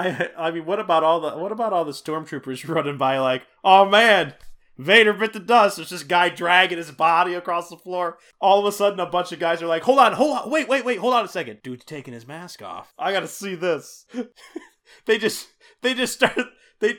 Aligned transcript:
I 0.00 0.30
I 0.36 0.50
mean, 0.50 0.64
what 0.64 0.80
about 0.80 1.04
all 1.04 1.20
the 1.20 1.36
what 1.36 1.52
about 1.52 1.72
all 1.72 1.84
the 1.84 1.92
stormtroopers 1.92 2.66
running 2.74 2.98
by 2.98 3.18
like, 3.18 3.46
oh 3.62 3.84
man, 3.84 4.34
Vader 4.78 5.12
bit 5.12 5.34
the 5.34 5.40
dust. 5.40 5.76
There's 5.76 5.90
this 5.90 6.02
guy 6.02 6.30
dragging 6.30 6.78
his 6.78 6.90
body 6.90 7.34
across 7.34 7.68
the 7.68 7.76
floor. 7.76 8.18
All 8.40 8.58
of 8.58 8.64
a 8.64 8.72
sudden, 8.72 8.98
a 8.98 9.06
bunch 9.06 9.30
of 9.30 9.38
guys 9.38 9.60
are 9.60 9.66
like, 9.66 9.82
hold 9.82 9.98
on, 9.98 10.14
hold 10.14 10.38
on, 10.38 10.50
wait, 10.50 10.68
wait, 10.68 10.86
wait, 10.86 10.98
hold 10.98 11.12
on 11.12 11.24
a 11.24 11.28
second. 11.28 11.60
Dude's 11.62 11.84
taking 11.84 12.14
his 12.14 12.26
mask 12.26 12.62
off. 12.62 12.94
I 12.98 13.12
gotta 13.12 13.28
see 13.28 13.54
this. 13.54 14.06
they 15.04 15.18
just 15.18 15.48
they 15.82 15.92
just 15.92 16.14
start 16.14 16.38
they 16.80 16.98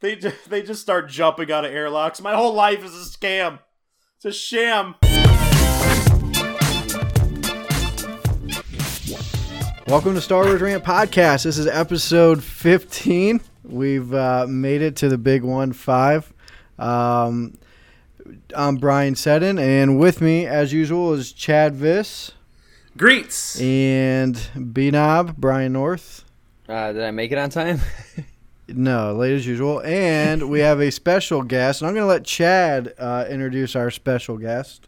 they 0.00 0.16
just 0.16 0.50
they 0.50 0.62
just 0.62 0.82
start 0.82 1.08
jumping 1.08 1.50
out 1.50 1.64
of 1.64 1.72
airlocks. 1.72 2.20
My 2.20 2.34
whole 2.34 2.52
life 2.52 2.84
is 2.84 2.94
a 2.94 3.08
scam. 3.10 3.60
It's 4.16 4.26
a 4.26 4.32
sham. 4.32 4.96
Welcome 9.90 10.14
to 10.14 10.20
Star 10.20 10.44
Wars 10.44 10.60
Rant 10.60 10.84
Podcast. 10.84 11.42
This 11.42 11.58
is 11.58 11.66
episode 11.66 12.44
15. 12.44 13.40
We've 13.64 14.14
uh, 14.14 14.46
made 14.48 14.82
it 14.82 14.94
to 14.96 15.08
the 15.08 15.18
big 15.18 15.42
one 15.42 15.72
five. 15.72 16.32
Um, 16.78 17.58
I'm 18.54 18.76
Brian 18.76 19.16
Seddon, 19.16 19.58
and 19.58 19.98
with 19.98 20.20
me, 20.20 20.46
as 20.46 20.72
usual, 20.72 21.12
is 21.14 21.32
Chad 21.32 21.74
Viss 21.74 22.30
Greets. 22.96 23.60
and 23.60 24.40
B 24.72 24.92
Knob, 24.92 25.34
Brian 25.36 25.72
North. 25.72 26.24
Uh, 26.68 26.92
did 26.92 27.02
I 27.02 27.10
make 27.10 27.32
it 27.32 27.38
on 27.38 27.50
time? 27.50 27.80
No, 28.72 29.14
late 29.14 29.34
as 29.34 29.44
usual. 29.48 29.82
And 29.82 30.48
we 30.48 30.60
have 30.60 30.78
a 30.80 30.92
special 30.92 31.42
guest, 31.42 31.80
and 31.80 31.88
I'm 31.88 31.94
going 31.94 32.04
to 32.04 32.08
let 32.08 32.22
Chad 32.22 32.94
uh, 33.00 33.24
introduce 33.28 33.74
our 33.74 33.90
special 33.90 34.38
guest. 34.38 34.86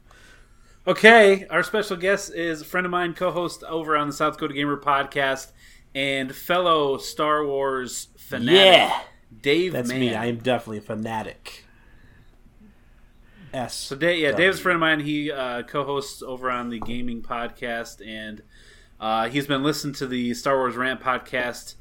Okay, 0.87 1.47
our 1.49 1.63
special 1.63 1.97
guest 1.97 2.35
is 2.35 2.63
a 2.63 2.65
friend 2.65 2.85
of 2.85 2.91
mine, 2.91 3.15
co-host 3.15 3.63
over 3.65 3.97
on 3.97 4.09
the 4.09 4.13
South 4.13 4.35
Dakota 4.35 4.55
Gamer 4.55 4.77
podcast, 4.77 5.53
and 5.95 6.35
fellow 6.35 6.99
Star 6.99 7.47
Wars 7.47 8.09
fanatic, 8.17 8.57
Yeah, 8.91 9.01
Dave 9.43 9.73
that's 9.75 9.89
Mann. 9.89 10.01
me. 10.01 10.15
I 10.15 10.27
am 10.27 10.39
definitely 10.39 10.79
a 10.79 10.83
fanatic. 10.83 11.65
S. 13.55 13.75
So, 13.75 13.95
Dave, 13.95 14.19
yeah, 14.19 14.31
W. 14.33 14.45
Dave's 14.47 14.59
a 14.59 14.63
friend 14.63 14.75
of 14.77 14.81
mine. 14.81 15.01
He 15.01 15.31
uh, 15.31 15.63
co-hosts 15.63 16.21
over 16.23 16.51
on 16.51 16.71
the 16.71 16.81
gaming 16.81 17.23
podcast, 17.23 18.05
and 18.05 18.43
uh, 18.99 19.29
he's 19.29 19.47
been 19.47 19.63
listening 19.63 19.95
to 19.97 20.07
the 20.09 20.35
Star 20.35 20.57
Wars 20.57 20.75
Rant 20.75 21.01
podcast 21.01 21.75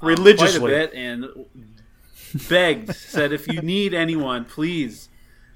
um, 0.00 0.08
Religiously. 0.08 0.60
quite 0.60 0.70
a 0.72 0.74
bit, 0.88 0.94
and 0.94 1.26
begged, 2.48 2.94
said, 2.94 3.32
"If 3.32 3.48
you 3.48 3.62
need 3.62 3.94
anyone, 3.94 4.44
please 4.44 5.08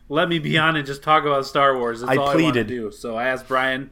let 0.08 0.28
me 0.28 0.38
be 0.38 0.56
on 0.58 0.76
and 0.76 0.86
just 0.86 1.02
talk 1.02 1.24
about 1.24 1.46
Star 1.46 1.76
Wars." 1.76 2.00
That's 2.00 2.12
I 2.12 2.16
all 2.16 2.22
I 2.22 2.26
want 2.26 2.38
to 2.38 2.42
pleaded. 2.52 2.66
do. 2.66 2.90
So 2.92 3.16
I 3.16 3.28
asked 3.28 3.48
Brian. 3.48 3.90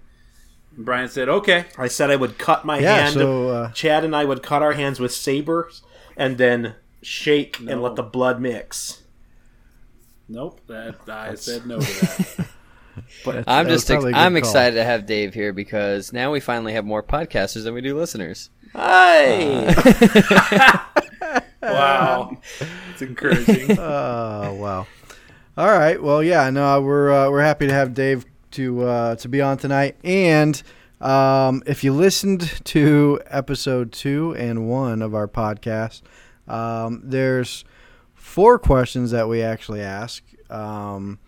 Brian 0.78 1.08
said, 1.08 1.28
"Okay." 1.28 1.64
I 1.78 1.88
said 1.88 2.10
I 2.10 2.16
would 2.16 2.36
cut 2.38 2.64
my 2.64 2.78
Yeah, 2.78 2.96
hand. 2.96 3.14
so, 3.14 3.48
uh, 3.48 3.70
Chad 3.72 4.04
and 4.04 4.14
I 4.14 4.24
would 4.24 4.42
cut 4.42 4.62
our 4.62 4.72
hands 4.72 5.00
with 5.00 5.12
sabers 5.12 5.82
and 6.16 6.36
then 6.38 6.74
shake 7.02 7.58
and 7.60 7.80
let 7.82 7.96
the 7.96 8.02
blood 8.02 8.40
mix. 8.40 9.02
Nope, 10.28 10.60
that 10.66 10.96
I 11.08 11.34
said 11.36 11.66
no 11.66 11.78
to 11.80 12.00
that. 12.00 12.48
But 13.26 13.44
I'm 13.46 13.66
that 13.66 13.70
just 13.72 13.90
ex- 13.90 13.96
probably 13.96 14.12
a 14.12 14.14
good 14.14 14.18
I'm 14.20 14.32
call. 14.32 14.38
excited 14.38 14.76
to 14.76 14.84
have 14.84 15.04
Dave 15.04 15.34
here 15.34 15.52
because 15.52 16.14
now 16.14 16.32
we 16.32 16.40
finally 16.40 16.72
have 16.72 16.84
more 16.86 17.02
podcasters 17.02 17.64
than 17.64 17.74
we 17.74 17.82
do 17.82 17.94
listeners. 17.94 18.48
Hey, 18.74 19.66
wow, 21.62 22.36
it's 22.92 23.02
encouraging. 23.02 23.76
Oh 23.78 24.54
wow! 24.54 24.86
All 25.58 25.68
right. 25.68 26.02
Well, 26.02 26.22
yeah. 26.22 26.50
No, 26.50 26.82
we're 26.82 27.10
uh, 27.10 27.30
we're 27.30 27.40
happy 27.40 27.66
to 27.66 27.72
have 27.72 27.94
Dave 27.94 28.26
to 28.50 28.82
uh, 28.82 29.16
to 29.16 29.26
be 29.26 29.40
on 29.40 29.56
tonight. 29.56 29.96
And 30.04 30.62
um, 31.00 31.62
if 31.64 31.82
you 31.82 31.94
listened 31.94 32.42
to 32.64 33.22
episode 33.24 33.90
two 33.90 34.36
and 34.36 34.68
one 34.68 35.00
of 35.00 35.14
our 35.14 35.26
podcast, 35.26 36.02
um, 36.46 37.00
there's 37.02 37.64
four 38.12 38.58
questions 38.58 39.12
that 39.12 39.30
we 39.30 39.40
actually 39.40 39.80
ask. 39.80 40.22
Um, 40.50 41.18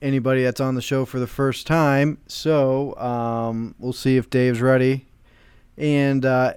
anybody 0.00 0.44
that's 0.44 0.60
on 0.60 0.76
the 0.76 0.80
show 0.80 1.04
for 1.04 1.18
the 1.18 1.26
first 1.26 1.66
time. 1.66 2.18
So 2.28 2.96
um, 2.96 3.74
we'll 3.80 3.92
see 3.92 4.16
if 4.16 4.30
Dave's 4.30 4.60
ready. 4.60 5.08
And 5.76 6.24
uh, 6.24 6.54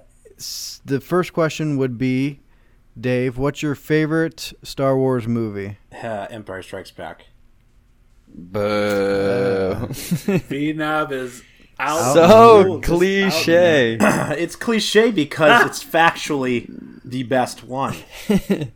the 0.84 1.00
first 1.00 1.32
question 1.32 1.78
would 1.78 1.98
be, 1.98 2.38
Dave, 2.98 3.38
what's 3.38 3.62
your 3.62 3.74
favorite 3.74 4.52
Star 4.62 4.96
Wars 4.96 5.26
movie? 5.26 5.78
uh, 6.02 6.26
Empire 6.30 6.62
Strikes 6.62 6.90
Back. 6.90 7.26
Boo. 8.28 9.88
B 10.48 10.72
Knob 10.72 11.12
is 11.12 11.42
out. 11.78 12.00
Out. 12.00 12.14
so 12.14 12.62
Just 12.62 12.74
out. 12.76 12.82
cliche. 12.82 13.96
it's 14.00 14.56
cliche 14.56 15.10
because 15.10 15.66
it's 15.66 15.84
factually 15.84 16.66
the 17.04 17.22
best 17.24 17.64
one. 17.64 17.96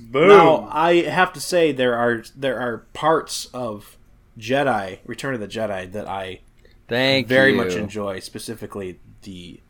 Boom. 0.00 0.28
Now, 0.28 0.68
I 0.72 1.02
have 1.02 1.32
to 1.34 1.40
say 1.40 1.72
there 1.72 1.94
are 1.96 2.24
there 2.36 2.58
are 2.58 2.78
parts 2.94 3.46
of 3.52 3.96
Jedi 4.38 4.98
Return 5.04 5.34
of 5.34 5.40
the 5.40 5.48
Jedi 5.48 5.90
that 5.92 6.08
I 6.08 6.40
Thank 6.88 7.26
very 7.28 7.50
you. 7.52 7.56
much 7.56 7.74
enjoy, 7.74 8.20
specifically 8.20 8.98
the 9.22 9.60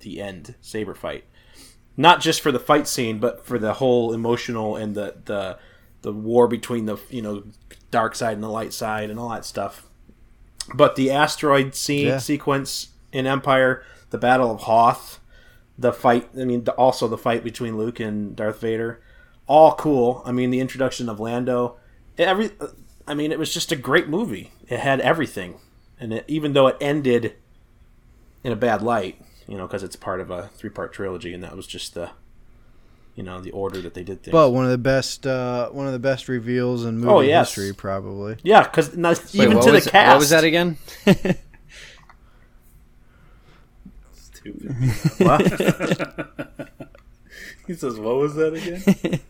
the 0.00 0.20
end 0.20 0.54
saber 0.60 0.94
fight. 0.94 1.24
Not 1.96 2.20
just 2.20 2.40
for 2.40 2.52
the 2.52 2.58
fight 2.60 2.86
scene, 2.86 3.18
but 3.18 3.46
for 3.46 3.58
the 3.58 3.74
whole 3.74 4.12
emotional 4.12 4.76
and 4.76 4.94
the 4.94 5.16
the 5.24 5.58
the 6.02 6.12
war 6.12 6.46
between 6.46 6.86
the 6.86 6.98
you 7.10 7.22
know 7.22 7.44
dark 7.90 8.14
side 8.14 8.34
and 8.34 8.42
the 8.42 8.48
light 8.48 8.72
side 8.72 9.10
and 9.10 9.18
all 9.18 9.30
that 9.30 9.44
stuff. 9.44 9.86
But 10.74 10.96
the 10.96 11.10
asteroid 11.10 11.74
scene 11.74 12.06
Yeah. 12.06 12.18
sequence 12.18 12.88
in 13.12 13.26
Empire, 13.26 13.82
the 14.10 14.18
Battle 14.18 14.50
of 14.50 14.62
Hoth, 14.62 15.20
the 15.78 15.92
fight. 15.92 16.28
I 16.38 16.44
mean, 16.44 16.64
the, 16.64 16.72
also 16.72 17.08
the 17.08 17.16
fight 17.18 17.42
between 17.44 17.76
Luke 17.78 17.98
and 18.00 18.36
Darth 18.36 18.60
Vader, 18.60 19.00
all 19.46 19.74
cool. 19.74 20.22
I 20.26 20.32
mean, 20.32 20.50
the 20.50 20.60
introduction 20.60 21.08
of 21.08 21.18
Lando, 21.20 21.76
every. 22.18 22.50
I 23.08 23.14
mean, 23.14 23.30
it 23.32 23.38
was 23.38 23.54
just 23.54 23.70
a 23.72 23.76
great 23.76 24.08
movie. 24.08 24.50
It 24.68 24.80
had 24.80 25.00
everything, 25.00 25.60
and 26.00 26.12
it, 26.12 26.24
even 26.28 26.52
though 26.52 26.66
it 26.66 26.76
ended 26.80 27.34
in 28.42 28.50
a 28.52 28.56
bad 28.56 28.82
light, 28.82 29.20
you 29.48 29.56
know, 29.56 29.66
because 29.66 29.82
it's 29.82 29.96
part 29.96 30.20
of 30.20 30.30
a 30.30 30.48
three-part 30.56 30.92
trilogy, 30.92 31.32
and 31.34 31.42
that 31.42 31.56
was 31.56 31.66
just 31.66 31.94
the, 31.94 32.10
you 33.14 33.22
know, 33.22 33.40
the 33.40 33.50
order 33.52 33.80
that 33.80 33.94
they 33.94 34.02
did 34.02 34.22
things. 34.22 34.32
But 34.32 34.50
one 34.50 34.64
of 34.64 34.70
the 34.70 34.78
best, 34.78 35.26
uh, 35.26 35.68
one 35.70 35.86
of 35.86 35.92
the 35.92 35.98
best 35.98 36.28
reveals 36.28 36.84
in 36.84 36.98
movie 36.98 37.12
Oh, 37.12 37.20
yes. 37.20 37.48
history, 37.54 37.72
probably. 37.74 38.36
yeah, 38.42 38.62
because 38.62 38.90
Wait, 38.96 39.34
even 39.34 39.60
to 39.60 39.72
was, 39.72 39.84
the 39.84 39.90
cast, 39.90 40.08
What 40.10 40.18
was 40.18 40.30
that 40.30 40.44
again? 40.44 40.78
Stupid. 44.14 44.70
What? 45.18 45.42
he 47.66 47.74
says, 47.74 47.98
"What 47.98 48.16
was 48.16 48.34
that 48.36 48.54
again? 48.54 49.20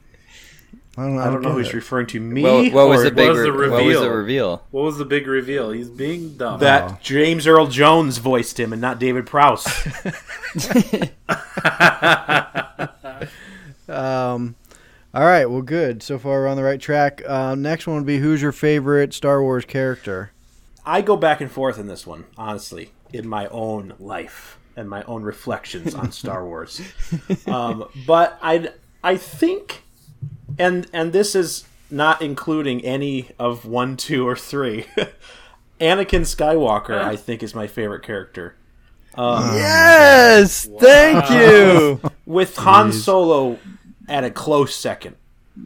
I 0.98 1.02
don't 1.02 1.16
know. 1.16 1.22
I 1.22 1.24
don't 1.26 1.42
know 1.42 1.48
get 1.50 1.52
who 1.52 1.58
he's 1.58 1.68
it. 1.68 1.74
referring 1.74 2.06
to. 2.08 2.20
Me 2.20 2.42
what, 2.42 2.72
what 2.72 2.88
was 2.88 3.02
the 3.02 3.10
big? 3.10 3.28
was 3.28 3.38
the 3.42 3.52
re- 3.52 3.68
what 3.68 3.84
was 3.84 3.98
the 3.98 4.10
reveal? 4.10 4.16
reveal? 4.16 4.62
What 4.70 4.84
was 4.84 4.98
the 4.98 5.04
big 5.04 5.26
reveal? 5.26 5.70
He's 5.70 5.90
being 5.90 6.36
dumb. 6.36 6.60
that 6.60 6.90
Oh. 6.92 6.98
James 7.02 7.46
Earl 7.46 7.66
Jones 7.66 8.18
voiced 8.18 8.58
him 8.58 8.72
and 8.72 8.80
not 8.80 8.98
David 8.98 9.26
Prowse. 9.26 9.66
Um, 13.88 14.56
all 15.14 15.24
right. 15.24 15.46
Well, 15.46 15.62
good. 15.62 16.02
So 16.02 16.18
far, 16.18 16.40
we're 16.40 16.48
on 16.48 16.56
the 16.56 16.64
right 16.64 16.80
track. 16.80 17.22
Uh, 17.26 17.54
next 17.54 17.86
one 17.86 17.96
would 17.96 18.06
be 18.06 18.18
who's 18.18 18.42
your 18.42 18.50
favorite 18.52 19.14
Star 19.14 19.40
Wars 19.40 19.64
character? 19.64 20.32
I 20.84 21.00
go 21.02 21.16
back 21.16 21.40
and 21.40 21.50
forth 21.50 21.78
in 21.78 21.86
this 21.86 22.04
one, 22.06 22.24
honestly, 22.36 22.90
in 23.12 23.28
my 23.28 23.46
own 23.46 23.94
life 24.00 24.58
and 24.76 24.90
my 24.90 25.02
own 25.04 25.22
reflections 25.22 25.94
on 25.94 26.10
Star 26.12 26.44
Wars. 26.44 26.80
Um, 27.46 27.84
but 28.06 28.38
I, 28.42 28.70
I 29.04 29.16
think, 29.16 29.84
and 30.58 30.86
and 30.92 31.12
this 31.12 31.34
is 31.34 31.64
not 31.90 32.22
including 32.22 32.84
any 32.84 33.30
of 33.38 33.64
one, 33.64 33.96
two, 33.96 34.26
or 34.26 34.36
three. 34.36 34.86
Anakin 35.80 36.22
Skywalker, 36.22 36.98
I 36.98 37.16
think, 37.16 37.42
is 37.42 37.54
my 37.54 37.66
favorite 37.66 38.02
character. 38.02 38.56
Yes, 39.18 40.68
thank 40.78 41.30
you. 41.30 42.00
With 42.26 42.56
Han 42.56 42.92
Solo 42.92 43.58
at 44.08 44.24
a 44.24 44.30
close 44.30 44.74
second. 44.74 45.16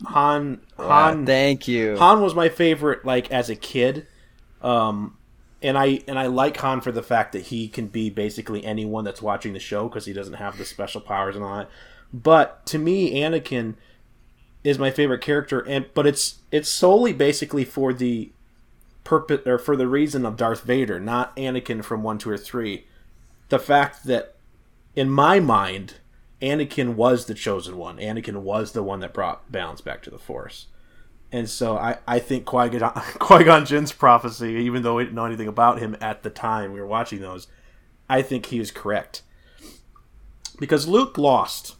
Han, 0.04 0.60
Han, 0.76 1.26
thank 1.26 1.66
you. 1.66 1.96
Han 1.96 2.22
was 2.22 2.34
my 2.34 2.48
favorite 2.48 3.04
like 3.04 3.30
as 3.30 3.50
a 3.50 3.56
kid. 3.56 4.06
Um 4.62 5.16
and 5.62 5.76
I 5.76 6.02
and 6.06 6.18
I 6.18 6.26
like 6.26 6.56
Han 6.58 6.80
for 6.80 6.92
the 6.92 7.02
fact 7.02 7.32
that 7.32 7.42
he 7.46 7.68
can 7.68 7.88
be 7.88 8.08
basically 8.08 8.64
anyone 8.64 9.04
that's 9.04 9.20
watching 9.20 9.52
the 9.52 9.58
show 9.58 9.88
because 9.88 10.06
he 10.06 10.12
doesn't 10.12 10.34
have 10.34 10.58
the 10.58 10.64
special 10.64 11.00
powers 11.00 11.34
and 11.34 11.44
all 11.44 11.56
that. 11.56 11.70
But 12.12 12.64
to 12.66 12.78
me 12.78 13.14
Anakin 13.20 13.74
is 14.62 14.78
my 14.78 14.90
favorite 14.90 15.22
character 15.22 15.60
and 15.60 15.86
but 15.94 16.06
it's 16.06 16.40
it's 16.50 16.68
solely 16.68 17.12
basically 17.12 17.64
for 17.64 17.92
the 17.92 18.30
purpose 19.04 19.40
or 19.46 19.58
for 19.58 19.76
the 19.76 19.88
reason 19.88 20.26
of 20.26 20.36
Darth 20.36 20.62
Vader, 20.62 21.00
not 21.00 21.34
Anakin 21.36 21.82
from 21.82 22.02
1 22.02 22.18
2 22.18 22.30
or 22.30 22.36
3. 22.36 22.84
The 23.48 23.58
fact 23.58 24.04
that 24.04 24.36
in 24.94 25.08
my 25.08 25.40
mind 25.40 25.94
Anakin 26.42 26.94
was 26.94 27.26
the 27.26 27.34
chosen 27.34 27.76
one. 27.76 27.98
Anakin 27.98 28.36
was 28.42 28.72
the 28.72 28.82
one 28.82 29.00
that 29.00 29.12
brought 29.12 29.50
balance 29.50 29.80
back 29.80 30.02
to 30.02 30.10
the 30.10 30.18
Force. 30.18 30.66
And 31.32 31.48
so 31.48 31.76
I, 31.76 31.98
I 32.06 32.18
think 32.18 32.44
Qui 32.44 32.70
Gon 32.70 33.66
Jinn's 33.66 33.92
prophecy, 33.92 34.54
even 34.54 34.82
though 34.82 34.96
we 34.96 35.04
didn't 35.04 35.14
know 35.14 35.26
anything 35.26 35.48
about 35.48 35.78
him 35.78 35.96
at 36.00 36.22
the 36.22 36.30
time 36.30 36.72
we 36.72 36.80
were 36.80 36.86
watching 36.86 37.20
those, 37.20 37.46
I 38.08 38.22
think 38.22 38.46
he 38.46 38.58
is 38.58 38.70
correct. 38.70 39.22
Because 40.58 40.88
Luke 40.88 41.16
lost 41.18 41.76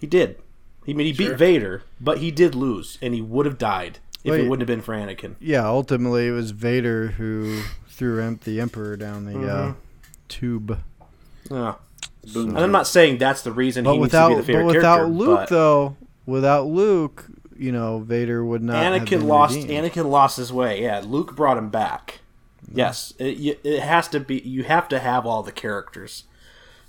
He 0.00 0.06
did. 0.06 0.40
I 0.86 0.92
mean, 0.92 1.06
he 1.06 1.12
beat 1.12 1.36
Vader, 1.36 1.82
but 2.00 2.18
he 2.18 2.30
did 2.30 2.54
lose, 2.54 2.98
and 3.00 3.14
he 3.14 3.20
would 3.22 3.46
have 3.46 3.58
died 3.58 3.98
if 4.22 4.32
Wait. 4.32 4.40
it 4.40 4.48
wouldn't 4.48 4.68
have 4.68 4.74
been 4.76 4.82
for 4.82 4.94
Anakin. 4.94 5.36
Yeah, 5.40 5.66
ultimately 5.66 6.28
it 6.28 6.32
was 6.32 6.50
Vader 6.50 7.08
who 7.08 7.62
threw 7.88 8.36
the 8.44 8.60
Emperor 8.60 8.96
down 8.96 9.24
the 9.24 9.32
uh, 9.32 9.34
Mm-hmm. 9.68 9.72
tube. 10.28 10.78
Yeah. 11.50 11.74
Boom. 12.32 12.50
And 12.50 12.58
I'm 12.58 12.72
not 12.72 12.86
saying 12.86 13.18
that's 13.18 13.42
the 13.42 13.52
reason 13.52 13.84
But 13.84 13.94
he 13.94 13.98
without, 13.98 14.30
needs 14.30 14.40
to 14.42 14.46
be 14.46 14.52
the 14.54 14.58
but 14.60 14.66
without 14.66 14.96
character. 14.96 15.12
Luke, 15.14 15.38
but 15.40 15.48
though, 15.50 15.96
without 16.26 16.66
Luke, 16.66 17.26
you 17.56 17.70
know, 17.70 17.98
Vader 18.00 18.44
would 18.44 18.62
not. 18.62 18.82
have 18.82 19.02
Anakin 19.02 19.10
been 19.10 19.28
lost. 19.28 19.54
redeemed. 19.56 19.84
Anakin 19.92 20.06
lost 20.10 20.36
his 20.38 20.52
way. 20.52 20.82
Yeah, 20.82 21.02
Luke 21.04 21.36
brought 21.36 21.58
him 21.58 21.68
back. 21.68 22.20
Yes, 22.72 23.12
it, 23.18 23.58
it 23.62 23.80
has 23.82 24.08
to 24.08 24.20
be. 24.20 24.38
You 24.40 24.64
have 24.64 24.88
to 24.88 24.98
have 24.98 25.26
all 25.26 25.42
the 25.42 25.52
characters. 25.52 26.24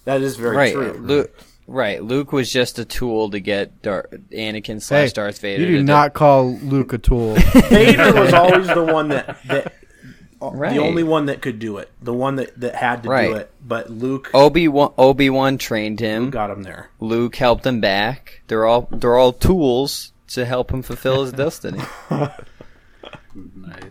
That 0.05 0.21
is 0.21 0.37
very 0.37 0.55
right, 0.55 0.73
true. 0.73 0.93
Luke. 0.93 1.37
Right, 1.67 2.03
Luke 2.03 2.31
was 2.31 2.51
just 2.51 2.77
a 2.77 2.85
tool 2.85 3.31
to 3.31 3.39
get 3.39 3.81
Dar- 3.81 4.07
Anakin 4.31 4.73
Hey, 4.75 4.79
slash 4.79 5.13
Darth 5.13 5.39
Vader. 5.39 5.61
you 5.61 5.65
to 5.67 5.71
do 5.73 5.77
do- 5.79 5.83
not 5.83 6.13
call 6.13 6.53
Luke 6.57 6.93
a 6.93 6.97
tool. 6.99 7.33
Vader 7.69 8.13
was 8.13 8.33
always 8.35 8.67
the 8.67 8.83
one 8.83 9.09
that 9.09 9.37
that 9.47 9.73
Right. 10.41 10.73
the 10.75 10.79
only 10.81 11.01
one 11.01 11.25
that 11.25 11.41
could 11.41 11.57
do 11.57 11.77
it. 11.77 11.89
The 12.03 12.13
one 12.13 12.35
that 12.35 12.59
that 12.59 12.75
had 12.75 13.01
to 13.03 13.09
Right. 13.09 13.29
do 13.29 13.35
it. 13.37 13.51
But 13.67 13.89
Luke 13.89 14.29
Obi 14.35 14.67
Wan 14.67 14.93
Obi 14.95 15.29
Wan 15.31 15.57
trained 15.57 15.99
him. 15.99 16.29
got 16.29 16.51
him 16.51 16.61
there. 16.61 16.89
Luke 16.99 17.35
helped 17.37 17.65
him 17.65 17.81
back. 17.81 18.41
They're 18.47 18.65
all 18.65 18.87
they're 18.91 19.15
all 19.17 19.33
tools 19.33 20.11
to 20.27 20.45
help 20.45 20.69
him 20.71 20.83
fulfill 20.83 21.23
his 21.23 21.31
destiny. 21.43 21.79
Nice. 23.33 23.83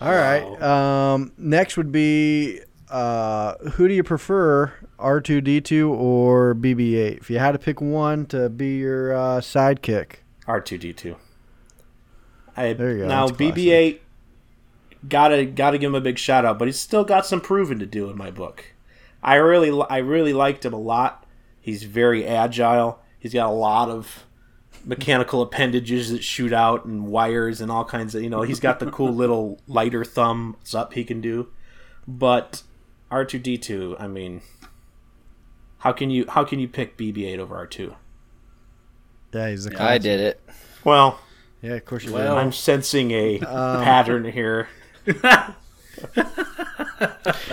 All 0.00 0.12
right. 0.12 0.42
Um, 0.60 1.32
next 1.38 1.76
would 1.76 1.92
be 1.92 2.60
uh, 2.92 3.56
who 3.70 3.88
do 3.88 3.94
you 3.94 4.04
prefer, 4.04 4.72
R 4.98 5.20
two 5.20 5.40
D 5.40 5.60
two 5.60 5.92
or 5.92 6.54
BB 6.54 6.94
eight? 6.96 7.18
If 7.18 7.30
you 7.30 7.38
had 7.38 7.52
to 7.52 7.58
pick 7.58 7.80
one 7.80 8.26
to 8.26 8.50
be 8.50 8.76
your 8.76 9.14
uh, 9.14 9.40
sidekick, 9.40 10.16
R 10.46 10.60
two 10.60 10.76
D 10.76 10.92
two. 10.92 11.16
I 12.54 12.74
There 12.74 12.92
you 12.92 12.98
go, 12.98 13.08
now. 13.08 13.28
BB 13.28 13.72
eight. 13.72 14.02
Gotta 15.08 15.46
gotta 15.46 15.78
give 15.78 15.88
him 15.88 15.94
a 15.94 16.00
big 16.02 16.18
shout 16.18 16.44
out, 16.44 16.58
but 16.58 16.68
he's 16.68 16.78
still 16.78 17.02
got 17.02 17.24
some 17.24 17.40
proving 17.40 17.78
to 17.78 17.86
do 17.86 18.10
in 18.10 18.16
my 18.16 18.30
book. 18.30 18.74
I 19.22 19.36
really 19.36 19.84
I 19.88 19.98
really 19.98 20.34
liked 20.34 20.64
him 20.64 20.74
a 20.74 20.78
lot. 20.78 21.26
He's 21.60 21.84
very 21.84 22.26
agile. 22.26 23.00
He's 23.18 23.32
got 23.32 23.48
a 23.48 23.52
lot 23.52 23.88
of 23.88 24.26
mechanical 24.84 25.40
appendages 25.40 26.10
that 26.10 26.22
shoot 26.22 26.52
out 26.52 26.84
and 26.84 27.06
wires 27.06 27.60
and 27.60 27.70
all 27.70 27.84
kinds 27.84 28.14
of 28.14 28.22
you 28.22 28.28
know 28.28 28.42
he's 28.42 28.60
got 28.60 28.80
the 28.80 28.90
cool 28.90 29.12
little 29.14 29.60
lighter 29.68 30.04
thumbs 30.04 30.74
up 30.74 30.94
he 30.94 31.04
can 31.04 31.20
do 31.20 31.48
but 32.08 32.64
r2d2 33.12 34.00
i 34.00 34.06
mean 34.08 34.40
how 35.78 35.92
can 35.92 36.10
you 36.10 36.24
how 36.28 36.44
can 36.44 36.58
you 36.58 36.66
pick 36.68 36.96
bb8 36.96 37.38
over 37.38 37.54
r2 37.66 37.94
yeah, 39.34 39.48
he's 39.50 39.64
the. 39.64 39.82
I 39.82 39.96
did 39.98 40.20
it. 40.20 40.40
well 40.84 41.18
Yeah, 41.62 41.74
of 41.74 41.84
course 41.84 42.04
you 42.04 42.12
Well- 42.12 42.36
i'm 42.38 42.52
sensing 42.52 43.10
a 43.12 43.38
Um, 43.40 43.82
pattern 43.84 44.24
here 44.24 44.68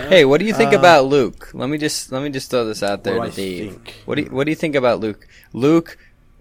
Hey, 0.08 0.24
what 0.24 0.38
do 0.40 0.46
you 0.46 0.54
Uh, 0.54 0.56
think 0.56 0.72
about 0.72 1.04
Luke? 1.06 1.50
Let 1.54 1.68
me 1.68 1.78
just 1.78 2.10
let 2.12 2.22
me 2.22 2.30
just 2.30 2.50
throw 2.50 2.64
this 2.64 2.82
out 2.82 3.04
there 3.04 3.18
What 3.18 3.32
to 3.32 3.42
I 3.42 3.44
Dave. 3.44 3.70
think? 3.72 3.94
What 4.04 4.14
do 4.16 4.22
you, 4.22 4.28
what 4.30 4.44
do 4.44 4.50
you 4.50 4.56
think 4.56 4.74
about 4.74 5.00
Luke? 5.00 5.26
Luke, 5.52 5.96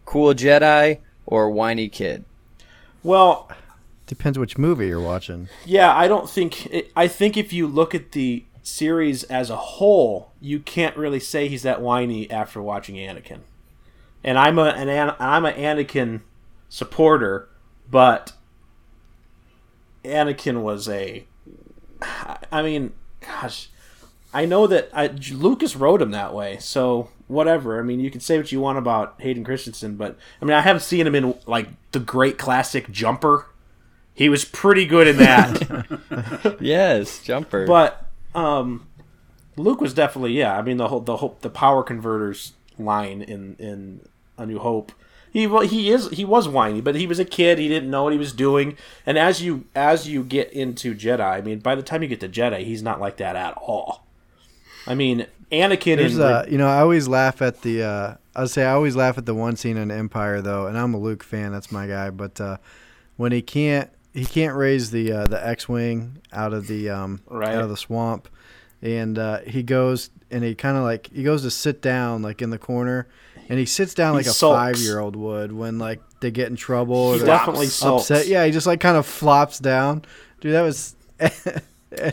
cool 0.05 0.33
Jedi 0.33 0.99
or 1.25 1.49
whiny 1.49 1.89
kid? 1.89 2.25
well. 3.03 3.49
Depends 4.07 4.39
which 4.39 4.57
movie 4.57 4.87
you're 4.87 4.99
watching. 4.99 5.49
Yeah, 5.65 5.95
I 5.95 6.07
don't 6.07 6.27
think. 6.27 6.65
It, 6.73 6.91
I 6.95 7.07
think 7.07 7.37
if 7.37 7.53
you 7.53 7.67
look 7.67 7.93
at 7.93 8.13
the 8.13 8.43
series 8.69 9.23
as 9.25 9.49
a 9.49 9.55
whole, 9.55 10.31
you 10.39 10.59
can't 10.59 10.95
really 10.97 11.19
say 11.19 11.47
he's 11.47 11.63
that 11.63 11.81
whiny 11.81 12.29
after 12.29 12.61
watching 12.61 12.95
Anakin. 12.95 13.39
And 14.23 14.37
I'm 14.37 14.59
a 14.59 14.65
an, 14.65 14.89
An- 14.89 15.15
I'm 15.19 15.45
an 15.45 15.55
Anakin 15.55 16.21
supporter, 16.69 17.49
but 17.89 18.33
Anakin 20.03 20.61
was 20.61 20.87
a. 20.87 21.25
I 22.51 22.61
mean, 22.61 22.93
gosh, 23.21 23.69
I 24.33 24.45
know 24.45 24.67
that 24.67 24.89
I, 24.93 25.07
Lucas 25.31 25.75
wrote 25.75 26.01
him 26.01 26.11
that 26.11 26.33
way, 26.33 26.57
so 26.59 27.09
whatever. 27.27 27.79
I 27.79 27.83
mean, 27.83 27.99
you 27.99 28.09
can 28.11 28.21
say 28.21 28.37
what 28.37 28.51
you 28.51 28.59
want 28.59 28.77
about 28.77 29.15
Hayden 29.19 29.43
Christensen, 29.43 29.95
but 29.95 30.17
I 30.41 30.45
mean, 30.45 30.53
I 30.55 30.61
haven't 30.61 30.81
seen 30.81 31.05
him 31.07 31.15
in 31.15 31.35
like 31.45 31.67
the 31.91 31.99
great 31.99 32.37
classic 32.37 32.89
Jumper. 32.91 33.47
He 34.13 34.27
was 34.27 34.43
pretty 34.43 34.85
good 34.85 35.07
in 35.07 35.17
that. 35.17 36.57
Yes, 36.59 37.23
jumper. 37.23 37.65
But 37.65 38.08
um, 38.35 38.87
Luke 39.57 39.81
was 39.81 39.93
definitely 39.93 40.33
yeah. 40.33 40.57
I 40.57 40.61
mean 40.61 40.77
the 40.77 40.87
whole 40.87 41.01
the 41.01 41.17
whole 41.17 41.37
the 41.41 41.49
power 41.49 41.83
converters 41.83 42.53
line 42.77 43.21
in 43.21 43.55
in 43.59 44.07
A 44.37 44.45
New 44.45 44.59
Hope. 44.59 44.91
He 45.31 45.45
well, 45.45 45.61
he 45.61 45.91
is 45.91 46.09
he 46.09 46.25
was 46.25 46.47
whiny, 46.47 46.81
but 46.81 46.95
he 46.95 47.05
was 47.05 47.19
a 47.19 47.25
kid. 47.25 47.59
He 47.59 47.67
didn't 47.67 47.91
know 47.91 48.03
what 48.03 48.13
he 48.13 48.19
was 48.19 48.33
doing. 48.33 48.77
And 49.05 49.17
as 49.17 49.41
you 49.43 49.65
as 49.75 50.07
you 50.07 50.23
get 50.23 50.51
into 50.51 50.95
Jedi, 50.95 51.19
I 51.19 51.41
mean, 51.41 51.59
by 51.59 51.75
the 51.75 51.83
time 51.83 52.01
you 52.01 52.09
get 52.09 52.19
to 52.21 52.29
Jedi, 52.29 52.63
he's 52.63 52.81
not 52.81 52.99
like 52.99 53.17
that 53.17 53.35
at 53.35 53.53
all. 53.57 54.07
I 54.87 54.95
mean, 54.95 55.27
Anakin 55.51 55.97
There's 55.97 56.15
in 56.15 56.21
uh, 56.21 56.45
you 56.49 56.57
know, 56.57 56.67
I 56.67 56.79
always 56.79 57.07
laugh 57.07 57.41
at 57.41 57.61
the. 57.61 57.83
Uh, 57.83 58.15
I'd 58.35 58.49
say 58.49 58.63
I 58.65 58.71
always 58.71 58.95
laugh 58.95 59.17
at 59.17 59.25
the 59.25 59.35
one 59.35 59.55
scene 59.55 59.77
in 59.77 59.91
Empire 59.91 60.41
though, 60.41 60.65
and 60.65 60.77
I'm 60.77 60.93
a 60.93 60.99
Luke 60.99 61.23
fan. 61.23 61.51
That's 61.51 61.71
my 61.71 61.85
guy. 61.85 62.09
But 62.09 62.39
uh, 62.41 62.57
when 63.17 63.31
he 63.31 63.41
can't, 63.41 63.89
he 64.19 64.25
can't 64.25 64.55
raise 64.55 64.91
the 64.91 65.11
uh, 65.11 65.25
the 65.25 65.45
X-wing 65.47 66.17
out 66.31 66.53
of 66.53 66.67
the 66.67 66.89
um, 66.89 67.21
Right. 67.27 67.55
out 67.55 67.63
of 67.63 67.69
the 67.69 67.77
swamp, 67.77 68.27
and 68.81 69.17
uh, 69.17 69.39
he 69.39 69.63
goes 69.63 70.09
and 70.31 70.43
he 70.43 70.53
kind 70.55 70.77
of 70.77 70.83
like 70.83 71.09
he 71.13 71.23
goes 71.23 71.41
to 71.43 71.51
sit 71.51 71.81
down 71.81 72.21
like 72.21 72.41
in 72.41 72.49
the 72.49 72.57
corner, 72.59 73.07
and 73.49 73.57
he 73.59 73.65
sits 73.65 73.93
down 73.93 74.13
He 74.13 74.17
like 74.19 74.27
a 74.27 74.33
five 74.33 74.77
year 74.77 74.99
old 74.99 75.15
would 75.15 75.51
when 75.51 75.79
like 75.79 76.01
they 76.21 76.31
get 76.31 76.49
in 76.49 76.55
trouble 76.55 76.95
or 76.95 77.13
he 77.17 77.23
definitely 77.25 77.67
sulks. 77.67 78.11
upset. 78.11 78.27
Yeah, 78.27 78.45
he 78.45 78.51
just 78.51 78.67
like 78.67 78.79
kind 78.79 78.97
of 78.97 79.05
flops 79.05 79.59
down. 79.59 80.03
Dude, 80.41 80.53
that 80.53 80.61
was. 80.61 80.95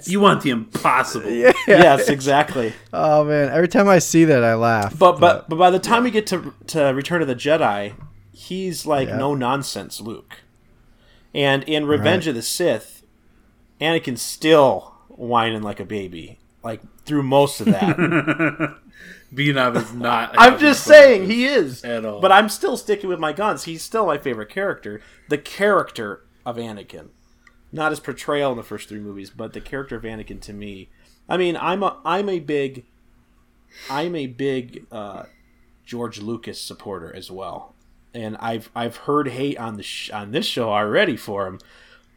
You 0.07 0.21
want 0.21 0.41
the 0.43 0.49
impossible. 0.51 1.31
yeah. 1.31 1.53
yes, 1.69 2.09
exactly. 2.09 2.73
Oh 2.95 3.25
man! 3.25 3.51
Every 3.51 3.69
time 3.69 3.89
I 3.91 3.99
see 3.99 4.25
that, 4.25 4.43
I 4.43 4.55
laugh. 4.55 4.99
But 4.99 5.21
but 5.21 5.51
but 5.51 5.57
by 5.57 5.71
the 5.71 5.79
time 5.79 6.05
we 6.05 6.11
get 6.11 6.27
to 6.29 6.55
to 6.69 6.85
Return 6.95 7.21
of 7.21 7.29
the 7.29 7.35
Jedi, 7.35 7.93
he's 8.33 8.87
like 8.87 9.09
Yeah. 9.09 9.19
no 9.19 9.35
nonsense 9.35 10.01
Luke. 10.01 10.41
And 11.37 11.63
in 11.65 11.87
Revenge 11.87 12.25
Right. 12.25 12.31
of 12.31 12.35
the 12.35 12.43
Sith, 12.43 13.03
Anakin's 13.81 14.23
still 14.23 14.95
whining 15.09 15.63
like 15.63 15.81
a 15.81 15.85
baby, 15.85 16.39
like 16.65 16.81
through 17.05 17.23
most 17.23 17.61
of 17.61 17.67
that. 17.67 17.97
Beanov 19.35 19.77
is 19.77 19.93
not. 19.93 20.35
I'm 20.39 20.59
just 20.59 20.85
saying 20.85 21.29
he 21.29 21.47
is. 21.47 21.85
At 21.85 22.05
all. 22.05 22.21
But 22.21 22.33
I'm 22.33 22.49
still 22.49 22.77
sticking 22.77 23.09
with 23.11 23.19
my 23.19 23.33
guns. 23.33 23.65
He's 23.65 23.83
still 23.83 24.07
my 24.07 24.19
favorite 24.19 24.49
character. 24.49 25.03
The 25.29 25.37
character 25.39 26.23
of 26.47 26.57
Anakin. 26.57 27.09
Not 27.73 27.91
his 27.93 28.01
portrayal 28.01 28.53
in 28.53 28.57
the 28.57 28.63
first 28.63 28.89
three 28.89 29.01
movies, 29.01 29.31
but 29.31 29.53
the 29.53 29.61
character 29.61 29.97
of 29.97 30.05
Anakin 30.05 30.41
to 30.43 30.53
me. 30.53 30.89
I 31.29 31.37
mean, 31.37 31.57
I'm 31.61 31.83
a 31.83 31.99
I'm 32.05 32.29
a 32.29 32.39
big 32.39 32.87
I'm 33.91 34.15
a 34.15 34.27
big 34.27 34.87
uh, 34.91 35.25
George 35.85 36.21
Lucas 36.21 36.61
supporter 36.61 37.15
as 37.15 37.31
well. 37.31 37.75
And 38.17 38.37
I've 38.39 38.71
I've 38.75 38.97
heard 38.97 39.29
hate 39.29 39.59
on 39.59 39.77
the 39.77 39.83
sh- 39.83 40.11
on 40.11 40.33
this 40.33 40.47
show 40.47 40.71
already 40.71 41.17
for 41.17 41.47
him. 41.47 41.61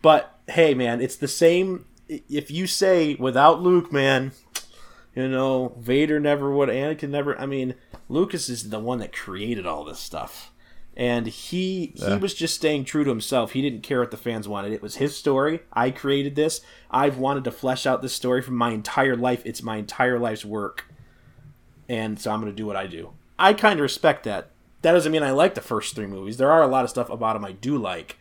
But 0.02 0.40
hey 0.48 0.74
man, 0.74 1.02
it's 1.02 1.18
the 1.18 1.28
same 1.28 1.86
if 2.08 2.50
you 2.50 2.68
say 2.68 3.16
without 3.16 3.62
Luke, 3.62 3.92
man, 3.92 4.32
you 5.16 5.28
know, 5.28 5.74
Vader 5.78 6.20
never 6.20 6.52
would, 6.52 6.70
Anakin 6.70 7.10
never. 7.10 7.40
I 7.40 7.46
mean, 7.46 7.76
Lucas 8.08 8.50
is 8.50 8.70
the 8.70 8.80
one 8.80 9.00
that 9.00 9.14
created 9.14 9.66
all 9.66 9.84
this 9.84 10.00
stuff, 10.00 10.52
and 10.96 11.28
he 11.28 11.94
he 11.96 12.16
was 12.16 12.34
just 12.34 12.56
staying 12.56 12.86
true 12.86 13.04
to 13.04 13.10
himself. 13.10 13.52
He 13.52 13.62
didn't 13.62 13.84
care 13.84 14.00
what 14.00 14.12
the 14.12 14.18
fans 14.18 14.48
wanted. 14.48 14.74
It 14.74 14.82
was 14.82 14.96
his 14.96 15.16
story. 15.16 15.62
I 15.72 15.92
created 15.92 16.36
this. 16.36 16.62
I've 16.90 17.18
wanted 17.18 17.44
to 17.44 17.52
flesh 17.52 17.86
out 17.86 18.02
this 18.02 18.14
story 18.14 18.42
for 18.42 18.52
my 18.52 18.72
entire 18.72 19.16
life. 19.16 19.42
It's 19.46 19.62
my 19.62 19.78
entire 19.78 20.18
life's 20.18 20.46
work, 20.46 20.86
and 21.88 22.20
so 22.20 22.32
I'm 22.32 22.42
going 22.42 22.52
to 22.52 22.56
do 22.56 22.66
what 22.66 22.76
I 22.76 22.88
do. 22.88 23.12
I 23.38 23.54
kind 23.54 23.80
of 23.80 23.84
respect 23.84 24.24
that. 24.24 24.52
That 24.82 24.94
doesn't 24.94 25.12
mean 25.12 25.24
I 25.24 25.32
like 25.32 25.56
the 25.56 25.62
first 25.62 25.96
three 25.96 26.08
movies. 26.08 26.38
There 26.38 26.52
are 26.52 26.64
a 26.64 26.68
lot 26.68 26.84
of 26.84 26.90
stuff 26.90 27.10
about 27.10 27.34
them 27.34 27.46
I 27.46 27.52
do 27.52 27.78
like, 27.78 28.18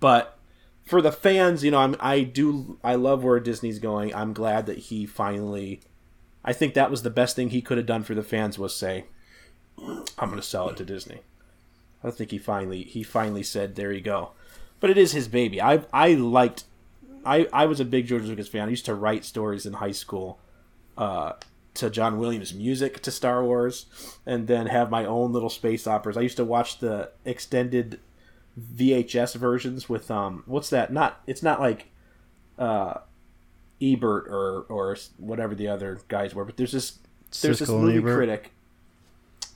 but 0.00 0.38
for 0.86 1.02
the 1.02 1.12
fans, 1.12 1.62
you 1.62 1.70
know, 1.70 1.78
I'm 1.78 1.96
I 2.00 2.22
do 2.22 2.78
I 2.82 2.94
love 2.94 3.22
where 3.22 3.38
Disney's 3.40 3.78
going. 3.78 4.14
I'm 4.14 4.32
glad 4.32 4.66
that 4.66 4.78
he 4.78 5.04
finally 5.04 5.80
I 6.44 6.52
think 6.52 6.74
that 6.74 6.90
was 6.90 7.02
the 7.02 7.10
best 7.10 7.36
thing 7.36 7.50
he 7.50 7.60
could 7.60 7.76
have 7.76 7.86
done 7.86 8.04
for 8.04 8.14
the 8.14 8.22
fans 8.22 8.58
was 8.58 8.74
say, 8.74 9.04
I'm 9.78 10.30
going 10.30 10.36
to 10.36 10.42
sell 10.42 10.70
it 10.70 10.76
to 10.78 10.84
Disney. 10.84 11.20
I 12.02 12.10
think 12.10 12.30
he 12.30 12.38
finally 12.38 12.84
he 12.84 13.02
finally 13.02 13.42
said, 13.42 13.74
"There 13.74 13.92
you 13.92 14.00
go." 14.00 14.30
But 14.80 14.90
it 14.90 14.98
is 14.98 15.12
his 15.12 15.28
baby. 15.28 15.60
I 15.60 15.84
I 15.92 16.14
liked 16.14 16.64
I 17.24 17.48
I 17.52 17.66
was 17.66 17.80
a 17.80 17.84
big 17.84 18.06
George 18.06 18.24
Lucas 18.24 18.48
fan. 18.48 18.68
I 18.68 18.70
used 18.70 18.86
to 18.86 18.94
write 18.94 19.24
stories 19.24 19.66
in 19.66 19.74
high 19.74 19.92
school 19.92 20.38
uh, 20.96 21.32
to 21.78 21.90
John 21.90 22.18
Williams 22.18 22.52
music 22.54 23.00
to 23.02 23.10
Star 23.10 23.42
Wars, 23.44 23.86
and 24.26 24.46
then 24.46 24.66
have 24.66 24.90
my 24.90 25.04
own 25.04 25.32
little 25.32 25.50
space 25.50 25.86
operas. 25.86 26.16
I 26.16 26.20
used 26.22 26.36
to 26.36 26.44
watch 26.44 26.78
the 26.78 27.10
extended 27.24 28.00
VHS 28.76 29.34
versions 29.36 29.88
with 29.88 30.10
um 30.10 30.42
what's 30.46 30.70
that? 30.70 30.92
Not 30.92 31.20
it's 31.26 31.42
not 31.42 31.60
like 31.60 31.86
uh 32.58 32.94
Ebert 33.80 34.26
or 34.28 34.62
or 34.68 34.96
whatever 35.18 35.54
the 35.54 35.68
other 35.68 36.00
guys 36.08 36.34
were, 36.34 36.44
but 36.44 36.56
there's 36.56 36.72
this 36.72 36.98
there's 37.42 37.60
this 37.60 37.68
Siskel 37.68 37.74
and 37.76 37.84
movie 37.84 37.98
Ebert. 37.98 38.16
critic 38.16 38.52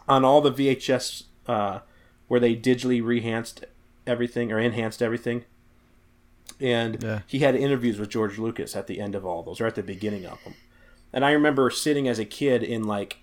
on 0.08 0.24
all 0.24 0.40
the 0.40 0.52
VHS 0.52 1.24
uh, 1.46 1.80
where 2.28 2.38
they 2.40 2.54
digitally 2.54 3.02
rehanced 3.02 3.64
everything 4.06 4.52
or 4.52 4.58
enhanced 4.58 5.00
everything. 5.02 5.44
And 6.60 7.02
Yeah. 7.02 7.20
he 7.26 7.38
had 7.40 7.54
interviews 7.56 7.98
with 7.98 8.10
George 8.10 8.38
Lucas 8.38 8.76
at 8.76 8.86
the 8.88 9.00
end 9.00 9.14
of 9.14 9.24
all 9.24 9.42
those, 9.42 9.60
or 9.60 9.66
at 9.66 9.74
the 9.74 9.82
beginning 9.82 10.26
of 10.26 10.42
them. 10.44 10.54
And 11.12 11.24
I 11.24 11.32
remember 11.32 11.70
sitting 11.70 12.08
as 12.08 12.18
a 12.18 12.24
kid 12.24 12.62
in 12.62 12.84
like 12.84 13.18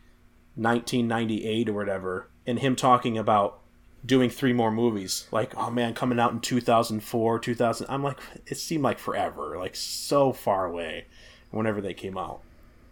1998 0.55 1.69
or 1.69 1.73
whatever, 1.73 2.29
and 2.45 2.59
him 2.59 2.75
talking 2.75 3.17
about 3.17 3.59
doing 4.05 4.29
three 4.29 4.53
more 4.53 4.71
movies. 4.71 5.27
Like, 5.31 5.55
oh 5.57 5.69
man, 5.69 5.93
coming 5.93 6.19
out 6.19 6.31
in 6.31 6.39
2004, 6.39 7.39
2000. 7.39 7.87
I'm 7.89 8.03
like, 8.03 8.19
it 8.45 8.57
seemed 8.57 8.83
like 8.83 8.99
forever, 8.99 9.57
like 9.57 9.75
so 9.75 10.31
far 10.31 10.65
away 10.65 11.05
whenever 11.51 11.81
they 11.81 11.93
came 11.93 12.17
out. 12.17 12.41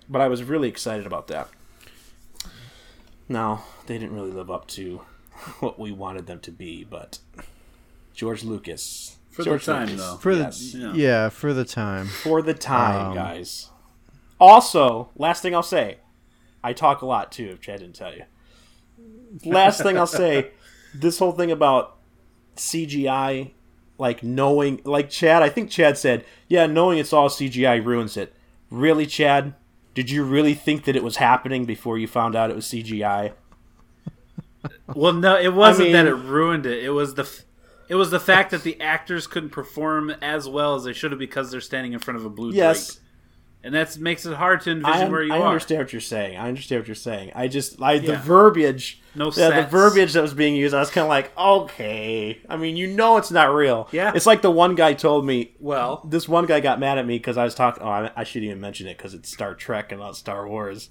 But 0.10 0.22
I 0.22 0.27
was 0.27 0.44
really 0.44 0.70
excited 0.70 1.06
about 1.06 1.27
that. 1.27 1.50
Now, 3.30 3.66
they 3.88 3.98
didn't 3.98 4.16
really 4.16 4.32
live 4.32 4.50
up 4.50 4.68
to 4.70 5.01
what 5.60 5.80
we 5.80 5.92
wanted 5.92 6.27
them 6.27 6.39
to 6.42 6.51
be, 6.51 6.84
but 6.84 7.20
George 8.13 8.44
Lucas. 8.44 9.18
For 9.32 9.44
the 9.44 9.60
time, 9.60 9.88
Lucas, 9.89 10.01
though. 10.04 10.18
For 10.18 10.32
yes. 10.32 10.72
the 10.72 10.77
Yeah. 10.80 10.94
yeah. 10.94 11.30
for 11.30 11.54
the 11.54 11.66
time. 11.66 12.08
for 12.08 12.42
the 12.42 12.56
time, 12.56 13.08
Um, 13.10 13.16
guys. 13.16 13.70
Also, 14.39 15.10
last 15.15 15.41
thing 15.41 15.56
I'll 15.56 15.63
say, 15.63 15.98
I 16.63 16.74
talk 16.74 17.01
a 17.01 17.06
lot 17.06 17.32
too. 17.32 17.50
If 17.53 17.62
Chad 17.62 17.79
didn't 17.79 17.96
tell 17.96 18.13
you. 18.13 18.24
Last 19.46 19.82
thing 19.82 19.98
I'll 19.98 20.08
say, 20.08 20.51
this 20.96 21.20
whole 21.20 21.32
thing 21.32 21.51
about 21.51 21.98
CGI, 22.56 23.51
like 23.98 24.24
knowing, 24.24 24.82
like 24.84 25.10
Chad. 25.10 25.41
I 25.44 25.50
think 25.50 25.70
Chad 25.70 25.98
said, 25.98 26.24
"Yeah, 26.48 26.65
knowing 26.65 26.98
it's 27.00 27.13
all 27.13 27.29
CGI 27.29 27.84
ruins 27.84 28.17
it." 28.17 28.34
Really, 28.70 29.06
Chad? 29.06 29.53
Did 29.94 30.12
you 30.12 30.24
really 30.24 30.53
think 30.53 30.84
that 30.86 30.96
it 30.96 31.03
was 31.03 31.17
happening 31.17 31.65
before 31.65 31.98
you 31.98 32.08
found 32.08 32.36
out 32.36 32.50
it 32.51 32.56
was 32.56 32.65
CGI? 32.65 33.34
Well, 34.94 35.13
no, 35.13 35.38
it 35.38 35.53
wasn't 35.53 35.89
I 35.89 35.91
that 35.94 36.08
it 36.08 36.15
ruined 36.15 36.65
it. 36.65 36.84
It 36.84 36.89
was 36.89 37.13
the 37.13 37.22
f- 37.24 37.44
it 37.88 37.96
was 37.96 38.10
the 38.12 38.20
fact 38.20 38.51
that 38.51 38.63
the 38.63 38.79
actors 38.82 39.25
couldn't 39.27 39.51
perform 39.51 40.10
as 40.22 40.50
well 40.50 40.75
as 40.75 40.84
they 40.84 40.91
should 40.94 41.12
have 41.12 41.20
because 41.20 41.51
they're 41.51 41.62
standing 41.62 41.94
in 41.94 42.00
front 42.00 42.17
of 42.20 42.25
a 42.25 42.29
blue 42.29 42.51
Yes, 42.51 42.96
drape, 42.96 43.03
and 43.64 43.74
that 43.74 43.98
makes 43.98 44.26
it 44.26 44.34
hard 44.36 44.62
to 44.62 44.72
envision 44.72 45.08
I, 45.08 45.10
where 45.10 45.24
you 45.24 45.34
I 45.34 45.40
are. 45.40 45.44
I 45.44 45.48
understand 45.48 45.82
what 45.82 45.92
you're 45.92 46.00
saying. 46.00 46.38
I 46.38 46.48
understand 46.48 46.82
what 46.82 46.88
you're 46.88 46.96
saying. 46.96 47.32
I 47.36 47.48
just, 47.48 47.82
I 47.82 47.98
the 47.98 48.16
verbiage, 48.16 49.02
No 49.16 49.32
yeah, 49.36 49.62
the 49.62 49.68
verbiage 49.68 50.14
that 50.14 50.22
was 50.22 50.34
being 50.34 50.56
used. 50.56 50.74
I 50.74 50.80
was 50.80 50.90
kind 50.90 51.04
of 51.04 51.10
like, 51.10 51.38
okay. 51.38 52.40
I 52.48 52.56
mean, 52.56 52.78
you 52.78 52.88
know, 52.88 53.18
it's 53.18 53.32
not 53.32 53.54
real. 53.54 53.90
Yeah. 53.92 54.12
it's 54.16 54.26
like 54.26 54.42
the 54.42 54.52
one 54.52 54.76
guy 54.76 54.94
told 54.94 55.26
me. 55.26 55.56
Well, 55.60 56.02
This 56.08 56.30
one 56.30 56.46
guy 56.46 56.60
got 56.60 56.80
mad 56.80 56.98
at 56.98 57.06
me 57.06 57.18
because 57.18 57.38
I 57.38 57.44
was 57.44 57.56
talking. 57.56 57.84
Oh, 57.84 57.90
I, 57.90 58.12
I 58.16 58.24
shouldn't 58.24 58.50
even 58.50 58.62
mention 58.62 58.88
it 58.88 58.98
because 58.98 59.14
it's 59.14 59.32
Star 59.32 59.54
Trek 59.56 59.92
and 59.92 60.02
not 60.02 60.16
Star 60.16 60.48
Wars. 60.48 60.90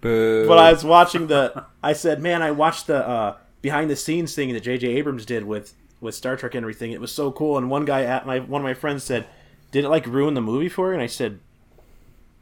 Boo. 0.00 0.46
But 0.48 0.58
I 0.58 0.72
was 0.72 0.84
watching 0.84 1.26
the. 1.26 1.66
I 1.82 1.92
said, 1.92 2.20
man, 2.20 2.42
I 2.42 2.50
watched 2.50 2.86
the 2.86 3.06
uh, 3.06 3.36
behind 3.62 3.90
the 3.90 3.96
scenes 3.96 4.34
thing 4.34 4.52
that 4.52 4.62
J.J. 4.62 4.86
Abrams 4.88 5.26
did 5.26 5.44
with 5.44 5.74
with 6.00 6.14
Star 6.14 6.36
Trek 6.36 6.54
and 6.54 6.64
everything. 6.64 6.92
It 6.92 7.00
was 7.00 7.12
so 7.12 7.30
cool. 7.30 7.58
And 7.58 7.70
one 7.70 7.84
guy 7.84 8.04
at 8.04 8.26
my 8.26 8.40
one 8.40 8.62
of 8.62 8.64
my 8.64 8.74
friends 8.74 9.04
said, 9.04 9.26
"Did 9.70 9.84
it 9.84 9.88
like 9.88 10.06
ruin 10.06 10.34
the 10.34 10.40
movie 10.40 10.68
for 10.68 10.88
you?" 10.88 10.94
And 10.94 11.02
I 11.02 11.06
said, 11.06 11.40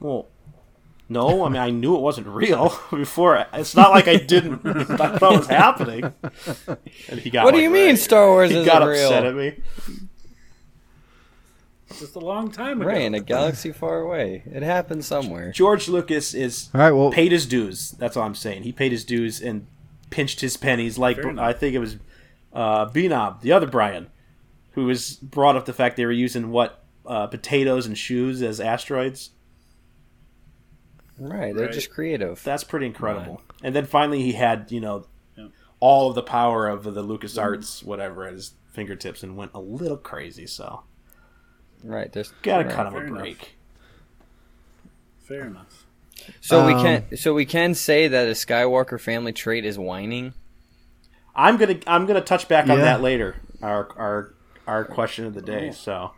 "Well, 0.00 0.26
no. 1.08 1.44
I 1.44 1.48
mean, 1.48 1.60
I 1.62 1.70
knew 1.70 1.94
it 1.96 2.00
wasn't 2.00 2.26
real 2.26 2.78
before. 2.90 3.46
It's 3.52 3.74
not 3.76 3.90
like 3.90 4.08
I 4.08 4.16
didn't. 4.16 4.66
I 4.66 5.18
thought 5.18 5.32
it 5.34 5.38
was 5.38 5.46
happening." 5.46 6.12
And 7.08 7.20
he 7.20 7.30
got. 7.30 7.44
What 7.44 7.54
do 7.54 7.60
you 7.60 7.70
mean 7.70 7.90
right. 7.90 7.98
Star 7.98 8.28
Wars 8.28 8.50
He 8.50 8.56
isn't 8.56 8.66
got 8.72 8.86
real? 8.86 9.04
upset 9.06 9.24
at 9.24 9.34
me. 9.34 9.54
just 11.98 12.14
a 12.16 12.20
long 12.20 12.50
time 12.50 12.80
ago. 12.80 12.90
Right, 12.90 13.02
in 13.02 13.14
a 13.14 13.20
galaxy 13.20 13.72
far 13.72 14.00
away. 14.00 14.42
It 14.46 14.62
happened 14.62 15.04
somewhere. 15.04 15.50
George 15.52 15.88
Lucas 15.88 16.34
is 16.34 16.68
All 16.74 16.80
right, 16.80 16.92
well, 16.92 17.10
paid 17.10 17.32
his 17.32 17.46
dues. 17.46 17.92
That's 17.92 18.16
all 18.16 18.24
I'm 18.24 18.34
saying. 18.34 18.64
He 18.64 18.72
paid 18.72 18.92
his 18.92 19.04
dues 19.04 19.40
and 19.40 19.66
pinched 20.10 20.40
his 20.40 20.56
pennies. 20.56 20.98
Like 20.98 21.16
Fair 21.16 21.30
enough. 21.30 21.44
I 21.44 21.52
think 21.52 21.74
it 21.74 21.78
was 21.78 21.96
uh, 22.52 22.86
Benob, 22.86 23.40
the 23.40 23.52
other 23.52 23.66
Brian, 23.66 24.08
who 24.72 24.84
was 24.86 25.14
brought 25.16 25.56
up 25.56 25.64
the 25.64 25.72
fact 25.72 25.96
they 25.96 26.04
were 26.04 26.12
using 26.12 26.50
what 26.50 26.82
uh, 27.06 27.26
potatoes 27.28 27.86
and 27.86 27.96
shoes 27.96 28.42
as 28.42 28.60
asteroids. 28.60 29.30
Right, 31.18 31.54
they're 31.54 31.66
Right. 31.66 31.74
just 31.74 31.90
creative. 31.90 32.42
That's 32.44 32.64
pretty 32.64 32.86
incredible. 32.86 33.40
And 33.62 33.74
then 33.74 33.86
finally, 33.86 34.22
he 34.22 34.32
had 34.32 34.70
you 34.70 34.80
know 34.80 35.06
Yeah. 35.36 35.48
all 35.80 36.08
of 36.10 36.14
the 36.14 36.22
power 36.22 36.68
of 36.68 36.84
the 36.84 37.02
Lucas 37.02 37.38
Arts 37.38 37.82
whatever 37.82 38.24
at 38.26 38.34
his 38.34 38.52
fingertips 38.72 39.22
and 39.22 39.36
went 39.36 39.52
a 39.54 39.60
little 39.60 39.96
crazy. 39.96 40.46
So 40.46 40.82
Right, 41.82 42.12
there's 42.12 42.32
gotta 42.42 42.64
right. 42.64 42.74
cut 42.74 42.86
him 42.86 42.92
fair 42.92 43.02
a 43.02 43.06
enough. 43.06 43.18
break. 43.18 43.56
Fair 45.18 45.46
enough. 45.46 45.86
So 46.40 46.66
we 46.66 46.72
Um, 46.74 46.82
can 46.82 47.16
so 47.16 47.34
we 47.34 47.44
can 47.44 47.74
say 47.74 48.08
that 48.08 48.28
a 48.28 48.32
Skywalker 48.32 49.00
family 49.00 49.32
trait 49.32 49.64
is 49.64 49.78
whining. 49.78 50.34
I'm 51.34 51.56
gonna 51.56 51.78
I'm 51.86 52.06
gonna 52.06 52.20
touch 52.20 52.48
back 52.48 52.68
on 52.68 52.78
that 52.80 53.00
later. 53.02 53.36
Our 53.62 53.88
our 53.98 54.34
our 54.66 54.84
question 54.84 55.24
of 55.26 55.34
the 55.34 55.42
day. 55.42 55.70
So 55.72 56.12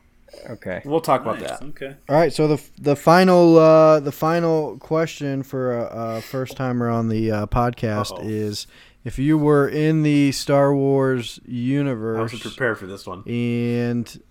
Okay. 0.50 0.82
we'll 0.84 1.00
talk 1.00 1.22
about 1.22 1.40
Nice. 1.40 1.50
that. 1.58 1.62
Okay. 1.62 1.96
All 2.08 2.16
right, 2.16 2.32
so 2.32 2.46
the 2.48 2.62
the 2.80 2.96
final 2.96 3.58
uh, 3.58 4.00
the 4.00 4.12
final 4.12 4.76
question 4.78 5.42
for 5.42 5.76
a, 5.78 5.84
a 6.16 6.20
first 6.20 6.56
timer 6.56 6.88
on 6.90 7.08
the 7.08 7.30
uh, 7.30 7.46
podcast 7.46 8.12
Uh-oh. 8.12 8.22
is 8.28 8.66
if 9.04 9.18
you 9.18 9.38
were 9.38 9.66
in 9.68 10.02
the 10.02 10.32
Star 10.32 10.74
Wars 10.74 11.40
I 11.46 11.50
universe 11.50 12.32
wasn't 12.32 12.42
prepared 12.42 12.78
for 12.78 12.86
this 12.86 13.06
one. 13.06 13.22
and 13.28 14.22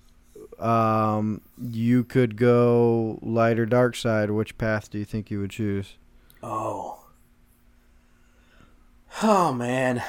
um, 0.59 1.41
you 1.61 2.03
could 2.03 2.35
go 2.37 3.19
light 3.21 3.59
or 3.59 3.65
dark 3.65 3.95
side, 3.95 4.29
which 4.31 4.57
path 4.57 4.89
do 4.91 4.97
you 4.99 5.05
think 5.05 5.29
you 5.31 5.39
would 5.39 5.51
choose? 5.51 5.95
Oh. 6.43 7.05
Oh 9.23 9.53
man. 9.53 10.03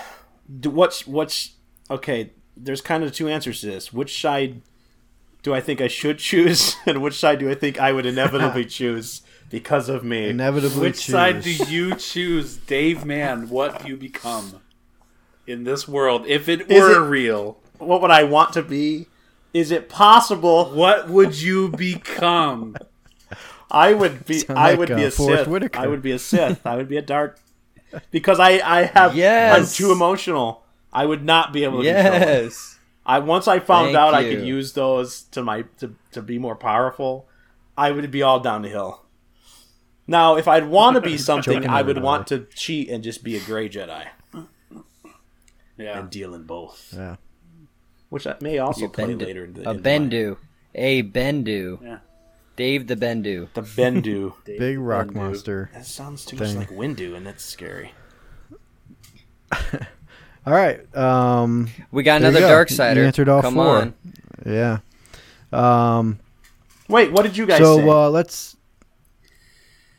What's 0.65 1.07
what's 1.07 1.53
okay? 1.91 2.33
There's 2.57 2.81
kind 2.81 3.05
of 3.05 3.13
two 3.13 3.29
answers 3.29 3.61
to 3.61 3.67
this. 3.67 3.93
Which 3.93 4.21
side 4.21 4.63
do 5.49 5.55
I 5.55 5.61
think 5.61 5.81
I 5.81 5.89
should 5.89 6.19
choose, 6.19 6.77
and 6.87 7.03
which 7.03 7.19
side 7.19 7.39
do 7.39 7.51
I 7.51 7.55
think 7.55 7.79
I 7.81 7.93
would 7.93 8.07
inevitably 8.15 8.65
choose 8.67 9.23
because 9.51 9.89
of 9.89 10.05
me? 10.05 10.29
Inevitably, 10.29 10.81
Which 10.81 11.01
choose. 11.03 11.13
side 11.15 11.43
do 11.43 11.51
you 11.53 11.95
choose, 11.95 12.57
Dave? 12.57 13.05
Man, 13.05 13.49
what 13.49 13.83
do 13.83 13.89
you 13.89 13.97
become 13.97 14.61
in 15.47 15.65
this 15.65 15.89
world 15.89 16.27
if 16.27 16.49
it 16.49 16.71
Is 16.71 16.81
were 16.83 17.05
it- 17.05 17.09
real? 17.09 17.59
what 17.79 18.03
would 18.03 18.11
I 18.11 18.25
want 18.25 18.53
to 18.55 18.63
be? 18.63 19.07
Is 19.55 19.71
it 19.71 19.89
possible 19.89 20.71
What 20.75 21.09
would 21.09 21.41
you 21.41 21.69
become? 21.71 22.77
I 23.71 23.95
would 23.95 24.27
be? 24.27 24.41
Sound 24.41 24.59
I 24.59 24.71
like, 24.71 24.79
would 24.81 24.89
be 24.89 25.05
uh, 25.05 25.09
a 25.09 25.11
Forest 25.11 25.39
Sith. 25.45 25.49
Whitaker. 25.49 25.79
I 25.81 25.87
would 25.87 26.03
be 26.03 26.13
a 26.13 26.19
Sith. 26.19 26.67
I 26.67 26.77
would 26.77 26.89
be 26.89 26.97
a 26.99 27.03
dark 27.03 27.39
because 28.11 28.39
I 28.41 28.61
I 28.79 28.83
have 28.85 29.15
Yes. 29.17 29.57
I'm 29.59 29.67
too 29.75 29.93
emotional. 29.93 30.65
I 30.93 31.07
would 31.07 31.25
not 31.25 31.53
be 31.53 31.65
able 31.65 31.83
to 31.83 31.89
control 31.93 32.15
it. 32.15 32.21
Yes. 32.45 32.78
I 33.09 33.19
once 33.21 33.49
I 33.49 33.59
found 33.59 33.87
Thank 33.87 33.97
out 33.97 34.13
I 34.15 34.23
could 34.23 34.47
use 34.47 34.75
those 34.75 35.23
to 35.33 35.43
my 35.43 35.63
to, 35.79 35.95
to 36.13 36.21
be 36.23 36.39
more 36.39 36.55
powerful, 36.57 37.27
I 37.77 37.91
would 37.91 38.11
be 38.11 38.23
all 38.23 38.39
down 38.39 38.63
the 38.63 38.69
hill. 38.69 39.03
Now, 40.07 40.37
if 40.37 40.47
I'd 40.47 40.69
want 40.69 40.95
to 40.97 41.01
be 41.01 41.17
something, 41.31 41.67
I 41.67 41.83
would 41.83 42.03
want 42.03 42.27
to 42.29 42.47
cheat 42.55 42.89
and 42.91 43.03
just 43.03 43.25
be 43.25 43.37
a 43.37 43.41
gray 43.41 43.69
Jedi 43.69 44.07
Yeah. 45.77 45.99
and 45.99 46.11
deal 46.11 46.35
in 46.35 46.43
both, 46.45 46.93
Yeah. 46.97 47.17
which 48.11 48.27
I 48.27 48.37
may 48.41 48.59
also 48.59 48.83
You 48.83 48.89
play 48.91 49.05
Bendu. 49.07 49.21
later 49.25 49.45
in 49.45 49.53
the 49.55 49.69
A 49.69 49.71
in 49.71 49.77
my- 49.77 49.83
Bendu. 49.83 50.37
A 50.75 51.03
Bendu. 51.03 51.83
Yeah. 51.83 51.99
Dave 52.57 52.87
the 52.89 52.97
Bendu. 52.97 53.49
the 53.55 53.63
Bendu. 53.63 54.35
Big 54.45 54.79
rock 54.79 55.07
Bendu. 55.09 55.15
monster. 55.15 55.71
that 55.73 55.87
sounds 55.87 56.25
too 56.27 56.37
much 56.37 56.55
like 56.55 56.71
Windu, 56.71 57.15
and 57.17 57.27
that's 57.27 57.45
scary. 57.45 57.93
All 60.49 60.55
right. 60.55 60.97
Um, 60.97 61.69
We 61.91 62.03
got 62.03 62.23
another 62.23 62.41
go. 62.41 62.49
dark 62.49 62.71
You 62.71 62.77
sider. 62.77 63.05
answered 63.05 63.29
all 63.29 63.43
Come 63.43 63.55
four. 63.55 63.67
on. 63.77 63.95
yeah. 64.47 64.79
Um, 65.53 66.19
Wait, 66.89 67.13
what 67.13 67.23
did 67.25 67.37
you 67.37 67.45
guys 67.45 67.59
so 67.59 67.77
say? 67.77 67.87
uh, 67.89 68.09
let's 68.09 68.57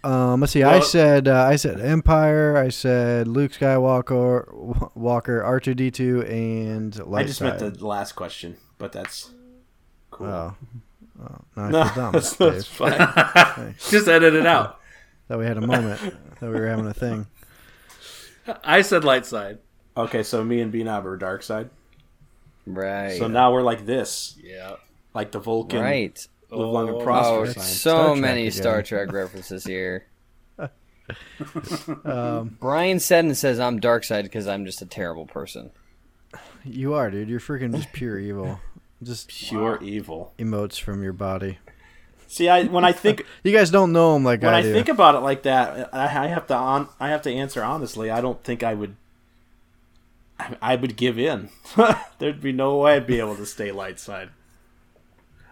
um, 0.04 0.40
let's 0.40 0.54
see. 0.54 0.64
I 0.64 0.80
said 0.80 1.28
uh, 1.28 1.44
I 1.44 1.56
said 1.56 1.80
Empire. 1.80 2.58
I 2.58 2.70
said 2.70 3.28
Luke 3.28 3.52
Skywalker, 3.52 4.92
Walker, 4.96 5.44
R 5.44 5.60
two 5.60 5.76
D 5.76 5.92
two, 5.92 6.24
and 6.24 6.98
light 7.06 7.26
I 7.26 7.28
just 7.28 7.40
side. 7.40 7.62
meant 7.62 7.78
the 7.80 7.86
last 7.86 8.14
question, 8.14 8.58
but 8.80 8.92
that's 8.92 9.30
cool. 10.10 10.26
Oh, 10.28 10.56
oh 11.22 11.36
no, 11.58 11.70
no, 11.70 11.92
dumb, 11.96 12.12
that's, 12.14 12.36
that's 12.38 12.64
Dave. 12.64 12.66
fine. 13.56 13.76
Just 13.90 14.08
edit 14.08 14.34
it 14.34 14.48
out. 14.48 14.80
That 15.28 15.38
we 15.38 15.46
had 15.46 15.58
a 15.58 15.62
moment. 15.62 16.00
that 16.40 16.50
we 16.50 16.60
were 16.60 16.66
having 16.68 16.88
a 16.88 16.94
thing. 16.94 17.28
I 18.64 18.82
said 18.82 19.04
light 19.04 19.28
side. 19.28 19.60
Okay, 20.00 20.24
so 20.24 20.44
me 20.44 20.62
and 20.62 20.72
Benob 20.74 21.06
are 21.06 21.18
dark 21.18 21.44
side. 21.44 21.70
Right. 22.66 23.18
So 23.18 23.28
now 23.28 23.52
we're 23.52 23.62
like 23.64 23.86
this, 23.86 24.38
Yeah. 24.44 24.76
like 25.14 25.32
the 25.32 25.40
Vulcan. 25.40 25.82
right. 25.82 26.28
Live 26.52 26.68
long 26.68 26.88
and 26.88 26.98
Oh, 26.98 27.02
Oh, 27.02 27.04
prosper 27.04 27.46
sign. 27.54 27.64
so 27.64 27.92
Star 28.04 28.16
many 28.16 28.42
again. 28.48 28.52
Star 28.52 28.82
Trek 28.84 29.12
references 29.14 29.64
here. 29.64 30.06
Um, 32.06 32.58
Brian 32.60 33.00
said 33.00 33.26
and 33.26 33.36
says 33.36 33.60
I'm 33.60 33.80
dark 33.80 34.04
side 34.04 34.26
because 34.26 34.48
I'm 34.48 34.66
just 34.66 34.82
a 34.82 34.86
terrible 34.86 35.26
person. 35.26 35.72
you 36.64 36.94
are, 36.94 37.10
dude. 37.10 37.30
You're 37.30 37.40
freaking 37.40 37.74
just 37.76 37.92
pure 37.94 38.20
evil. 38.20 38.60
Just 39.02 39.30
Pure 39.30 39.82
evil. 39.82 40.34
emotes 40.38 40.80
from 40.80 41.02
your 41.02 41.14
body. 41.14 41.58
See, 42.28 42.48
I 42.50 42.66
when 42.66 42.84
I 42.86 42.92
think 42.92 43.26
You 43.44 43.52
guys 43.52 43.72
don't 43.72 43.92
know 43.94 44.16
him 44.16 44.24
like 44.24 44.44
when 44.44 44.54
I, 44.54 44.60
I 44.60 44.62
do. 44.62 44.74
think 44.74 44.88
about 44.90 45.16
it 45.16 45.20
like 45.22 45.44
that, 45.44 45.90
I, 45.94 46.04
I 46.04 46.28
have 46.28 46.46
to 46.48 46.56
on 46.56 46.90
I 47.00 47.10
have 47.10 47.22
to 47.24 47.32
answer 47.32 47.64
honestly. 47.64 48.12
I 48.12 48.22
don't 48.22 48.44
think 48.44 48.62
I 48.62 48.74
would. 48.76 48.96
I, 50.40 50.58
I 50.62 50.76
would 50.76 50.96
give 50.96 51.20
in. 51.20 51.50
There'd 52.20 52.42
be 52.42 52.52
no 52.52 52.78
way 52.78 52.96
I'd 52.96 53.08
be 53.08 53.20
able 53.20 53.36
to 53.36 53.46
stay 53.46 53.72
light 53.72 54.00
side. 54.00 54.30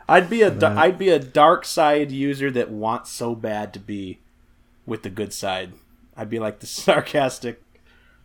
I'd 0.10 0.30
be 0.30 0.42
a. 0.42 0.66
I'd 0.66 0.98
be 0.98 1.10
a 1.10 1.20
dark 1.20 1.66
side 1.66 2.12
user 2.12 2.50
that 2.52 2.70
wants 2.70 3.12
so 3.12 3.36
bad 3.36 3.74
to 3.74 3.80
be 3.80 4.20
with 4.86 5.04
the 5.04 5.10
good 5.10 5.34
side. 5.34 5.74
I'd 6.16 6.30
be 6.30 6.40
like 6.40 6.60
the 6.60 6.68
sarcastic, 6.68 7.62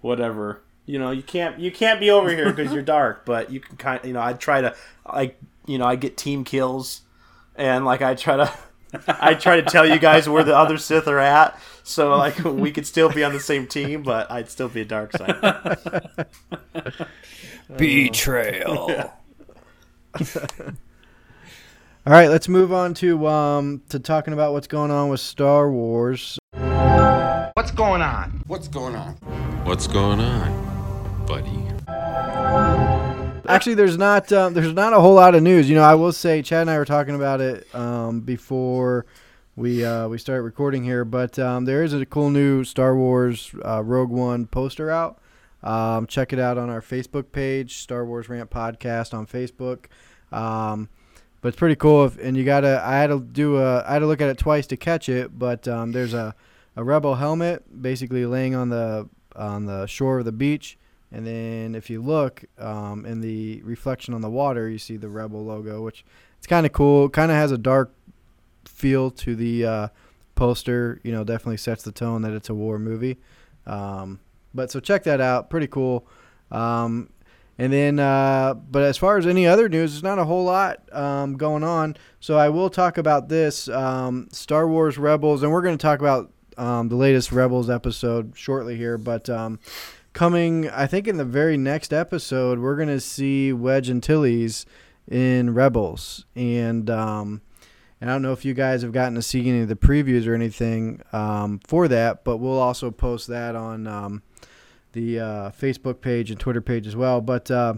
whatever. 0.01 0.63
You 0.87 0.99
know, 0.99 1.11
you 1.11 1.23
can't 1.23 1.59
you 1.59 1.73
can't 1.73 2.01
be 2.01 2.11
over 2.11 2.31
here 2.31 2.53
because 2.53 2.73
you're 2.73 2.83
dark, 2.83 3.25
but 3.27 3.51
you 3.51 3.61
can 3.61 3.77
kind. 3.77 4.01
You 4.05 4.13
know, 4.13 4.21
I'd 4.21 4.41
try 4.41 4.61
to 4.61 4.75
like 5.13 5.39
you 5.67 5.79
know 5.79 5.87
I 5.87 5.97
get 5.97 6.17
team 6.17 6.45
kills, 6.45 7.03
and 7.57 7.85
like 7.85 8.01
I 8.01 8.15
try 8.15 8.37
to. 8.37 8.53
I 9.09 9.33
try 9.33 9.57
to 9.57 9.63
tell 9.63 9.87
you 9.87 9.99
guys 9.99 10.29
where 10.29 10.45
the 10.45 10.55
other 10.55 10.77
Sith 10.77 11.09
are 11.09 11.19
at, 11.19 11.59
so 11.83 12.17
like 12.17 12.39
we 12.45 12.71
could 12.71 12.87
still 12.87 13.11
be 13.11 13.25
on 13.25 13.33
the 13.33 13.41
same 13.41 13.67
team, 13.67 14.03
but 14.03 14.31
I'd 14.31 14.51
still 14.51 14.69
be 14.69 14.83
a 14.83 14.85
dark 14.85 15.13
side. 15.13 15.79
Betrayal. 17.77 19.13
All 22.05 22.13
right, 22.13 22.29
let's 22.29 22.49
move 22.49 22.73
on 22.73 22.95
to 22.95 23.27
um 23.27 23.83
to 23.89 23.99
talking 23.99 24.35
about 24.35 24.53
what's 24.53 24.67
going 24.67 24.91
on 24.91 25.09
with 25.09 25.21
Star 25.21 25.71
Wars. 25.71 26.39
What's 26.53 27.71
going 27.71 28.03
on? 28.03 28.43
What's 28.47 28.69
going 28.69 28.97
on? 28.97 29.15
What's 29.65 29.87
going 29.87 30.21
on, 30.21 31.27
buddy? 31.27 31.63
Actually, 33.49 33.75
there's 33.75 33.97
not 33.97 34.33
um, 34.33 34.55
there's 34.55 34.73
not 34.73 34.93
a 34.93 35.01
whole 35.01 35.15
lot 35.15 35.35
of 35.35 35.43
news. 35.43 35.69
You 35.69 35.77
know, 35.77 35.83
I 35.83 35.95
will 35.95 36.13
say 36.13 36.43
Chad 36.43 36.63
and 36.63 36.71
I 36.71 36.79
were 36.79 36.85
talking 36.85 37.15
about 37.15 37.41
it 37.41 37.73
um, 37.75 38.21
before 38.21 39.07
we 39.57 39.85
uh, 39.85 40.09
we 40.09 40.19
started 40.19 40.43
recording 40.43 40.85
here, 40.85 41.05
but 41.05 41.39
um, 41.39 41.67
there 41.67 41.83
is 41.83 41.93
a 41.93 42.07
cool 42.07 42.31
new 42.31 42.65
Star 42.65 42.97
Wars 42.97 43.55
uh, 43.65 43.83
Rogue 43.83 44.11
One 44.11 44.47
poster 44.47 44.91
out. 44.91 45.19
Um, 45.63 46.07
check 46.07 46.33
it 46.33 46.39
out 46.39 46.59
on 46.59 46.71
our 46.71 46.81
Facebook 46.81 47.33
page, 47.33 47.79
Star 47.79 48.05
Wars 48.05 48.29
Rant 48.29 48.51
Podcast 48.51 49.15
on 49.15 49.27
Facebook. 49.27 49.87
Um, 50.33 50.89
but 51.41 51.49
it's 51.49 51.59
pretty 51.59 51.77
cool. 51.77 52.07
If, 52.07 52.19
and 52.19 52.37
you 52.37 52.45
gotta, 52.45 52.83
I 52.85 52.97
had 52.97 53.09
to 53.09 53.21
do 53.21 53.59
a, 53.59 53.85
I 53.85 53.95
had 53.95 53.99
to 54.01 54.07
look 54.07 54.21
at 54.21 54.29
it 54.29 54.39
twice 54.39 54.67
to 54.69 54.77
catch 54.77 55.09
it. 55.09 55.39
But 55.39 55.69
um, 55.69 55.93
there's 55.93 56.15
a, 56.15 56.35
a 56.75 56.83
rebel 56.83 57.17
helmet 57.17 57.83
basically 57.83 58.25
laying 58.25 58.55
on 58.55 58.71
the 58.71 59.09
on 59.37 59.67
the 59.67 59.87
shore 59.87 60.21
of 60.21 60.25
the 60.25 60.33
beach, 60.33 60.79
and 61.11 61.27
then 61.27 61.75
if 61.75 61.91
you 61.91 62.01
look 62.01 62.45
um, 62.59 63.05
in 63.05 63.21
the 63.21 63.61
reflection 63.63 64.15
on 64.15 64.23
the 64.23 64.31
water, 64.31 64.69
you 64.69 64.79
see 64.79 64.97
the 64.97 65.09
rebel 65.09 65.45
logo, 65.45 65.83
which 65.83 66.05
it's 66.39 66.47
kind 66.47 66.67
of 66.67 66.73
cool. 66.73 67.09
Kind 67.09 67.31
of 67.31 67.37
has 67.37 67.53
a 67.53 67.59
dark 67.59 67.93
feel 68.83 69.13
to 69.13 69.37
the 69.37 69.65
uh, 69.65 69.89
poster. 70.35 71.01
You 71.05 71.13
know, 71.13 71.23
definitely 71.23 71.57
sets 71.57 71.85
the 71.85 71.93
tone 71.93 72.23
that 72.23 72.33
it's 72.33 72.51
a 72.51 72.55
war 72.55 72.79
movie. 72.79 73.19
Um, 73.65 74.19
but 74.53 74.71
so 74.73 74.81
check 74.81 75.05
that 75.05 75.21
out. 75.21 75.49
Pretty 75.49 75.69
cool. 75.69 76.07
Um, 76.51 77.09
and 77.59 77.73
then, 77.73 78.01
uh, 78.01 78.55
but 78.55 78.83
as 78.83 78.99
far 78.99 79.19
as 79.19 79.27
any 79.27 79.47
other 79.47 79.69
news, 79.69 79.93
there's 79.93 80.03
not 80.03 80.19
a 80.19 80.25
whole 80.25 80.45
lot 80.45 80.81
um, 80.93 81.37
going 81.37 81.63
on. 81.63 81.97
So 82.19 82.37
I 82.37 82.49
will 82.49 82.69
talk 82.69 82.99
about 82.99 83.29
this 83.29 83.69
um, 83.69 84.29
Star 84.33 84.67
Wars 84.67 84.99
Rebels, 84.99 85.43
and 85.43 85.53
we're 85.53 85.63
going 85.63 85.79
to 85.79 85.83
talk 85.83 86.01
about 86.01 86.33
um, 86.59 86.89
the 86.89 86.97
latest 86.97 87.31
Rebels 87.31 87.71
episode 87.71 88.33
shortly 88.35 88.77
here. 88.77 88.99
But 88.99 89.31
um, 89.31 89.61
coming, 90.13 90.69
I 90.71 90.87
think, 90.87 91.07
in 91.07 91.19
the 91.19 91.25
very 91.25 91.57
next 91.57 91.93
episode, 91.93 92.59
we're 92.59 92.77
going 92.77 92.89
to 92.89 93.01
see 93.01 93.53
Wedge 93.53 93.89
Antilles 93.89 94.67
in 95.09 95.55
Rebels, 95.55 96.25
and 96.35 96.91
and 98.03 98.11
I 98.11 98.15
don't 98.15 98.23
know 98.23 98.33
if 98.33 98.45
you 98.45 98.53
guys 98.53 98.83
have 98.83 98.91
gotten 98.91 99.15
to 99.15 99.23
see 99.23 99.49
any 99.49 99.61
of 99.61 99.69
the 99.69 99.77
previews 99.77 100.27
or 100.27 100.35
anything 100.35 101.03
um, 101.13 101.61
for 101.65 101.87
that, 101.87 102.25
but 102.25 102.39
we'll 102.39 102.59
also 102.59 102.91
post 102.91 103.29
that 103.29 103.55
on 103.55 103.87
um, 103.87 104.25
the 104.91 105.21
uh, 105.21 105.51
Facebook 105.53 106.01
page 106.01 106.29
and 106.29 106.41
Twitter 106.41 106.61
page 106.61 106.89
as 106.89 106.97
well. 106.97 107.21
But 107.21 107.49
uh, 107.49 107.75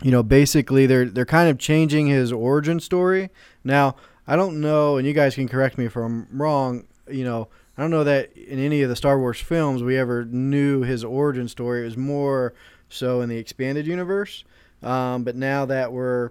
you 0.00 0.12
know, 0.12 0.22
basically, 0.22 0.86
they're 0.86 1.06
they're 1.06 1.26
kind 1.26 1.50
of 1.50 1.58
changing 1.58 2.06
his 2.06 2.30
origin 2.30 2.78
story. 2.78 3.30
Now, 3.64 3.96
I 4.28 4.36
don't 4.36 4.60
know, 4.60 4.96
and 4.96 5.04
you 5.04 5.12
guys 5.12 5.34
can 5.34 5.48
correct 5.48 5.76
me 5.76 5.86
if 5.86 5.96
I'm 5.96 6.28
wrong. 6.30 6.86
You 7.10 7.24
know, 7.24 7.48
I 7.76 7.82
don't 7.82 7.90
know 7.90 8.04
that 8.04 8.32
in 8.36 8.60
any 8.60 8.82
of 8.82 8.88
the 8.88 8.94
Star 8.94 9.18
Wars 9.18 9.40
films 9.40 9.82
we 9.82 9.98
ever 9.98 10.24
knew 10.24 10.82
his 10.82 11.02
origin 11.02 11.48
story. 11.48 11.80
It 11.80 11.86
was 11.86 11.96
more 11.96 12.54
so 12.88 13.22
in 13.22 13.28
the 13.28 13.38
expanded 13.38 13.88
universe. 13.88 14.44
Um, 14.84 15.24
but 15.24 15.34
now 15.34 15.64
that 15.64 15.92
we're, 15.92 16.30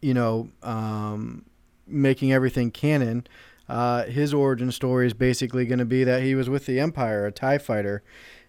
you 0.00 0.14
know, 0.14 0.48
um, 0.62 1.44
making 1.92 2.32
everything 2.32 2.70
canon, 2.70 3.26
uh, 3.68 4.04
his 4.04 4.34
origin 4.34 4.72
story 4.72 5.06
is 5.06 5.14
basically 5.14 5.64
going 5.66 5.78
to 5.78 5.84
be 5.84 6.04
that 6.04 6.22
he 6.22 6.34
was 6.34 6.50
with 6.50 6.66
the 6.66 6.80
Empire, 6.80 7.26
a 7.26 7.32
Tie 7.32 7.58
fighter, 7.58 8.02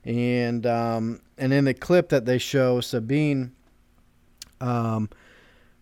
and 0.03 0.65
um, 0.65 1.21
and 1.37 1.53
in 1.53 1.65
the 1.65 1.73
clip 1.73 2.09
that 2.09 2.25
they 2.25 2.37
show, 2.37 2.81
Sabine 2.81 3.53
um, 4.59 5.09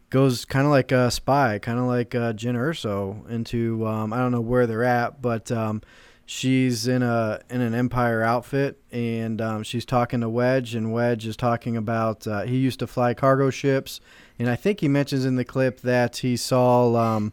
goes 0.09 0.45
kind 0.45 0.65
of 0.65 0.71
like 0.71 0.91
a 0.91 1.09
spy, 1.09 1.57
kind 1.59 1.79
of 1.79 1.85
like 1.85 2.13
uh, 2.13 2.33
Jyn 2.33 2.55
Erso 2.55 3.27
into 3.29 3.85
um, 3.87 4.13
I 4.13 4.17
don't 4.17 4.31
know 4.31 4.41
where 4.41 4.67
they're 4.67 4.83
at, 4.83 5.21
but 5.21 5.51
um, 5.51 5.81
she's 6.25 6.87
in 6.87 7.01
a 7.01 7.39
in 7.49 7.61
an 7.61 7.73
Empire 7.73 8.21
outfit, 8.21 8.79
and 8.91 9.41
um, 9.41 9.63
she's 9.63 9.85
talking 9.85 10.21
to 10.21 10.29
Wedge, 10.29 10.75
and 10.75 10.93
Wedge 10.93 11.25
is 11.25 11.35
talking 11.35 11.75
about 11.77 12.27
uh, 12.27 12.43
he 12.43 12.57
used 12.57 12.79
to 12.79 12.87
fly 12.87 13.13
cargo 13.13 13.49
ships, 13.49 14.01
and 14.41 14.49
I 14.49 14.55
think 14.55 14.79
he 14.79 14.87
mentions 14.87 15.23
in 15.23 15.35
the 15.35 15.45
clip 15.45 15.81
that 15.81 16.17
he 16.17 16.35
saw 16.35 16.95
um, 16.95 17.31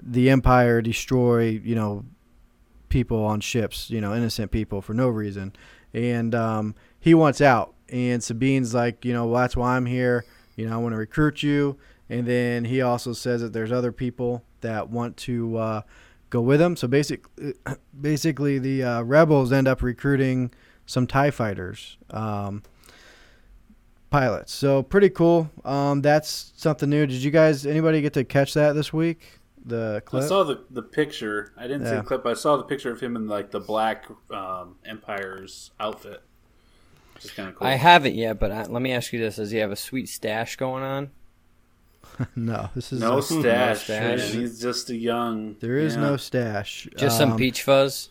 the 0.00 0.30
Empire 0.30 0.80
destroy, 0.80 1.60
you 1.62 1.74
know, 1.74 2.04
people 2.88 3.24
on 3.24 3.40
ships, 3.40 3.90
you 3.90 4.00
know, 4.00 4.14
innocent 4.14 4.52
people 4.52 4.80
for 4.80 4.94
no 4.94 5.08
reason, 5.08 5.52
and 5.92 6.36
um, 6.36 6.76
he 7.00 7.14
wants 7.14 7.40
out, 7.40 7.74
and 7.88 8.22
Sabine's 8.22 8.74
like, 8.74 9.04
you 9.04 9.12
know, 9.12 9.26
well, 9.26 9.42
that's 9.42 9.56
why 9.56 9.76
I'm 9.76 9.86
here, 9.86 10.24
you 10.54 10.68
know, 10.68 10.74
I 10.74 10.76
want 10.76 10.92
to 10.92 10.98
recruit 10.98 11.42
you, 11.42 11.78
and 12.08 12.24
then 12.24 12.64
he 12.64 12.80
also 12.80 13.12
says 13.12 13.40
that 13.40 13.52
there's 13.52 13.72
other 13.72 13.90
people 13.90 14.44
that 14.60 14.88
want 14.88 15.16
to. 15.18 15.56
Uh, 15.56 15.82
go 16.28 16.40
with 16.40 16.60
him. 16.60 16.74
So 16.74 16.88
basically, 16.88 17.54
basically 18.00 18.58
the 18.58 18.82
uh, 18.82 19.02
rebels 19.02 19.52
end 19.52 19.68
up 19.68 19.80
recruiting 19.80 20.52
some 20.84 21.06
Tie 21.06 21.30
fighters, 21.30 21.98
um, 22.10 22.64
pilots. 24.10 24.52
So 24.52 24.82
pretty 24.82 25.10
cool. 25.10 25.50
Um, 25.64 26.02
that's 26.02 26.52
something 26.56 26.88
new. 26.88 27.06
Did 27.06 27.22
you 27.22 27.30
guys, 27.30 27.66
anybody 27.66 28.00
get 28.00 28.12
to 28.14 28.24
catch 28.24 28.54
that 28.54 28.72
this 28.74 28.92
week? 28.92 29.40
The 29.64 30.00
clip. 30.06 30.22
I 30.22 30.26
saw 30.26 30.44
the 30.44 30.62
the 30.70 30.82
picture. 30.82 31.52
I 31.56 31.62
didn't 31.66 31.86
see 31.86 31.96
the 31.96 32.02
clip. 32.02 32.22
But 32.22 32.30
I 32.30 32.34
saw 32.34 32.56
the 32.56 32.62
picture 32.62 32.92
of 32.92 33.00
him 33.00 33.16
in 33.16 33.26
like 33.26 33.50
the 33.50 33.58
black 33.58 34.06
um, 34.30 34.76
Empire's 34.84 35.72
outfit. 35.80 36.22
Which 37.14 37.34
kind 37.34 37.48
of 37.48 37.56
cool. 37.56 37.66
I 37.66 37.72
haven't 37.72 38.14
yet, 38.14 38.38
but 38.38 38.52
I, 38.52 38.62
let 38.64 38.80
me 38.80 38.92
ask 38.92 39.12
you 39.12 39.18
this: 39.18 39.36
Does 39.36 39.50
he 39.50 39.58
have 39.58 39.72
a 39.72 39.76
sweet 39.76 40.08
stash 40.08 40.54
going 40.54 40.84
on? 40.84 41.10
no, 42.36 42.68
this 42.76 42.92
is 42.92 43.00
no 43.00 43.18
a- 43.18 43.22
stash. 43.22 43.84
stash. 43.84 44.32
man. 44.32 44.40
He's 44.42 44.60
just 44.60 44.88
a 44.90 44.94
young. 44.96 45.56
there 45.58 45.78
is 45.78 45.96
yeah. 45.96 46.02
no 46.02 46.16
stash. 46.16 46.86
Just 46.96 47.18
some 47.18 47.32
Um, 47.32 47.36
peach 47.36 47.62
fuzz, 47.64 48.10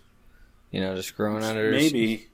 you 0.71 0.81
know, 0.81 0.93
just 0.95 1.15
growing 1.15 1.43
under 1.43 1.71
his- 1.71 1.93
Maybe. 1.93 2.27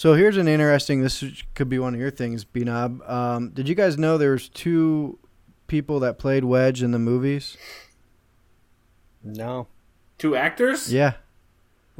So 0.00 0.14
here's 0.14 0.38
an 0.38 0.48
interesting. 0.48 1.02
This 1.02 1.22
could 1.54 1.68
be 1.68 1.78
one 1.78 1.92
of 1.92 2.00
your 2.00 2.10
things, 2.10 2.42
Bnob. 2.42 3.06
Um, 3.06 3.50
did 3.50 3.68
you 3.68 3.74
guys 3.74 3.98
know 3.98 4.16
there's 4.16 4.48
two 4.48 5.18
people 5.66 6.00
that 6.00 6.18
played 6.18 6.42
Wedge 6.42 6.82
in 6.82 6.92
the 6.92 6.98
movies? 6.98 7.58
No, 9.22 9.66
Two 10.16 10.34
actors? 10.34 10.90
Yeah, 10.90 11.16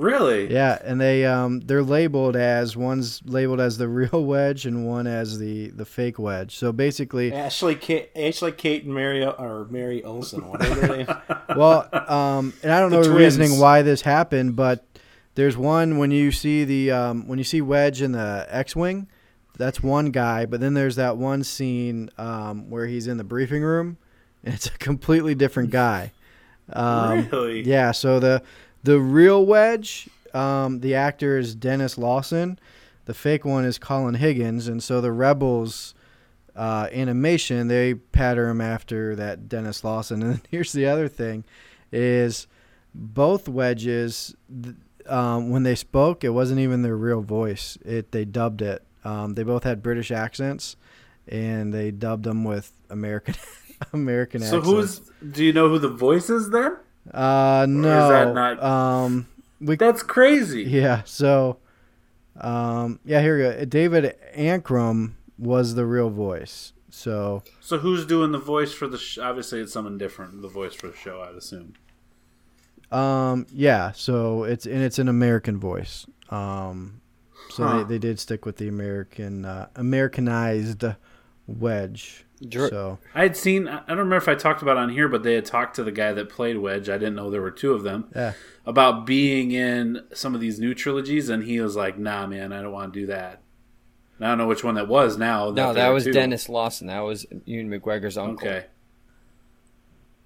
Really? 0.00 0.50
Yeah, 0.50 0.78
and 0.82 0.98
they 0.98 1.26
um 1.26 1.60
they're 1.60 1.82
labeled 1.82 2.34
as 2.34 2.74
one's 2.74 3.20
labeled 3.26 3.60
as 3.60 3.76
the 3.76 3.86
real 4.00 4.24
wedge 4.24 4.64
and 4.64 4.86
one 4.86 5.06
as 5.06 5.38
the 5.38 5.68
the 5.68 5.84
fake 5.84 6.18
wedge. 6.18 6.56
So 6.56 6.72
basically, 6.72 7.34
Ashley, 7.34 7.74
Kate, 7.74 8.08
Ashley, 8.16 8.52
Kate, 8.52 8.84
and 8.84 8.94
Mary 8.94 9.22
or 9.22 9.66
Mary 9.68 10.02
Olsen, 10.02 10.48
whatever 10.48 10.74
their 10.74 10.96
names. 10.96 11.10
well, 11.56 11.86
um, 11.92 12.54
and 12.62 12.72
I 12.72 12.80
don't 12.80 12.90
The 12.90 12.96
know 12.96 13.04
the 13.04 13.12
reasoning 13.12 13.58
why 13.58 13.82
this 13.82 14.00
happened, 14.00 14.56
but 14.56 14.86
there's 15.34 15.56
one 15.56 15.98
when 15.98 16.10
you 16.10 16.32
see 16.32 16.64
the 16.64 16.90
um 16.90 17.28
when 17.28 17.38
you 17.38 17.44
see 17.44 17.60
Wedge 17.60 18.02
in 18.02 18.12
the 18.12 18.46
X-wing, 18.48 19.08
that's 19.56 19.82
one 19.82 20.10
guy, 20.10 20.46
but 20.46 20.60
then 20.60 20.74
there's 20.74 20.96
that 20.96 21.16
one 21.16 21.44
scene 21.44 22.10
um 22.18 22.68
where 22.70 22.86
he's 22.86 23.06
in 23.06 23.16
the 23.16 23.24
briefing 23.24 23.62
room, 23.62 23.96
and 24.44 24.54
it's 24.54 24.66
a 24.66 24.78
completely 24.78 25.34
different 25.34 25.70
guy. 25.70 26.12
Um, 26.72 27.28
really? 27.30 27.62
Yeah, 27.62 27.92
so 27.92 28.20
the 28.20 28.42
the 28.82 28.98
real 28.98 29.44
Wedge, 29.44 30.08
um, 30.32 30.80
the 30.80 30.94
actor 30.94 31.38
is 31.38 31.54
Denis 31.54 31.98
Lawson. 31.98 32.58
The 33.06 33.14
fake 33.14 33.44
one 33.44 33.64
is 33.64 33.78
Colin 33.78 34.14
Higgins, 34.14 34.68
and 34.68 34.82
so 34.82 35.00
the 35.00 35.10
Rebels 35.12 35.94
uh, 36.54 36.88
animation 36.92 37.68
they 37.68 37.94
pattern 37.94 38.50
him 38.50 38.60
after 38.60 39.16
that 39.16 39.48
Denis 39.48 39.82
Lawson. 39.84 40.22
And 40.22 40.40
here's 40.50 40.72
the 40.72 40.86
other 40.86 41.08
thing: 41.08 41.44
is 41.92 42.46
both 42.94 43.48
Wedges 43.48 44.34
th- 44.62 44.76
um, 45.06 45.50
when 45.50 45.62
they 45.62 45.74
spoke, 45.74 46.24
it 46.24 46.30
wasn't 46.30 46.60
even 46.60 46.82
their 46.82 46.96
real 46.96 47.20
voice. 47.22 47.78
It 47.84 48.12
they 48.12 48.24
dubbed 48.24 48.62
it. 48.62 48.82
Um, 49.04 49.34
they 49.34 49.42
both 49.42 49.64
had 49.64 49.82
British 49.82 50.10
accents, 50.10 50.76
and 51.28 51.72
they 51.72 51.90
dubbed 51.90 52.24
them 52.24 52.44
with 52.44 52.72
American 52.90 53.34
American 53.92 54.40
So 54.42 54.58
accents. 54.58 54.66
who's? 55.20 55.32
Do 55.32 55.44
you 55.44 55.52
know 55.52 55.68
who 55.68 55.78
the 55.78 55.88
voice 55.88 56.28
is 56.30 56.50
then? 56.50 56.76
Uh, 57.12 57.66
no. 57.68 58.08
that 58.08 58.34
not- 58.34 58.62
Um, 58.62 59.26
we 59.60 59.76
That's 59.76 60.02
crazy. 60.02 60.62
yeah. 60.64 61.02
So, 61.04 61.58
Um, 62.40 63.00
yeah, 63.04 63.20
here 63.20 63.36
we 63.36 63.42
go. 63.42 63.64
David 63.64 64.16
Ankrum 64.36 65.12
was 65.38 65.74
the 65.74 65.86
real 65.86 66.10
voice. 66.10 66.72
So 66.90 67.42
So 67.60 67.78
who's 67.78 68.04
doing 68.04 68.32
the 68.32 68.38
voice 68.38 68.72
for 68.72 68.86
the? 68.88 68.98
Sh- 68.98 69.18
Obviously, 69.18 69.60
it's 69.60 69.72
someone 69.72 69.96
different. 69.98 70.42
The 70.42 70.48
voice 70.48 70.74
for 70.74 70.88
the 70.88 70.96
show, 70.96 71.22
I'd 71.22 71.34
assume. 71.36 71.74
Um, 72.92 73.46
yeah, 73.52 73.92
so 73.92 74.44
it's 74.44 74.66
and 74.66 74.82
it's 74.82 74.98
an 74.98 75.08
American 75.08 75.58
voice. 75.58 76.06
Um, 76.30 77.00
so 77.50 77.64
Huh. 77.64 77.78
they, 77.78 77.94
they 77.94 77.98
did 77.98 78.18
stick 78.20 78.44
with 78.46 78.56
the 78.56 78.68
American 78.68 79.44
uh, 79.44 79.68
Americanized 79.76 80.84
Wedge. 81.46 82.24
Dr- 82.46 82.70
So 82.70 82.98
I 83.14 83.22
had 83.22 83.36
seen. 83.36 83.68
I 83.68 83.80
don't 83.88 83.98
remember 83.98 84.16
if 84.16 84.28
I 84.28 84.34
talked 84.34 84.62
about 84.62 84.76
it 84.76 84.80
on 84.80 84.88
here, 84.88 85.08
but 85.08 85.22
they 85.22 85.34
had 85.34 85.44
talked 85.44 85.76
to 85.76 85.84
the 85.84 85.92
guy 85.92 86.12
that 86.14 86.28
played 86.30 86.56
Wedge. 86.58 86.88
I 86.88 86.96
didn't 86.96 87.14
know 87.16 87.30
there 87.30 87.42
were 87.42 87.50
two 87.50 87.72
of 87.72 87.82
them. 87.82 88.06
yeah, 88.16 88.32
About 88.64 89.04
being 89.04 89.50
in 89.52 90.02
some 90.14 90.34
of 90.34 90.40
these 90.40 90.58
new 90.58 90.72
trilogies, 90.74 91.28
and 91.28 91.44
he 91.44 91.60
was 91.60 91.76
like, 91.76 91.98
"Nah, 91.98 92.26
man, 92.26 92.52
I 92.52 92.62
don't 92.62 92.72
want 92.72 92.94
to 92.94 93.00
do 93.00 93.06
that." 93.08 93.42
And 94.18 94.26
I 94.26 94.30
don't 94.30 94.38
know 94.38 94.46
which 94.46 94.64
one 94.64 94.74
that 94.76 94.88
was 94.88 95.18
now. 95.18 95.46
no, 95.50 95.72
there 95.72 95.74
that 95.74 95.88
was 95.90 96.04
two. 96.04 96.12
Denis 96.12 96.48
Lawson. 96.48 96.86
That 96.86 97.00
was 97.00 97.26
Ewan 97.44 97.68
McGregor's 97.68 98.16
uncle. 98.16 98.48
Okay, 98.48 98.66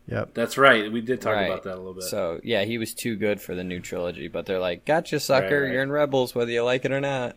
yep. 0.06 0.34
that's 0.34 0.56
right. 0.58 0.90
We 0.90 1.00
did 1.00 1.20
talk 1.20 1.34
Right. 1.34 1.50
about 1.50 1.64
that 1.64 1.74
a 1.74 1.76
little 1.76 1.94
bit. 1.94 2.04
So 2.04 2.40
yeah, 2.42 2.64
he 2.64 2.78
was 2.78 2.94
too 2.94 3.16
good 3.16 3.40
for 3.40 3.54
the 3.54 3.64
new 3.64 3.80
trilogy. 3.80 4.28
But 4.28 4.46
they're 4.46 4.58
like, 4.60 4.84
"Gotcha, 4.84 5.20
sucker! 5.20 5.60
Right, 5.60 5.62
right. 5.66 5.72
You're 5.72 5.82
in 5.82 5.90
Rebels, 5.92 6.34
whether 6.34 6.50
you 6.50 6.62
like 6.62 6.84
it 6.84 6.92
or 6.92 7.00
not." 7.00 7.36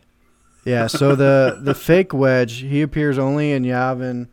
Yeah, 0.64 0.86
so 0.86 1.14
the 1.16 1.58
the 1.60 1.74
fake 1.74 2.12
Wedge 2.12 2.60
he 2.60 2.82
appears 2.82 3.18
only 3.18 3.52
in 3.52 3.64
Yavin. 3.64 4.28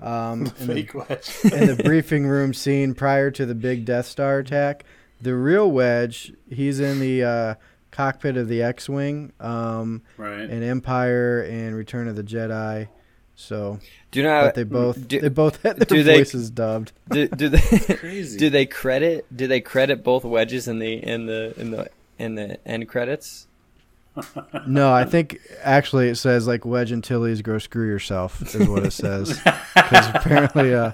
Um, 0.00 0.50
in, 0.58 0.66
the, 0.66 0.88
wedge. 0.94 1.30
in 1.52 1.66
the 1.76 1.82
briefing 1.84 2.26
room 2.26 2.54
scene 2.54 2.94
prior 2.94 3.30
to 3.32 3.44
the 3.44 3.54
big 3.54 3.84
Death 3.84 4.06
Star 4.06 4.38
attack. 4.38 4.84
The 5.20 5.34
real 5.34 5.70
Wedge, 5.70 6.32
he's 6.48 6.80
in 6.80 7.00
the 7.00 7.22
uh, 7.22 7.54
cockpit 7.90 8.38
of 8.38 8.48
the 8.48 8.62
X-wing, 8.62 9.32
um, 9.38 10.00
right. 10.16 10.48
in 10.48 10.62
Empire 10.62 11.42
and 11.42 11.76
Return 11.76 12.08
of 12.08 12.16
the 12.16 12.22
Jedi. 12.24 12.88
So, 13.36 13.78
Do 14.10 14.18
you 14.20 14.24
know? 14.26 14.44
How, 14.46 14.50
they 14.50 14.64
both 14.64 15.08
do, 15.08 15.20
they 15.20 15.28
both 15.30 15.62
had 15.62 15.76
their 15.78 15.86
do 15.86 16.02
they- 16.02 16.18
voices 16.18 16.50
dubbed. 16.50 16.92
do, 17.10 17.26
do 17.36 17.48
they 17.48 17.60
Crazy. 17.96 18.38
do 18.38 18.50
they 18.50 18.66
credit 18.66 19.24
do 19.34 19.46
they 19.46 19.60
credit 19.60 20.04
both 20.04 20.24
wedges 20.24 20.68
in 20.68 20.78
the 20.78 20.92
in 20.94 21.26
the 21.26 21.54
in 21.58 21.70
the 21.70 21.90
in 22.18 22.34
the 22.34 22.58
end 22.68 22.88
credits? 22.88 23.46
No, 24.66 24.92
I 24.92 25.04
think 25.04 25.38
actually 25.62 26.08
it 26.08 26.16
says 26.16 26.46
like 26.46 26.64
Wedge 26.66 26.92
Antilles 26.92 27.40
"Go 27.42 27.58
screw 27.58 27.86
yourself" 27.86 28.42
is 28.54 28.68
what 28.68 28.84
it 28.84 28.92
says. 28.92 29.38
Because 29.74 30.08
apparently, 30.14 30.74
uh, 30.74 30.92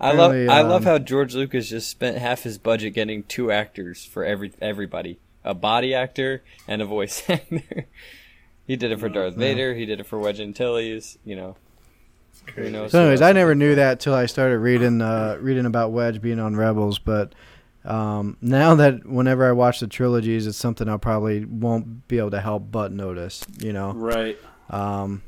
I 0.00 0.12
love 0.12 0.30
Apparently, 0.30 0.48
I 0.48 0.62
love 0.62 0.82
um, 0.82 0.84
how 0.84 0.98
George 0.98 1.34
Lucas 1.34 1.68
just 1.68 1.90
spent 1.90 2.16
half 2.18 2.44
his 2.44 2.56
budget 2.56 2.94
getting 2.94 3.24
two 3.24 3.50
actors 3.50 4.04
for 4.04 4.24
every 4.24 4.52
everybody, 4.62 5.18
a 5.44 5.54
body 5.54 5.92
actor 5.92 6.42
and 6.68 6.80
a 6.80 6.86
voice 6.86 7.28
actor. 7.28 7.86
He 8.66 8.76
did 8.76 8.92
it 8.92 9.00
for 9.00 9.08
Darth 9.08 9.34
Vader. 9.34 9.74
He 9.74 9.86
did 9.86 10.00
it 10.00 10.06
for 10.06 10.18
Wedge 10.18 10.40
Antilles. 10.40 11.18
You 11.24 11.36
know, 11.36 11.56
who 12.54 12.70
knows? 12.70 12.92
so 12.92 13.00
anyways, 13.00 13.22
I 13.22 13.32
never 13.32 13.54
knew 13.54 13.74
that 13.74 14.00
till 14.00 14.14
I 14.14 14.26
started 14.26 14.58
reading 14.58 15.00
uh, 15.02 15.38
reading 15.40 15.66
about 15.66 15.92
Wedge 15.92 16.20
being 16.20 16.38
on 16.40 16.56
Rebels. 16.56 16.98
But 16.98 17.34
um, 17.84 18.36
now 18.40 18.74
that 18.76 19.06
whenever 19.06 19.48
I 19.48 19.52
watch 19.52 19.80
the 19.80 19.86
trilogies, 19.86 20.46
it's 20.46 20.58
something 20.58 20.88
I 20.88 20.96
probably 20.96 21.44
won't 21.44 22.06
be 22.08 22.18
able 22.18 22.30
to 22.32 22.40
help 22.40 22.70
but 22.70 22.92
notice. 22.92 23.44
You 23.58 23.72
know. 23.72 23.92
right. 23.92 24.38
Um, 24.68 25.22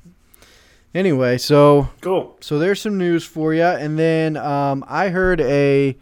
anyway, 0.94 1.38
so 1.38 1.88
Cool. 2.00 2.36
so 2.40 2.58
there's 2.58 2.80
some 2.80 2.96
news 2.98 3.24
for 3.24 3.52
you, 3.54 3.62
and 3.64 3.98
then 3.98 4.36
um, 4.36 4.84
I 4.86 5.08
heard 5.08 5.40
a 5.40 5.96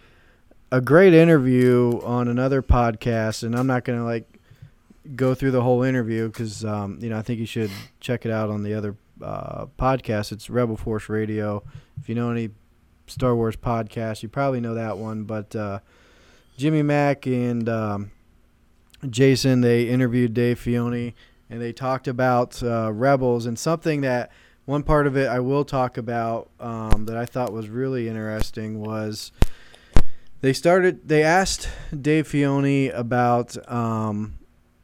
a 0.72 0.80
great 0.80 1.14
interview 1.14 2.00
on 2.04 2.28
another 2.28 2.62
podcast, 2.62 3.42
and 3.42 3.56
I'm 3.56 3.66
not 3.66 3.84
gonna 3.84 4.04
like 4.04 4.29
go 5.14 5.34
through 5.34 5.50
the 5.50 5.62
whole 5.62 5.82
interview 5.82 6.28
because 6.28 6.64
um, 6.64 6.98
you 7.00 7.08
know 7.08 7.18
I 7.18 7.22
think 7.22 7.40
you 7.40 7.46
should 7.46 7.70
check 8.00 8.24
it 8.24 8.30
out 8.30 8.50
on 8.50 8.62
the 8.62 8.74
other 8.74 8.96
uh, 9.22 9.66
podcast. 9.78 10.32
It's 10.32 10.50
Rebel 10.50 10.76
Force 10.76 11.08
Radio. 11.08 11.62
If 12.00 12.08
you 12.08 12.14
know 12.14 12.30
any 12.30 12.50
Star 13.06 13.34
Wars 13.34 13.56
podcasts, 13.56 14.22
you 14.22 14.28
probably 14.28 14.60
know 14.60 14.74
that 14.74 14.98
one. 14.98 15.24
But 15.24 15.54
uh, 15.56 15.80
Jimmy 16.56 16.82
Mack 16.82 17.26
and 17.26 17.68
um, 17.68 18.10
Jason 19.08 19.60
they 19.60 19.88
interviewed 19.88 20.34
Dave 20.34 20.58
Filoni, 20.58 21.14
and 21.48 21.60
they 21.60 21.72
talked 21.72 22.08
about 22.08 22.62
uh, 22.62 22.92
Rebels 22.92 23.46
and 23.46 23.58
something 23.58 24.02
that 24.02 24.30
one 24.66 24.82
part 24.82 25.06
of 25.06 25.16
it 25.16 25.28
I 25.28 25.40
will 25.40 25.64
talk 25.64 25.96
about 25.96 26.50
um, 26.60 27.06
that 27.06 27.16
I 27.16 27.26
thought 27.26 27.52
was 27.52 27.68
really 27.68 28.08
interesting 28.08 28.80
was 28.80 29.32
they 30.42 30.52
started 30.52 31.08
they 31.08 31.22
asked 31.22 31.68
Dave 31.98 32.28
Filoni 32.28 32.96
about 32.96 33.56
um, 33.70 34.38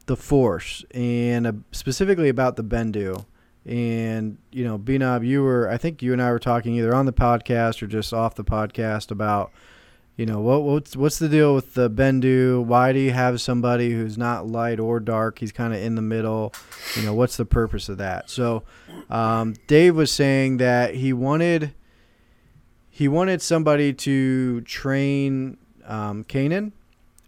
the 0.07 0.17
Force 0.17 0.83
and 0.91 1.47
uh, 1.47 1.53
specifically 1.71 2.29
about 2.29 2.55
the 2.55 2.63
Bendu. 2.63 3.25
And 3.65 4.37
you 4.51 4.63
know, 4.63 4.79
Bnob, 4.79 5.25
you 5.25 5.43
were 5.43 5.69
I 5.69 5.77
think 5.77 6.01
you 6.01 6.13
and 6.13 6.21
I 6.21 6.31
were 6.31 6.39
talking 6.39 6.75
either 6.75 6.95
on 6.95 7.05
the 7.05 7.13
podcast 7.13 7.81
or 7.81 7.87
just 7.87 8.13
off 8.13 8.35
the 8.35 8.43
podcast 8.43 9.11
about 9.11 9.51
you 10.15 10.25
know 10.25 10.39
what 10.39 10.63
what's 10.63 10.95
what's 10.95 11.19
the 11.19 11.29
deal 11.29 11.53
with 11.53 11.75
the 11.75 11.89
Bendu? 11.89 12.63
Why 12.63 12.91
do 12.91 12.99
you 12.99 13.11
have 13.11 13.39
somebody 13.39 13.91
who's 13.91 14.17
not 14.17 14.47
light 14.47 14.79
or 14.79 14.99
dark? 14.99 15.39
He's 15.39 15.51
kind 15.51 15.73
of 15.73 15.81
in 15.81 15.95
the 15.95 16.01
middle. 16.01 16.53
You 16.95 17.03
know, 17.03 17.13
what's 17.13 17.37
the 17.37 17.45
purpose 17.45 17.87
of 17.87 17.97
that? 17.99 18.29
So, 18.29 18.63
um, 19.09 19.53
Dave 19.67 19.95
was 19.95 20.11
saying 20.11 20.57
that 20.57 20.95
he 20.95 21.13
wanted 21.13 21.73
he 22.89 23.07
wanted 23.07 23.43
somebody 23.43 23.93
to 23.93 24.61
train 24.61 25.57
um, 25.85 26.23
Kanan, 26.23 26.71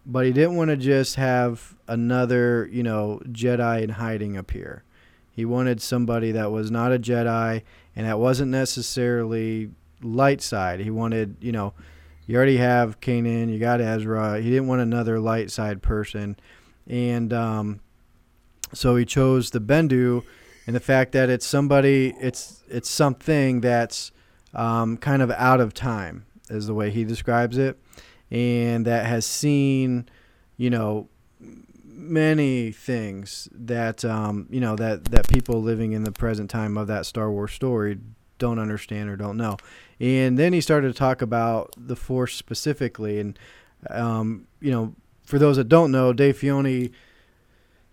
but 0.06 0.26
he 0.26 0.32
didn't 0.32 0.56
want 0.56 0.70
to 0.70 0.76
just 0.76 1.16
have 1.16 1.74
another 1.88 2.68
you 2.72 2.82
know 2.82 3.20
Jedi 3.26 3.82
in 3.82 3.90
hiding 3.90 4.36
appear. 4.36 4.84
He 5.32 5.44
wanted 5.44 5.80
somebody 5.80 6.32
that 6.32 6.50
was 6.50 6.70
not 6.70 6.92
a 6.92 6.98
Jedi 6.98 7.62
and 7.96 8.06
that 8.06 8.18
wasn't 8.18 8.50
necessarily 8.50 9.70
light 10.02 10.42
side. 10.42 10.80
He 10.80 10.90
wanted 10.90 11.36
you 11.40 11.52
know 11.52 11.74
you 12.30 12.36
already 12.36 12.58
have 12.58 13.00
Kanan, 13.00 13.52
you 13.52 13.58
got 13.58 13.80
Ezra. 13.80 14.40
He 14.40 14.50
didn't 14.50 14.68
want 14.68 14.80
another 14.80 15.18
light 15.18 15.50
side 15.50 15.82
person, 15.82 16.36
and 16.86 17.32
um, 17.32 17.80
so 18.72 18.94
he 18.94 19.04
chose 19.04 19.50
the 19.50 19.60
Bendu, 19.60 20.22
and 20.64 20.76
the 20.76 20.80
fact 20.80 21.10
that 21.10 21.28
it's 21.28 21.44
somebody, 21.44 22.14
it's 22.20 22.62
it's 22.68 22.88
something 22.88 23.60
that's 23.60 24.12
um, 24.54 24.96
kind 24.96 25.22
of 25.22 25.32
out 25.32 25.60
of 25.60 25.74
time, 25.74 26.24
is 26.48 26.68
the 26.68 26.74
way 26.74 26.90
he 26.90 27.02
describes 27.02 27.58
it, 27.58 27.76
and 28.30 28.86
that 28.86 29.06
has 29.06 29.26
seen, 29.26 30.08
you 30.56 30.70
know, 30.70 31.08
many 32.00 32.72
things 32.72 33.48
that 33.52 34.04
um, 34.04 34.46
you 34.50 34.60
know 34.60 34.74
that 34.76 35.06
that 35.06 35.28
people 35.28 35.62
living 35.62 35.92
in 35.92 36.04
the 36.04 36.12
present 36.12 36.50
time 36.50 36.76
of 36.76 36.86
that 36.86 37.06
Star 37.06 37.30
Wars 37.30 37.52
story 37.52 37.98
don't 38.38 38.58
understand 38.58 39.08
or 39.10 39.16
don't 39.16 39.36
know. 39.36 39.56
And 40.00 40.38
then 40.38 40.52
he 40.52 40.60
started 40.60 40.88
to 40.88 40.98
talk 40.98 41.22
about 41.22 41.74
the 41.76 41.96
Force 41.96 42.34
specifically, 42.34 43.20
and 43.20 43.38
um, 43.88 44.46
you 44.60 44.70
know, 44.70 44.94
for 45.24 45.38
those 45.38 45.56
that 45.56 45.68
don't 45.68 45.92
know, 45.92 46.12
Dave 46.12 46.38
Filoni, 46.38 46.92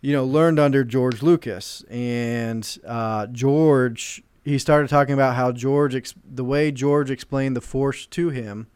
you 0.01 0.13
know, 0.13 0.25
learned 0.25 0.59
under 0.59 0.83
George 0.83 1.21
Lucas, 1.21 1.83
and 1.89 2.77
uh, 2.87 3.27
George. 3.27 4.23
He 4.43 4.57
started 4.57 4.89
talking 4.89 5.13
about 5.13 5.35
how 5.35 5.51
George, 5.51 5.93
ex- 5.93 6.13
the 6.23 6.45
way 6.45 6.71
George 6.71 7.11
explained 7.11 7.57
the 7.57 7.61
Force 7.61 8.05
to 8.05 8.29
him, 8.29 8.67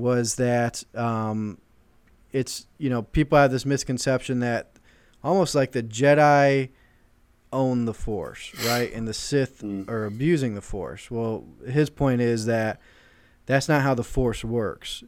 was 0.00 0.36
that 0.36 0.82
um, 0.94 1.58
it's 2.32 2.66
you 2.78 2.90
know 2.90 3.02
people 3.02 3.38
have 3.38 3.50
this 3.50 3.66
misconception 3.66 4.40
that 4.40 4.72
almost 5.22 5.54
like 5.54 5.72
the 5.72 5.82
Jedi 5.82 6.70
own 7.52 7.84
the 7.84 7.94
Force, 7.94 8.52
right, 8.66 8.92
and 8.92 9.06
the 9.08 9.14
Sith 9.14 9.62
Mm. 9.62 9.88
are 9.88 10.04
abusing 10.04 10.54
the 10.54 10.60
Force. 10.60 11.10
Well, 11.10 11.44
his 11.66 11.90
point 11.90 12.20
is 12.20 12.46
that 12.46 12.80
that's 13.46 13.68
not 13.68 13.82
how 13.82 13.94
the 13.94 14.04
Force 14.04 14.44
works. 14.44 15.02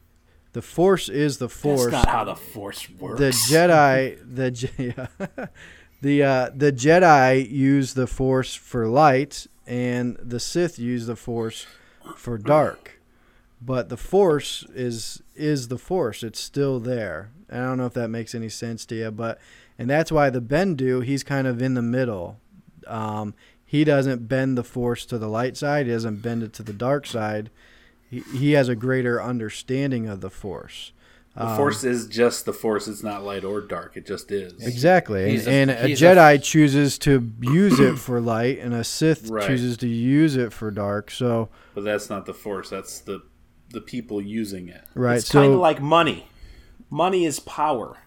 The 0.52 0.62
Force 0.62 1.08
is 1.08 1.38
the 1.38 1.48
Force. 1.48 1.90
That's 1.92 2.06
not 2.06 2.08
how 2.08 2.24
the 2.24 2.34
Force 2.36 2.90
works. 2.90 3.18
the 3.20 3.30
Jedi, 3.30 4.18
the 4.22 4.70
yeah. 5.38 5.46
the 6.02 6.22
uh, 6.22 6.50
the 6.54 6.72
Jedi 6.72 7.48
use 7.48 7.94
the 7.94 8.06
Force 8.08 8.54
for 8.54 8.86
light, 8.88 9.46
and 9.66 10.16
the 10.20 10.40
Sith 10.40 10.78
use 10.78 11.06
the 11.06 11.16
Force 11.16 11.66
for 12.16 12.36
dark. 12.38 13.00
But 13.64 13.88
the 13.88 13.96
Force 13.96 14.64
is 14.74 15.22
is 15.36 15.68
the 15.68 15.78
Force. 15.78 16.22
It's 16.22 16.40
still 16.40 16.80
there. 16.80 17.30
I 17.50 17.56
don't 17.58 17.78
know 17.78 17.86
if 17.86 17.94
that 17.94 18.08
makes 18.08 18.34
any 18.34 18.48
sense 18.48 18.84
to 18.86 18.94
you, 18.96 19.10
but 19.10 19.38
and 19.78 19.88
that's 19.88 20.10
why 20.10 20.30
the 20.30 20.40
Bendu 20.40 21.04
he's 21.04 21.22
kind 21.22 21.46
of 21.46 21.62
in 21.62 21.74
the 21.74 21.82
middle. 21.82 22.40
Um, 22.86 23.34
he 23.64 23.84
doesn't 23.84 24.26
bend 24.28 24.58
the 24.58 24.64
Force 24.64 25.06
to 25.06 25.18
the 25.18 25.28
light 25.28 25.56
side. 25.56 25.86
He 25.86 25.92
doesn't 25.92 26.16
bend 26.22 26.42
it 26.42 26.52
to 26.54 26.62
the 26.62 26.72
dark 26.72 27.06
side. 27.06 27.50
He, 28.10 28.20
he 28.36 28.52
has 28.52 28.68
a 28.68 28.74
greater 28.74 29.22
understanding 29.22 30.08
of 30.08 30.20
the 30.20 30.28
Force. 30.30 30.92
The 31.36 31.46
Um, 31.46 31.56
Force 31.56 31.82
is 31.84 32.06
just 32.08 32.44
the 32.44 32.52
Force. 32.52 32.86
It's 32.88 33.02
not 33.02 33.22
light 33.24 33.44
or 33.44 33.60
dark. 33.62 33.96
It 33.96 34.04
just 34.06 34.30
is. 34.30 34.52
Exactly. 34.66 35.30
He's 35.30 35.46
and, 35.46 35.70
a- 35.70 35.78
and 35.78 35.92
a, 35.92 35.96
Jedi 35.96 36.42
chooses 36.42 36.98
to 36.98 37.32
use 37.40 37.80
it 37.80 37.98
for 37.98 38.20
light, 38.20 38.58
and 38.58 38.74
a 38.74 38.84
Sith 38.84 39.30
Right. 39.30 39.46
chooses 39.46 39.78
to 39.78 39.88
use 39.88 40.36
it 40.36 40.52
for 40.52 40.70
dark. 40.70 41.10
So, 41.10 41.48
But 41.74 41.84
that's 41.84 42.10
not 42.10 42.26
the 42.26 42.34
Force. 42.34 42.68
That's 42.68 42.98
the 43.00 43.22
the 43.72 43.80
people 43.80 44.20
using 44.20 44.68
it. 44.68 44.84
right. 44.94 45.18
It's 45.18 45.28
so, 45.28 45.40
kind 45.40 45.52
of 45.54 45.60
like 45.60 45.80
money. 45.80 46.26
Money 46.90 47.24
is 47.24 47.40
power, 47.40 47.98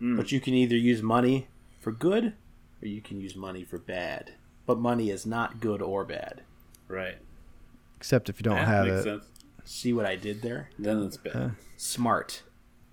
Mm. 0.00 0.16
but 0.16 0.32
you 0.32 0.40
can 0.40 0.54
either 0.54 0.76
use 0.76 1.02
money 1.02 1.48
for 1.80 1.92
good 1.92 2.34
or 2.82 2.88
you 2.88 3.00
can 3.00 3.20
use 3.20 3.36
money 3.36 3.64
for 3.64 3.78
bad. 3.78 4.32
But 4.66 4.78
money 4.78 5.10
is 5.10 5.26
not 5.26 5.60
good 5.60 5.82
or 5.82 6.04
bad. 6.04 6.42
Right. 6.88 7.18
Except 7.96 8.28
if 8.28 8.38
you 8.40 8.44
don't 8.44 8.56
Yeah, 8.56 8.64
have 8.66 8.86
makes 8.86 9.00
it. 9.00 9.04
sense. 9.04 9.24
See 9.64 9.92
what 9.92 10.06
I 10.06 10.16
did 10.16 10.42
there? 10.42 10.70
Then 10.78 11.02
it's 11.02 11.16
bad. 11.16 11.52
Smart. 11.76 12.42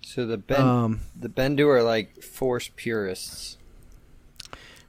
So 0.02 0.26
the 0.26 0.38
Ben 0.38 0.62
Um, 0.62 1.00
the 1.16 1.30
Bendu 1.30 1.68
are 1.68 1.84
like 1.84 2.22
force 2.24 2.70
purists. 2.76 3.58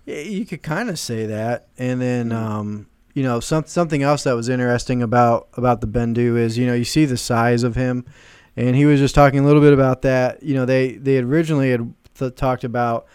You 0.06 0.44
could 0.46 0.62
kind 0.62 0.88
of 0.90 0.98
say 0.98 1.26
that, 1.26 1.68
and 1.78 2.00
then 2.00 2.32
um, 2.32 2.86
you 3.14 3.22
know 3.22 3.40
some, 3.40 3.64
something 3.66 4.02
else 4.02 4.24
that 4.24 4.34
was 4.34 4.48
interesting 4.48 5.02
about 5.02 5.48
about 5.54 5.80
the 5.80 5.86
Bendu 5.86 6.36
is 6.38 6.56
you 6.58 6.66
know 6.66 6.74
you 6.74 6.84
see 6.84 7.04
the 7.04 7.16
size 7.16 7.62
of 7.62 7.74
him, 7.74 8.04
and 8.56 8.76
he 8.76 8.84
was 8.86 9.00
just 9.00 9.14
talking 9.14 9.40
a 9.40 9.46
little 9.46 9.62
bit 9.62 9.72
about 9.72 10.02
that. 10.02 10.42
You 10.42 10.54
know 10.54 10.64
they 10.64 10.92
they 10.92 11.18
originally 11.18 11.70
had 11.70 11.92
th- 12.14 12.34
talked 12.34 12.64
about 12.64 13.06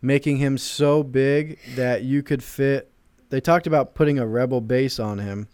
making 0.00 0.38
him 0.38 0.58
so 0.58 1.02
big 1.02 1.58
that 1.76 2.02
you 2.02 2.22
could 2.22 2.42
fit. 2.42 2.90
They 3.30 3.40
talked 3.40 3.66
about 3.66 3.94
putting 3.94 4.18
a 4.18 4.26
rebel 4.26 4.60
base 4.60 4.98
on 4.98 5.18
him 5.18 5.48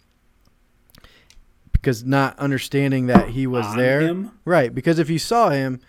because 1.71 2.03
not 2.03 2.37
understanding 2.39 3.07
that 3.07 3.29
he 3.29 3.47
was 3.47 3.65
On 3.67 3.77
there. 3.77 4.01
him? 4.01 4.31
Right, 4.45 4.73
because 4.73 4.99
if 4.99 5.09
you 5.09 5.19
saw 5.19 5.49
him, 5.49 5.79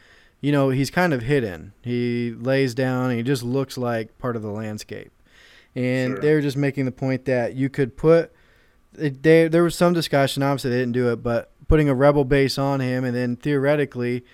you 0.41 0.53
know, 0.53 0.71
he's 0.71 0.91
kind 0.91 1.13
of 1.13 1.23
hidden. 1.23 1.73
He 1.83 2.33
lays 2.39 2.75
down 2.75 3.11
and 3.11 3.17
he 3.19 3.23
just 3.23 3.43
looks 3.43 3.77
like 3.77 4.17
part 4.19 4.37
of 4.37 4.43
the 4.43 4.51
landscape. 4.51 5.11
And 5.75 6.15
Sure. 6.15 6.21
they 6.21 6.35
were 6.35 6.41
just 6.41 6.57
making 6.57 6.85
the 6.85 6.93
point 6.93 7.25
that 7.27 7.55
you 7.55 7.69
could 7.69 7.97
put 7.97 8.33
they, 8.93 9.49
there 9.49 9.63
was 9.63 9.75
some 9.75 9.93
discussion, 9.93 10.43
obviously 10.43 10.71
they 10.71 10.79
didn't 10.79 10.93
do 10.93 11.11
it, 11.13 11.23
but 11.23 11.53
putting 11.69 11.89
a 11.89 11.95
rebel 11.95 12.25
base 12.25 12.59
on 12.59 12.81
him 12.81 13.05
and 13.05 13.15
then 13.15 13.37
theoretically 13.37 14.25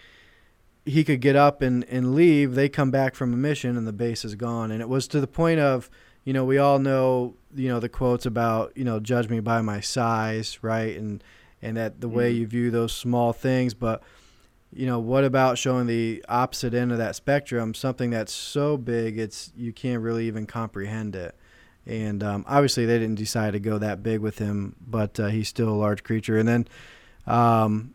he 0.84 1.04
could 1.04 1.20
get 1.20 1.36
up 1.36 1.62
and, 1.62 1.84
and 1.84 2.14
leave. 2.14 2.54
They 2.54 2.68
come 2.68 2.90
back 2.90 3.14
from 3.14 3.32
a 3.32 3.36
mission 3.36 3.76
and 3.76 3.86
the 3.86 3.92
base 3.92 4.24
is 4.24 4.34
gone. 4.34 4.70
And 4.70 4.80
it 4.80 4.88
was 4.88 5.08
to 5.08 5.20
the 5.20 5.26
point 5.26 5.60
of, 5.60 5.90
you 6.24 6.32
know, 6.32 6.44
we 6.44 6.58
all 6.58 6.78
know, 6.78 7.34
you 7.54 7.68
know, 7.68 7.80
the 7.80 7.88
quotes 7.88 8.24
about, 8.24 8.72
you 8.76 8.84
know, 8.84 9.00
judge 9.00 9.28
me 9.28 9.40
by 9.40 9.60
my 9.62 9.80
size, 9.80 10.62
right? 10.62 10.96
And 10.96 11.22
and 11.62 11.76
that 11.76 12.00
the 12.00 12.08
way 12.08 12.30
mm-hmm. 12.30 12.40
you 12.40 12.46
view 12.46 12.70
those 12.70 12.92
small 12.92 13.32
things, 13.32 13.74
but 13.74 14.02
you 14.72 14.86
know, 14.86 14.98
what 14.98 15.24
about 15.24 15.58
showing 15.58 15.86
the 15.86 16.24
opposite 16.28 16.74
end 16.74 16.92
of 16.92 16.98
that 16.98 17.16
spectrum, 17.16 17.72
something 17.74 18.10
that's 18.10 18.32
so 18.32 18.76
big 18.76 19.18
it's 19.18 19.52
you 19.56 19.72
can't 19.72 20.02
really 20.02 20.26
even 20.26 20.46
comprehend 20.46 21.16
it. 21.16 21.34
And 21.86 22.22
um, 22.22 22.44
obviously, 22.48 22.84
they 22.84 22.98
didn't 22.98 23.14
decide 23.14 23.52
to 23.52 23.60
go 23.60 23.78
that 23.78 24.02
big 24.02 24.20
with 24.20 24.38
him, 24.38 24.74
but 24.86 25.20
uh, 25.20 25.28
he's 25.28 25.48
still 25.48 25.68
a 25.68 25.70
large 25.70 26.02
creature. 26.02 26.36
And 26.36 26.48
then, 26.48 26.68
um, 27.26 27.94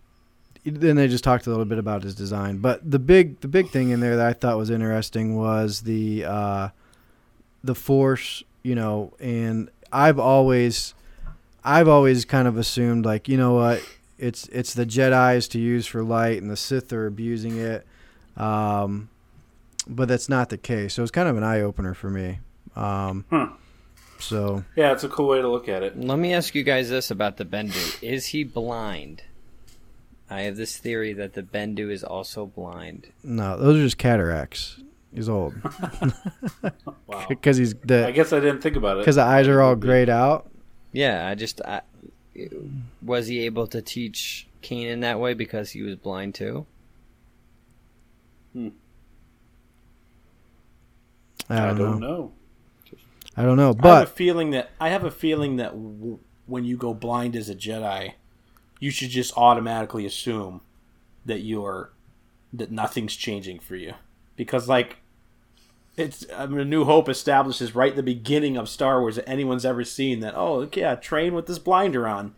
then 0.63 0.95
they 0.95 1.09
just 1.09 1.25
talked 1.25 1.45
a 1.45 1.49
little 1.49 1.65
bit 1.65 1.77
about 1.77 2.03
his 2.03 2.15
design. 2.15 2.59
But 2.59 2.89
the 2.89 2.99
big, 2.99 3.41
the 3.41 3.49
big 3.49 3.69
thing 3.69 3.89
in 3.89 3.99
there 3.99 4.15
that 4.15 4.25
I 4.25 4.33
thought 4.33 4.57
was 4.57 4.69
interesting 4.69 5.35
was 5.35 5.81
the 5.81 6.23
uh, 6.25 6.69
the 7.63 7.75
force. 7.75 8.43
You 8.63 8.75
know, 8.75 9.13
and 9.19 9.69
I've 9.91 10.19
always, 10.19 10.93
I've 11.63 11.87
always 11.87 12.25
kind 12.25 12.47
of 12.47 12.57
assumed 12.57 13.05
like, 13.05 13.27
you 13.27 13.35
know 13.35 13.53
what, 13.55 13.81
it's 14.21 14.47
it's 14.49 14.73
the 14.73 14.85
Jedi's 14.85 15.47
to 15.49 15.59
use 15.59 15.85
for 15.87 16.03
light, 16.03 16.41
and 16.41 16.49
the 16.49 16.55
Sith 16.55 16.93
are 16.93 17.07
abusing 17.07 17.57
it. 17.57 17.85
Um, 18.37 19.09
but 19.87 20.07
that's 20.07 20.29
not 20.29 20.49
the 20.49 20.57
case. 20.57 20.93
So 20.93 21.01
it's 21.01 21.11
kind 21.11 21.27
of 21.27 21.35
an 21.37 21.43
eye 21.43 21.61
opener 21.61 21.93
for 21.93 22.09
me. 22.09 22.39
Um, 22.75 23.25
Huh. 23.29 23.47
So 24.19 24.63
Yeah, 24.75 24.91
it's 24.91 25.03
a 25.03 25.09
cool 25.09 25.27
way 25.27 25.41
to 25.41 25.49
look 25.49 25.67
at 25.67 25.81
it. 25.81 25.99
Let 25.99 26.19
me 26.19 26.33
ask 26.33 26.53
you 26.53 26.61
guys 26.63 26.89
this 26.91 27.09
about 27.09 27.37
the 27.37 27.45
Bendu. 27.45 28.01
Is 28.03 28.27
he 28.27 28.43
blind? 28.43 29.23
I 30.29 30.41
have 30.43 30.55
this 30.55 30.77
theory 30.77 31.11
that 31.13 31.33
the 31.33 31.41
Bendu 31.41 31.91
is 31.91 32.03
also 32.03 32.45
blind. 32.45 33.07
no, 33.23 33.57
those 33.57 33.77
are 33.77 33.83
just 33.83 33.97
cataracts. 33.97 34.79
He's 35.13 35.27
old 35.27 35.55
Wow. 37.07 37.25
because 37.29 37.57
he's 37.57 37.73
the. 37.75 38.07
I 38.07 38.11
guess 38.11 38.31
I 38.31 38.39
didn't 38.39 38.61
think 38.61 38.75
about 38.75 38.97
it. 38.97 38.99
because 39.01 39.15
the 39.15 39.23
eyes 39.23 39.47
are 39.47 39.59
all 39.61 39.75
grayed 39.75 40.09
out. 40.09 40.49
Yeah, 40.93 41.27
I 41.27 41.35
just 41.35 41.59
I, 41.61 41.81
was 43.01 43.27
he 43.27 43.39
able 43.45 43.67
to 43.67 43.81
teach 43.81 44.47
Kanan 44.61 45.01
that 45.01 45.19
way 45.19 45.33
because 45.33 45.71
he 45.71 45.81
was 45.81 45.95
blind 45.95 46.35
too? 46.35 46.65
I 51.49 51.59
I 51.59 51.73
don't, 51.73 51.77
don't 51.77 51.99
know. 51.99 51.99
know. 51.99 52.33
I 53.35 53.43
don't 53.43 53.57
know, 53.57 53.73
but 53.73 53.87
I 53.87 53.89
have 53.89 54.01
a 54.01 54.05
but 54.05 54.07
feeling 54.07 54.51
that 54.51 54.71
I 54.79 54.89
have 54.89 55.03
a 55.03 55.11
feeling 55.11 55.57
that 55.57 55.71
w- 55.71 56.19
when 56.45 56.63
you 56.65 56.77
go 56.77 56.93
blind 56.93 57.35
as 57.35 57.49
a 57.49 57.55
Jedi, 57.55 58.13
you 58.79 58.91
should 58.91 59.09
just 59.09 59.37
automatically 59.37 60.05
assume 60.05 60.61
that 61.25 61.41
you're 61.41 61.93
that 62.53 62.71
nothing's 62.71 63.15
changing 63.15 63.59
for 63.59 63.75
you 63.77 63.95
because 64.37 64.69
like 64.69 64.97
it's 65.97 66.25
I 66.35 66.45
mean, 66.45 66.59
a 66.59 66.65
New 66.65 66.85
Hope 66.85 67.09
establishes 67.09 67.75
right 67.75 67.91
at 67.91 67.95
the 67.95 68.03
beginning 68.03 68.57
of 68.57 68.69
Star 68.69 69.01
Wars 69.01 69.15
that 69.17 69.27
anyone's 69.29 69.65
ever 69.65 69.83
seen 69.83 70.19
that 70.21 70.33
oh 70.35 70.69
yeah 70.73 70.95
train 70.95 71.33
with 71.33 71.47
this 71.47 71.59
blinder 71.59 72.07
on 72.07 72.33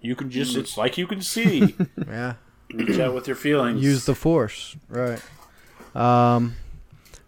you 0.00 0.14
can 0.14 0.30
just 0.30 0.56
it's 0.56 0.76
like 0.76 0.96
you 0.98 1.06
can 1.06 1.20
see 1.20 1.74
yeah, 2.06 2.34
Reach 2.72 2.98
out 2.98 3.14
with 3.14 3.26
your 3.26 3.36
feelings. 3.36 3.82
use 3.82 4.04
the 4.04 4.14
force, 4.14 4.76
right? 4.88 5.20
Um. 5.94 6.54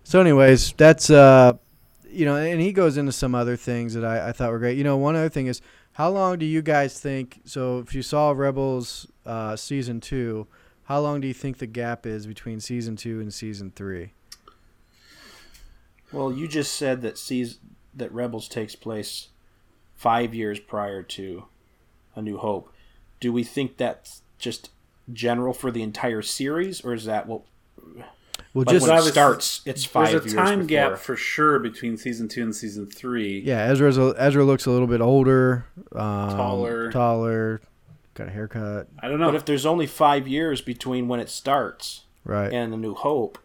So, 0.04 0.20
anyways, 0.20 0.72
that's 0.72 1.08
uh, 1.08 1.54
you 2.08 2.26
know, 2.26 2.36
and 2.36 2.60
he 2.60 2.72
goes 2.72 2.96
into 2.96 3.12
some 3.12 3.34
other 3.34 3.56
things 3.56 3.94
that 3.94 4.04
I, 4.04 4.28
I 4.28 4.32
thought 4.32 4.50
were 4.50 4.58
great. 4.58 4.76
You 4.76 4.84
know, 4.84 4.96
one 4.96 5.16
other 5.16 5.28
thing 5.28 5.46
is 5.46 5.60
how 5.92 6.10
long 6.10 6.38
do 6.38 6.46
you 6.46 6.62
guys 6.62 6.98
think? 6.98 7.40
So, 7.44 7.78
if 7.78 7.94
you 7.94 8.02
saw 8.02 8.30
Rebels 8.32 9.06
uh, 9.24 9.56
season 9.56 10.00
two, 10.00 10.46
how 10.84 11.00
long 11.00 11.20
do 11.20 11.28
you 11.28 11.34
think 11.34 11.58
the 11.58 11.66
gap 11.66 12.06
is 12.06 12.26
between 12.26 12.60
season 12.60 12.96
two 12.96 13.20
and 13.20 13.32
season 13.32 13.72
three? 13.74 14.12
Well 16.12 16.33
you 16.33 16.46
just 16.49 16.75
said 16.75 17.03
that 17.03 17.18
sees 17.18 17.59
that 17.94 18.12
Rebels 18.12 18.49
takes 18.49 18.75
place 18.77 19.29
five 19.96 20.35
years 20.35 20.59
prior 20.61 21.03
to 21.03 21.44
A 22.14 22.23
New 22.23 22.38
Hope 22.38 22.73
do 23.20 23.33
we 23.33 23.44
think 23.44 23.77
that's 23.77 24.23
just 24.38 24.70
general 25.12 25.53
for 25.53 25.70
the 25.70 25.83
entire 25.83 26.23
series 26.23 26.81
or 26.85 26.94
is 26.94 27.05
that 27.05 27.27
what 27.27 27.42
Well, 28.55 28.64
like 28.64 28.68
just 28.68 28.87
when 28.87 28.90
it 28.90 28.99
obviously- 28.99 29.12
starts 29.12 29.61
it's 29.66 29.85
five 29.85 30.11
There's 30.11 30.23
a 30.25 30.29
years 30.29 30.35
time 30.35 30.66
gap 30.66 30.99
for 30.99 31.16
sure 31.16 31.59
between 31.59 31.96
season 31.96 32.29
two 32.29 32.42
and 32.42 32.55
season 32.55 32.87
three. 32.87 33.40
yeah, 33.40 33.64
Ezra's 33.66 33.99
a, 33.99 34.14
Ezra 34.16 34.44
looks 34.44 34.66
a 34.66 34.70
little 34.70 34.87
bit 34.87 35.01
older, 35.01 35.66
um, 35.92 36.31
Taller. 36.31 36.90
taller, 36.92 37.61
got 38.14 38.29
a 38.29 38.31
haircut, 38.31 38.88
I 39.01 39.09
don't 39.09 39.18
know. 39.20 39.27
But 39.27 39.35
if 39.37 39.44
there's 39.44 39.66
only 39.66 39.87
five 39.87 40.27
years 40.29 40.61
between 40.61 41.09
when 41.09 41.20
it 41.20 41.29
starts 41.29 42.05
right? 42.25 42.53
and 42.53 42.73
the 42.73 42.77
New 42.77 42.94
Hope, 42.94 43.38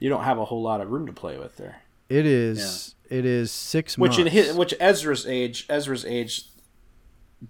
you 0.00 0.08
don't 0.08 0.24
have 0.24 0.38
a 0.38 0.44
whole 0.44 0.62
lot 0.62 0.80
of 0.80 0.90
room 0.90 1.06
to 1.06 1.12
play 1.12 1.38
with 1.38 1.56
there. 1.56 1.82
It 2.08 2.26
is. 2.26 2.96
It 3.08 3.24
is 3.24 3.52
six 3.52 3.96
Which 3.96 4.18
months. 4.18 4.20
in 4.20 4.26
his, 4.26 4.56
which 4.56 4.74
Ezra's 4.80 5.26
age, 5.26 5.66
Ezra's 5.68 6.04
age, 6.04 6.46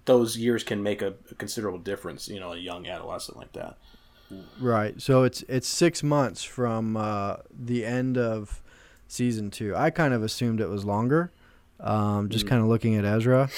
those 0.05 0.37
years 0.37 0.63
can 0.63 0.83
make 0.83 1.01
a, 1.01 1.15
a 1.31 1.35
considerable 1.35 1.79
difference. 1.79 2.27
You 2.27 2.39
know, 2.39 2.53
a 2.53 2.57
young 2.57 2.85
adolescent 2.87 3.37
like 3.37 3.53
that. 3.53 3.77
Right. 4.59 5.01
So 5.01 5.23
it's 5.23 5.43
it's 5.43 5.67
six 5.67 6.03
months 6.03 6.43
from 6.43 6.95
uh, 6.95 7.37
the 7.51 7.85
end 7.85 8.17
of 8.17 8.61
season 9.07 9.49
two. 9.51 9.75
I 9.75 9.89
kind 9.89 10.13
of 10.13 10.23
assumed 10.23 10.61
it 10.61 10.69
was 10.69 10.85
longer, 10.85 11.31
um, 11.79 12.29
just 12.29 12.47
kind 12.47 12.61
of 12.61 12.67
looking 12.67 12.95
at 12.95 13.03
Ezra, 13.03 13.49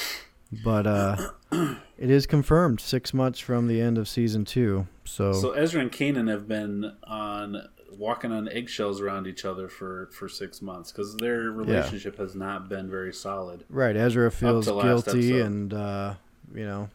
but 0.64 0.88
uh, 0.88 1.30
it 1.52 2.10
is 2.10 2.26
confirmed 2.26 2.80
six 2.82 3.14
months 3.14 3.40
from 3.40 3.68
the 3.68 3.80
end 3.82 3.98
of 3.98 4.08
season 4.08 4.46
two. 4.46 4.88
So, 5.06 5.34
so 5.34 5.52
Ezra 5.52 5.82
and 5.82 5.92
Kanan 5.92 6.30
have 6.30 6.48
been 6.48 6.96
on 7.04 7.70
walking 7.98 8.32
on 8.32 8.48
eggshells 8.50 9.02
around 9.02 9.28
each 9.28 9.46
other 9.46 9.68
for 9.68 10.10
for 10.12 10.28
six 10.30 10.62
months 10.62 10.92
because 10.92 11.16
their 11.18 11.52
relationship 11.52 12.18
has 12.18 12.36
not 12.36 12.70
been 12.70 12.90
very 12.90 13.14
solid. 13.14 13.64
right, 13.70 13.96
Ezra 13.96 14.30
feels 14.32 14.66
guilty, 14.68 15.32
episode. 15.32 15.46
and 15.46 15.74
uh, 15.74 16.14
you 16.54 16.66
know, 16.66 16.90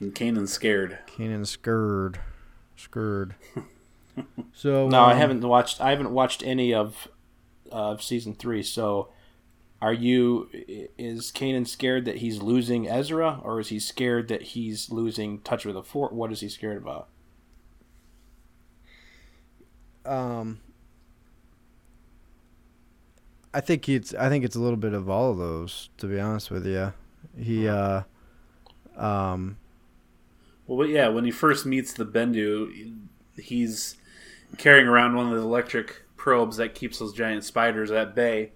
And 0.00 0.14
Kanan's 0.14 0.52
scared. 0.52 0.98
Kanan 1.06 1.46
scared, 1.46 2.20
scared. 2.76 3.34
So 4.52 4.88
No, 4.88 5.04
I 5.04 5.12
um, 5.12 5.18
haven't 5.18 5.40
watched. 5.40 5.80
I 5.80 5.88
haven't 5.90 6.10
watched 6.10 6.42
any 6.42 6.74
of 6.74 7.08
of 7.70 8.02
season 8.02 8.34
three. 8.34 8.62
So, 8.62 9.08
are 9.80 9.92
you? 9.94 10.50
Is 10.98 11.32
Kanan 11.32 11.66
scared 11.66 12.04
that 12.04 12.16
he's 12.16 12.42
losing 12.42 12.86
Ezra, 12.86 13.40
or 13.42 13.58
is 13.58 13.68
he 13.68 13.78
scared 13.78 14.28
that 14.28 14.42
he's 14.42 14.90
losing 14.90 15.40
touch 15.40 15.64
with 15.64 15.76
the 15.76 15.82
fort? 15.82 16.12
What 16.12 16.30
is 16.30 16.40
he 16.40 16.50
scared 16.50 16.76
about? 16.76 17.08
Um, 20.04 20.60
I 23.54 23.60
think 23.60 23.88
it's 23.88 24.14
I 24.14 24.28
think 24.28 24.44
it's 24.44 24.56
a 24.56 24.60
little 24.60 24.76
bit 24.76 24.94
of 24.94 25.08
all 25.08 25.30
of 25.30 25.38
those. 25.38 25.90
To 25.98 26.06
be 26.06 26.18
honest 26.18 26.50
with 26.50 26.66
you, 26.66 26.92
he 27.38 27.68
uh, 27.68 28.02
um, 28.96 29.58
Well, 30.66 30.78
but 30.78 30.88
yeah, 30.88 31.08
when 31.08 31.24
he 31.24 31.30
first 31.30 31.66
meets 31.66 31.92
the 31.92 32.06
Bendu, 32.06 32.96
he's 33.36 33.96
carrying 34.58 34.86
around 34.88 35.16
one 35.16 35.26
of 35.26 35.32
the 35.32 35.42
electric 35.42 36.02
probes 36.16 36.56
that 36.56 36.74
keeps 36.74 36.98
those 36.98 37.12
giant 37.12 37.44
spiders 37.44 37.90
at 37.90 38.14
bay, 38.14 38.52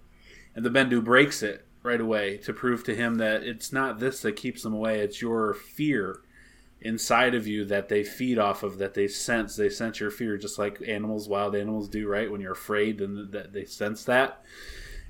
and 0.55 0.65
the 0.65 0.71
Bendu 0.71 1.03
breaks 1.03 1.43
it 1.43 1.67
right 1.83 2.01
away 2.01 2.37
to 2.39 2.53
prove 2.53 2.83
to 2.85 2.95
him 2.95 3.17
that 3.17 3.43
it's 3.43 3.73
not 3.73 4.01
this 4.01 4.23
that 4.23 4.37
keeps 4.37 4.63
them 4.63 4.73
away; 4.73 5.01
it's 5.01 5.21
your 5.21 5.53
fear 5.53 6.23
inside 6.87 7.35
of 7.35 7.47
you 7.47 7.65
that 7.67 7.89
they 7.89 8.03
feed 8.05 8.39
off 8.39 8.63
of, 8.63 8.79
that 8.79 8.95
they 8.95 9.09
sense. 9.09 9.57
They 9.57 9.69
sense 9.69 10.01
your 10.01 10.11
fear, 10.11 10.37
just 10.39 10.59
like 10.59 10.81
animals, 10.87 11.29
wild 11.29 11.55
animals 11.57 11.89
do, 11.89 12.09
right? 12.09 12.31
When 12.31 12.41
you're 12.41 12.53
afraid, 12.53 13.01
and 13.01 13.33
that 13.33 13.53
they 13.53 13.65
sense 13.65 14.05
that. 14.05 14.43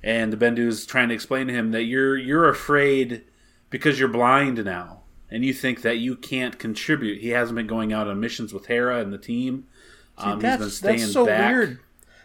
and 0.03 0.33
the 0.33 0.37
bendu 0.37 0.67
is 0.67 0.87
trying 0.87 1.09
to 1.09 1.15
explain 1.15 1.47
to 1.49 1.53
him 1.53 1.71
that 1.73 1.85
you're 1.85 2.17
you're 2.17 2.49
afraid 2.49 3.25
because 3.71 3.99
you're 4.01 4.09
blind 4.09 4.65
now, 4.65 5.03
and 5.31 5.45
you 5.45 5.53
think 5.53 5.83
that 5.83 5.99
you 5.99 6.17
can't 6.17 6.59
contribute. 6.59 7.21
He 7.21 7.29
hasn't 7.31 7.57
been 7.57 7.67
going 7.67 7.93
out 7.93 8.07
on 8.09 8.21
missions 8.21 8.53
with 8.53 8.67
Hera 8.67 9.01
and 9.01 9.13
the 9.13 9.19
team. 9.19 9.67
Um, 10.19 10.41
he's 10.41 10.51
been 10.51 10.61
that's 10.61 10.75
staying 10.77 10.99
that's 11.01 11.13
so 11.13 11.27
back. 11.27 11.51
weird. 11.53 11.79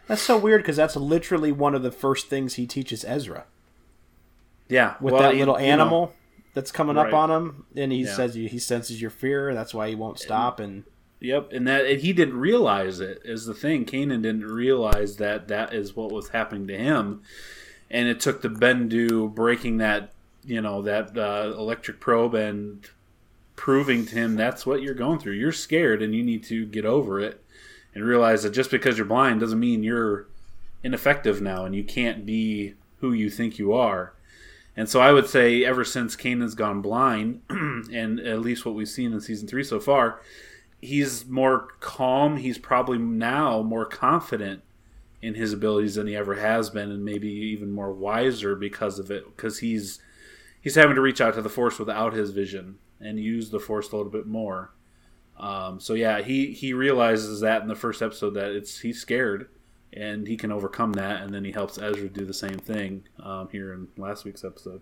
That's 0.08 0.22
so 0.22 0.36
weird 0.38 0.62
because 0.62 0.76
that's 0.76 0.96
literally 0.96 1.52
one 1.52 1.74
of 1.74 1.82
the 1.82 1.92
first 1.92 2.28
things 2.28 2.54
he 2.54 2.66
teaches 2.66 3.04
Ezra 3.04 3.44
Yeah, 4.68 4.94
with 5.00 5.12
well, 5.14 5.22
that 5.22 5.34
you- 5.34 5.40
little 5.40 5.60
you 5.60 5.66
know, 5.66 5.72
animal 5.72 6.14
that's 6.54 6.70
coming 6.72 6.98
up 6.98 7.12
on 7.12 7.30
him, 7.30 7.64
and 7.76 7.92
he 7.92 8.02
Yeah. 8.02 8.14
says 8.14 8.34
he 8.34 8.58
senses 8.58 9.00
your 9.00 9.10
fear, 9.10 9.48
and 9.48 9.56
that's 9.56 9.72
why 9.74 9.88
he 9.88 9.94
won't 9.94 10.18
stop. 10.18 10.60
And 10.60 10.84
Yep, 11.20 11.52
and 11.52 11.68
that 11.68 11.86
and 11.86 12.00
he 12.00 12.12
didn't 12.12 12.36
realize 12.36 12.98
it 12.98 13.22
is 13.24 13.46
the 13.46 13.54
thing. 13.54 13.84
Kanan 13.84 14.22
didn't 14.22 14.44
realize 14.44 15.16
that 15.18 15.46
that 15.48 15.72
is 15.72 15.94
what 15.94 16.10
was 16.10 16.30
happening 16.30 16.66
to 16.66 16.76
him, 16.76 17.22
and 17.90 18.08
it 18.08 18.18
took 18.18 18.42
the 18.42 18.48
Bendu 18.48 19.32
breaking 19.32 19.76
that 19.78 20.12
you 20.44 20.60
know 20.60 20.82
that 20.82 21.16
uh, 21.16 21.54
electric 21.56 22.00
probe 22.00 22.34
and 22.34 22.84
proving 23.54 24.04
to 24.06 24.14
him 24.16 24.34
that's 24.34 24.66
what 24.66 24.82
you're 24.82 24.94
going 24.94 25.20
through. 25.20 25.34
You're 25.34 25.52
scared, 25.52 26.02
and 26.02 26.12
you 26.12 26.24
need 26.24 26.42
to 26.44 26.66
get 26.66 26.84
over 26.84 27.20
it 27.20 27.40
and 27.94 28.02
realize 28.04 28.42
that 28.42 28.50
just 28.50 28.72
because 28.72 28.98
you're 28.98 29.06
blind 29.06 29.38
doesn't 29.40 29.60
mean 29.60 29.84
you're 29.84 30.26
ineffective 30.82 31.40
now, 31.40 31.64
and 31.64 31.74
you 31.76 31.84
can't 31.84 32.26
be 32.26 32.74
who 32.98 33.12
you 33.12 33.30
think 33.30 33.58
you 33.60 33.72
are. 33.72 34.14
And 34.76 34.88
so 34.88 35.00
I 35.00 35.12
would 35.12 35.28
say, 35.28 35.64
ever 35.64 35.84
since 35.84 36.16
Kanan's 36.16 36.54
gone 36.54 36.80
blind, 36.80 37.42
and 37.50 38.20
at 38.20 38.40
least 38.40 38.64
what 38.64 38.74
we've 38.74 38.88
seen 38.88 39.12
in 39.12 39.20
season 39.20 39.46
three 39.46 39.64
so 39.64 39.78
far, 39.78 40.20
he's 40.80 41.26
more 41.26 41.68
calm. 41.80 42.38
He's 42.38 42.58
probably 42.58 42.98
now 42.98 43.62
more 43.62 43.84
confident 43.84 44.62
in 45.20 45.34
his 45.34 45.52
abilities 45.52 45.94
than 45.96 46.06
he 46.06 46.16
ever 46.16 46.34
has 46.34 46.70
been, 46.70 46.90
and 46.90 47.04
maybe 47.04 47.28
even 47.28 47.70
more 47.70 47.92
wiser 47.92 48.56
because 48.56 48.98
of 48.98 49.10
it. 49.10 49.24
Because 49.36 49.58
he's 49.58 50.00
he's 50.60 50.74
having 50.74 50.96
to 50.96 51.02
reach 51.02 51.20
out 51.20 51.34
to 51.34 51.42
the 51.42 51.48
Force 51.50 51.78
without 51.78 52.14
his 52.14 52.30
vision 52.30 52.78
and 52.98 53.20
use 53.20 53.50
the 53.50 53.60
Force 53.60 53.92
a 53.92 53.96
little 53.96 54.10
bit 54.10 54.26
more. 54.26 54.72
Um, 55.38 55.80
so 55.80 55.92
yeah, 55.92 56.22
he 56.22 56.52
he 56.52 56.72
realizes 56.72 57.40
that 57.40 57.60
in 57.60 57.68
the 57.68 57.74
first 57.74 58.00
episode 58.00 58.34
that 58.34 58.52
it's 58.52 58.80
he's 58.80 59.00
scared 59.00 59.48
and 59.92 60.26
he 60.26 60.36
can 60.36 60.50
overcome 60.52 60.92
that, 60.94 61.22
and 61.22 61.34
then 61.34 61.44
he 61.44 61.52
helps 61.52 61.78
Ezra 61.78 62.08
do 62.08 62.24
the 62.24 62.34
same 62.34 62.58
thing 62.58 63.04
um, 63.22 63.48
here 63.50 63.72
in 63.72 63.88
last 63.96 64.24
week's 64.24 64.44
episode. 64.44 64.80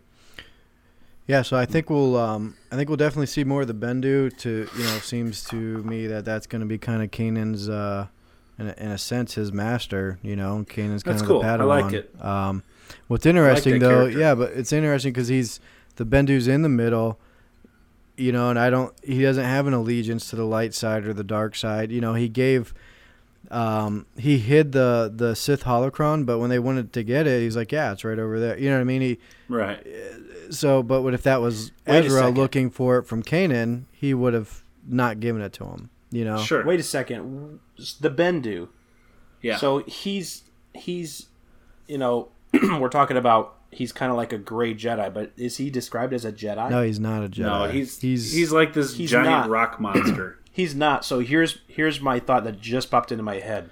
Yeah, 1.26 1.42
so 1.42 1.56
I 1.56 1.64
think 1.64 1.90
we'll 1.90 2.16
um, 2.16 2.56
I 2.72 2.76
think 2.76 2.88
we'll 2.88 2.96
definitely 2.96 3.26
see 3.26 3.44
more 3.44 3.62
of 3.62 3.68
the 3.68 3.74
Bendu. 3.74 4.36
To 4.38 4.68
you 4.76 4.84
know, 4.84 4.98
seems 4.98 5.44
to 5.44 5.56
me 5.84 6.06
that 6.08 6.24
that's 6.24 6.46
going 6.46 6.60
to 6.60 6.66
be 6.66 6.76
kind 6.78 7.02
of 7.02 7.10
Kanan's, 7.12 7.68
uh, 7.68 8.08
in, 8.58 8.68
a, 8.68 8.74
in 8.78 8.90
a 8.90 8.98
sense, 8.98 9.34
his 9.34 9.52
master. 9.52 10.18
You 10.22 10.34
know, 10.34 10.64
Kanan's 10.68 11.02
kind 11.02 11.14
That's 11.14 11.22
of 11.22 11.28
cool. 11.28 11.42
the 11.42 11.48
I 11.48 11.56
Padawan. 11.56 11.82
like 11.82 11.92
it. 11.92 12.24
Um, 12.24 12.62
what's 13.06 13.26
interesting 13.26 13.74
that 13.74 13.86
though, 13.86 13.98
character. 14.00 14.18
yeah, 14.18 14.34
but 14.34 14.52
it's 14.52 14.72
interesting 14.72 15.12
because 15.12 15.28
he's 15.28 15.60
the 15.96 16.04
Bendu's 16.04 16.48
in 16.48 16.62
the 16.62 16.68
middle. 16.68 17.20
You 18.16 18.32
know, 18.32 18.50
and 18.50 18.58
I 18.58 18.68
don't. 18.68 18.92
He 19.04 19.22
doesn't 19.22 19.44
have 19.44 19.66
an 19.68 19.72
allegiance 19.72 20.28
to 20.30 20.36
the 20.36 20.44
light 20.44 20.74
side 20.74 21.06
or 21.06 21.12
the 21.12 21.22
dark 21.24 21.54
side. 21.54 21.92
You 21.92 22.00
know, 22.00 22.14
he 22.14 22.28
gave. 22.28 22.74
Um, 23.50 24.06
he 24.16 24.38
hid 24.38 24.72
the 24.72 25.12
the 25.14 25.34
Sith 25.34 25.64
holocron, 25.64 26.24
but 26.26 26.38
when 26.38 26.50
they 26.50 26.58
wanted 26.58 26.92
to 26.92 27.02
get 27.02 27.26
it, 27.26 27.42
he's 27.42 27.56
like, 27.56 27.72
"Yeah, 27.72 27.92
it's 27.92 28.04
right 28.04 28.18
over 28.18 28.38
there." 28.38 28.58
You 28.58 28.70
know 28.70 28.76
what 28.76 28.82
I 28.82 28.84
mean? 28.84 29.02
He 29.02 29.18
Right. 29.48 29.84
so, 30.50 30.82
but 30.82 31.02
what 31.02 31.14
if 31.14 31.22
that 31.24 31.40
was 31.40 31.72
Wait 31.86 32.04
Ezra 32.04 32.28
looking 32.28 32.70
for 32.70 32.98
it 32.98 33.04
from 33.04 33.22
Kanan? 33.22 33.84
He 33.92 34.14
would 34.14 34.34
have 34.34 34.62
not 34.86 35.20
given 35.20 35.42
it 35.42 35.52
to 35.54 35.64
him. 35.64 35.90
You 36.12 36.24
know, 36.24 36.38
Sure. 36.38 36.64
wait 36.64 36.80
a 36.80 36.82
second, 36.84 37.60
the 38.00 38.10
Bendu. 38.10 38.68
Yeah. 39.42 39.56
So 39.56 39.78
he's 39.86 40.42
he's, 40.74 41.26
you 41.88 41.98
know, 41.98 42.28
we're 42.78 42.88
talking 42.88 43.16
about 43.16 43.54
he's 43.70 43.92
kind 43.92 44.10
of 44.10 44.16
like 44.16 44.32
a 44.32 44.38
gray 44.38 44.74
Jedi, 44.74 45.12
but 45.14 45.30
is 45.36 45.56
he 45.58 45.70
described 45.70 46.12
as 46.12 46.24
a 46.24 46.32
Jedi? 46.32 46.68
No, 46.70 46.82
he's 46.82 46.98
not 47.00 47.22
a 47.24 47.28
Jedi. 47.28 47.42
no, 47.44 47.68
he's 47.68 48.00
he's 48.00 48.32
he's 48.32 48.50
like 48.52 48.74
this 48.74 48.96
he's 48.96 49.10
giant 49.12 49.28
not. 49.28 49.48
rock 49.48 49.80
monster. 49.80 50.38
He's 50.52 50.74
not. 50.74 51.04
So 51.04 51.20
here's 51.20 51.58
here's 51.68 52.00
my 52.00 52.18
thought 52.20 52.44
that 52.44 52.60
just 52.60 52.90
popped 52.90 53.12
into 53.12 53.22
my 53.24 53.36
head 53.36 53.70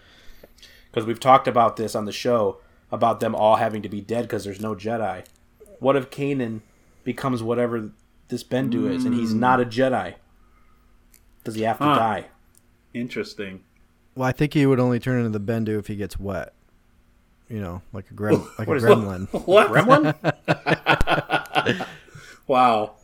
because 0.90 1.04
we've 1.06 1.20
talked 1.20 1.48
about 1.48 1.76
this 1.76 1.94
on 1.94 2.04
the 2.04 2.12
show 2.12 2.58
about 2.90 3.20
them 3.20 3.34
all 3.34 3.56
having 3.56 3.82
to 3.82 3.88
be 3.88 4.00
dead 4.00 4.22
because 4.22 4.44
there's 4.44 4.60
no 4.60 4.74
Jedi. 4.74 5.24
What 5.80 5.96
if 5.96 6.10
Kanan 6.10 6.60
becomes 7.04 7.42
whatever 7.42 7.90
this 8.28 8.42
Bendu 8.44 8.90
is, 8.90 9.04
and 9.04 9.14
he's 9.14 9.34
not 9.34 9.60
a 9.60 9.64
Jedi? 9.64 10.14
Does 11.44 11.54
he 11.54 11.62
have 11.62 11.78
to 11.78 11.84
Huh. 11.84 11.94
die? 11.94 12.26
Interesting. 12.94 13.60
well. 14.14 14.28
I 14.28 14.32
think 14.32 14.54
he 14.54 14.66
would 14.66 14.80
only 14.80 14.98
turn 14.98 15.24
into 15.24 15.38
the 15.38 15.40
Bendu 15.44 15.78
if 15.78 15.86
he 15.86 15.96
gets 15.96 16.18
wet. 16.18 16.52
You 17.48 17.60
know, 17.60 17.82
like 17.92 18.10
a 18.10 18.14
grem, 18.14 18.46
like 18.58 18.66
a 18.66 18.70
What 18.70 18.76
is- 18.76 18.84
gremlin. 18.84 19.28
What? 19.46 19.68
Gremlin? 19.68 20.14
Wow. 22.46 22.94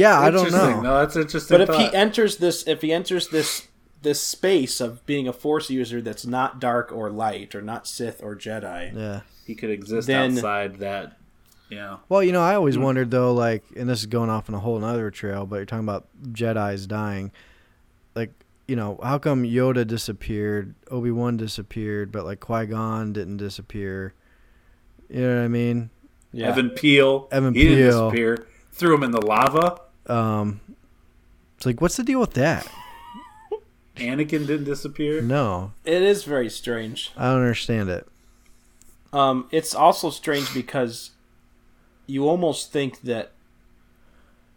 Yeah, 0.00 0.18
I 0.18 0.30
don't 0.30 0.50
know. 0.50 0.80
No, 0.80 0.98
that's 1.00 1.16
interesting. 1.16 1.58
but 1.58 1.68
if 1.68 1.74
he 1.76 1.94
enters 1.94 2.38
this, 2.38 2.66
if 2.66 2.82
he 2.82 2.92
enters 2.92 3.28
this 3.28 3.68
this 4.02 4.18
space 4.22 4.80
of 4.80 5.04
being 5.04 5.28
a 5.28 5.32
Force 5.32 5.68
user 5.68 6.00
that's 6.00 6.24
not 6.24 6.58
dark 6.58 6.90
or 6.90 7.10
light 7.10 7.54
or 7.54 7.60
not 7.60 7.86
Sith 7.86 8.22
or 8.22 8.34
Jedi, 8.34 8.96
Yeah. 8.96 9.20
he 9.46 9.54
could 9.54 9.68
exist 9.70 10.06
then- 10.06 10.32
outside 10.38 10.78
that. 10.78 11.18
Yeah. 11.68 11.98
Well, 12.08 12.22
you 12.22 12.32
know, 12.32 12.40
I 12.40 12.54
always 12.54 12.76
Hmm. 12.76 12.82
wondered 12.82 13.10
though, 13.10 13.34
like, 13.34 13.62
and 13.76 13.88
this 13.88 14.00
is 14.00 14.06
going 14.06 14.30
off 14.30 14.48
on 14.48 14.54
a 14.54 14.58
whole 14.58 14.82
other 14.82 15.10
trail, 15.10 15.44
but 15.44 15.56
you're 15.56 15.66
talking 15.66 15.84
about 15.84 16.06
Jedi's 16.32 16.86
dying. 16.86 17.30
Like, 18.16 18.30
you 18.66 18.74
know, 18.74 18.98
how 19.02 19.18
come 19.18 19.42
Yoda 19.44 19.86
disappeared, 19.86 20.74
Obi 20.90 21.10
Wan 21.10 21.36
disappeared, 21.36 22.10
but 22.10 22.24
like 22.24 22.40
Qui 22.40 22.66
Gon 22.66 23.12
didn't 23.12 23.36
disappear? 23.36 24.14
You 25.10 25.20
know 25.20 25.36
what 25.36 25.44
I 25.44 25.48
mean? 25.48 25.90
yeah. 26.32 26.48
Evan 26.48 26.70
Peel. 26.70 27.28
Evan 27.30 27.52
he 27.54 27.64
didn't 27.64 27.78
Peel. 27.90 28.08
disappear. 28.10 28.46
Threw 28.72 28.94
him 28.94 29.02
in 29.02 29.10
the 29.10 29.20
lava. 29.20 29.78
Um, 30.10 30.60
it's 31.56 31.66
like, 31.66 31.80
what's 31.80 31.96
the 31.96 32.02
deal 32.04 32.20
with 32.20 32.34
that? 32.34 32.66
Anakin 33.96 34.46
didn't 34.46 34.64
disappear. 34.64 35.20
No, 35.20 35.72
it 35.84 36.02
is 36.02 36.24
very 36.24 36.48
strange. 36.48 37.12
I 37.16 37.30
don't 37.32 37.42
understand 37.42 37.90
it. 37.90 38.06
Um, 39.12 39.48
it's 39.50 39.74
also 39.74 40.10
strange 40.10 40.52
because 40.54 41.10
you 42.06 42.28
almost 42.28 42.72
think 42.72 43.02
that. 43.02 43.32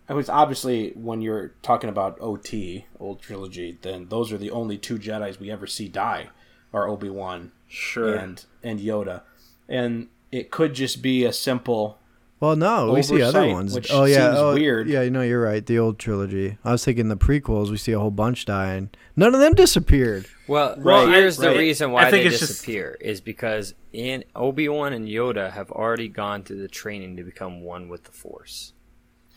I 0.07 0.13
was 0.13 0.27
obviously 0.29 0.91
when 0.91 1.21
you're 1.21 1.53
talking 1.61 1.89
about 1.89 2.17
OT 2.19 2.85
old 2.99 3.21
trilogy, 3.21 3.77
then 3.81 4.07
those 4.09 4.33
are 4.33 4.37
the 4.37 4.51
only 4.51 4.77
two 4.77 4.97
Jedi's 4.99 5.39
we 5.39 5.49
ever 5.49 5.65
see 5.65 5.87
die, 5.87 6.27
are 6.73 6.87
Obi 6.89 7.09
Wan 7.09 7.51
Sure. 7.69 8.13
and 8.13 8.43
and 8.61 8.79
Yoda, 8.79 9.21
and 9.67 10.07
it 10.31 10.51
could 10.51 10.73
just 10.73 11.01
be 11.01 11.23
a 11.25 11.33
simple. 11.33 11.97
Well, 12.43 12.57
no, 12.57 12.91
we 12.91 13.01
see 13.03 13.21
other 13.21 13.47
ones. 13.47 13.73
which 13.73 13.89
oh 13.89 14.03
yeah, 14.03 14.27
seems 14.31 14.37
oh, 14.37 14.53
weird. 14.53 14.89
Yeah, 14.89 15.01
you 15.03 15.09
know, 15.11 15.21
you're 15.21 15.41
right. 15.41 15.65
The 15.65 15.79
old 15.79 15.97
trilogy. 15.97 16.57
I 16.65 16.73
was 16.73 16.83
thinking 16.83 17.07
the 17.07 17.15
prequels. 17.15 17.71
We 17.71 17.77
see 17.77 17.93
a 17.93 17.99
whole 17.99 18.11
bunch 18.11 18.43
die, 18.43 18.73
and 18.73 18.97
none 19.15 19.33
of 19.33 19.39
them 19.39 19.53
disappeared. 19.53 20.25
Well, 20.45 20.75
Right, 20.77 21.07
here's 21.07 21.37
the 21.37 21.47
right. 21.47 21.57
reason 21.57 21.91
I 21.91 21.93
why 21.93 22.11
think 22.11 22.23
they 22.23 22.27
it's 22.31 22.39
just- 22.39 22.51
disappear 22.51 22.97
is 22.99 23.21
because 23.21 23.75
in 23.93 24.25
Obi 24.35 24.67
Wan 24.67 24.91
and 24.91 25.07
Yoda 25.07 25.53
have 25.53 25.71
already 25.71 26.09
gone 26.09 26.43
through 26.43 26.61
the 26.61 26.67
training 26.67 27.15
to 27.15 27.23
become 27.23 27.61
one 27.61 27.87
with 27.87 28.03
the 28.03 28.11
Force. 28.11 28.73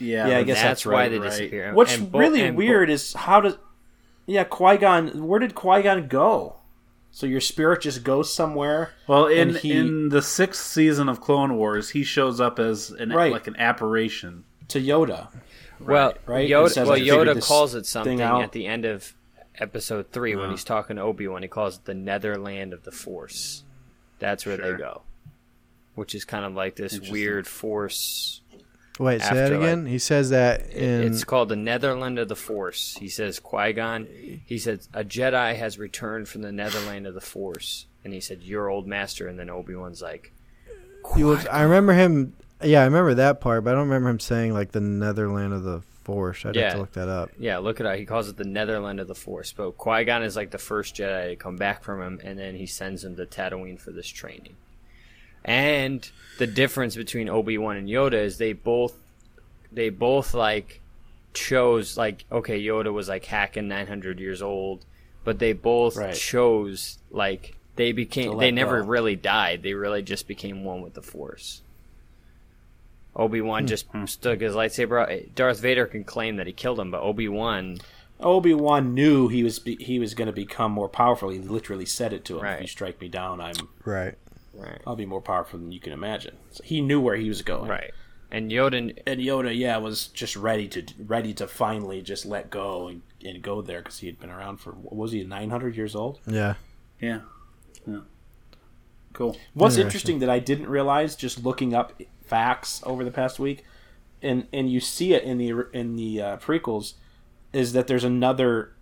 yeah. 0.01 0.27
Yeah, 0.27 0.39
I 0.39 0.43
guess 0.43 0.57
that's, 0.57 0.83
that's 0.83 0.87
why 0.87 0.93
right, 0.93 1.09
they 1.13 1.21
right. 1.21 1.31
disappear. 1.31 1.75
What's 1.75 1.97
bo- 1.97 2.19
really 2.19 2.41
and 2.43 2.57
bo- 2.57 2.59
weird 2.59 2.91
is 2.91 3.13
how 3.13 3.41
does, 3.41 3.57
yeah, 4.27 4.43
Qui 4.43 4.79
Gon. 4.79 5.29
Where 5.29 5.39
did 5.39 5.55
Qui 5.55 5.83
Gon 5.83 6.09
go? 6.09 6.57
So 7.17 7.25
your 7.27 7.41
spirit 7.41 7.81
just 7.81 8.05
goes 8.05 8.31
somewhere. 8.31 8.91
Well, 9.07 9.25
in 9.27 9.55
he- 9.55 9.73
in 9.73 10.11
the 10.11 10.21
sixth 10.21 10.63
season 10.67 11.09
of 11.09 11.19
Clone 11.19 11.57
Wars, 11.57 11.89
he 11.89 12.05
shows 12.05 12.43
up 12.43 12.59
as 12.59 12.91
an 12.91 13.09
Right. 13.11 13.33
like 13.33 13.47
an 13.47 13.57
apparition. 13.57 14.45
to 14.69 14.79
Yoda. 14.79 15.29
well, 15.81 16.13
right? 16.27 16.47
Yoda, 16.47 16.69
says, 16.69 16.87
well, 16.87 16.99
Yoda 16.99 17.41
calls 17.43 17.75
it 17.75 17.87
something 17.87 18.21
at 18.21 18.53
the 18.53 18.67
end 18.67 18.85
of 18.85 19.15
episode 19.59 20.11
three 20.13 20.37
when 20.37 20.49
Uh. 20.49 20.51
he's 20.51 20.63
talking 20.65 20.97
to 20.97 21.03
Obi 21.03 21.27
Wan. 21.27 21.41
He 21.41 21.49
calls 21.49 21.77
it 21.79 21.85
the 21.87 21.95
Netherland 21.95 22.75
of 22.75 22.83
the 22.83 22.93
Force. 22.93 23.63
That's 24.19 24.45
where 24.45 24.59
Sure. 24.59 24.73
they 24.73 24.77
go, 24.79 25.01
which 25.95 26.15
is 26.15 26.27
kind 26.27 26.45
of 26.45 26.53
like 26.53 26.77
this 26.77 27.01
weird 27.01 27.47
Force. 27.47 28.43
Wait, 28.99 29.21
say 29.21 29.35
that 29.35 29.53
again. 29.53 29.87
He 29.87 29.99
says 29.99 30.31
that 30.31 30.71
in. 30.71 31.03
It's 31.03 31.25
called 31.25 31.49
the 31.49 31.57
Netherland 31.57 32.19
of 32.19 32.29
the 32.29 32.37
Force. 32.37 32.97
He 32.99 33.09
says 33.09 33.39
Qui 33.39 33.73
Gon. 33.73 34.07
He 34.47 34.59
says 34.59 34.89
a 34.95 35.05
Jedi 35.05 35.55
has 35.57 35.79
returned 35.79 36.29
from 36.29 36.43
the 36.43 36.53
Netherland 36.53 37.07
of 37.07 37.15
the 37.15 37.21
Force, 37.21 37.87
and 38.05 38.13
he 38.13 38.21
said 38.21 38.43
your 38.43 38.69
old 38.69 38.87
master. 38.87 39.29
And 39.29 39.39
then 39.39 39.51
Obi 39.51 39.75
Wan's 39.75 40.01
like, 40.01 40.33
He 41.15 41.25
was, 41.25 41.47
I 41.47 41.63
remember 41.63 41.93
him. 41.93 42.35
Yeah, 42.63 42.81
I 42.81 42.85
remember 42.85 43.15
that 43.15 43.41
part, 43.41 43.65
but 43.65 43.71
I 43.71 43.73
don't 43.75 43.89
remember 43.89 44.09
him 44.09 44.21
saying 44.21 44.55
like 44.55 44.73
the 44.73 44.81
Netherland 44.81 45.53
of 45.53 45.63
the 45.63 45.83
Force. 46.05 46.47
I'd 46.47 46.57
have 46.57 46.73
to 46.73 46.79
look 46.79 46.93
that 46.93 47.09
up. 47.09 47.31
Yeah, 47.39 47.59
look 47.59 47.81
it 47.81 47.87
up. 47.87 47.97
He 47.97 48.07
calls 48.07 48.29
it 48.29 48.37
the 48.37 48.45
Netherland 48.45 49.01
of 49.01 49.09
the 49.09 49.15
Force. 49.15 49.53
But 49.53 49.77
Qui 49.77 50.05
Gon 50.05 50.23
is 50.23 50.37
like 50.37 50.53
the 50.53 50.59
first 50.59 50.97
Jedi 50.97 51.31
to 51.31 51.37
come 51.37 51.57
back 51.57 51.83
from 51.85 52.01
him, 52.01 52.21
and 52.25 52.39
then 52.39 52.55
he 52.55 52.65
sends 52.67 53.05
him 53.05 53.17
to 53.17 53.27
Tatooine 53.27 53.79
for 53.79 53.91
this 53.91 54.07
training. 54.09 54.57
And 55.47 56.07
the 56.39 56.47
difference 56.47 56.97
between 56.97 57.29
Obi 57.31 57.57
Wan 57.57 57.77
and 57.79 57.89
Yoda 57.89 58.15
is 58.15 58.37
they 58.37 58.53
both, 58.53 58.95
they 59.73 59.89
both 59.89 60.35
like 60.35 60.81
chose 61.33 61.97
like 61.97 62.25
okay, 62.33 62.61
Yoda 62.63 62.93
was 62.93 63.09
like 63.09 63.25
hacking 63.25 63.69
nine 63.69 63.87
hundred 63.87 64.19
years 64.21 64.43
old, 64.43 64.85
but 65.25 65.39
they 65.39 65.53
both 65.55 65.97
Right. 65.97 66.15
chose 66.15 66.99
like 67.11 67.57
they 67.77 67.93
became 67.93 68.37
they 68.39 68.51
never 68.51 68.81
go. 68.83 68.89
really 68.89 69.17
died. 69.17 69.63
They 69.63 69.75
really 69.75 70.03
just 70.03 70.27
became 70.27 70.65
one 70.65 70.83
with 70.83 70.95
the 70.95 71.03
Force. 71.03 71.63
Obi 73.15 73.41
Wan 73.41 73.63
Hmm. 73.63 73.67
just 73.69 73.87
stuck 74.07 74.41
his 74.41 74.55
lightsaber. 74.55 75.01
out. 75.01 75.35
Darth 75.35 75.61
Vader 75.61 75.87
can 75.87 76.05
claim 76.05 76.37
that 76.37 76.47
he 76.47 76.53
killed 76.53 76.79
him, 76.81 76.91
but 76.91 77.01
Obi 77.03 77.29
Wan, 77.29 77.79
Obi 78.21 78.53
Wan 78.55 78.95
knew 78.95 79.29
he 79.29 79.43
was 79.43 79.59
be- 79.59 79.77
he 79.83 79.99
was 79.99 80.15
going 80.15 80.27
to 80.27 80.33
become 80.33 80.73
more 80.73 80.89
powerful. 80.89 81.29
He 81.31 81.39
literally 81.39 81.87
said 81.87 82.13
it 82.13 82.25
to 82.27 82.39
him: 82.41 82.45
"If 82.47 82.61
you 82.63 82.67
strike 82.67 83.01
me 83.01 83.09
down, 83.09 83.41
I'm 83.41 83.55
Right. 83.85 84.17
Right, 84.59 84.81
I'll 84.87 84.97
be 84.97 85.07
more 85.07 85.21
powerful 85.21 85.59
than 85.59 85.73
you 85.73 85.81
can 85.81 85.93
imagine." 85.93 86.37
So 86.51 86.63
he 86.65 86.81
knew 86.81 87.01
where 87.01 87.17
he 87.17 87.29
was 87.29 87.43
going. 87.43 87.69
right, 87.69 87.93
and 88.31 88.51
Yoda, 88.51 88.97
And 89.07 89.21
Yoda, 89.21 89.57
yeah, 89.57 89.77
was 89.79 90.09
just 90.09 90.37
ready 90.37 90.69
to 90.69 90.85
ready 91.05 91.33
to 91.35 91.47
finally 91.47 92.03
just 92.03 92.27
let 92.27 92.51
go 92.51 92.89
and, 92.89 93.03
and 93.25 93.43
go 93.43 93.63
there 93.63 93.81
because 93.81 93.99
he 93.99 94.07
had 94.07 94.19
been 94.19 94.31
around 94.31 94.59
for 94.59 94.73
what 94.73 94.95
was 94.97 95.13
he 95.13 95.23
nine 95.25 95.51
hundred 95.51 95.77
years 95.77 95.95
old? 95.95 96.21
Yeah. 96.27 96.55
Yeah. 97.01 97.21
Yeah. 97.87 98.01
Cool. 99.13 99.37
What's 99.55 99.77
Interesting. 99.77 99.85
interesting 99.87 100.19
that 100.21 100.31
I 100.31 100.39
didn't 100.41 100.69
realize 100.69 101.17
just 101.17 101.43
looking 101.45 101.75
up 101.75 102.01
facts 102.25 102.83
over 102.85 103.05
the 103.05 103.11
past 103.11 103.39
week, 103.39 103.65
and 104.23 104.47
and 104.53 104.71
you 104.71 104.81
see 104.81 105.15
it 105.15 105.23
in 105.23 105.39
the 105.39 105.69
in 105.73 105.97
the 105.97 106.21
uh, 106.21 106.37
prequels, 106.39 106.95
is 107.53 107.73
that 107.73 107.87
there's 107.87 108.05
another 108.05 108.73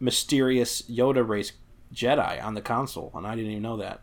mysterious 0.00 0.82
Yoda 0.82 1.26
race 1.26 1.52
Jedi 1.94 2.42
on 2.42 2.54
the 2.54 2.62
console, 2.62 3.12
and 3.14 3.26
I 3.26 3.34
didn't 3.34 3.50
even 3.50 3.62
know 3.62 3.76
that. 3.76 4.00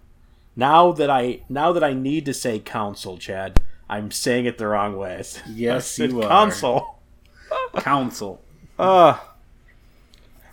Now 0.59 0.91
that 0.91 1.09
I 1.09 1.41
now 1.47 1.71
that 1.71 1.83
I 1.83 1.93
need 1.93 2.25
to 2.25 2.33
say 2.33 2.59
council, 2.59 3.17
Chad, 3.17 3.61
I'm 3.89 4.11
saying 4.11 4.45
it 4.45 4.57
the 4.57 4.67
wrong 4.67 4.97
way. 4.97 5.23
Yes, 5.49 5.85
I 5.85 6.03
said 6.03 6.11
you 6.11 6.21
are. 6.21 6.27
console. 6.27 6.99
Council. 7.77 8.41
Uh 8.77 9.17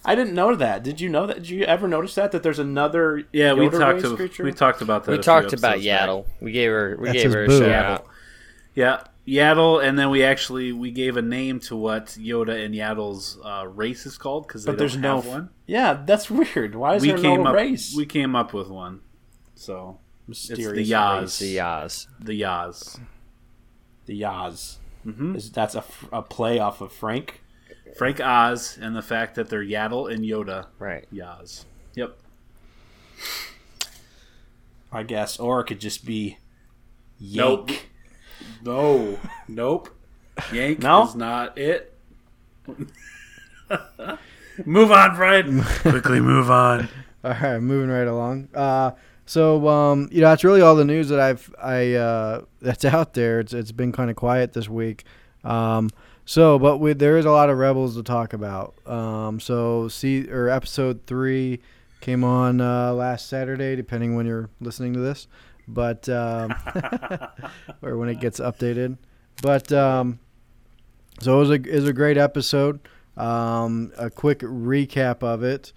I 0.05 0.15
didn't 0.15 0.35
know 0.35 0.55
that. 0.55 0.85
Did 0.85 1.01
you 1.01 1.09
know 1.09 1.27
that? 1.27 1.39
Did 1.39 1.51
you 1.51 1.65
ever 1.65 1.89
notice 1.89 2.15
that 2.15 2.31
that 2.33 2.43
there's 2.45 2.61
another 2.61 3.25
Yeah, 3.33 3.55
we 3.55 3.69
talked 3.69 4.01
to, 4.03 4.15
creature? 4.17 4.45
we 4.45 4.53
talked 4.53 4.81
about 4.81 5.05
that. 5.05 5.11
we 5.11 5.19
talked 5.19 5.53
about 5.53 5.73
episodes 5.79 5.87
back. 5.87 6.09
Yaddle. 6.09 6.25
We 6.41 6.53
gave 6.53 6.71
her 6.71 6.97
we 7.01 7.07
That's 7.09 7.23
gave 7.25 7.33
her 7.33 7.45
a 7.45 7.47
boo. 7.49 7.59
shout 7.59 7.69
Yaddle. 7.69 7.91
out. 8.01 8.07
Yeah, 8.75 9.01
Yaddle, 9.27 9.83
and 9.85 9.99
then 9.99 10.11
we 10.11 10.23
actually 10.23 10.71
we 10.73 10.91
gave 10.93 11.17
a 11.17 11.23
name 11.23 11.59
to 11.61 11.75
what 11.77 12.07
Yoda 12.19 12.65
and 12.65 12.75
Yaddle's 12.75 13.39
uh, 13.45 13.67
race 13.67 14.07
is 14.07 14.17
called 14.17 14.47
because 14.47 14.65
But 14.65 14.79
there's 14.79 14.93
don't 14.93 15.03
no 15.03 15.17
have 15.17 15.27
one. 15.27 15.49
Yeah, 15.67 16.01
that's 16.07 16.31
weird. 16.41 16.75
Why 16.77 16.95
is 16.95 17.03
We 17.03 17.09
there 17.09 17.19
came 17.19 17.43
no 17.43 17.51
up. 17.51 17.57
race? 17.57 17.95
We 17.97 18.07
came 18.07 18.37
up 18.37 18.53
with 18.55 18.69
one. 18.69 19.01
So 19.57 19.99
Mysterious 20.29 20.87
the 20.89 20.93
Yaz. 20.95 21.21
race. 21.23 21.39
The 21.39 21.57
Yaz. 21.57 22.07
the 22.21 22.41
Yaz. 22.43 23.01
The 24.07 24.21
Yaz. 24.23 24.77
hmm 25.03 25.35
Is 25.37 25.51
that's 25.51 25.75
a, 25.75 25.79
f- 25.79 26.09
a 26.13 26.23
play 26.23 26.59
off 26.61 26.81
of 26.81 26.93
Frank? 26.93 27.43
Frank 27.97 28.21
Oz 28.21 28.79
and 28.81 28.95
the 28.95 29.03
fact 29.03 29.35
that 29.37 29.49
they're 29.49 29.65
Yaddle 29.65 30.13
and 30.13 30.23
Yoda. 30.25 30.67
Right. 30.79 31.07
Yaz. 31.13 31.65
Yep. 31.95 32.17
I 34.93 35.03
guess, 35.03 35.39
or 35.39 35.61
it 35.61 35.65
could 35.65 35.81
just 35.81 36.05
be 36.05 36.39
Nope. 37.21 37.71
Yank. 37.71 37.91
No. 38.63 39.19
Nope. 39.49 39.89
Yank 40.53 40.81
No? 40.81 41.05
is 41.07 41.15
not 41.15 41.57
it. 41.57 41.93
move 44.67 44.91
on, 44.93 45.17
Brian. 45.17 45.63
Quickly 45.81 46.21
move 46.21 46.51
on. 46.51 46.89
All 47.25 47.31
right, 47.33 47.59
moving 47.59 47.91
right 47.91 48.07
along. 48.07 48.49
Uh, 48.55 48.91
so 49.27 49.69
um, 49.69 50.09
you 50.11 50.21
know, 50.21 50.29
that's 50.29 50.45
really 50.45 50.61
all 50.61 50.77
the 50.77 50.85
news 50.85 51.09
that 51.09 51.21
I've 51.21 51.53
I 51.61 51.95
uh, 51.95 52.43
that's 52.63 52.85
out 52.85 53.15
there. 53.15 53.41
It's 53.41 53.53
it's 53.53 53.73
been 53.73 53.93
kind 53.93 54.09
of 54.09 54.17
quiet 54.17 54.53
this 54.53 54.69
week. 54.69 55.05
Um, 55.45 55.91
so, 56.25 56.59
but 56.59 56.79
we, 56.79 56.93
there 56.93 57.19
is 57.19 57.25
a 57.25 57.31
lot 57.31 57.51
of 57.51 57.59
rebels 57.59 57.95
to 57.97 58.03
talk 58.03 58.33
about. 58.33 58.75
Um, 58.87 59.39
so 59.39 59.89
see 59.89 60.29
or 60.29 60.49
episode 60.49 61.07
three 61.07 61.61
came 62.01 62.25
on 62.25 62.61
uh, 62.61 62.93
last 62.93 63.29
Saturday, 63.29 63.77
depending 63.77 64.17
when 64.17 64.27
you're 64.27 64.51
listening 64.61 64.93
to 64.95 65.01
this, 65.01 65.29
but 65.67 66.09
um, 66.09 66.55
or 67.83 67.97
when 67.97 68.09
it 68.09 68.21
gets 68.21 68.41
updated. 68.41 68.99
But 69.43 69.71
um, 69.73 70.21
so 71.21 71.37
it 71.37 71.39
was 71.39 71.51
a 71.51 71.55
it 71.55 71.75
was 71.75 71.89
a 71.89 71.93
great 71.93 72.19
episode. 72.19 72.81
Um, 73.17 73.93
a 73.97 74.11
quick 74.11 74.41
recap 74.41 75.23
of 75.23 75.43
it. 75.43 75.73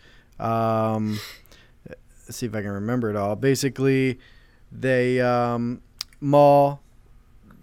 See 2.30 2.46
if 2.46 2.56
I 2.56 2.62
can 2.62 2.72
remember 2.72 3.10
it 3.10 3.16
all. 3.16 3.36
Basically, 3.36 4.20
they 4.72 5.20
um, 5.20 5.82
Maul 6.22 6.82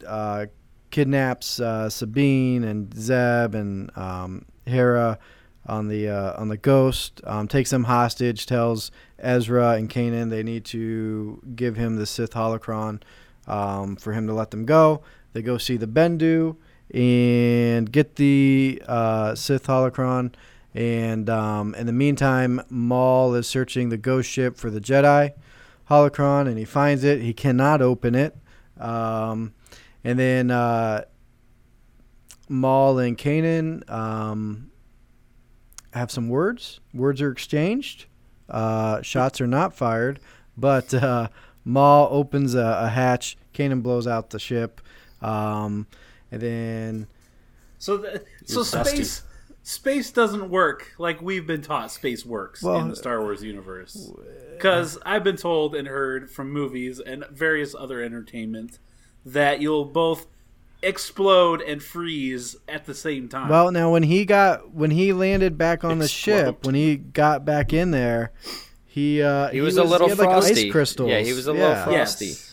uh, 0.07 0.47
kidnaps 0.91 1.61
uh, 1.61 1.91
Sabine 1.91 2.65
and 2.65 2.93
Zeb 2.95 3.55
and 3.55 3.97
um, 3.97 4.45
Hera 4.67 5.19
on 5.67 5.89
the 5.89 6.09
uh, 6.09 6.41
on 6.41 6.49
the 6.49 6.57
Ghost. 6.57 7.21
Um, 7.25 7.49
takes 7.49 7.71
them 7.71 7.85
hostage. 7.85 8.47
Tells 8.47 8.91
Ezra 9.19 9.73
and 9.73 9.91
Kanan 9.91 10.31
they 10.31 10.43
need 10.43 10.65
to 10.67 11.43
give 11.55 11.77
him 11.77 11.97
the 11.97 12.07
Sith 12.07 12.33
holocron 12.33 13.03
um, 13.47 13.97
for 13.97 14.13
him 14.13 14.27
to 14.27 14.33
let 14.33 14.51
them 14.51 14.65
go. 14.65 15.03
They 15.33 15.43
go 15.43 15.59
see 15.59 15.77
the 15.77 15.87
Bendu 15.87 16.57
and 16.95 17.91
get 17.91 18.17
the 18.17 18.83
uh, 18.87 19.35
Sith 19.35 19.67
holocron. 19.67 20.33
And 20.77 21.31
um, 21.31 21.75
in 21.75 21.87
the 21.87 21.93
meantime, 21.93 22.61
Maul 22.69 23.35
is 23.35 23.47
searching 23.47 23.89
the 23.89 23.97
ghost 23.97 24.29
ship 24.29 24.59
for 24.59 24.69
the 24.69 24.81
Jedi 24.81 25.33
holocron, 25.89 26.47
and 26.49 26.59
he 26.59 26.67
finds 26.67 27.03
it. 27.03 27.23
He 27.23 27.33
cannot 27.33 27.81
open 27.81 28.15
it. 28.15 28.37
Um, 28.79 29.55
and 30.05 30.19
then 30.19 30.51
uh, 30.51 31.05
Maul 32.51 32.99
and 32.99 33.17
Kanan 33.17 33.89
um, 33.91 34.71
have 35.95 36.11
some 36.11 36.29
words. 36.29 36.81
Words 36.93 37.23
are 37.23 37.33
exchanged. 37.33 38.05
Uh, 38.47 39.01
shots 39.01 39.41
are 39.41 39.47
not 39.47 39.75
fired, 39.75 40.21
but 40.59 40.93
uh, 40.93 41.29
Maul 41.65 42.09
opens 42.11 42.55
a, 42.55 42.81
a 42.83 42.89
hatch. 42.89 43.39
Kanan 43.55 43.83
blows 43.83 44.07
out 44.07 44.29
the 44.29 44.39
ship, 44.39 44.83
um, 45.23 45.87
and 46.31 46.43
then 46.43 47.07
So, 47.79 47.97
the, 47.97 48.23
so 48.45 48.61
You're 48.61 48.65
dusty. 48.65 48.97
space 48.97 49.23
space 49.69 50.13
doesn't 50.13 50.49
work 50.49 50.93
like 50.97 51.21
we've 51.21 51.45
been 51.45 51.61
taught 51.61 51.91
space 51.91 52.25
works 52.25 52.63
Well, 52.63 52.79
in 52.79 52.89
the 52.89 52.95
Star 52.95 53.21
Wars 53.21 53.43
universe. 53.43 54.13
Because 54.53 54.97
I've 55.05 55.25
been 55.25 55.37
told 55.37 55.75
and 55.75 55.89
heard 55.89 56.31
from 56.31 56.53
movies 56.53 57.01
and 57.01 57.25
various 57.33 57.75
other 57.75 58.01
entertainment 58.01 58.79
that 59.25 59.61
you'll 59.61 59.85
both 59.85 60.29
explode 60.83 61.61
and 61.61 61.83
freeze 61.83 62.55
at 62.69 62.85
the 62.87 62.95
same 62.95 63.29
time. 63.29 63.49
Well, 63.49 63.73
now 63.73 63.91
when 63.91 64.05
he 64.05 64.25
got 64.25 64.73
when 64.73 64.93
he 64.93 65.13
landed 65.13 65.59
back 65.59 65.83
on 65.83 65.99
the 65.99 66.07
ship, 66.07 66.65
when 66.65 66.77
he 66.77 66.97
got 66.97 67.45
back 67.45 67.73
in 67.73 67.91
there, 67.91 68.31
he 68.85 69.21
uh, 69.21 69.49
He 69.49 69.61
was 69.63 69.77
a 69.79 69.83
little 69.83 70.07
he 70.07 70.11
had, 70.11 70.19
like, 70.21 70.29
frosty. 70.29 70.67
ice 70.67 70.73
crystals. 70.73 71.11
Yeah, 71.11 71.21
he 71.21 71.33
was 71.33 71.49
a 71.49 71.53
little 71.53 71.71
Yeah. 71.71 71.85
frosty. 71.85 72.27
yes, 72.27 72.46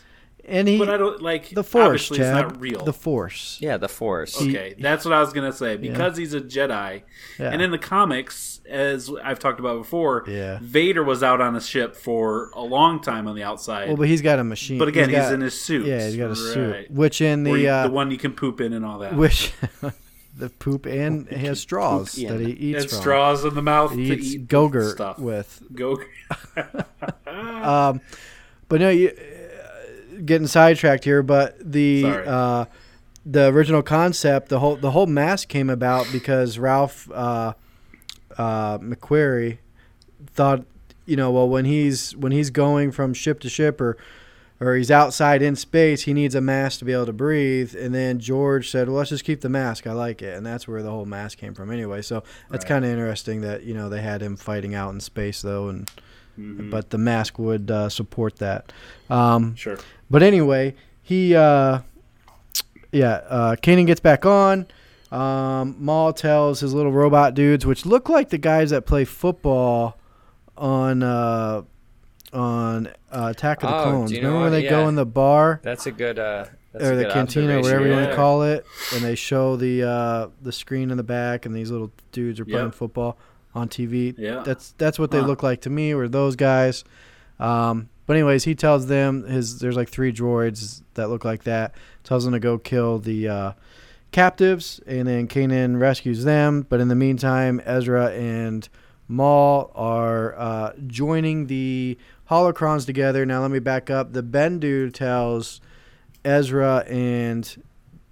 and 0.45 0.67
he 0.67 0.77
but 0.77 0.89
I 0.89 0.97
don't 0.97 1.21
like 1.21 1.49
the 1.49 1.63
force, 1.63 1.85
Obviously, 1.85 2.17
Chad. 2.17 2.35
it's 2.45 2.51
not 2.53 2.61
real. 2.61 2.83
The 2.83 2.93
force. 2.93 3.57
Yeah, 3.61 3.77
the 3.77 3.87
Force. 3.89 4.41
Okay, 4.41 4.75
that's 4.79 5.05
what 5.05 5.13
I 5.13 5.19
was 5.21 5.31
gonna 5.33 5.53
say. 5.53 5.77
Because 5.77 6.17
he's 6.17 6.33
a 6.33 6.41
Jedi, 6.41 7.03
Yeah. 7.39 7.49
and 7.51 7.61
in 7.61 7.71
the 7.71 7.77
comics, 7.77 8.59
as 8.69 9.09
I've 9.23 9.39
talked 9.39 9.59
about 9.59 9.77
before, 9.77 10.23
Yeah. 10.27 10.59
Vader 10.61 11.03
was 11.03 11.23
out 11.23 11.39
on 11.41 11.55
a 11.55 11.61
ship 11.61 11.95
for 11.95 12.49
a 12.55 12.61
long 12.61 13.01
time 13.01 13.27
on 13.27 13.35
the 13.35 13.43
outside. 13.43 13.87
Well, 13.87 13.97
but 13.97 14.07
he's 14.07 14.21
got 14.21 14.39
a 14.39 14.43
machine. 14.43 14.77
but 14.79 14.87
again, 14.87 15.09
he's, 15.09 15.17
got- 15.19 15.33
in 15.33 15.41
his 15.41 15.59
suit. 15.59 15.85
Yeah, 15.85 16.05
he's 16.05 16.17
got 16.17 16.25
a 16.25 16.27
Right. 16.29 16.37
suit, 16.37 16.91
which 16.91 17.21
in 17.21 17.43
the 17.43 17.51
you- 17.59 17.69
uh, 17.69 17.83
the 17.87 17.93
one 17.93 18.11
you 18.11 18.17
can 18.17 18.33
poop 18.33 18.59
in 18.61 18.73
and 18.73 18.85
all 18.85 18.99
that. 18.99 19.15
which 19.15 19.53
the 20.37 20.49
poop 20.49 20.85
and 20.87 21.27
he 21.29 21.45
has 21.45 21.59
straws 21.61 22.15
poop 22.15 22.27
that 22.29 22.39
he 22.39 22.51
eats 22.53 22.81
and 22.81 22.89
from. 22.89 22.99
straws 22.99 23.45
in 23.45 23.53
the 23.53 23.61
mouth 23.61 23.93
He 23.93 24.07
to 24.07 24.15
eats 24.15 24.33
eat 24.33 24.47
Gogurt 24.47 24.91
stuff. 24.93 25.19
with. 25.19 25.61
Go. 25.73 25.99
Um, 27.27 28.01
but 28.69 28.79
no, 28.79 28.89
you 28.89 29.11
getting 30.25 30.47
sidetracked 30.47 31.03
here. 31.03 31.23
But 31.23 31.55
the 31.59 32.05
uh, 32.05 32.65
the 33.25 33.47
original 33.47 33.81
concept, 33.83 34.49
the 34.49 34.59
whole 34.59 34.75
the 34.75 34.91
whole 34.91 35.07
mask 35.07 35.47
came 35.47 35.69
about 35.69 36.07
because 36.11 36.57
Ralph 36.59 37.09
uh, 37.11 37.53
uh, 38.37 38.77
McQuarrie 38.79 39.59
thought, 40.27 40.65
you 41.05 41.15
know, 41.15 41.31
well 41.31 41.47
when 41.49 41.65
he's 41.65 42.15
when 42.15 42.31
he's 42.31 42.49
going 42.49 42.91
from 42.91 43.13
ship 43.13 43.39
to 43.41 43.49
ship 43.49 43.79
or 43.81 43.97
or 44.59 44.75
he's 44.75 44.91
outside 44.91 45.41
in 45.41 45.55
space, 45.57 46.03
he 46.03 46.13
needs 46.13 46.35
a 46.35 46.39
mask 46.41 46.79
to 46.79 46.85
be 46.85 46.93
able 46.93 47.07
to 47.07 47.11
breathe. 47.13 47.75
And 47.75 47.93
then 47.93 48.19
George 48.19 48.69
said, 48.69 48.87
"Well, 48.87 48.97
let's 48.97 49.09
just 49.09 49.25
keep 49.25 49.41
the 49.41 49.49
mask. 49.49 49.87
I 49.87 49.91
like 49.93 50.21
it." 50.21 50.37
And 50.37 50.45
that's 50.45 50.67
where 50.67 50.81
the 50.81 50.89
whole 50.89 51.05
mask 51.05 51.37
came 51.37 51.53
from, 51.53 51.69
anyway. 51.71 52.01
So 52.01 52.23
that's 52.49 52.63
Right. 52.63 52.69
kind 52.69 52.85
of 52.85 52.91
interesting 52.91 53.41
that 53.41 53.63
you 53.63 53.73
know 53.73 53.89
they 53.89 54.01
had 54.01 54.21
him 54.21 54.37
fighting 54.37 54.73
out 54.73 54.93
in 54.93 54.99
space 55.01 55.41
though, 55.41 55.67
and 55.67 55.89
Mhm. 56.39 56.69
but 56.71 56.89
the 56.89 56.97
mask 56.97 57.37
would 57.39 57.69
uh, 57.69 57.89
support 57.89 58.37
that. 58.37 58.71
Um, 59.09 59.55
Sure. 59.55 59.77
but 60.09 60.23
anyway, 60.23 60.73
he, 61.01 61.35
uh, 61.35 61.79
yeah, 62.91 63.21
uh, 63.29 63.55
Kanan 63.61 63.85
gets 63.85 63.99
back 63.99 64.25
on. 64.25 64.65
Um, 65.11 65.75
Maul 65.79 66.11
tells 66.13 66.59
his 66.61 66.73
little 66.73 66.91
robot 66.91 67.35
dudes, 67.35 67.65
which 67.65 67.85
look 67.85 68.09
like 68.09 68.29
the 68.29 68.37
guys 68.39 68.71
that 68.71 68.85
play 68.85 69.05
football 69.05 69.97
on 70.57 71.03
uh, 71.03 71.61
on 72.31 72.87
uh, 73.11 73.27
Attack 73.29 73.61
of 73.63 73.69
the 73.69 73.75
Oh, 73.77 73.83
Clones. 73.83 74.09
do 74.09 74.15
you 74.15 74.21
know 74.23 74.29
Remember 74.29 74.43
when 74.45 74.53
what? 74.53 74.61
they 74.63 74.67
go 74.69 74.87
in 74.87 74.95
the 74.95 75.05
bar 75.05 75.59
That's 75.63 75.85
a 75.85 75.91
good. 75.91 76.17
Uh, 76.17 76.45
that's 76.71 76.85
or 76.85 76.95
the 76.95 77.05
cantina, 77.05 77.59
observation. 77.59 77.61
whatever 77.61 77.87
you 77.87 77.93
want 77.93 78.09
to 78.09 78.15
call 78.15 78.41
it, 78.41 78.65
and 78.95 79.03
they 79.03 79.13
show 79.13 79.55
the 79.55 79.83
uh, 79.83 80.27
the 80.41 80.51
screen 80.51 80.89
in 80.89 80.97
the 80.97 81.03
back, 81.03 81.45
and 81.45 81.53
these 81.55 81.69
little 81.69 81.91
dudes 82.11 82.39
are 82.39 82.45
playing 82.45 82.65
Yep. 82.67 82.73
football 82.75 83.17
on 83.55 83.69
TV. 83.69 84.15
Yeah. 84.17 84.41
That's 84.43 84.73
that's 84.77 84.97
what 84.99 85.11
they 85.11 85.19
Huh. 85.19 85.27
look 85.27 85.43
like 85.43 85.61
to 85.61 85.69
me, 85.69 85.93
or 85.93 86.07
those 86.07 86.35
guys. 86.35 86.83
Um, 87.39 87.89
but 88.05 88.15
anyways, 88.15 88.43
he 88.43 88.55
tells 88.55 88.87
them 88.87 89.23
his 89.23 89.59
there's 89.59 89.75
like 89.75 89.89
three 89.89 90.11
droids 90.11 90.81
that 90.95 91.09
look 91.09 91.23
like 91.25 91.43
that. 91.43 91.73
Tells 92.03 92.23
them 92.25 92.33
to 92.33 92.39
go 92.39 92.57
kill 92.57 92.99
the 92.99 93.27
uh, 93.27 93.51
captives, 94.11 94.79
and 94.85 95.07
then 95.07 95.27
Kanan 95.27 95.79
rescues 95.79 96.23
them. 96.23 96.65
But 96.67 96.79
in 96.81 96.87
the 96.89 96.95
meantime, 96.95 97.61
Ezra 97.65 98.07
and 98.11 98.67
Maul 99.07 99.71
are 99.75 100.37
uh, 100.37 100.73
joining 100.87 101.47
the 101.47 101.97
holocrons 102.29 102.85
together. 102.85 103.25
Now 103.25 103.41
let 103.41 103.51
me 103.51 103.59
back 103.59 103.89
up. 103.89 104.13
The 104.13 104.23
Bendu 104.23 104.93
tells 104.93 105.61
Ezra 106.25 106.83
and 106.87 107.63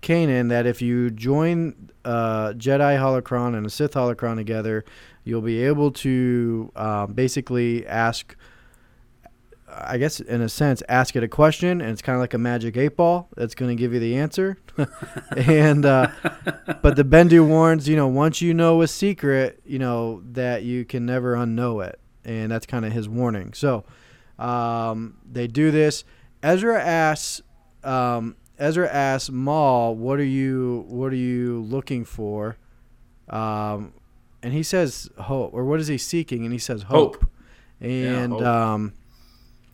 Kanan 0.01 0.49
that 0.49 0.65
if 0.65 0.81
you 0.81 1.09
join 1.11 1.89
uh, 2.03 2.53
Jedi 2.53 2.97
holocron 2.97 3.55
and 3.55 3.65
a 3.65 3.69
Sith 3.69 3.93
holocron 3.93 4.35
together, 4.35 4.83
you'll 5.23 5.41
be 5.41 5.63
able 5.63 5.91
to 5.91 6.71
um, 6.75 7.13
basically 7.13 7.85
ask. 7.87 8.35
I 9.73 9.97
guess 9.97 10.19
in 10.19 10.41
a 10.41 10.49
sense, 10.49 10.83
ask 10.89 11.15
it 11.15 11.23
a 11.23 11.29
question, 11.29 11.79
and 11.79 11.91
it's 11.91 12.01
kind 12.01 12.17
of 12.17 12.19
like 12.19 12.33
a 12.33 12.37
magic 12.37 12.75
eight 12.75 12.97
ball 12.97 13.29
that's 13.37 13.55
going 13.55 13.69
to 13.69 13.79
give 13.79 13.93
you 13.93 14.01
the 14.01 14.17
answer. 14.17 14.57
and 15.37 15.85
uh, 15.85 16.09
but 16.81 16.97
the 16.97 17.05
Bendu 17.05 17.47
warns, 17.47 17.87
you 17.87 17.95
know, 17.95 18.07
once 18.07 18.41
you 18.41 18.53
know 18.53 18.81
a 18.81 18.87
secret, 18.87 19.61
you 19.65 19.79
know 19.79 20.23
that 20.31 20.63
you 20.63 20.83
can 20.83 21.05
never 21.05 21.35
unknow 21.35 21.87
it, 21.87 22.01
and 22.25 22.51
that's 22.51 22.65
kind 22.65 22.83
of 22.83 22.91
his 22.91 23.07
warning. 23.07 23.53
So 23.53 23.85
um, 24.37 25.17
they 25.29 25.47
do 25.47 25.71
this. 25.71 26.03
Ezra 26.43 26.83
asks, 26.83 27.41
um, 27.83 28.35
Ezra 28.57 28.89
asks 28.91 29.29
Maul, 29.29 29.95
"What 29.95 30.19
are 30.19 30.23
you, 30.23 30.83
what 30.87 31.13
are 31.13 31.17
you 31.17 31.61
looking 31.61 32.03
for?" 32.03 32.57
Um, 33.29 33.93
and 34.43 34.53
he 34.53 34.63
says 34.63 35.09
hope, 35.17 35.53
or 35.53 35.63
what 35.65 35.79
is 35.79 35.87
he 35.87 35.97
seeking? 35.97 36.43
And 36.43 36.51
he 36.51 36.59
says 36.59 36.83
hope. 36.83 37.21
Hope. 37.21 37.29
And 37.79 38.31
hope. 38.33 38.41
um, 38.41 38.93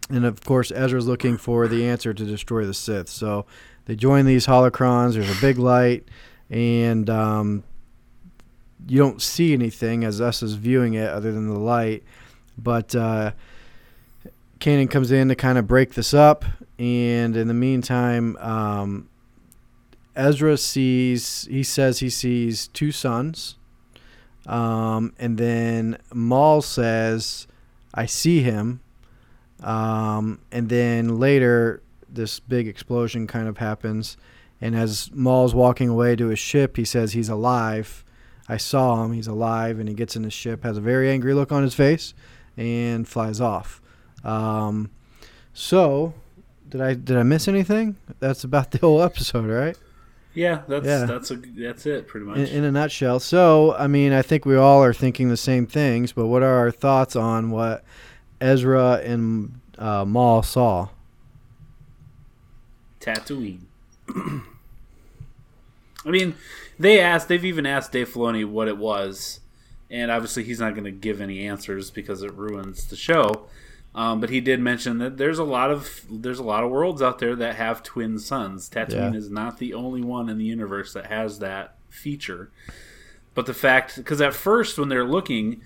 and 0.10 0.26
of 0.26 0.44
course 0.44 0.72
Ezra's 0.72 1.08
looking 1.08 1.38
for 1.38 1.68
the 1.68 1.86
answer 1.86 2.14
to 2.14 2.26
destroy 2.26 2.66
the 2.66 2.74
Sith. 2.74 3.10
So 3.10 3.46
they 3.86 3.96
join 3.96 4.26
these 4.26 4.48
holocrons. 4.48 5.14
There's 5.14 5.30
a 5.30 5.42
big 5.42 5.58
light, 5.58 6.08
and 6.50 7.10
um, 7.10 7.64
you 8.88 8.98
don't 8.98 9.22
see 9.22 9.54
anything 9.54 10.04
as 10.04 10.22
us 10.22 10.44
is 10.44 10.54
viewing 10.54 10.94
it 10.94 11.10
other 11.10 11.32
than 11.32 11.48
the 11.48 11.60
light. 11.60 12.04
But 12.58 12.96
uh, 12.96 13.32
Kanan 14.60 14.90
comes 14.90 15.12
in 15.12 15.28
to 15.30 15.36
kind 15.36 15.58
of 15.58 15.68
break 15.68 15.94
this 15.94 16.14
up, 16.14 16.46
and 16.80 17.36
in 17.36 17.48
the 17.48 17.54
meantime, 17.54 18.36
um, 18.38 19.10
Ezra 20.16 20.58
sees. 20.58 21.48
He 21.50 21.64
says 21.64 22.00
he 22.00 22.10
sees 22.10 22.68
two 22.70 22.92
suns, 22.92 23.56
um, 24.48 25.14
and 25.20 25.38
then 25.38 25.98
Maul 26.14 26.62
says, 26.62 27.48
"I 27.94 28.06
see 28.06 28.42
him." 28.42 28.80
Um, 29.62 30.40
and 30.52 30.70
then 30.70 31.20
later, 31.20 31.82
this 32.10 32.40
big 32.40 32.68
explosion 32.68 33.28
kind 33.28 33.48
of 33.48 33.58
happens, 33.58 34.18
and 34.62 34.76
as 34.76 35.12
Maul's 35.14 35.54
walking 35.54 35.90
away 35.90 36.16
to 36.16 36.28
his 36.28 36.40
ship, 36.40 36.78
he 36.78 36.86
says 36.86 37.14
he's 37.14 37.30
alive. 37.30 38.04
I 38.50 38.58
saw 38.58 39.04
him. 39.04 39.12
He's 39.12 39.28
alive, 39.28 39.80
and 39.80 39.90
he 39.90 39.96
gets 39.96 40.16
in 40.16 40.24
his 40.24 40.34
ship, 40.34 40.64
has 40.64 40.78
a 40.78 40.82
very 40.82 41.10
angry 41.10 41.34
look 41.34 41.52
on 41.52 41.64
his 41.64 41.74
face, 41.74 42.14
and 42.56 43.08
flies 43.08 43.42
off. 43.42 43.82
Um, 44.24 44.90
so, 45.54 46.14
did 46.70 46.82
I 46.82 46.94
did 46.94 47.18
I 47.18 47.24
miss 47.24 47.48
anything? 47.48 47.98
That's 48.20 48.44
about 48.44 48.72
the 48.72 48.80
whole 48.80 49.02
episode, 49.12 49.48
right? 49.48 49.78
Yeah, 50.38 50.62
that's 50.68 50.86
Yeah. 50.86 51.06
that's 51.06 51.32
a 51.32 51.36
that's 51.36 51.88
it 51.88 52.08
pretty 52.08 52.28
much. 52.28 52.38
In, 52.38 52.46
in 52.46 52.64
a 52.64 52.72
nutshell. 52.72 53.20
So, 53.20 53.74
I 53.76 53.88
mean, 53.88 54.14
I 54.14 54.22
think 54.22 54.46
we 54.46 54.56
all 54.56 54.84
are 54.84 54.94
thinking 54.94 55.30
the 55.30 55.38
same 55.38 55.66
things, 55.66 56.12
but 56.12 56.28
what 56.28 56.44
are 56.44 56.58
our 56.58 56.70
thoughts 56.70 57.16
on 57.16 57.50
what 57.50 57.84
Ezra 58.40 59.02
and 59.04 59.60
uh, 59.80 60.06
Maul 60.06 60.44
saw? 60.44 60.90
Tatooine. 63.00 63.62
I 64.16 64.42
mean, 66.06 66.36
they 66.78 67.00
asked. 67.00 67.30
They've 67.30 67.44
even 67.44 67.66
asked 67.66 67.92
Dave 67.92 68.10
Filoni 68.10 68.46
what 68.46 68.68
it 68.68 68.78
was, 68.78 69.40
and 69.90 70.12
obviously 70.12 70.44
he's 70.44 70.60
not 70.60 70.74
going 70.74 70.84
to 70.84 70.92
give 70.92 71.20
any 71.20 71.48
answers 71.48 71.90
because 71.90 72.22
it 72.22 72.32
ruins 72.36 72.86
the 72.86 72.96
show. 72.96 73.48
Um, 73.98 74.22
but 74.22 74.30
he 74.30 74.42
did 74.42 74.60
mention 74.60 75.00
that 75.00 75.18
there's 75.18 75.40
a 75.40 75.44
lot 75.44 75.72
of 75.72 76.04
there's 76.10 76.38
a 76.38 76.44
lot 76.44 76.64
of 76.64 76.70
worlds 76.70 77.02
out 77.02 77.18
there 77.18 77.36
that 77.36 77.56
have 77.56 77.82
twin 77.82 78.20
suns. 78.20 78.70
Tatooine 78.70 79.14
Yeah. 79.14 79.14
is 79.14 79.32
not 79.32 79.58
the 79.58 79.74
only 79.74 80.04
one 80.04 80.30
in 80.30 80.38
the 80.38 80.46
universe 80.46 80.94
that 80.94 81.08
has 81.08 81.40
that 81.40 81.78
feature. 81.90 82.52
But 83.34 83.48
the 83.48 83.56
fact, 83.56 83.96
because 83.98 84.22
at 84.22 84.36
first 84.36 84.78
when 84.78 84.90
they're 84.90 85.04
looking, 85.04 85.62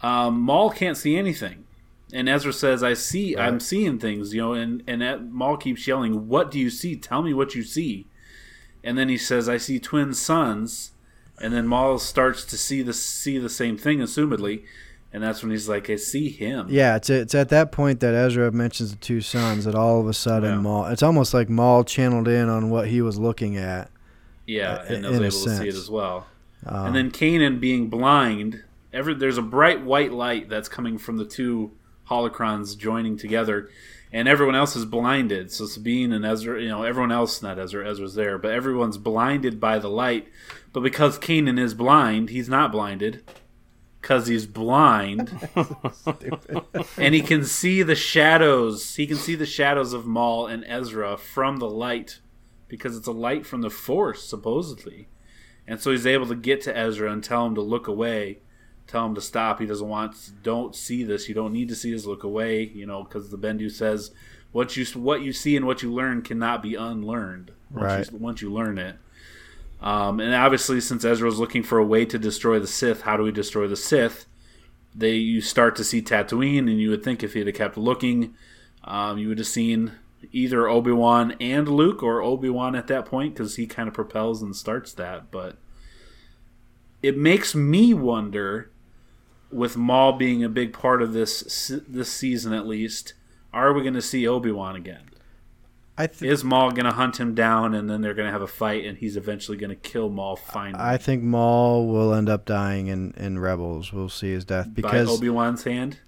um, 0.00 0.40
Maul 0.40 0.70
can't 0.70 0.96
see 0.96 1.14
anything, 1.16 1.64
and 2.10 2.26
Ezra 2.26 2.54
says, 2.54 2.82
"I 2.82 2.94
see, 2.94 3.36
I'm 3.36 3.60
seeing 3.60 3.98
things," 3.98 4.32
you 4.34 4.40
know, 4.40 4.54
and 4.54 4.82
and 4.86 5.02
that 5.02 5.30
Maul 5.30 5.58
keeps 5.58 5.86
yelling, 5.86 6.26
"What 6.26 6.50
do 6.50 6.58
you 6.58 6.70
see? 6.70 6.96
Tell 6.96 7.22
me 7.22 7.34
what 7.34 7.54
you 7.54 7.62
see." 7.62 8.06
And 8.82 8.96
then 8.96 9.10
he 9.10 9.18
says, 9.18 9.46
"I 9.46 9.58
see 9.58 9.78
twin 9.78 10.14
suns," 10.14 10.92
and 11.38 11.52
then 11.52 11.66
Maul 11.66 11.98
starts 11.98 12.46
to 12.46 12.56
see 12.56 12.80
the 12.80 12.94
see 12.94 13.36
the 13.36 13.50
same 13.50 13.76
thing, 13.76 13.98
assumedly, 13.98 14.64
and 15.14 15.22
that's 15.22 15.42
when 15.42 15.50
he's 15.50 15.68
like, 15.68 15.88
"I 15.88 15.96
see 15.96 16.28
him." 16.28 16.66
Yeah, 16.68 16.96
it's 16.96 17.08
it's 17.08 17.34
at 17.34 17.48
that 17.48 17.72
point 17.72 18.00
that 18.00 18.12
Ezra 18.14 18.52
mentions 18.52 18.90
the 18.90 18.96
two 18.98 19.22
suns 19.22 19.64
that 19.64 19.74
all 19.74 20.00
of 20.00 20.06
a 20.06 20.12
sudden 20.12 20.50
Yeah. 20.56 20.60
Maul. 20.60 20.86
It's 20.86 21.02
almost 21.02 21.32
like 21.32 21.48
Maul 21.48 21.84
channeled 21.84 22.28
in 22.28 22.48
on 22.50 22.68
what 22.68 22.88
he 22.88 23.00
was 23.00 23.18
looking 23.18 23.56
at. 23.56 23.90
Yeah, 24.46 24.72
Uh, 24.74 24.84
and 24.88 25.04
in 25.06 25.10
was 25.10 25.12
a 25.12 25.14
able 25.16 25.24
to 25.30 25.30
see 25.32 25.68
it 25.68 25.72
sense. 25.72 25.76
as 25.76 25.90
well. 25.90 26.26
Um, 26.66 26.86
and 26.88 26.96
then 26.96 27.10
Kanan 27.10 27.60
being 27.60 27.88
blind. 27.88 28.62
Every 28.92 29.14
there's 29.14 29.38
a 29.38 29.42
bright 29.42 29.82
white 29.82 30.12
light 30.12 30.48
that's 30.50 30.68
coming 30.68 30.98
from 30.98 31.16
the 31.16 31.24
two 31.24 31.70
holocrons 32.10 32.76
joining 32.76 33.16
together, 33.16 33.68
and 34.12 34.28
everyone 34.28 34.54
else 34.54 34.76
is 34.76 34.84
blinded. 34.84 35.50
So 35.50 35.66
Sabine 35.66 36.12
and 36.12 36.24
Ezra, 36.24 36.60
you 36.60 36.68
know, 36.68 36.82
everyone 36.82 37.10
else, 37.12 37.42
not 37.42 37.58
Ezra, 37.58 37.88
Ezra's 37.88 38.14
there, 38.14 38.36
but 38.38 38.50
everyone's 38.50 38.98
blinded 38.98 39.58
by 39.60 39.78
the 39.78 39.88
light. 39.88 40.28
But 40.72 40.82
because 40.82 41.18
Kanan 41.18 41.58
is 41.58 41.72
blind, 41.74 42.30
he's 42.30 42.48
not 42.48 42.70
blinded. 42.72 43.22
Because 44.04 44.26
he's 44.26 44.44
blind, 44.44 45.30
and 46.98 47.14
he 47.14 47.22
can 47.22 47.42
see 47.42 47.82
the 47.82 47.94
shadows. 47.94 48.96
He 48.96 49.06
can 49.06 49.16
see 49.16 49.34
the 49.34 49.46
shadows 49.46 49.94
of 49.94 50.04
Maul 50.04 50.46
and 50.46 50.62
Ezra 50.66 51.16
from 51.16 51.56
the 51.56 51.70
light, 51.70 52.20
because 52.68 52.98
it's 52.98 53.06
a 53.06 53.12
light 53.12 53.46
from 53.46 53.62
the 53.62 53.70
Force, 53.70 54.22
supposedly. 54.22 55.08
And 55.66 55.80
so 55.80 55.90
he's 55.90 56.06
able 56.06 56.26
to 56.26 56.34
get 56.34 56.60
to 56.64 56.76
Ezra 56.76 57.10
and 57.10 57.24
tell 57.24 57.46
him 57.46 57.54
to 57.54 57.62
look 57.62 57.88
away, 57.88 58.40
tell 58.86 59.06
him 59.06 59.14
to 59.14 59.22
stop. 59.22 59.58
He 59.58 59.64
doesn't 59.64 59.88
want, 59.88 60.32
don't 60.42 60.76
see 60.76 61.02
this. 61.02 61.26
You 61.26 61.34
don't 61.34 61.54
need 61.54 61.70
to 61.70 61.74
see 61.74 61.90
this. 61.90 62.04
Look 62.04 62.24
away. 62.24 62.64
You 62.74 62.84
know, 62.84 63.04
because 63.04 63.30
the 63.30 63.38
Bendu 63.38 63.70
says, 63.70 64.10
what 64.52 64.76
you 64.76 64.84
what 65.00 65.22
you 65.22 65.32
see 65.32 65.56
and 65.56 65.66
what 65.66 65.82
you 65.82 65.90
learn 65.90 66.20
cannot 66.20 66.62
be 66.62 66.74
unlearned. 66.74 67.52
Once 67.70 67.82
Right. 67.82 68.12
You, 68.12 68.18
once 68.18 68.42
you 68.42 68.52
learn 68.52 68.76
it. 68.76 68.96
Um, 69.84 70.18
and 70.18 70.34
obviously, 70.34 70.80
since 70.80 71.04
Ezra's 71.04 71.38
looking 71.38 71.62
for 71.62 71.76
a 71.76 71.84
way 71.84 72.06
to 72.06 72.18
destroy 72.18 72.58
the 72.58 72.66
Sith, 72.66 73.02
how 73.02 73.18
do 73.18 73.22
we 73.22 73.30
destroy 73.30 73.68
the 73.68 73.76
Sith? 73.76 74.24
They 74.94 75.12
you 75.16 75.42
start 75.42 75.76
to 75.76 75.84
see 75.84 76.00
Tatooine, 76.00 76.70
and 76.70 76.80
you 76.80 76.88
would 76.88 77.04
think 77.04 77.22
if 77.22 77.34
he'd 77.34 77.46
have 77.46 77.54
kept 77.54 77.76
looking, 77.76 78.34
um, 78.82 79.18
you 79.18 79.28
would 79.28 79.38
have 79.38 79.46
seen 79.46 79.92
either 80.32 80.66
Obi 80.66 80.92
Wan 80.92 81.36
and 81.38 81.68
Luke, 81.68 82.02
or 82.02 82.22
Obi 82.22 82.48
Wan 82.48 82.74
at 82.74 82.86
that 82.86 83.04
point, 83.04 83.34
because 83.34 83.56
he 83.56 83.66
kind 83.66 83.86
of 83.86 83.94
propels 83.94 84.40
and 84.40 84.56
starts 84.56 84.94
that. 84.94 85.30
But 85.30 85.58
it 87.02 87.18
makes 87.18 87.54
me 87.54 87.92
wonder, 87.92 88.70
with 89.52 89.76
Maul 89.76 90.12
being 90.14 90.42
a 90.42 90.48
big 90.48 90.72
part 90.72 91.02
of 91.02 91.12
this 91.12 91.70
this 91.86 92.10
season 92.10 92.54
at 92.54 92.66
least, 92.66 93.12
are 93.52 93.74
we 93.74 93.82
going 93.82 93.92
to 93.92 94.00
see 94.00 94.26
Obi 94.26 94.50
Wan 94.50 94.76
again? 94.76 95.10
I 95.96 96.08
th- 96.08 96.28
Is 96.30 96.42
Maul 96.42 96.70
going 96.72 96.86
to 96.86 96.92
hunt 96.92 97.18
him 97.20 97.34
down, 97.36 97.72
and 97.74 97.88
then 97.88 98.00
they're 98.00 98.14
going 98.14 98.26
to 98.26 98.32
have 98.32 98.42
a 98.42 98.48
fight, 98.48 98.84
and 98.84 98.98
he's 98.98 99.16
eventually 99.16 99.56
going 99.56 99.70
to 99.70 99.76
kill 99.76 100.10
Maul 100.10 100.34
finally 100.34 100.82
I 100.82 100.96
think 100.96 101.22
Maul 101.22 101.86
will 101.86 102.12
end 102.12 102.28
up 102.28 102.44
dying 102.44 102.88
in, 102.88 103.12
in 103.16 103.38
Rebels. 103.38 103.92
We'll 103.92 104.08
see 104.08 104.32
his 104.32 104.44
death 104.44 104.68
because 104.74 105.08
Obi 105.08 105.28
Wan's 105.30 105.62
hand? 105.62 105.98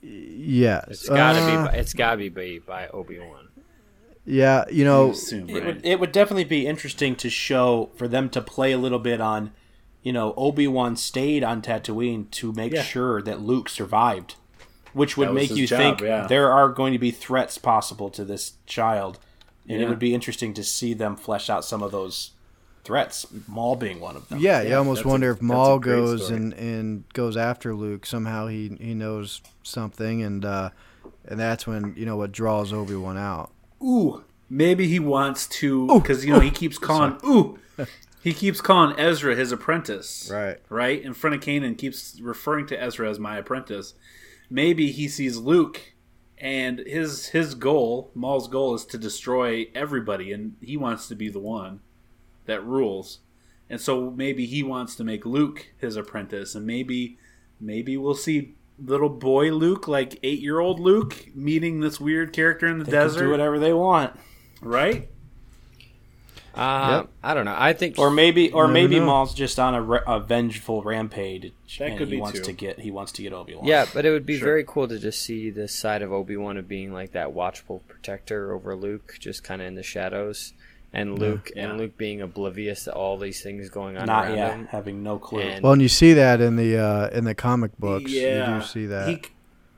yes, 0.00 0.84
It's 0.88 1.08
gotta 1.08 1.40
Uh, 1.40 1.46
be. 1.64 1.68
By, 1.70 1.76
it's 1.76 1.92
gotta 1.94 2.16
be 2.16 2.28
by, 2.28 2.60
by 2.66 2.88
Obi 2.88 3.18
Wan. 3.18 3.48
yeah. 4.24 4.64
You 4.70 4.84
I 4.84 4.86
know, 4.88 5.10
assume, 5.10 5.48
It 5.50 5.64
would 5.64 5.80
it 5.84 6.00
would 6.00 6.12
definitely 6.12 6.44
be 6.44 6.66
interesting 6.66 7.16
to 7.16 7.28
show 7.30 7.90
for 7.96 8.08
them 8.08 8.28
to 8.30 8.40
play 8.40 8.72
a 8.72 8.78
little 8.78 8.98
bit 8.98 9.20
on, 9.20 9.52
you 10.02 10.12
know, 10.12 10.34
Obi 10.36 10.66
Wan 10.68 10.96
stayed 10.96 11.42
on 11.44 11.62
Tatooine 11.62 12.30
to 12.32 12.52
make 12.52 12.72
Yeah. 12.72 12.82
sure 12.82 13.20
that 13.22 13.40
Luke 13.40 13.68
survived, 13.68 14.36
which 14.94 15.16
would 15.16 15.32
make 15.34 15.50
you 15.50 15.66
job, 15.66 15.78
think 15.78 16.00
yeah. 16.00 16.26
there 16.26 16.50
are 16.50 16.68
going 16.70 16.92
to 16.94 16.98
be 16.98 17.10
threats 17.10 17.58
possible 17.58 18.08
to 18.10 18.24
this 18.24 18.52
child, 18.66 19.18
and 19.68 19.80
it 19.82 19.88
would 19.88 19.98
be 19.98 20.14
interesting 20.14 20.54
to 20.54 20.64
see 20.64 20.94
them 20.94 21.16
flesh 21.16 21.50
out 21.50 21.64
some 21.64 21.82
of 21.82 21.92
those 21.92 22.30
threats. 22.84 23.26
Maul 23.48 23.76
being 23.76 24.00
one 24.00 24.16
of 24.16 24.28
them. 24.28 24.38
yeah, 24.40 24.62
you 24.62 24.70
Yeah, 24.70 24.76
almost 24.76 24.98
that's 25.00 25.06
a- 25.06 25.08
wonder 25.08 25.30
if 25.30 25.36
that's 25.38 25.42
Maul 25.42 25.78
goes 25.78 26.24
story. 26.26 26.36
and, 26.40 26.52
and 26.54 27.04
goes 27.12 27.36
after 27.36 27.74
Luke 27.74 28.06
somehow. 28.06 28.46
He 28.46 28.76
he 28.80 28.94
knows 28.94 29.40
something, 29.62 30.22
and 30.22 30.44
uh, 30.44 30.70
and 31.26 31.38
that's 31.40 31.66
when 31.66 31.94
you 31.96 32.06
know 32.06 32.16
what 32.16 32.32
draws 32.32 32.72
Obi 32.72 32.94
Wan 32.96 33.16
out. 33.18 33.50
ooh, 33.82 34.22
maybe 34.50 34.86
he 34.88 34.98
wants 35.00 35.46
to 35.46 35.86
because 36.00 36.24
you 36.24 36.32
know 36.32 36.40
he 36.40 36.50
keeps 36.50 36.78
calling 36.78 37.18
ooh, 37.24 37.58
he 38.22 38.32
keeps 38.34 38.60
calling 38.60 38.94
Ezra 38.98 39.34
his 39.34 39.50
apprentice, 39.52 40.30
Right. 40.32 40.58
Right 40.68 41.02
in 41.02 41.14
front 41.14 41.34
of 41.36 41.40
Kanan, 41.42 41.76
keeps 41.78 42.20
referring 42.20 42.66
to 42.68 42.80
Ezra 42.82 43.08
as 43.08 43.18
my 43.18 43.38
apprentice. 43.38 43.94
Maybe 44.50 44.92
he 44.92 45.08
sees 45.08 45.36
Luke 45.36 45.94
and 46.38 46.80
his 46.80 47.28
his 47.28 47.54
goal, 47.54 48.10
Maul's 48.14 48.48
goal, 48.48 48.74
is 48.74 48.84
to 48.86 48.98
destroy 48.98 49.66
everybody, 49.74 50.32
and 50.32 50.56
he 50.60 50.76
wants 50.76 51.08
to 51.08 51.14
be 51.14 51.28
the 51.28 51.38
one 51.38 51.80
that 52.44 52.64
rules. 52.64 53.20
And 53.70 53.80
so 53.80 54.10
maybe 54.10 54.44
he 54.44 54.62
wants 54.62 54.94
to 54.96 55.04
make 55.04 55.24
Luke 55.24 55.68
his 55.78 55.96
apprentice, 55.96 56.54
and 56.54 56.66
maybe 56.66 57.18
maybe 57.60 57.96
we'll 57.96 58.14
see 58.14 58.56
little 58.78 59.08
boy 59.08 59.52
Luke, 59.52 59.88
like 59.88 60.18
eight 60.22 60.40
year 60.40 60.60
old 60.60 60.80
Luke, 60.80 61.34
meeting 61.34 61.80
this 61.80 62.00
weird 62.00 62.32
character 62.32 62.66
in 62.66 62.78
the 62.78 62.84
They 62.84 62.92
can 62.92 63.00
desert, 63.00 63.24
do 63.24 63.30
whatever 63.30 63.58
they 63.58 63.72
want, 63.72 64.18
right? 64.60 65.08
Uh, 66.56 66.98
Yep. 67.02 67.08
I 67.22 67.34
don't 67.34 67.44
know. 67.44 67.56
I 67.58 67.72
think 67.72 67.98
or 67.98 68.10
maybe, 68.10 68.52
or 68.52 68.68
maybe 68.68 68.98
know. 69.00 69.06
Maul's 69.06 69.34
just 69.34 69.58
on 69.58 69.74
a, 69.74 69.82
re- 69.82 70.00
a 70.06 70.20
vengeful 70.20 70.82
rampage, 70.82 71.52
That 71.78 71.88
and 71.90 71.98
could 71.98 72.08
he 72.08 72.16
be 72.16 72.20
wants 72.20 72.38
too. 72.38 72.44
to 72.44 72.52
get 72.52 72.78
he 72.80 72.90
wants 72.90 73.12
to 73.12 73.22
get 73.22 73.32
Obi 73.32 73.54
Wan. 73.54 73.64
Yeah, 73.66 73.86
but 73.92 74.04
it 74.06 74.10
would 74.10 74.24
be 74.26 74.38
Sure. 74.38 74.46
very 74.46 74.64
cool 74.64 74.86
to 74.88 74.98
just 74.98 75.20
see 75.22 75.50
this 75.50 75.74
side 75.74 76.02
of 76.02 76.12
Obi 76.12 76.36
Wan 76.36 76.56
of 76.56 76.68
being 76.68 76.92
like 76.92 77.12
that 77.12 77.32
watchful 77.32 77.82
protector 77.88 78.52
over 78.52 78.76
Luke, 78.76 79.16
just 79.18 79.42
kind 79.42 79.60
of 79.60 79.66
in 79.68 79.74
the 79.74 79.82
shadows, 79.82 80.52
and 80.92 81.18
Luke 81.18 81.50
Yeah. 81.56 81.70
and 81.70 81.78
Luke 81.78 81.96
being 81.96 82.20
oblivious 82.20 82.84
to 82.84 82.92
all 82.92 83.18
these 83.18 83.42
things 83.42 83.68
going 83.68 83.96
on 83.96 84.06
not 84.06 84.26
around 84.26 84.36
yeah, 84.36 84.54
him. 84.54 84.66
having 84.70 85.02
no 85.02 85.18
clue. 85.18 85.40
And- 85.40 85.62
Well, 85.64 85.72
and 85.72 85.82
you 85.82 85.88
see 85.88 86.12
that 86.12 86.40
in 86.40 86.54
the 86.56 86.78
uh, 86.78 87.08
in 87.10 87.24
the 87.24 87.34
comic 87.34 87.76
books. 87.78 88.10
Yeah, 88.12 88.54
You 88.56 88.60
do 88.60 88.66
see 88.66 88.86
that. 88.86 89.08
He, 89.08 89.22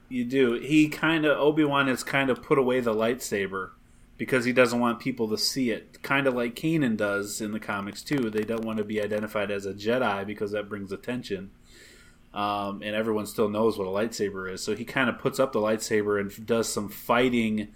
you 0.09 0.25
do. 0.25 0.53
He 0.61 0.89
kind 0.89 1.25
of 1.25 1.39
Obi 1.39 1.65
Wan 1.65 1.89
has 1.89 2.05
kind 2.05 2.29
of 2.31 2.43
put 2.43 2.59
away 2.59 2.81
the 2.81 2.95
lightsaber 2.95 3.71
because 4.17 4.45
he 4.45 4.53
doesn't 4.53 4.81
want 4.81 5.01
people 5.01 5.29
to 5.29 5.39
see 5.39 5.71
it. 5.71 6.03
Kind 6.03 6.27
of 6.27 6.35
like 6.35 6.55
Kanan 6.55 6.97
does 6.97 7.41
in 7.41 7.53
the 7.53 7.61
comics 7.61 8.03
too. 8.03 8.31
They 8.31 8.45
don't 8.45 8.65
want 8.65 8.79
to 8.79 8.85
be 8.85 9.03
identified 9.03 9.51
as 9.51 9.67
a 9.67 9.75
Jedi 9.75 10.27
because 10.27 10.53
that 10.53 10.69
brings 10.69 10.93
attention. 10.93 11.51
Um, 12.33 12.83
and 12.83 12.95
everyone 12.95 13.27
still 13.27 13.49
knows 13.49 13.79
what 13.79 13.87
a 13.87 13.91
lightsaber 13.91 14.51
is. 14.53 14.63
So 14.63 14.75
he 14.75 14.85
kind 14.85 15.09
of 15.09 15.19
puts 15.19 15.39
up 15.39 15.53
the 15.53 15.59
lightsaber 15.59 16.21
and 16.21 16.47
does 16.47 16.71
some 16.71 16.89
fighting 16.89 17.69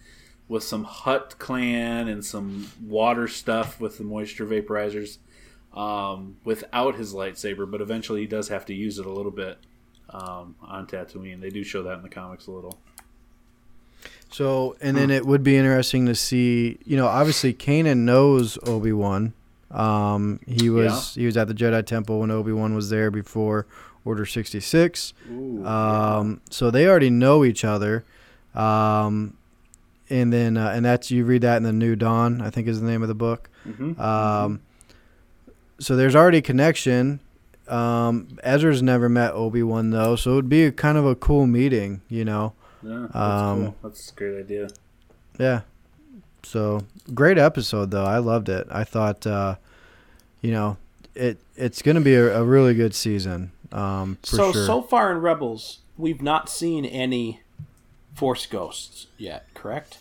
with 0.49 0.63
some 0.63 0.85
Hutt 0.85 1.39
clan 1.39 2.09
and 2.09 2.25
some 2.25 2.71
water 2.85 3.29
stuff 3.29 3.81
with 3.81 3.99
the 3.99 4.05
moisture 4.05 4.45
vaporizers 4.45 5.19
um, 5.73 6.37
without 6.45 6.97
his 6.97 7.15
lightsaber. 7.15 7.71
But 7.71 7.81
eventually 7.81 8.23
he 8.23 8.27
does 8.27 8.49
have 8.49 8.67
to 8.67 8.75
use 8.75 8.99
it 8.99 9.07
a 9.07 9.13
little 9.13 9.33
bit 9.33 9.59
um, 10.11 10.57
on 10.61 10.87
Tatooine. 10.87 11.41
They 11.41 11.51
do 11.51 11.65
show 11.65 11.83
that 11.85 11.95
in 11.95 12.03
the 12.03 12.09
comics 12.09 12.47
a 12.47 12.51
little. 12.51 12.79
So, 14.33 14.77
and 14.81 14.97
then 14.97 15.11
it 15.11 15.27
would 15.27 15.43
be 15.43 15.57
interesting 15.57 16.07
to 16.07 16.15
see. 16.15 16.79
You 16.85 16.97
know, 16.97 17.07
obviously, 17.07 17.53
Kanan 17.53 17.99
knows 17.99 18.59
Obi 18.67 18.93
Wan. 18.93 19.33
Um, 19.71 20.41
he 20.47 20.71
was 20.71 21.15
he 21.15 21.27
was 21.27 21.37
at 21.37 21.49
the 21.49 21.55
Jedi 21.55 21.85
Temple 21.85 22.21
when 22.21 22.31
Obi 22.31 22.53
Wan 22.53 22.75
was 22.75 22.91
there 22.91 23.11
before 23.11 23.67
Order 24.05 24.25
sixty 24.27 24.61
six. 24.61 25.13
Um, 25.29 26.41
so 26.51 26.71
they 26.71 26.87
already 26.89 27.11
know 27.11 27.45
each 27.45 27.65
other. 27.65 28.05
Um, 28.55 29.37
and 30.09 30.33
then 30.33 30.57
uh, 30.57 30.71
and 30.75 30.85
that's 30.85 31.11
you 31.11 31.25
read 31.25 31.43
that 31.43 31.57
in 31.59 31.63
the 31.63 31.73
New 31.73 31.95
Dawn, 31.97 32.41
I 32.41 32.51
think 32.51 32.67
is 32.67 32.81
the 32.81 32.87
name 32.87 33.03
of 33.03 33.09
the 33.09 33.15
book. 33.15 33.49
Mhm. 33.69 33.99
Um, 34.01 34.61
so 35.79 35.97
there's 35.97 36.17
already 36.17 36.39
a 36.39 36.43
connection. 36.43 37.21
Um, 37.69 38.39
Ezra's 38.43 38.83
never 38.83 39.09
met 39.09 39.33
Obi 39.35 39.63
Wan 39.63 39.91
though, 39.91 40.17
so 40.17 40.33
it 40.33 40.35
would 40.35 40.49
be 40.49 40.65
a 40.65 40.73
kind 40.73 40.99
of 40.99 41.07
a 41.07 41.15
cool 41.15 41.47
meeting, 41.47 42.01
you 42.09 42.25
know. 42.25 42.55
Yeah, 42.83 43.07
that's 43.13 43.17
um, 43.17 43.63
cool. 43.65 43.77
That's 43.83 44.11
a 44.11 44.15
great 44.15 44.39
idea. 44.41 44.69
Yeah. 45.39 45.61
So 46.43 46.83
great 47.15 47.39
episode 47.39 47.91
though. 47.91 48.05
I 48.05 48.19
loved 48.19 48.49
it. 48.49 48.67
I 48.71 48.85
thought, 48.85 49.27
uh, 49.27 49.57
you 50.41 50.53
know, 50.53 50.77
it 51.15 51.39
it's 51.57 51.83
gonna 51.83 52.01
be 52.01 52.15
a, 52.15 52.41
a 52.41 52.45
really 52.45 52.75
good 52.75 52.95
season. 52.95 53.53
Um, 53.73 54.19
for 54.23 54.37
so 54.37 54.53
sure. 54.53 54.67
so 54.67 54.83
far 54.83 55.13
in 55.13 55.19
Rebels, 55.19 55.81
we've 55.97 56.23
not 56.23 56.49
seen 56.49 56.85
any 56.85 57.41
Force 58.15 58.47
ghosts 58.47 59.07
yet. 59.17 59.47
Correct? 59.55 59.99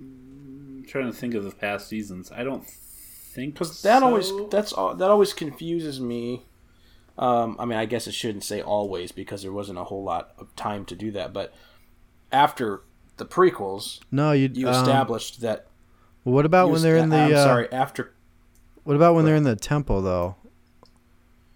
I'm 0.00 0.84
trying 0.88 1.06
to 1.06 1.12
think 1.12 1.34
of 1.34 1.44
the 1.44 1.52
past 1.52 1.88
seasons. 1.88 2.32
I 2.32 2.42
don't 2.42 2.66
think 2.66 3.54
Because 3.54 3.82
that 3.82 4.00
so. 4.00 4.06
always 4.06 4.32
that's 4.50 4.72
all 4.72 4.94
that 4.94 5.10
always 5.10 5.32
confuses 5.32 6.00
me. 6.00 6.42
Um, 7.20 7.56
I 7.58 7.66
mean, 7.66 7.78
I 7.78 7.84
guess 7.84 8.06
it 8.06 8.14
shouldn't 8.14 8.44
say 8.44 8.62
always 8.62 9.12
because 9.12 9.42
there 9.42 9.52
wasn't 9.52 9.78
a 9.78 9.84
whole 9.84 10.02
lot 10.02 10.32
of 10.38 10.56
time 10.56 10.86
to 10.86 10.96
do 10.96 11.12
that. 11.12 11.34
But 11.34 11.52
after 12.32 12.82
the 13.18 13.26
prequels, 13.26 14.00
no, 14.10 14.32
you 14.32 14.50
you 14.52 14.66
um, 14.66 14.74
established 14.74 15.42
that. 15.42 15.66
What 16.24 16.46
about 16.46 16.66
you 16.66 16.72
when 16.72 16.82
they're 16.82 16.96
in 16.96 17.10
the? 17.10 17.18
I'm 17.18 17.34
uh, 17.34 17.44
sorry. 17.44 17.70
After 17.70 18.14
What 18.84 18.96
about 18.96 19.14
when 19.14 19.26
they're 19.26 19.36
in 19.36 19.44
the 19.44 19.54
temple 19.54 20.00
though? 20.00 20.36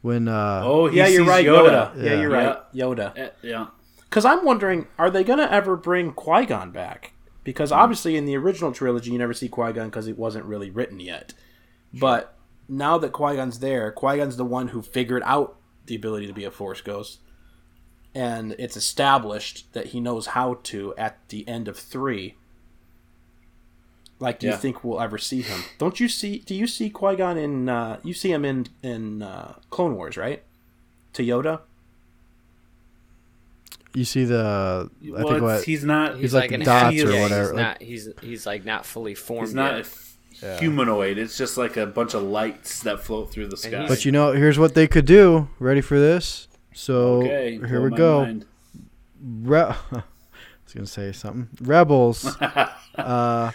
When 0.03 0.29
uh, 0.29 0.61
Oh, 0.63 0.87
he 0.87 0.99
yeah, 0.99 1.07
you're 1.07 1.25
right, 1.25 1.47
Yoda. 1.47 1.95
Yoda. 1.95 2.05
Yeah, 2.05 2.21
you're 2.21 2.31
right, 2.31 2.73
Yoda. 2.75 3.17
Eh, 3.17 3.31
yeah. 3.41 3.69
Because 4.03 4.27
I'm 4.27 4.45
wondering, 4.45 4.87
are 4.99 5.11
they 5.11 5.25
going 5.25 5.39
to 5.39 5.51
ever 5.51 5.77
bring 5.77 6.13
Qui 6.13 6.45
Gon 6.45 6.73
back? 6.73 7.15
Because 7.43 7.73
obviously, 7.73 8.17
in 8.17 8.27
the 8.27 8.37
original 8.37 8.71
trilogy, 8.71 9.13
you 9.13 9.19
never 9.19 9.33
see 9.33 9.49
Qui 9.49 9.73
Gon 9.73 9.87
because 9.87 10.07
it 10.07 10.19
wasn't 10.19 10.45
really 10.45 10.69
written 10.69 11.01
yet. 11.01 11.33
But 11.95 12.34
now 12.69 12.99
that 12.99 13.13
Qui 13.13 13.37
Gon's 13.37 13.59
there, 13.59 13.91
Qui 13.93 14.17
Gon's 14.19 14.37
the 14.37 14.45
one 14.45 14.69
who 14.69 14.83
figured 14.83 15.23
out 15.25 15.57
the 15.87 15.95
ability 15.95 16.27
to 16.27 16.33
be 16.33 16.45
a 16.45 16.51
Force 16.51 16.81
ghost, 16.81 17.21
and 18.15 18.55
it's 18.59 18.77
established 18.77 19.73
that 19.73 19.87
he 19.89 20.01
knows 20.01 20.29
how 20.29 20.55
to 20.65 20.95
at 20.97 21.19
the 21.29 21.47
end 21.49 21.69
of 21.69 21.77
three. 21.79 22.37
Like, 24.21 24.39
do 24.39 24.47
Yeah. 24.47 24.53
you 24.55 24.59
think 24.59 24.85
we'll 24.85 25.01
ever 25.01 25.19
see 25.19 25.43
him? 25.43 25.65
Don't 25.79 25.99
you 26.01 26.09
see? 26.09 26.39
Do 26.39 26.55
you 26.55 26.67
see 26.67 26.89
Qui 26.89 27.17
Gon 27.17 27.37
in? 27.37 27.69
Uh, 27.69 27.99
you 28.03 28.15
see 28.15 28.31
him 28.33 28.45
in 28.45 28.67
in 28.83 29.23
uh, 29.23 29.55
Clone 29.71 29.95
Wars, 29.97 30.17
right? 30.17 30.43
To 31.15 31.23
Yoda. 31.23 31.61
you 33.93 34.05
see 34.05 34.25
the, 34.25 34.91
I 35.05 35.11
Well, 35.11 35.29
think 35.29 35.43
what 35.43 35.65
he's 35.65 35.85
not. 35.85 36.17
He's 36.17 36.35
like 36.35 36.51
an 36.53 36.61
dots 36.61 36.95
half- 36.97 37.05
or 37.09 37.13
yeah, 37.13 37.23
whatever, 37.23 37.43
He's 37.43 37.53
like- 37.53 37.57
not. 37.63 37.83
He's 37.83 38.09
he's 38.23 38.47
like 38.47 38.65
not 38.65 38.87
fully 38.87 39.15
formed. 39.15 39.49
He's 39.49 39.55
not 39.55 39.77
yet. 39.77 39.89
F- 40.43 40.61
humanoid. 40.61 41.19
It's 41.19 41.37
just 41.37 41.57
like 41.57 41.77
a 41.77 41.87
bunch 41.87 42.15
of 42.15 42.23
lights 42.23 42.83
that 42.83 43.01
float 43.01 43.31
through 43.31 43.49
the 43.49 43.57
sky. 43.57 43.87
But 43.87 44.05
you 44.05 44.13
know, 44.13 44.33
here's 44.33 44.59
what 44.59 44.75
they 44.75 44.87
could 44.87 45.07
do. 45.07 45.49
Ready 45.59 45.81
for 45.81 45.99
this? 45.99 46.49
So 46.75 47.23
okay, 47.23 47.61
here 47.67 47.81
we 47.81 47.97
go. 47.97 48.41
Re- 49.23 49.61
I 49.93 50.03
was 50.65 50.75
gonna 50.75 50.87
say 50.87 51.13
something. 51.13 51.49
Rebels. 51.61 52.25
uh, 52.97 53.53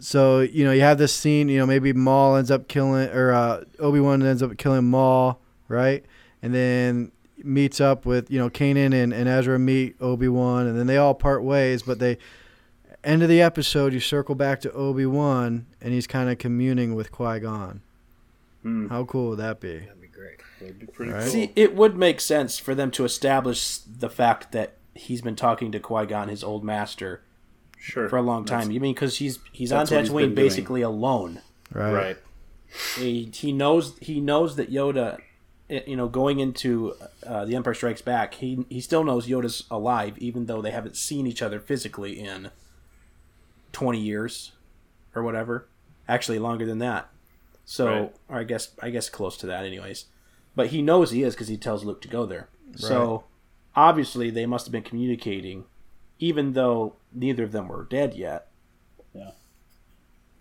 so 0.00 0.40
you 0.40 0.64
know 0.64 0.72
you 0.72 0.80
have 0.80 0.98
this 0.98 1.14
scene. 1.14 1.48
You 1.48 1.58
know 1.58 1.66
maybe 1.66 1.92
Maul 1.92 2.36
ends 2.36 2.50
up 2.50 2.68
killing, 2.68 3.08
or 3.10 3.32
uh, 3.32 3.64
Obi 3.78 4.00
Wan 4.00 4.22
ends 4.22 4.42
up 4.42 4.56
killing 4.56 4.88
Maul, 4.88 5.40
right? 5.68 6.04
And 6.42 6.54
then 6.54 7.12
meets 7.44 7.80
up 7.80 8.06
with 8.06 8.30
you 8.30 8.38
know 8.38 8.50
Kanan 8.50 8.94
and, 8.94 9.12
and 9.12 9.28
Ezra 9.28 9.58
meet 9.58 9.96
Obi 10.00 10.28
Wan, 10.28 10.66
and 10.66 10.78
then 10.78 10.86
they 10.86 10.96
all 10.96 11.14
part 11.14 11.44
ways. 11.44 11.82
But 11.82 11.98
they 11.98 12.18
end 13.04 13.22
of 13.22 13.28
the 13.28 13.40
episode, 13.40 13.92
you 13.92 14.00
circle 14.00 14.34
back 14.34 14.60
to 14.62 14.72
Obi 14.72 15.06
Wan, 15.06 15.66
and 15.80 15.92
he's 15.92 16.06
kind 16.06 16.28
of 16.30 16.38
communing 16.38 16.94
with 16.94 17.10
Qui 17.12 17.40
Gon. 17.40 17.80
Hmm. 18.62 18.88
How 18.88 19.04
cool 19.04 19.30
would 19.30 19.38
that 19.38 19.60
be? 19.60 19.78
That'd 19.78 20.00
be 20.00 20.08
great. 20.08 20.40
That'd 20.60 20.78
be 20.78 20.86
pretty 20.86 21.12
Right. 21.12 21.22
cool. 21.22 21.30
See, 21.30 21.52
it 21.56 21.74
would 21.74 21.96
make 21.96 22.20
sense 22.20 22.58
for 22.58 22.74
them 22.74 22.90
to 22.92 23.04
establish 23.04 23.78
the 23.78 24.10
fact 24.10 24.52
that 24.52 24.74
he's 24.94 25.22
been 25.22 25.36
talking 25.36 25.72
to 25.72 25.80
Qui 25.80 26.06
Gon, 26.06 26.28
his 26.28 26.44
old 26.44 26.62
master, 26.62 27.22
sure. 27.78 28.08
for 28.08 28.18
a 28.18 28.22
long 28.22 28.44
That's- 28.44 28.64
time. 28.64 28.72
You 28.72 28.80
mean 28.80 28.94
because 28.94 29.16
he's 29.18 29.38
he's 29.52 29.72
on 29.72 29.78
that's 29.86 29.90
what 29.90 30.00
he's 30.00 30.10
Tatooine 30.10 30.20
doing. 30.20 30.34
basically 30.34 30.82
alone. 30.82 31.40
Right. 31.72 31.92
Right. 31.92 32.16
He, 32.98 33.30
he 33.34 33.52
knows 33.52 33.96
he 34.00 34.20
knows 34.20 34.56
that 34.56 34.70
Yoda, 34.70 35.18
eh, 35.70 35.80
you 35.86 35.96
know, 35.96 36.06
going 36.08 36.38
into 36.38 36.94
uh, 37.26 37.44
the 37.44 37.56
Empire 37.56 37.74
Strikes 37.74 38.02
Back, 38.02 38.34
he 38.34 38.64
he 38.68 38.80
still 38.80 39.02
knows 39.04 39.26
Yoda's 39.26 39.64
alive, 39.70 40.18
even 40.18 40.46
though 40.46 40.60
they 40.62 40.70
haven't 40.70 40.96
seen 40.96 41.26
each 41.26 41.40
other 41.42 41.58
physically 41.58 42.20
in 42.20 42.50
twenty 43.72 44.00
years 44.00 44.52
or 45.14 45.22
whatever. 45.22 45.66
Actually, 46.08 46.38
longer 46.38 46.66
than 46.66 46.78
that. 46.78 47.08
So, 47.64 47.86
Right. 47.86 48.16
or 48.28 48.38
I 48.40 48.44
guess 48.44 48.70
I 48.82 48.90
guess 48.90 49.08
close 49.08 49.36
to 49.38 49.46
that, 49.46 49.64
anyways. 49.64 50.06
But 50.56 50.68
he 50.68 50.82
knows 50.82 51.10
he 51.12 51.22
is 51.22 51.34
because 51.34 51.48
he 51.48 51.56
tells 51.56 51.84
Luke 51.84 52.00
to 52.02 52.08
go 52.08 52.26
there. 52.26 52.48
So 52.76 53.24
obviously, 53.76 54.30
they 54.30 54.46
must 54.46 54.66
have 54.66 54.72
been 54.72 54.82
communicating, 54.82 55.64
even 56.18 56.52
though 56.54 56.94
neither 57.12 57.44
of 57.44 57.52
them 57.52 57.68
were 57.68 57.84
dead 57.84 58.14
yet. 58.14 58.48
Yeah. 59.14 59.30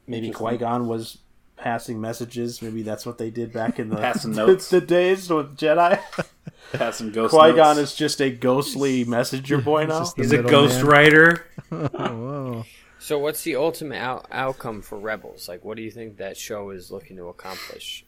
Maybe 0.07 0.27
Interesting. 0.27 0.47
Qui 0.47 0.57
Gon 0.57 0.87
was 0.87 1.19
passing 1.57 2.01
messages. 2.01 2.61
Maybe 2.61 2.81
that's 2.81 3.05
what 3.05 3.17
they 3.19 3.29
did 3.29 3.53
back 3.53 3.77
in 3.79 3.89
the 3.89 3.95
Passing 4.01 4.31
the- 4.31 4.47
notes. 4.47 4.69
the, 4.69 4.81
days 4.81 5.29
with 5.29 5.55
Jedi. 5.57 5.99
Passing 6.73 7.11
ghost 7.11 7.33
Qui 7.33 7.53
Gon 7.53 7.77
notes. 7.77 7.91
is 7.91 7.95
just 7.95 8.19
a 8.21 8.29
ghostly 8.31 9.03
messenger 9.05 9.59
boy 9.61 9.85
now. 9.85 9.99
He's 10.15 10.31
a 10.31 10.37
middleman. 10.37 10.51
ghost 10.51 10.81
writer. 10.83 11.45
Oh, 11.71 11.87
whoa. 11.93 12.65
So, 12.99 13.17
what's 13.17 13.43
the 13.43 13.55
ultimate 13.55 13.97
out- 13.97 14.27
outcome 14.29 14.81
for 14.81 14.99
Rebels? 14.99 15.47
Like, 15.47 15.63
what 15.63 15.77
do 15.77 15.83
you 15.83 15.91
think 15.91 16.17
that 16.17 16.37
show 16.37 16.69
is 16.69 16.91
looking 16.91 17.15
to 17.17 17.29
accomplish? 17.29 18.05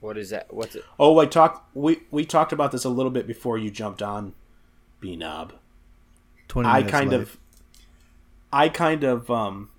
What 0.00 0.18
is 0.18 0.30
that? 0.30 0.52
What's 0.52 0.74
it? 0.74 0.84
Oh, 0.98 1.18
I 1.18 1.26
talked. 1.26 1.74
We 1.74 2.00
we 2.10 2.24
talked 2.24 2.52
about 2.52 2.72
this 2.72 2.84
a 2.84 2.88
little 2.88 3.10
bit 3.10 3.26
before 3.26 3.56
you 3.56 3.70
jumped 3.70 4.02
on, 4.02 4.34
B 5.00 5.16
Knob. 5.16 5.54
20 6.48 6.68
I 6.68 6.82
kind 6.82 7.10
late. 7.10 7.20
of, 7.22 7.38
I 8.52 8.68
kind 8.68 9.04
of 9.04 9.30
um, 9.30 9.70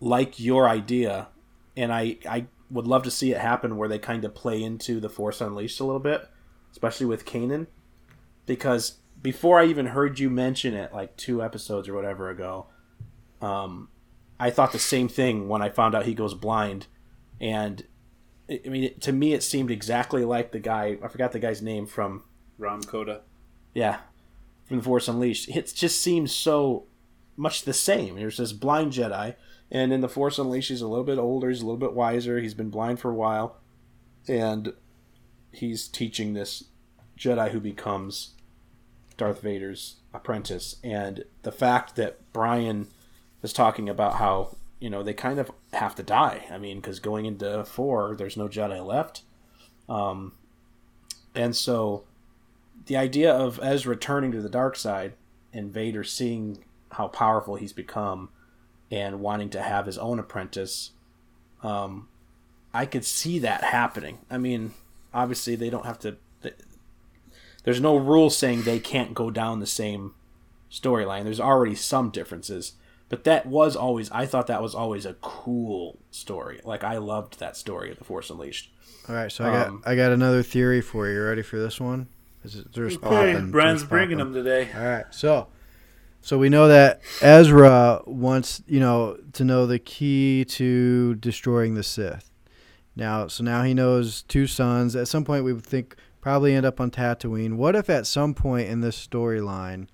like 0.00 0.38
your 0.38 0.68
idea, 0.68 1.28
and 1.76 1.92
I 1.92 2.18
I 2.28 2.46
would 2.70 2.86
love 2.86 3.02
to 3.04 3.10
see 3.10 3.32
it 3.32 3.38
happen 3.38 3.76
where 3.76 3.88
they 3.88 3.98
kind 3.98 4.24
of 4.24 4.34
play 4.34 4.62
into 4.62 5.00
the 5.00 5.08
Force 5.08 5.40
Unleashed 5.40 5.80
a 5.80 5.84
little 5.84 6.00
bit, 6.00 6.28
especially 6.72 7.06
with 7.06 7.24
Kanan, 7.24 7.66
because 8.46 8.98
before 9.20 9.58
I 9.58 9.64
even 9.64 9.86
heard 9.86 10.18
you 10.18 10.30
mention 10.30 10.74
it, 10.74 10.92
like 10.92 11.16
two 11.16 11.42
episodes 11.42 11.88
or 11.88 11.94
whatever 11.94 12.30
ago, 12.30 12.66
um, 13.40 13.88
I 14.40 14.50
thought 14.50 14.72
the 14.72 14.78
same 14.78 15.08
thing 15.08 15.48
when 15.48 15.62
I 15.62 15.68
found 15.68 15.94
out 15.94 16.06
he 16.06 16.14
goes 16.14 16.34
blind, 16.34 16.86
and 17.40 17.84
I 18.50 18.68
mean, 18.68 18.84
it, 18.84 19.00
to 19.02 19.12
me, 19.12 19.32
it 19.32 19.42
seemed 19.42 19.70
exactly 19.70 20.24
like 20.24 20.52
the 20.52 20.58
guy. 20.58 20.98
I 21.02 21.08
forgot 21.08 21.32
the 21.32 21.38
guy's 21.38 21.62
name 21.62 21.86
from 21.86 22.24
Rahm 22.58 22.86
Kota. 22.86 23.20
yeah, 23.74 23.98
from 24.66 24.78
the 24.78 24.82
Force 24.82 25.08
Unleashed. 25.08 25.48
It 25.48 25.72
just 25.74 26.00
seems 26.00 26.32
so 26.32 26.84
much 27.36 27.62
the 27.62 27.74
same. 27.74 28.16
There's 28.16 28.38
this 28.38 28.52
blind 28.52 28.92
Jedi, 28.92 29.34
and 29.70 29.92
in 29.92 30.00
the 30.00 30.08
Force 30.08 30.38
Unleashed, 30.38 30.70
he's 30.70 30.80
a 30.80 30.88
little 30.88 31.04
bit 31.04 31.18
older. 31.18 31.48
He's 31.48 31.60
a 31.60 31.66
little 31.66 31.78
bit 31.78 31.92
wiser. 31.92 32.40
He's 32.40 32.54
been 32.54 32.70
blind 32.70 33.00
for 33.00 33.10
a 33.10 33.14
while, 33.14 33.56
and 34.26 34.72
he's 35.52 35.88
teaching 35.88 36.34
this 36.34 36.64
Jedi 37.18 37.50
who 37.50 37.60
becomes 37.60 38.34
Darth 39.16 39.42
Vader's 39.42 39.96
apprentice. 40.14 40.76
And 40.82 41.24
the 41.42 41.52
fact 41.52 41.96
that 41.96 42.32
Brian 42.32 42.88
is 43.42 43.52
talking 43.52 43.88
about 43.88 44.14
how 44.14 44.56
you 44.80 44.90
know 44.90 45.02
they 45.02 45.14
kind 45.14 45.38
of 45.38 45.50
have 45.72 45.94
to 45.96 46.02
die. 46.02 46.46
I 46.50 46.58
mean, 46.58 46.80
because 46.80 47.00
going 47.00 47.26
into 47.26 47.64
four, 47.64 48.14
there's 48.16 48.36
no 48.36 48.48
Jedi 48.48 48.84
left, 48.84 49.22
um, 49.88 50.32
and 51.34 51.54
so 51.54 52.04
the 52.86 52.96
idea 52.96 53.32
of 53.32 53.60
Ezra 53.62 53.96
turning 53.96 54.32
to 54.32 54.40
the 54.40 54.48
dark 54.48 54.76
side 54.76 55.12
and 55.52 55.72
Vader 55.72 56.04
seeing 56.04 56.64
how 56.92 57.08
powerful 57.08 57.56
he's 57.56 57.72
become 57.72 58.30
and 58.90 59.20
wanting 59.20 59.50
to 59.50 59.60
have 59.62 59.84
his 59.86 59.98
own 59.98 60.18
apprentice, 60.18 60.92
um, 61.62 62.08
I 62.72 62.86
could 62.86 63.04
see 63.04 63.38
that 63.40 63.64
happening. 63.64 64.18
I 64.30 64.38
mean, 64.38 64.72
obviously 65.12 65.56
they 65.56 65.70
don't 65.70 65.84
have 65.84 65.98
to. 66.00 66.16
th- 66.42 66.54
There's 67.64 67.80
no 67.80 67.96
rule 67.96 68.30
saying 68.30 68.62
they 68.62 68.78
can't 68.78 69.14
go 69.14 69.30
down 69.30 69.60
the 69.60 69.66
same 69.66 70.14
storyline. 70.70 71.24
There's 71.24 71.40
already 71.40 71.74
some 71.74 72.10
differences, 72.10 72.72
but 73.08 73.24
that 73.24 73.46
was 73.46 73.76
always. 73.76 74.10
I 74.10 74.26
thought 74.26 74.46
that 74.48 74.62
was 74.62 74.74
always 74.74 75.06
a 75.06 75.14
cool 75.14 75.98
story. 76.10 76.60
Like 76.64 76.84
I 76.84 76.98
loved 76.98 77.38
that 77.40 77.56
story 77.56 77.90
of 77.90 77.98
the 77.98 78.04
Force 78.04 78.30
Unleashed. 78.30 78.70
All 79.08 79.14
right, 79.14 79.32
so 79.32 79.44
I 79.44 79.50
got 79.50 79.68
Um, 79.68 79.82
I 79.86 79.94
got 79.96 80.12
another 80.12 80.42
theory 80.42 80.80
for 80.80 81.08
you. 81.08 81.14
You 81.14 81.24
ready 81.24 81.42
for 81.42 81.58
this 81.58 81.80
one? 81.80 82.08
Is 82.44 82.56
it, 82.56 82.72
there's 82.72 82.96
Okay, 82.96 83.32
popping, 83.34 83.50
Brian's 83.50 83.80
there's 83.82 83.88
bringing 83.90 84.18
popping. 84.18 84.32
them 84.34 84.44
today. 84.44 84.68
All 84.76 84.84
right, 84.84 85.06
so 85.10 85.48
so 86.20 86.36
we 86.38 86.48
know 86.48 86.68
that 86.68 87.00
Ezra 87.22 88.02
wants 88.06 88.62
you 88.66 88.80
know 88.80 89.16
to 89.32 89.44
know 89.44 89.66
the 89.66 89.78
key 89.78 90.44
to 90.50 91.14
destroying 91.16 91.74
the 91.74 91.82
Sith. 91.82 92.30
Now, 92.96 93.28
so 93.28 93.44
now 93.44 93.62
he 93.62 93.74
knows 93.74 94.22
two 94.22 94.46
suns. 94.48 94.96
At 94.96 95.06
some 95.08 95.24
point, 95.24 95.44
we 95.44 95.52
would 95.52 95.64
think 95.64 95.94
probably 96.20 96.54
end 96.54 96.66
up 96.66 96.80
on 96.80 96.90
Tatooine. 96.90 97.54
What 97.56 97.76
if 97.76 97.88
at 97.88 98.06
some 98.06 98.34
point 98.34 98.68
in 98.68 98.80
this 98.80 98.96
storyline, 99.06 99.86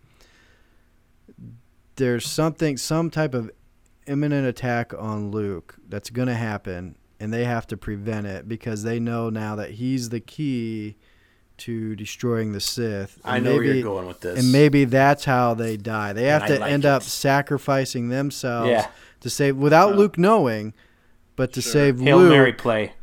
there's 1.96 2.26
something, 2.26 2.76
some 2.76 3.10
type 3.10 3.34
of 3.34 3.50
imminent 4.06 4.46
attack 4.46 4.92
on 4.96 5.30
Luke 5.30 5.76
that's 5.88 6.10
going 6.10 6.28
to 6.28 6.34
happen, 6.34 6.96
and 7.20 7.32
they 7.32 7.44
have 7.44 7.66
to 7.68 7.76
prevent 7.76 8.26
it 8.26 8.48
because 8.48 8.82
they 8.82 8.98
know 9.00 9.30
now 9.30 9.56
that 9.56 9.72
he's 9.72 10.08
the 10.10 10.20
key 10.20 10.96
to 11.56 11.94
destroying 11.94 12.52
the 12.52 12.60
Sith. 12.60 13.18
I 13.24 13.36
And 13.36 13.44
know 13.44 13.52
where 13.52 13.60
maybe- 13.62 13.74
you're 13.78 13.84
going 13.84 14.06
with 14.08 14.20
this. 14.20 14.38
and 14.40 14.50
maybe 14.52 14.84
that's 14.84 15.24
how 15.24 15.54
they 15.54 15.76
die. 15.76 16.12
They 16.12 16.24
have 16.24 16.42
I 16.42 16.48
to 16.48 16.58
like 16.58 16.72
end 16.72 16.84
it. 16.84 16.88
up 16.88 17.02
sacrificing 17.04 18.08
themselves 18.08 18.70
Yeah. 18.70 18.88
to 19.20 19.30
save 19.30 19.56
without 19.56 19.92
Uh, 19.92 19.96
Luke 19.96 20.18
knowing, 20.18 20.74
but 21.36 21.52
to 21.52 21.60
sure. 21.62 21.72
save 21.72 22.00
Hail 22.00 22.18
Luke. 22.18 22.30
Mary 22.30 22.52
play. 22.52 22.94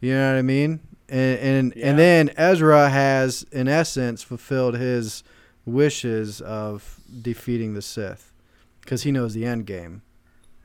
You 0.00 0.12
know 0.12 0.32
what 0.32 0.38
I 0.38 0.42
mean? 0.42 0.80
And 1.08 1.38
and, 1.38 1.72
Yeah. 1.74 1.86
and 1.88 1.98
then 1.98 2.30
Ezra 2.36 2.90
has 2.90 3.46
in 3.50 3.66
essence 3.66 4.22
fulfilled 4.22 4.76
his 4.76 5.22
wishes 5.66 6.40
of 6.40 7.00
defeating 7.22 7.74
the 7.74 7.82
Sith 7.82 8.32
because 8.80 9.02
he 9.02 9.12
knows 9.12 9.34
the 9.34 9.44
end 9.44 9.66
game. 9.66 10.00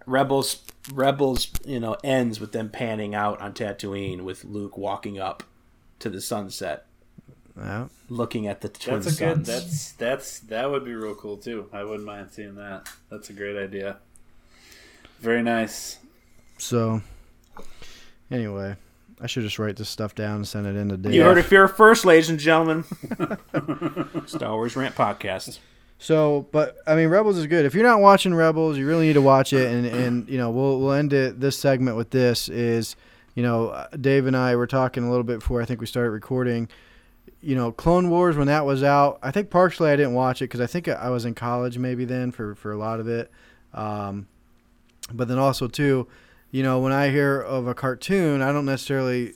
Rebels 0.06 0.62
Rebels, 0.94 1.48
you 1.66 1.80
know, 1.80 1.96
ends 2.04 2.40
with 2.40 2.54
them 2.54 2.70
panning 2.70 3.14
out 3.14 3.40
on 3.42 3.54
Tatooine 3.54 4.22
with 4.22 4.44
Luke 4.46 4.78
walking 4.78 5.20
up 5.20 5.44
to 6.00 6.10
the 6.10 6.20
sunset, 6.22 6.86
Yeah. 7.56 7.88
looking 8.10 8.48
at 8.48 8.62
the 8.62 8.70
twin 8.70 9.02
That's 9.02 9.16
a 9.16 9.20
good. 9.20 9.46
suns. 9.46 9.48
That's 9.48 9.92
that's 9.94 10.40
that 10.40 10.72
would 10.72 10.86
be 10.86 10.94
real 10.96 11.14
cool 11.16 11.38
too. 11.38 11.70
I 11.74 11.84
wouldn't 11.84 12.06
mind 12.06 12.30
seeing 12.32 12.56
that. 12.56 12.90
That's 13.10 13.30
a 13.30 13.34
great 13.34 13.56
idea. 13.58 13.98
Very 15.20 15.44
nice. 15.44 16.00
So 16.58 17.02
anyway, 18.32 18.76
I 19.22 19.28
should 19.28 19.44
just 19.44 19.60
write 19.60 19.76
this 19.76 19.90
stuff 19.90 20.16
down 20.16 20.38
and 20.38 20.48
send 20.48 20.66
it 20.66 20.76
in 20.76 20.90
to 20.90 20.98
Dave. 20.98 21.14
You 21.14 21.24
heard 21.24 21.38
it 21.38 21.46
here 21.46 21.68
first, 21.68 22.06
ladies 22.06 22.30
and 22.30 22.40
gentlemen. 22.40 22.84
Star 24.26 24.56
Wars 24.56 24.76
Rant 24.76 24.96
Podcast. 24.96 25.60
So, 26.00 26.48
but 26.52 26.78
I 26.88 26.96
mean, 26.96 27.10
Rebels 27.10 27.38
is 27.38 27.46
good. 27.46 27.64
If 27.64 27.76
you're 27.76 27.84
not 27.84 28.00
watching 28.00 28.34
Rebels, 28.34 28.76
you 28.80 28.88
really 28.88 29.06
need 29.06 29.14
to 29.14 29.22
watch 29.22 29.54
it. 29.54 29.72
And 29.72 29.86
and 29.86 30.28
you 30.28 30.40
know, 30.40 30.50
we'll 30.50 30.80
we'll 30.80 30.94
end 30.94 31.14
it 31.14 31.40
this 31.40 31.60
segment 31.60 31.96
with 31.96 32.10
this 32.10 32.50
is, 32.50 32.96
you 33.36 33.44
know, 33.44 33.68
uh, 33.68 33.88
Dave 33.90 34.26
and 34.26 34.36
I 34.36 34.56
were 34.56 34.66
talking 34.66 35.04
a 35.04 35.10
little 35.10 35.24
bit 35.24 35.40
before 35.40 35.62
I 35.62 35.66
think 35.66 35.80
we 35.80 35.86
started 35.86 36.10
recording. 36.10 36.68
You 37.42 37.56
know, 37.56 37.72
Clone 37.72 38.10
Wars 38.10 38.36
when 38.36 38.48
that 38.48 38.66
was 38.66 38.82
out, 38.82 39.20
I 39.22 39.30
think 39.30 39.52
partially 39.52 39.92
I 39.92 39.96
didn't 39.96 40.14
watch 40.16 40.42
it 40.42 40.46
because 40.46 40.62
I 40.62 40.66
think 40.66 40.88
I 40.88 41.12
was 41.12 41.26
in 41.26 41.36
college 41.36 41.78
maybe 41.78 42.06
then 42.06 42.32
for 42.32 42.56
for 42.56 42.72
a 42.72 42.78
lot 42.78 43.00
of 43.00 43.08
it. 43.08 43.30
Um, 43.76 44.28
but 45.14 45.28
then 45.28 45.38
also 45.38 45.68
too, 45.68 46.08
you 46.52 46.64
know, 46.64 46.80
when 46.80 46.92
I 46.92 47.10
hear 47.10 47.40
of 47.40 47.68
a 47.68 47.74
cartoon, 47.74 48.42
I 48.42 48.52
don't 48.52 48.66
necessarily 48.66 49.34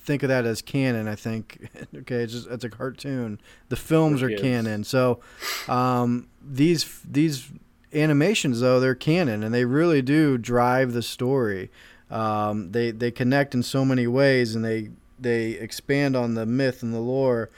think 0.00 0.22
of 0.22 0.28
that 0.28 0.44
as 0.44 0.62
canon. 0.62 1.08
I 1.08 1.14
think, 1.14 1.68
okay, 1.96 2.16
it's 2.16 2.32
just 2.32 2.48
it's 2.48 2.64
a 2.64 2.70
cartoon. 2.70 3.40
The 3.68 3.76
films 3.76 4.22
are 4.22 4.30
canon, 4.36 4.84
so 4.84 5.20
um, 5.68 6.28
these 6.42 7.00
these 7.08 7.50
animations 7.94 8.60
though 8.60 8.78
they're 8.80 8.94
canon 8.94 9.42
and 9.42 9.54
they 9.54 9.64
really 9.64 10.02
do 10.02 10.38
drive 10.38 10.92
the 10.92 11.02
story. 11.02 11.70
Um, 12.10 12.72
they 12.72 12.90
they 12.90 13.10
connect 13.10 13.54
in 13.54 13.62
so 13.62 13.84
many 13.84 14.06
ways 14.06 14.54
and 14.54 14.64
they 14.64 14.90
they 15.18 15.52
expand 15.52 16.16
on 16.16 16.34
the 16.34 16.46
myth 16.46 16.82
and 16.82 16.92
the 16.92 17.00
lore. 17.00 17.50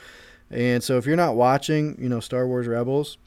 And 0.51 0.83
so 0.83 0.97
if 0.97 1.05
you're 1.05 1.17
not 1.17 1.35
watching, 1.35 1.97
you 2.01 2.09
know, 2.09 2.21
Star 2.21 2.47
Wars 2.47 2.67
Rebels, 2.67 3.19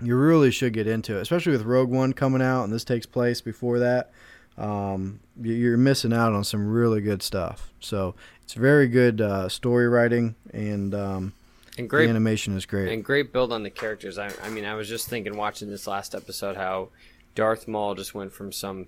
you 0.00 0.14
really 0.14 0.50
should 0.50 0.72
get 0.72 0.86
into 0.86 1.16
it, 1.16 1.22
especially 1.22 1.52
with 1.52 1.62
Rogue 1.62 1.90
One 1.90 2.12
coming 2.12 2.42
out 2.42 2.64
and 2.64 2.72
this 2.72 2.84
takes 2.84 3.06
place 3.06 3.40
before 3.40 3.78
that. 3.80 4.12
Um, 4.58 5.20
you- 5.40 5.54
you're 5.54 5.76
missing 5.76 6.12
out 6.12 6.32
on 6.32 6.44
some 6.44 6.66
really 6.70 7.00
good 7.00 7.22
stuff. 7.22 7.70
So 7.80 8.14
it's 8.42 8.54
very 8.54 8.88
good 8.88 9.20
uh, 9.20 9.48
story 9.48 9.86
writing 9.88 10.34
and 10.52 10.94
um, 10.94 11.32
And 11.76 11.86
the 11.86 11.88
great 11.88 12.08
animation 12.08 12.56
is 12.56 12.64
great. 12.64 12.92
and 12.92 13.04
great 13.04 13.32
build 13.32 13.52
on 13.52 13.62
the 13.62 13.70
characters. 13.70 14.18
I, 14.18 14.30
I 14.42 14.48
mean, 14.48 14.64
I 14.64 14.74
was 14.74 14.88
just 14.88 15.08
thinking 15.08 15.36
watching 15.36 15.68
this 15.70 15.86
last 15.86 16.14
episode 16.14 16.56
how 16.56 16.88
Darth 17.34 17.68
Maul 17.68 17.94
just 17.94 18.14
went 18.14 18.32
from 18.32 18.50
some 18.50 18.86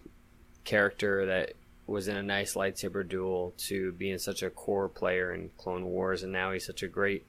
character 0.65 1.27
that 1.27 1.53
was 1.87 2.09
in 2.09 2.17
a 2.17 2.23
nice 2.23 2.55
lightsaber 2.55 3.07
duel 3.07 3.55
to 3.57 3.93
being 3.93 4.19
such 4.19 4.43
a 4.43 4.51
core 4.51 4.89
player 4.89 5.33
in 5.33 5.51
Clone 5.59 5.85
Wars, 5.87 6.23
and 6.23 6.33
now 6.33 6.53
he's 6.53 6.67
such 6.67 6.83
a 6.83 6.89
great, 6.89 7.25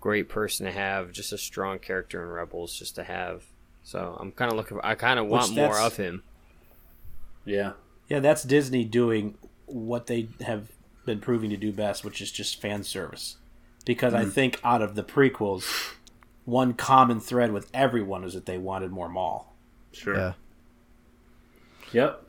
great 0.00 0.28
person 0.28 0.66
to 0.66 0.72
have. 0.72 1.12
Just 1.12 1.32
a 1.32 1.38
strong 1.38 1.78
character 1.78 2.22
in 2.22 2.28
Rebels, 2.28 2.74
just 2.78 2.94
to 2.96 3.04
have. 3.04 3.44
So 3.82 4.16
I'm 4.20 4.30
kind 4.32 4.50
of 4.50 4.56
looking. 4.58 4.78
I 4.84 4.94
kind 4.94 5.18
of 5.18 5.26
want 5.26 5.52
more 5.54 5.78
of 5.78 5.96
him. 5.96 6.22
Yeah. 7.44 7.72
Yeah, 8.08 8.20
that's 8.20 8.42
Disney 8.42 8.84
doing 8.84 9.36
what 9.66 10.06
they 10.06 10.28
have 10.40 10.68
been 11.04 11.20
proving 11.20 11.50
to 11.50 11.56
do 11.56 11.72
best, 11.72 12.04
which 12.04 12.20
is 12.20 12.30
just 12.30 12.60
fan 12.60 12.82
service. 12.84 13.36
Because 13.84 14.14
I 14.14 14.24
think 14.24 14.60
out 14.64 14.80
of 14.80 14.94
the 14.94 15.04
prequels, 15.04 15.94
one 16.44 16.72
common 16.72 17.20
thread 17.20 17.52
with 17.52 17.70
everyone 17.74 18.24
is 18.24 18.32
that 18.34 18.46
they 18.46 18.56
wanted 18.56 18.90
more 18.90 19.08
Maul. 19.08 19.54
Sure. 19.92 20.16
Yeah. 20.16 20.32
Yep. 21.92 22.20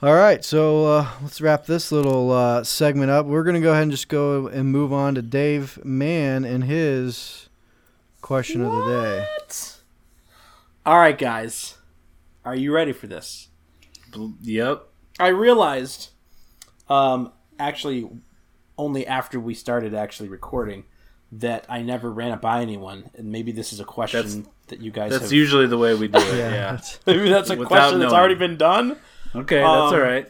All 0.00 0.14
right, 0.14 0.44
so 0.44 0.84
uh, 0.84 1.08
let's 1.22 1.40
wrap 1.40 1.66
this 1.66 1.90
little 1.90 2.30
uh, 2.30 2.62
segment 2.62 3.10
up. 3.10 3.26
We're 3.26 3.42
going 3.42 3.56
to 3.56 3.60
go 3.60 3.72
ahead 3.72 3.82
and 3.82 3.90
just 3.90 4.08
go 4.08 4.46
and 4.46 4.70
move 4.70 4.92
on 4.92 5.16
to 5.16 5.22
Dave 5.22 5.84
Mann 5.84 6.44
and 6.44 6.62
his 6.62 7.48
question 8.20 8.60
of 8.60 8.70
the 8.70 8.86
day. 8.86 9.26
All 10.86 10.98
right, 10.98 11.18
guys, 11.18 11.78
are 12.44 12.54
you 12.54 12.72
ready 12.72 12.92
for 12.92 13.08
this? 13.08 13.48
Bl- 14.12 14.28
Yep. 14.42 14.86
I 15.20 15.28
realized, 15.28 16.10
um, 16.88 17.32
actually, 17.58 18.08
only 18.76 19.06
after 19.06 19.40
we 19.40 19.54
started 19.54 19.94
actually 19.94 20.28
recording, 20.28 20.84
that 21.32 21.66
I 21.68 21.82
never 21.82 22.10
ran 22.12 22.32
it 22.32 22.40
by 22.40 22.62
anyone, 22.62 23.10
and 23.14 23.30
maybe 23.30 23.52
this 23.52 23.72
is 23.72 23.80
a 23.80 23.84
question 23.84 24.22
That's- 24.26 24.52
that 24.68 24.80
you 24.80 24.90
guys 24.90 25.10
That's 25.10 25.24
have. 25.24 25.32
usually 25.32 25.66
the 25.66 25.76
way 25.78 25.94
we 25.94 26.08
do 26.08 26.18
it. 26.18 26.24
Yeah. 26.36 26.48
that's- 26.72 26.98
maybe 27.06 27.28
that's 27.28 27.50
a 27.50 27.56
Without 27.56 27.68
question 27.68 27.98
that's 28.00 28.12
knowing. 28.12 28.20
already 28.20 28.34
been 28.34 28.56
done. 28.56 28.96
Okay, 29.34 29.60
Um, 29.62 29.80
that's 29.80 29.92
all 29.92 30.00
right. 30.00 30.26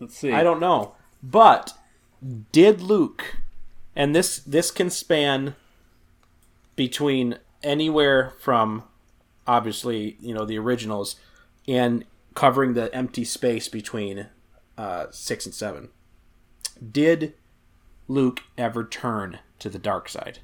Let's 0.00 0.16
see. 0.16 0.32
I 0.32 0.42
don't 0.42 0.58
know, 0.60 0.94
but 1.22 1.72
did 2.50 2.80
Luke, 2.80 3.36
and 3.94 4.14
this 4.14 4.38
this 4.40 4.70
can 4.72 4.90
span 4.90 5.54
between 6.76 7.38
anywhere 7.62 8.32
from 8.40 8.82
obviously 9.46 10.16
you 10.20 10.34
know 10.34 10.44
the 10.44 10.58
originals 10.58 11.16
and 11.68 12.04
covering 12.34 12.74
the 12.74 12.94
empty 12.94 13.24
space 13.24 13.68
between 13.68 14.28
uh, 14.76 15.06
six 15.10 15.46
and 15.46 15.54
seven. 15.54 15.88
Did 16.90 17.34
Luke 18.08 18.42
ever 18.58 18.84
turn 18.84 19.38
to 19.60 19.70
the 19.70 19.78
dark 19.78 20.08
side? 20.08 20.40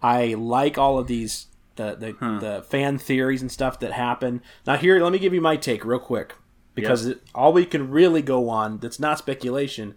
I 0.00 0.34
like 0.34 0.78
all 0.78 0.98
of 0.98 1.06
these 1.06 1.46
the 1.76 1.94
the, 1.96 2.12
the 2.40 2.62
fan 2.68 2.98
theories 2.98 3.42
and 3.42 3.50
stuff 3.50 3.80
that 3.80 3.92
happen. 3.92 4.42
Now 4.66 4.76
here, 4.76 5.02
let 5.02 5.12
me 5.12 5.18
give 5.18 5.34
you 5.34 5.40
my 5.40 5.56
take 5.56 5.84
real 5.84 5.98
quick 5.98 6.34
because 6.74 7.06
it, 7.06 7.22
all 7.34 7.52
we 7.52 7.66
can 7.66 7.90
really 7.90 8.22
go 8.22 8.48
on 8.48 8.78
that's 8.78 9.00
not 9.00 9.18
speculation 9.18 9.96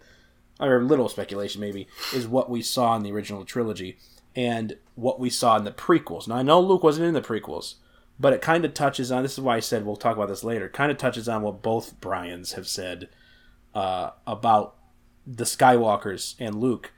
or 0.58 0.82
little 0.82 1.08
speculation 1.08 1.60
maybe 1.60 1.86
is 2.14 2.26
what 2.26 2.50
we 2.50 2.62
saw 2.62 2.96
in 2.96 3.02
the 3.02 3.12
original 3.12 3.44
trilogy 3.44 3.98
and 4.34 4.76
what 4.94 5.20
we 5.20 5.30
saw 5.30 5.56
in 5.56 5.64
the 5.64 5.70
prequels. 5.72 6.26
Now 6.26 6.36
I 6.36 6.42
know 6.42 6.60
Luke 6.60 6.82
wasn't 6.82 7.06
in 7.06 7.14
the 7.14 7.20
prequels, 7.20 7.74
but 8.22 8.32
it 8.32 8.40
kind 8.40 8.64
of 8.64 8.72
touches 8.72 9.10
on 9.10 9.24
this 9.24 9.32
is 9.32 9.40
why 9.40 9.56
I 9.56 9.60
said 9.60 9.84
we'll 9.84 9.96
talk 9.96 10.14
about 10.14 10.28
this 10.28 10.44
later. 10.44 10.68
Kind 10.68 10.92
of 10.92 10.96
touches 10.96 11.28
on 11.28 11.42
what 11.42 11.60
both 11.60 12.00
Bryans 12.00 12.52
have 12.52 12.68
said 12.68 13.08
uh, 13.74 14.10
about 14.28 14.76
the 15.26 15.42
Skywalkers 15.42 16.36
and 16.38 16.60
Luke. 16.60 16.92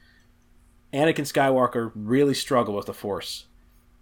Anakin 0.92 1.24
Skywalker 1.24 1.92
really 1.94 2.34
struggled 2.34 2.76
with 2.76 2.84
the 2.84 2.92
Force. 2.92 3.46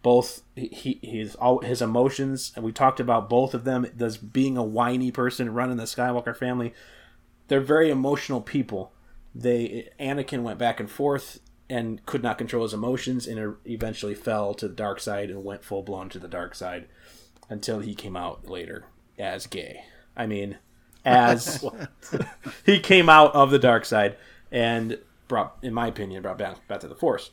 Both 0.03 0.43
he 0.57 0.99
his 1.01 1.37
all 1.37 1.61
his 1.61 1.81
emotions, 1.81 2.53
and 2.57 2.64
we 2.64 2.73
talked 2.73 2.99
about 2.99 3.31
both 3.31 3.55
of 3.55 3.62
them. 3.62 3.87
Does 3.97 4.16
being 4.16 4.57
a 4.57 4.64
whiny 4.64 5.12
person 5.12 5.55
running 5.55 5.77
the 5.77 5.85
Skywalker 5.85 6.37
family, 6.37 6.75
they're 7.47 7.61
very 7.61 7.89
emotional 7.89 8.41
people. 8.41 8.93
They 9.33 9.91
Anakin 10.01 10.43
went 10.43 10.59
back 10.59 10.81
and 10.81 10.91
forth 10.91 11.39
and 11.73 12.05
could 12.05 12.23
not 12.23 12.37
control 12.37 12.64
his 12.64 12.75
emotions, 12.75 13.27
and 13.27 13.57
eventually 13.64 14.14
fell 14.14 14.53
to 14.53 14.68
the 14.68 14.75
dark 14.75 15.01
side 15.01 15.31
and 15.31 15.43
went 15.43 15.64
full 15.64 15.83
blown 15.83 16.11
to 16.11 16.18
the 16.18 16.29
dark 16.29 16.55
side 16.55 16.87
until 17.49 17.81
he 17.81 17.95
came 17.95 18.14
out 18.14 18.47
later 18.47 18.85
as 19.18 19.47
gay. 19.47 19.83
I 20.14 20.27
mean, 20.27 20.59
as 21.03 21.64
he 22.66 22.79
came 22.79 23.09
out 23.09 23.35
of 23.35 23.51
the 23.51 23.59
dark 23.59 23.87
side 23.87 24.16
and 24.51 24.99
brought, 25.29 25.57
in 25.62 25.73
my 25.73 25.87
opinion, 25.87 26.20
brought 26.20 26.37
back 26.37 26.68
back 26.68 26.81
to 26.81 26.89
the 26.89 26.95
Force. 26.95 27.31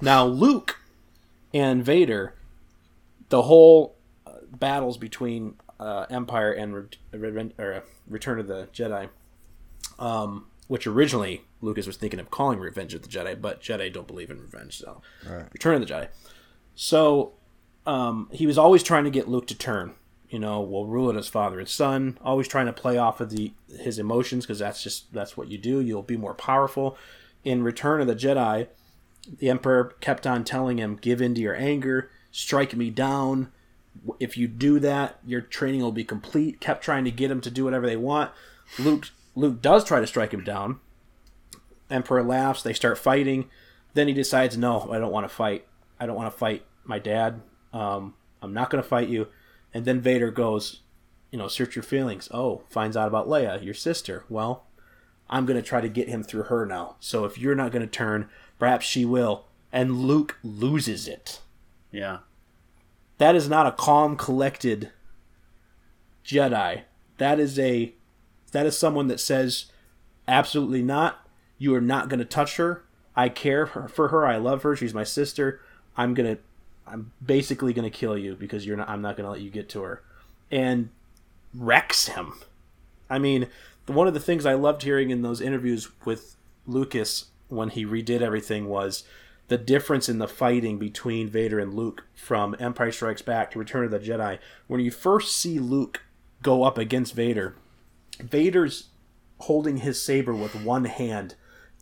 Now 0.00 0.24
Luke 0.24 0.78
and 1.52 1.84
Vader, 1.84 2.34
the 3.28 3.42
whole 3.42 3.96
uh, 4.24 4.34
battles 4.52 4.98
between 4.98 5.56
uh, 5.80 6.06
Empire 6.10 6.52
and 6.52 6.74
Re- 6.76 6.86
Re- 7.12 7.54
or, 7.58 7.74
uh, 7.74 7.80
Return 8.06 8.38
of 8.38 8.46
the 8.46 8.68
Jedi, 8.72 9.08
um, 9.98 10.46
which 10.68 10.86
originally 10.86 11.42
Lucas 11.64 11.86
was 11.86 11.96
thinking 11.96 12.20
of 12.20 12.30
calling 12.30 12.58
Revenge 12.58 12.94
of 12.94 13.02
the 13.02 13.08
Jedi, 13.08 13.40
but 13.40 13.60
Jedi 13.60 13.92
don't 13.92 14.06
believe 14.06 14.30
in 14.30 14.40
revenge, 14.40 14.78
so 14.78 15.00
Return 15.52 15.80
of 15.80 15.86
the 15.86 15.92
Jedi. 15.92 16.08
So 16.74 17.32
um, 17.86 18.28
he 18.32 18.46
was 18.46 18.58
always 18.58 18.82
trying 18.82 19.04
to 19.04 19.10
get 19.10 19.28
Luke 19.28 19.46
to 19.48 19.54
turn. 19.54 19.94
You 20.28 20.38
know, 20.38 20.60
we'll 20.60 20.86
rule 20.86 21.10
it 21.10 21.16
as 21.16 21.28
father 21.28 21.60
and 21.60 21.68
son. 21.68 22.18
Always 22.24 22.48
trying 22.48 22.66
to 22.66 22.72
play 22.72 22.98
off 22.98 23.20
of 23.20 23.30
the 23.30 23.52
his 23.78 23.98
emotions 23.98 24.44
because 24.44 24.58
that's 24.58 24.82
just 24.82 25.12
that's 25.12 25.36
what 25.36 25.48
you 25.48 25.58
do. 25.58 25.80
You'll 25.80 26.02
be 26.02 26.16
more 26.16 26.34
powerful. 26.34 26.96
In 27.44 27.62
Return 27.62 28.00
of 28.00 28.06
the 28.06 28.16
Jedi, 28.16 28.68
the 29.38 29.50
Emperor 29.50 29.94
kept 30.00 30.26
on 30.26 30.42
telling 30.42 30.78
him, 30.78 30.96
"Give 30.96 31.20
in 31.20 31.34
to 31.34 31.40
your 31.40 31.54
anger, 31.54 32.10
strike 32.32 32.74
me 32.74 32.90
down. 32.90 33.52
If 34.18 34.36
you 34.36 34.48
do 34.48 34.80
that, 34.80 35.20
your 35.24 35.40
training 35.40 35.82
will 35.82 35.92
be 35.92 36.04
complete." 36.04 36.60
Kept 36.60 36.82
trying 36.82 37.04
to 37.04 37.10
get 37.10 37.30
him 37.30 37.40
to 37.42 37.50
do 37.50 37.64
whatever 37.64 37.86
they 37.86 37.96
want. 37.96 38.32
Luke 38.78 39.10
Luke 39.36 39.60
does 39.60 39.84
try 39.84 40.00
to 40.00 40.06
strike 40.06 40.32
him 40.32 40.42
down. 40.42 40.80
Emperor 41.90 42.22
laughs. 42.22 42.62
They 42.62 42.72
start 42.72 42.98
fighting. 42.98 43.50
Then 43.94 44.08
he 44.08 44.14
decides, 44.14 44.56
"No, 44.56 44.88
I 44.90 44.98
don't 44.98 45.12
want 45.12 45.24
to 45.24 45.34
fight. 45.34 45.66
I 46.00 46.06
don't 46.06 46.16
want 46.16 46.32
to 46.32 46.38
fight 46.38 46.64
my 46.84 46.98
dad. 46.98 47.40
Um, 47.72 48.14
I'm 48.42 48.52
not 48.52 48.70
going 48.70 48.82
to 48.82 48.88
fight 48.88 49.08
you." 49.08 49.28
And 49.72 49.84
then 49.84 50.00
Vader 50.00 50.30
goes, 50.30 50.80
"You 51.30 51.38
know, 51.38 51.48
search 51.48 51.76
your 51.76 51.82
feelings." 51.82 52.28
Oh, 52.32 52.62
finds 52.68 52.96
out 52.96 53.08
about 53.08 53.28
Leia, 53.28 53.62
your 53.62 53.74
sister. 53.74 54.24
Well, 54.28 54.66
I'm 55.28 55.46
going 55.46 55.56
to 55.56 55.68
try 55.68 55.80
to 55.80 55.88
get 55.88 56.08
him 56.08 56.22
through 56.22 56.44
her 56.44 56.66
now. 56.66 56.96
So 57.00 57.24
if 57.24 57.38
you're 57.38 57.54
not 57.54 57.72
going 57.72 57.84
to 57.84 57.90
turn, 57.90 58.28
perhaps 58.58 58.86
she 58.86 59.04
will. 59.04 59.46
And 59.72 60.02
Luke 60.02 60.38
loses 60.42 61.08
it. 61.08 61.40
Yeah. 61.90 62.18
That 63.18 63.34
is 63.34 63.48
not 63.48 63.66
a 63.66 63.72
calm, 63.72 64.16
collected 64.16 64.92
Jedi. 66.24 66.82
That 67.18 67.38
is 67.38 67.58
a 67.58 67.94
that 68.52 68.66
is 68.66 68.78
someone 68.78 69.08
that 69.08 69.20
says 69.20 69.66
absolutely 70.28 70.82
not. 70.82 71.23
You 71.58 71.74
are 71.74 71.80
not 71.80 72.08
going 72.08 72.18
to 72.18 72.24
touch 72.24 72.56
her. 72.56 72.84
I 73.16 73.28
care 73.28 73.66
for 73.66 74.08
her. 74.08 74.26
I 74.26 74.36
love 74.36 74.62
her. 74.62 74.74
She's 74.74 74.94
my 74.94 75.04
sister. 75.04 75.60
I'm 75.96 76.14
going 76.14 76.36
to 76.36 76.42
I'm 76.86 77.12
basically 77.24 77.72
going 77.72 77.90
to 77.90 77.96
kill 77.96 78.18
you 78.18 78.34
because 78.34 78.66
you're 78.66 78.76
not 78.76 78.88
I'm 78.88 79.02
not 79.02 79.16
going 79.16 79.24
to 79.24 79.30
let 79.30 79.40
you 79.40 79.50
get 79.50 79.68
to 79.70 79.82
her. 79.82 80.02
And 80.50 80.90
wrecks 81.54 82.08
him. 82.08 82.34
I 83.08 83.18
mean, 83.18 83.48
one 83.86 84.08
of 84.08 84.14
the 84.14 84.20
things 84.20 84.46
I 84.46 84.54
loved 84.54 84.82
hearing 84.82 85.10
in 85.10 85.22
those 85.22 85.40
interviews 85.40 85.88
with 86.04 86.36
Lucas 86.66 87.26
when 87.48 87.70
he 87.70 87.84
redid 87.84 88.20
everything 88.20 88.68
was 88.68 89.04
the 89.48 89.58
difference 89.58 90.08
in 90.08 90.18
the 90.18 90.28
fighting 90.28 90.78
between 90.78 91.28
Vader 91.28 91.58
and 91.58 91.74
Luke 91.74 92.04
from 92.14 92.56
Empire 92.58 92.92
Strikes 92.92 93.22
Back 93.22 93.50
to 93.50 93.58
Return 93.58 93.84
of 93.84 93.90
the 93.90 93.98
Jedi. 93.98 94.38
When 94.66 94.80
you 94.80 94.90
first 94.90 95.36
see 95.36 95.58
Luke 95.58 96.02
go 96.42 96.64
up 96.64 96.78
against 96.78 97.14
Vader, 97.14 97.54
Vader's 98.18 98.88
holding 99.40 99.78
his 99.78 100.00
saber 100.00 100.34
with 100.34 100.54
one 100.54 100.86
hand. 100.86 101.34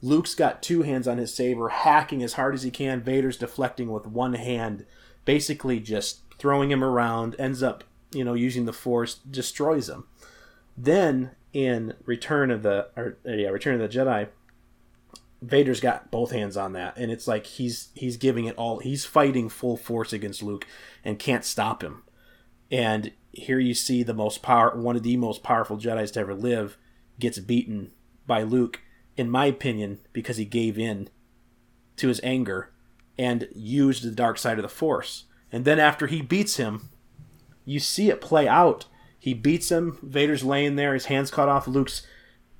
Luke's 0.02 0.34
got 0.34 0.62
two 0.62 0.82
hands 0.82 1.06
on 1.06 1.18
his 1.18 1.32
saber, 1.32 1.68
hacking 1.68 2.22
as 2.22 2.32
hard 2.34 2.54
as 2.54 2.64
he 2.64 2.70
can. 2.70 3.00
Vader's 3.00 3.36
deflecting 3.36 3.90
with 3.90 4.06
one 4.06 4.34
hand, 4.34 4.84
basically 5.24 5.78
just 5.78 6.22
throwing 6.38 6.70
him 6.72 6.82
around, 6.82 7.36
ends 7.38 7.62
up, 7.62 7.84
you 8.12 8.24
know, 8.24 8.34
using 8.34 8.64
the 8.64 8.72
force, 8.72 9.14
destroys 9.14 9.88
him. 9.88 10.04
Then 10.76 11.30
in 11.52 11.94
Return 12.04 12.50
of 12.50 12.62
the 12.64 12.88
or 12.96 13.18
uh, 13.26 13.32
yeah, 13.32 13.48
Return 13.48 13.80
of 13.80 13.80
the 13.80 13.96
Jedi, 13.96 14.28
Vader's 15.40 15.80
got 15.80 16.10
both 16.10 16.32
hands 16.32 16.56
on 16.56 16.72
that, 16.72 16.96
and 16.96 17.12
it's 17.12 17.28
like 17.28 17.46
he's 17.46 17.90
he's 17.94 18.16
giving 18.16 18.46
it 18.46 18.56
all. 18.56 18.80
He's 18.80 19.04
fighting 19.04 19.48
full 19.48 19.76
force 19.76 20.12
against 20.12 20.42
Luke 20.42 20.66
and 21.04 21.18
can't 21.18 21.44
stop 21.44 21.82
him. 21.82 22.02
And 22.72 23.12
here 23.32 23.58
you 23.58 23.74
see 23.74 24.02
the 24.02 24.14
most 24.14 24.42
power, 24.42 24.74
one 24.76 24.96
of 24.96 25.02
the 25.02 25.16
most 25.16 25.42
powerful 25.42 25.76
Jedi's 25.76 26.10
to 26.12 26.20
ever 26.20 26.34
live, 26.34 26.76
gets 27.20 27.38
beaten 27.38 27.92
by 28.26 28.42
Luke. 28.42 28.80
In 29.16 29.30
my 29.30 29.46
opinion, 29.46 29.98
because 30.12 30.38
he 30.38 30.44
gave 30.44 30.78
in 30.78 31.08
to 31.96 32.08
his 32.08 32.20
anger 32.22 32.70
and 33.18 33.48
used 33.54 34.02
the 34.02 34.10
dark 34.10 34.38
side 34.38 34.58
of 34.58 34.62
the 34.62 34.68
Force. 34.68 35.24
And 35.50 35.64
then 35.64 35.78
after 35.78 36.06
he 36.06 36.22
beats 36.22 36.56
him, 36.56 36.88
you 37.64 37.78
see 37.78 38.08
it 38.08 38.20
play 38.20 38.48
out. 38.48 38.86
He 39.18 39.34
beats 39.34 39.70
him. 39.70 39.98
Vader's 40.02 40.42
laying 40.42 40.76
there, 40.76 40.94
his 40.94 41.06
hands 41.06 41.30
cut 41.30 41.48
off. 41.48 41.68
Luke's 41.68 42.06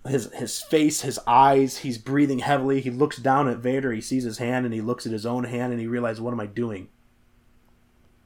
his 0.07 0.33
his 0.33 0.61
face, 0.61 1.03
his 1.03 1.19
eyes. 1.27 1.79
He's 1.79 1.99
breathing 1.99 2.41
heavily. 2.41 2.81
He 2.81 2.91
looks 2.91 3.17
down 3.17 3.49
at 3.49 3.59
Vader. 3.59 3.93
He 3.93 4.01
sees 4.01 4.25
his 4.25 4.39
hand, 4.39 4.65
and 4.65 4.75
he 4.75 4.81
looks 4.81 5.07
at 5.07 5.13
his 5.13 5.25
own 5.25 5.45
hand, 5.45 5.73
and 5.73 5.81
he 5.81 5.87
realizes, 5.87 6.21
"What 6.21 6.33
am 6.33 6.41
I 6.41 6.47
doing?" 6.47 6.89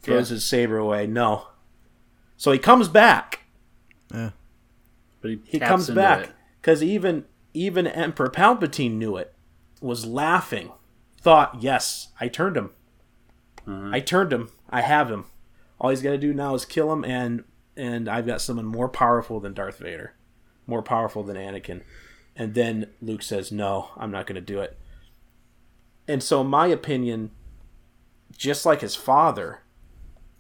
Throws 0.03 0.29
his 0.29 0.45
saber 0.45 0.79
away. 0.79 1.07
No. 1.07 1.49
So 2.37 2.53
he 2.53 2.59
comes 2.59 2.89
back. 2.89 3.41
Yeah. 4.13 4.31
But 5.21 5.31
he, 5.31 5.41
He 5.47 5.59
comes 5.59 5.91
back 5.91 6.31
because 6.61 6.83
even 6.83 7.25
even 7.57 7.87
Emperor 7.87 8.29
Palpatine 8.29 8.93
knew 8.93 9.17
it. 9.17 9.35
Was 9.81 10.07
laughing. 10.07 10.73
Thought, 11.21 11.63
"Yes, 11.63 12.09
I 12.21 12.29
turned 12.29 12.57
him. 12.57 12.71
I 13.67 14.01
turned 14.01 14.33
him. 14.33 14.51
I 14.71 14.83
have 14.83 15.11
him. 15.11 15.25
All 15.81 15.91
he's 15.91 16.03
got 16.03 16.13
to 16.13 16.19
do 16.19 16.33
now 16.33 16.55
is 16.55 16.65
kill 16.65 16.93
him, 16.93 17.05
and 17.05 17.45
and 17.77 18.09
I've 18.09 18.27
got 18.27 18.41
someone 18.41 18.65
more 18.65 18.89
powerful 18.89 19.41
than 19.41 19.53
Darth 19.55 19.79
Vader, 19.79 20.15
more 20.67 20.83
powerful 20.83 21.23
than 21.23 21.37
Anakin." 21.37 21.83
And 22.37 22.55
then 22.55 22.91
Luke 23.01 23.23
says, 23.23 23.51
"No, 23.51 23.91
I'm 23.97 24.11
not 24.11 24.27
going 24.27 24.37
to 24.37 24.41
do 24.41 24.61
it." 24.61 24.79
And 26.07 26.23
so, 26.23 26.41
in 26.43 26.47
my 26.47 26.69
opinion, 26.69 27.33
just 28.37 28.65
like 28.65 28.81
his 28.81 28.95
father, 28.95 29.63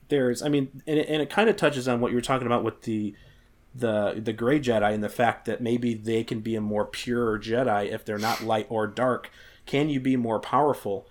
there's, 0.08 0.42
I 0.42 0.48
mean, 0.48 0.82
and 0.86 0.98
it, 0.98 1.08
and 1.08 1.20
it 1.20 1.30
kind 1.30 1.50
of 1.50 1.56
touches 1.56 1.88
on 1.88 2.00
what 2.00 2.10
you 2.12 2.16
were 2.16 2.22
talking 2.22 2.46
about 2.46 2.62
with 2.62 2.82
the 2.82 3.14
the 3.78 4.20
the 4.22 4.32
gray 4.32 4.60
Jedi 4.60 4.92
and 4.92 5.02
the 5.02 5.08
fact 5.08 5.44
that 5.46 5.60
maybe 5.60 5.94
they 5.94 6.24
can 6.24 6.40
be 6.40 6.54
a 6.54 6.60
more 6.60 6.86
pure 6.86 7.38
Jedi 7.38 7.92
if 7.92 8.04
they're 8.04 8.18
not 8.18 8.42
light 8.42 8.66
or 8.68 8.86
dark. 8.86 9.30
Can 9.66 9.88
you 9.88 10.00
be 10.00 10.16
more 10.16 10.40
powerful 10.40 11.08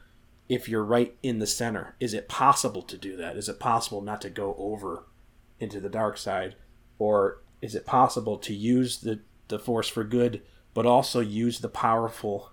if 0.47 0.70
you're 0.70 0.84
right 0.84 1.16
in 1.22 1.39
the 1.39 1.47
center? 1.47 1.95
Is 1.99 2.13
it 2.13 2.30
possible 2.30 2.82
to 2.84 2.97
do 2.97 3.16
that? 3.18 3.38
Is 3.38 3.49
it 3.49 3.59
possible 3.59 4.01
not 4.01 4.22
to 4.22 4.30
go 4.30 4.55
over 4.57 5.05
into 5.59 5.80
the 5.80 5.89
dark 5.89 6.18
side, 6.18 6.55
or 6.99 7.41
is 7.61 7.76
it 7.76 7.86
possible 7.86 8.38
to 8.38 8.53
use 8.53 8.99
the 8.99 9.20
the 9.47 9.59
Force 9.59 9.88
for 9.88 10.03
good, 10.03 10.41
but 10.74 10.86
also 10.86 11.20
use 11.20 11.59
the 11.59 11.70
powerful 11.70 12.51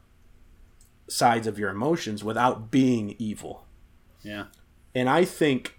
sides 1.09 1.47
of 1.47 1.59
your 1.59 1.71
emotions 1.71 2.23
without 2.23 2.71
being 2.71 3.15
evil? 3.19 3.67
Yeah. 4.23 4.47
And 4.95 5.09
I 5.09 5.25
think 5.25 5.79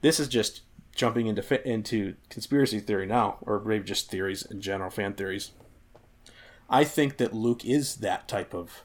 this 0.00 0.18
is 0.18 0.28
just 0.28 0.62
jumping 1.00 1.26
into 1.26 1.66
into 1.66 2.14
conspiracy 2.28 2.78
theory 2.78 3.06
now, 3.06 3.38
or 3.40 3.58
maybe 3.64 3.84
just 3.84 4.10
theories 4.10 4.44
in 4.44 4.60
general, 4.60 4.90
fan 4.90 5.14
theories. 5.14 5.52
I 6.68 6.84
think 6.84 7.16
that 7.16 7.32
Luke 7.32 7.64
is 7.64 7.96
that 7.96 8.28
type 8.28 8.52
of 8.52 8.82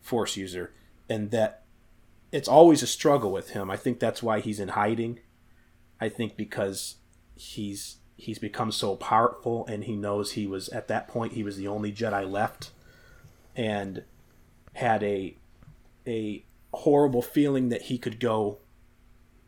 force 0.00 0.38
user, 0.38 0.72
and 1.06 1.30
that 1.30 1.64
it's 2.32 2.48
always 2.48 2.82
a 2.82 2.86
struggle 2.86 3.30
with 3.30 3.50
him. 3.50 3.70
I 3.70 3.76
think 3.76 4.00
that's 4.00 4.22
why 4.22 4.40
he's 4.40 4.58
in 4.58 4.68
hiding. 4.68 5.20
I 6.00 6.08
think 6.08 6.34
because 6.34 6.96
he's 7.36 7.98
he's 8.16 8.38
become 8.38 8.72
so 8.72 8.96
powerful, 8.96 9.66
and 9.66 9.84
he 9.84 9.96
knows 9.96 10.32
he 10.32 10.46
was 10.46 10.70
at 10.70 10.88
that 10.88 11.08
point 11.08 11.34
he 11.34 11.44
was 11.44 11.58
the 11.58 11.68
only 11.68 11.92
Jedi 11.92 12.28
left, 12.28 12.70
and 13.54 14.02
had 14.72 15.02
a 15.02 15.36
a 16.06 16.46
horrible 16.72 17.20
feeling 17.20 17.68
that 17.68 17.82
he 17.82 17.98
could 17.98 18.18
go 18.18 18.60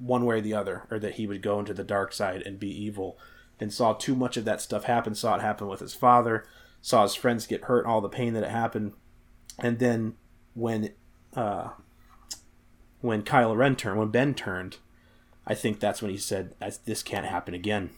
one 0.01 0.25
way 0.25 0.39
or 0.39 0.41
the 0.41 0.55
other, 0.55 0.85
or 0.91 0.99
that 0.99 1.15
he 1.15 1.27
would 1.27 1.43
go 1.43 1.61
into 1.61 1.75
the 1.75 1.85
dark 1.85 2.13
side 2.13 2.43
and 2.43 2.59
be 2.59 2.69
evil, 2.69 3.17
and 3.61 3.73
saw 3.73 3.93
too 3.93 4.17
much 4.17 4.37
of 4.37 4.45
that 4.47 4.61
stuff 4.61 4.85
happen. 4.85 5.15
Saw 5.15 5.37
it 5.37 5.43
happen 5.43 5.69
with 5.69 5.81
his 5.81 5.95
father, 5.95 6.45
saw 6.81 7.03
his 7.03 7.15
friends 7.15 7.47
get 7.47 7.65
hurt, 7.65 7.87
all 7.87 8.01
the 8.01 8.09
pain 8.09 8.33
that 8.33 8.43
it 8.43 8.51
happened, 8.51 8.93
and 9.59 9.79
then 9.79 10.15
when 10.55 10.91
uh, 11.37 11.69
when 13.01 13.23
Kylo 13.23 13.57
Ren 13.57 13.77
turned, 13.77 13.99
when 13.99 14.09
Ben 14.09 14.35
turned, 14.35 14.79
I 15.47 15.55
think 15.55 15.81
that's 15.81 16.03
when 16.03 16.11
he 16.11 16.17
said, 16.17 16.55
"This 16.85 17.03
can't 17.03 17.27
happen 17.27 17.55
again. 17.55 17.91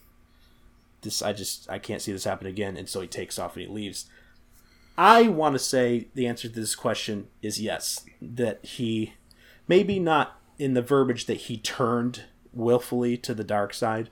This 1.03 1.23
I 1.23 1.33
just 1.33 1.71
I 1.71 1.79
can't 1.79 2.03
see 2.03 2.13
this 2.13 2.25
happen 2.25 2.47
again." 2.47 2.77
And 2.77 2.89
so 2.89 3.01
he 3.01 3.09
takes 3.09 3.39
off 3.39 3.57
and 3.57 3.67
he 3.67 3.73
leaves. 3.73 4.07
I 4.97 5.29
want 5.29 5.55
to 5.55 5.59
say 5.59 6.09
the 6.15 6.27
answer 6.27 6.49
to 6.49 6.55
this 6.55 6.75
question 6.75 7.29
is 7.41 7.61
yes. 7.61 8.05
That 8.21 8.65
he, 8.65 9.15
maybe 9.67 9.99
not 9.99 10.41
in 10.59 10.75
the 10.75 10.83
verbiage 10.83 11.27
that 11.27 11.43
he 11.43 11.57
turned 11.57 12.25
willfully 12.53 13.17
to 13.17 13.35
the 13.35 13.45
dark 13.45 13.75
side, 13.75 14.11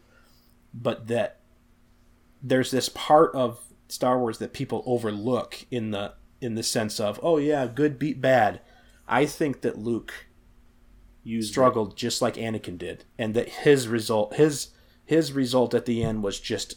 but 0.72 1.08
that 1.08 1.40
there's 2.42 2.70
this 2.70 2.88
part 2.88 3.34
of 3.34 3.60
Star 3.88 4.18
Wars 4.18 4.38
that 4.38 4.52
people 4.52 4.82
overlook 4.86 5.66
in 5.70 5.90
the 5.90 6.14
in 6.40 6.54
the 6.54 6.62
sense 6.62 6.98
of, 6.98 7.20
oh 7.22 7.36
yeah, 7.36 7.66
good 7.66 7.98
beat 7.98 8.20
bad. 8.20 8.60
I 9.06 9.26
think 9.26 9.60
that 9.60 9.78
Luke 9.78 10.26
you 11.22 11.42
struggled 11.42 11.96
just 11.96 12.22
like 12.22 12.34
Anakin 12.34 12.78
did, 12.78 13.04
and 13.18 13.34
that 13.34 13.48
his 13.48 13.88
result 13.88 14.34
his 14.34 14.68
his 15.04 15.32
result 15.32 15.74
at 15.74 15.86
the 15.86 16.02
end 16.02 16.22
was 16.22 16.40
just 16.40 16.76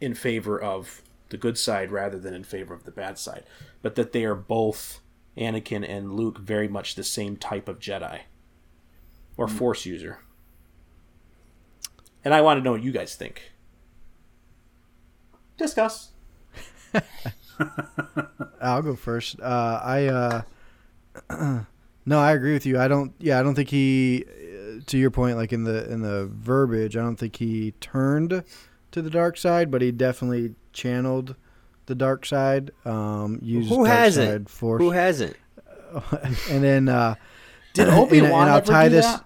in 0.00 0.14
favor 0.14 0.60
of 0.60 1.02
the 1.28 1.36
good 1.36 1.58
side 1.58 1.90
rather 1.90 2.18
than 2.18 2.34
in 2.34 2.44
favor 2.44 2.72
of 2.72 2.84
the 2.84 2.90
bad 2.90 3.18
side. 3.18 3.44
But 3.82 3.94
that 3.96 4.12
they 4.12 4.24
are 4.24 4.34
both 4.34 5.00
Anakin 5.36 5.88
and 5.88 6.14
Luke 6.14 6.38
very 6.38 6.68
much 6.68 6.94
the 6.94 7.04
same 7.04 7.36
type 7.36 7.68
of 7.68 7.78
Jedi 7.78 8.20
or 9.36 9.48
Force 9.48 9.86
user. 9.86 10.18
And 12.24 12.34
I 12.34 12.40
want 12.42 12.58
to 12.60 12.64
know 12.64 12.72
what 12.72 12.82
you 12.82 12.92
guys 12.92 13.14
think. 13.14 13.52
Discuss. 15.56 16.10
I'll 18.60 18.82
go 18.82 18.96
first. 18.96 19.40
Uh, 19.40 19.80
I 19.82 20.06
uh, 20.06 20.42
no, 22.06 22.18
I 22.20 22.32
agree 22.32 22.52
with 22.52 22.66
you. 22.66 22.78
I 22.78 22.88
don't. 22.88 23.12
Yeah, 23.18 23.38
I 23.38 23.42
don't 23.42 23.54
think 23.54 23.68
he. 23.70 24.24
uh, 24.26 24.80
To 24.86 24.98
your 24.98 25.10
point, 25.10 25.36
like 25.36 25.52
in 25.52 25.64
the 25.64 25.90
in 25.90 26.00
the 26.02 26.26
verbiage, 26.26 26.96
I 26.96 27.00
don't 27.00 27.16
think 27.16 27.36
he 27.36 27.72
turned 27.80 28.44
to 28.92 29.02
the 29.02 29.10
dark 29.10 29.36
side, 29.36 29.70
but 29.70 29.82
he 29.82 29.92
definitely 29.92 30.54
channeled 30.72 31.36
the 31.86 31.94
dark 31.94 32.24
side. 32.26 32.70
Um, 32.84 33.38
used 33.42 33.68
Who 33.68 33.84
dark 33.84 33.88
hasn't? 33.88 34.28
side 34.30 34.48
force, 34.50 34.80
Who 34.80 34.90
hasn't? 34.90 35.36
and 36.50 36.64
then 36.64 36.88
uh, 36.88 37.14
Did 37.74 37.88
and- 37.88 37.98
Obi-Wan 37.98 38.42
and 38.42 38.50
I'll 38.50 38.56
ever 38.58 38.66
tie 38.66 38.88
do 38.88 38.96
this. 38.96 39.06
that? 39.06 39.24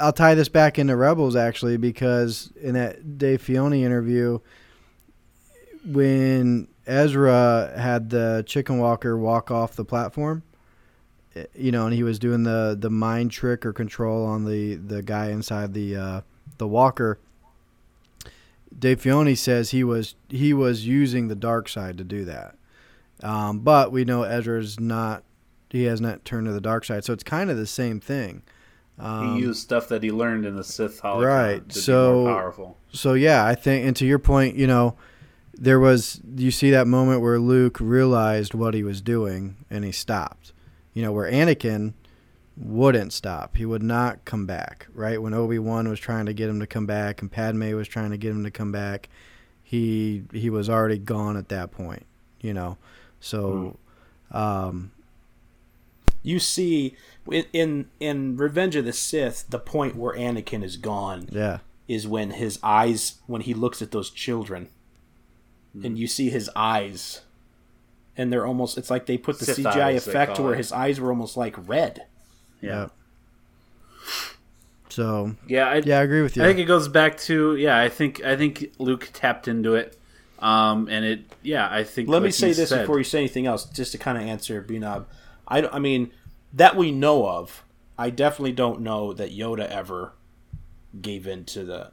I'll 0.00 0.12
tie 0.12 0.34
this 0.34 0.48
back 0.48 0.78
into 0.78 0.96
Rebels 0.96 1.36
actually 1.36 1.76
because 1.76 2.50
in 2.60 2.74
that 2.74 3.18
Dave 3.18 3.42
Filoni 3.42 3.82
interview, 3.82 4.38
when 5.84 6.68
Ezra 6.86 7.72
had 7.76 8.10
the 8.10 8.42
chicken 8.46 8.78
walker 8.78 9.16
walk 9.16 9.50
off 9.50 9.74
the 9.76 9.84
platform, 9.84 10.42
eh, 11.34 11.44
you 11.54 11.70
know, 11.72 11.86
and 11.86 11.94
he 11.94 12.02
was 12.02 12.18
doing 12.18 12.42
the 12.44 12.76
the 12.78 12.90
mind 12.90 13.30
trick 13.30 13.66
or 13.66 13.72
control 13.72 14.24
on 14.24 14.44
the 14.44 14.76
the 14.76 15.02
guy 15.02 15.30
inside 15.30 15.74
the 15.74 15.96
uh, 15.96 16.20
the 16.58 16.66
walker. 16.66 17.18
Dave 18.76 19.02
Filoni 19.02 19.36
says 19.36 19.70
he 19.70 19.84
was 19.84 20.14
he 20.28 20.54
was 20.54 20.86
using 20.86 21.28
the 21.28 21.34
dark 21.34 21.68
side 21.68 21.98
to 21.98 22.04
do 22.04 22.24
that, 22.24 22.56
um, 23.22 23.58
but 23.60 23.92
we 23.92 24.04
know 24.04 24.22
Ezra's 24.22 24.80
not. 24.80 25.22
He 25.72 25.84
has 25.84 26.00
not 26.02 26.24
turned 26.26 26.46
to 26.46 26.52
the 26.52 26.60
dark 26.60 26.84
side, 26.84 27.02
so 27.02 27.12
it's 27.14 27.24
kind 27.24 27.50
of 27.50 27.56
the 27.56 27.66
same 27.66 27.98
thing. 27.98 28.42
Um, 28.98 29.36
he 29.36 29.40
used 29.42 29.60
stuff 29.62 29.88
that 29.88 30.02
he 30.02 30.10
learned 30.12 30.44
in 30.44 30.54
the 30.54 30.62
Sith 30.62 31.00
holocron 31.00 31.24
Right, 31.26 31.68
to 31.70 31.78
so- 31.78 32.12
be 32.24 32.28
more 32.28 32.38
powerful. 32.40 32.76
so 32.92 33.14
yeah, 33.14 33.44
I 33.46 33.54
think, 33.54 33.86
and 33.86 33.96
to 33.96 34.04
your 34.06 34.18
point, 34.18 34.54
you 34.56 34.66
know, 34.66 34.96
there 35.54 35.80
was 35.80 36.20
you 36.36 36.50
see 36.50 36.70
that 36.72 36.86
moment 36.86 37.22
where 37.22 37.38
Luke 37.38 37.78
realized 37.80 38.52
what 38.52 38.74
he 38.74 38.82
was 38.82 39.00
doing 39.00 39.56
and 39.70 39.84
he 39.84 39.92
stopped. 39.92 40.52
You 40.92 41.02
know, 41.02 41.12
where 41.12 41.30
Anakin 41.30 41.94
wouldn't 42.56 43.14
stop. 43.14 43.56
He 43.56 43.64
would 43.64 43.82
not 43.82 44.24
come 44.26 44.44
back. 44.44 44.86
Right 44.92 45.22
when 45.22 45.32
Obi 45.32 45.58
Wan 45.58 45.88
was 45.88 45.98
trying 46.00 46.26
to 46.26 46.34
get 46.34 46.50
him 46.50 46.60
to 46.60 46.66
come 46.66 46.84
back 46.84 47.22
and 47.22 47.32
Padme 47.32 47.72
was 47.74 47.88
trying 47.88 48.10
to 48.10 48.18
get 48.18 48.30
him 48.30 48.44
to 48.44 48.50
come 48.50 48.72
back, 48.72 49.08
he 49.62 50.24
he 50.34 50.50
was 50.50 50.68
already 50.68 50.98
gone 50.98 51.36
at 51.38 51.48
that 51.48 51.70
point. 51.70 52.04
You 52.42 52.52
know, 52.52 52.76
so. 53.20 53.78
Um, 54.30 54.92
You 56.22 56.38
see 56.38 56.96
in, 57.30 57.46
in 57.52 57.90
in 58.00 58.36
Revenge 58.36 58.76
of 58.76 58.84
the 58.84 58.92
Sith, 58.92 59.46
the 59.48 59.58
point 59.58 59.96
where 59.96 60.14
Anakin 60.16 60.62
is 60.62 60.76
gone 60.76 61.28
yeah, 61.30 61.58
is 61.88 62.06
when 62.06 62.32
his 62.32 62.58
eyes 62.62 63.20
when 63.26 63.42
he 63.42 63.54
looks 63.54 63.82
at 63.82 63.90
those 63.90 64.10
children 64.10 64.68
and 65.82 65.98
you 65.98 66.06
see 66.06 66.28
his 66.28 66.50
eyes 66.54 67.22
and 68.16 68.32
they're 68.32 68.46
almost 68.46 68.76
it's 68.76 68.90
like 68.90 69.06
they 69.06 69.16
put 69.16 69.38
the 69.38 69.46
Sith 69.46 69.58
CGI 69.58 69.82
eyes, 69.82 70.06
effect 70.06 70.36
to 70.36 70.42
where 70.42 70.54
it. 70.54 70.58
his 70.58 70.72
eyes 70.72 71.00
were 71.00 71.10
almost 71.10 71.36
like 71.36 71.56
red. 71.66 72.04
Yeah. 72.60 72.88
so 74.88 75.34
Yeah, 75.46 75.68
I, 75.68 75.76
yeah, 75.78 75.98
I 75.98 76.02
agree 76.02 76.22
with 76.22 76.36
you. 76.36 76.42
I 76.42 76.46
think 76.46 76.58
it 76.58 76.64
goes 76.64 76.88
back 76.88 77.18
to 77.20 77.56
yeah. 77.56 77.78
I 77.78 77.88
think 77.88 78.22
I 78.22 78.36
think 78.36 78.72
Luke 78.78 79.10
tapped 79.12 79.48
into 79.48 79.74
it, 79.74 79.98
um, 80.38 80.88
and 80.88 81.04
it 81.04 81.20
yeah. 81.42 81.68
I 81.70 81.84
think 81.84 82.08
Let 82.08 82.22
me 82.22 82.30
say 82.30 82.52
this 82.52 82.68
said- 82.68 82.82
before 82.82 82.98
you 82.98 83.04
say 83.04 83.18
anything 83.18 83.46
else, 83.46 83.64
just 83.64 83.92
to 83.92 83.98
kind 83.98 84.18
of 84.18 84.24
answer 84.24 84.60
Binob. 84.62 85.06
I, 85.52 85.68
I 85.68 85.78
mean, 85.78 86.10
that 86.54 86.76
we 86.76 86.90
know 86.90 87.28
of, 87.28 87.62
I 87.98 88.08
definitely 88.08 88.52
don't 88.52 88.80
know 88.80 89.12
that 89.12 89.36
Yoda 89.36 89.68
ever 89.68 90.14
gave 90.98 91.26
in 91.26 91.44
to 91.44 91.62
the 91.62 91.92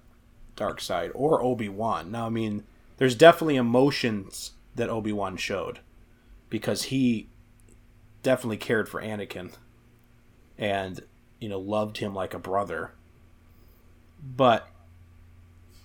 dark 0.55 0.79
side 0.79 1.11
or 1.13 1.43
Obi 1.43 1.67
Wan. 1.67 2.09
Now, 2.09 2.27
I 2.27 2.29
mean, 2.29 2.63
there's 2.97 3.15
definitely 3.15 3.57
emotions 3.57 4.51
that 4.75 4.89
Obi 4.89 5.11
Wan 5.11 5.35
showed 5.35 5.79
because 6.49 6.83
he 6.83 7.27
definitely 8.23 8.57
cared 8.57 8.87
for 8.87 9.01
Anakin 9.01 9.51
and 10.57 11.01
you 11.39 11.49
know 11.49 11.59
loved 11.59 11.97
him 11.97 12.15
like 12.15 12.33
a 12.33 12.39
brother. 12.39 12.91
But 14.21 14.69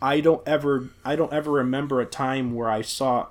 I 0.00 0.20
don't 0.20 0.46
ever 0.46 0.90
I 1.04 1.16
don't 1.16 1.32
ever 1.32 1.50
remember 1.50 2.00
a 2.00 2.06
time 2.06 2.54
where 2.54 2.70
I 2.70 2.82
saw 2.82 3.28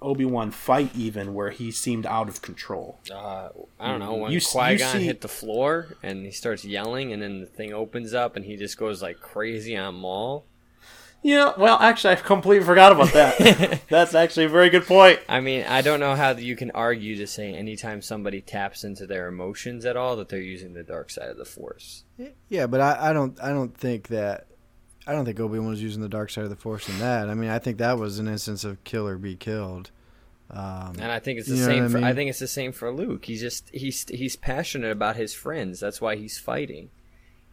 Obi-Wan 0.00 0.50
fight 0.50 0.90
even 0.94 1.34
where 1.34 1.50
he 1.50 1.70
seemed 1.70 2.06
out 2.06 2.28
of 2.28 2.40
control. 2.42 2.98
Uh, 3.12 3.48
I 3.80 3.88
don't 3.90 4.00
know 4.00 4.14
when 4.14 4.32
You 4.32 4.38
s- 4.38 4.52
Qui 4.52 4.76
Gon 4.76 4.92
see- 4.98 5.04
hit 5.04 5.20
the 5.20 5.28
floor 5.28 5.96
and 6.02 6.24
he 6.24 6.30
starts 6.32 6.64
yelling, 6.64 7.12
and 7.12 7.20
then 7.22 7.40
the 7.40 7.46
thing 7.46 7.72
opens 7.72 8.14
up 8.14 8.36
and 8.36 8.44
he 8.44 8.56
just 8.56 8.76
goes 8.78 9.02
like 9.02 9.20
crazy 9.20 9.76
on 9.76 9.94
Maul. 9.96 10.44
Yeah, 11.20 11.52
well, 11.58 11.78
actually 11.80 12.12
I 12.12 12.16
completely 12.16 12.64
forgot 12.64 12.92
about 12.92 13.12
that. 13.12 13.80
That's 13.88 14.14
actually 14.14 14.44
a 14.46 14.48
very 14.48 14.70
good 14.70 14.86
point. 14.86 15.18
I 15.28 15.40
mean, 15.40 15.64
I 15.64 15.80
don't 15.80 15.98
know 15.98 16.14
how 16.14 16.30
you 16.30 16.54
can 16.54 16.70
argue 16.70 17.16
to 17.16 17.26
say 17.26 17.52
anytime 17.54 18.02
somebody 18.02 18.40
taps 18.40 18.84
into 18.84 19.04
their 19.04 19.26
emotions 19.26 19.84
at 19.84 19.96
all 19.96 20.14
that 20.16 20.28
they're 20.28 20.40
using 20.40 20.74
the 20.74 20.84
dark 20.84 21.10
side 21.10 21.28
of 21.28 21.36
the 21.36 21.44
Force. 21.44 22.04
Yeah, 22.48 22.68
but 22.68 22.80
I, 22.80 23.10
I 23.10 23.12
don't 23.12 23.36
I 23.42 23.48
don't 23.48 23.76
think 23.76 24.08
that 24.08 24.46
I 25.08 25.12
don't 25.12 25.24
think 25.24 25.40
Obi 25.40 25.58
Wan 25.58 25.70
was 25.70 25.82
using 25.82 26.02
the 26.02 26.08
dark 26.08 26.28
side 26.30 26.44
of 26.44 26.50
the 26.50 26.56
Force 26.56 26.88
in 26.88 26.98
that. 26.98 27.28
I 27.30 27.34
mean, 27.34 27.48
I 27.50 27.58
think 27.58 27.78
that 27.78 27.98
was 27.98 28.18
an 28.18 28.28
instance 28.28 28.62
of 28.62 28.82
kill 28.84 29.08
or 29.08 29.16
be 29.16 29.34
killed. 29.36 29.90
Um, 30.50 30.94
And 31.00 31.10
I 31.10 31.18
think 31.18 31.38
it's 31.38 31.48
the 31.48 31.56
same. 31.56 31.84
what 31.84 31.96
I 31.96 32.00
for, 32.00 32.06
I 32.06 32.14
think 32.14 32.30
it's 32.30 32.38
the 32.38 32.46
same 32.48 32.72
for 32.72 32.92
Luke. 32.92 33.24
He's 33.24 33.40
just 33.40 33.68
he's 33.72 34.06
he's 34.08 34.36
passionate 34.36 34.90
about 34.92 35.16
his 35.16 35.34
friends. 35.34 35.80
That's 35.80 36.00
why 36.00 36.16
he's 36.16 36.38
fighting. 36.38 36.90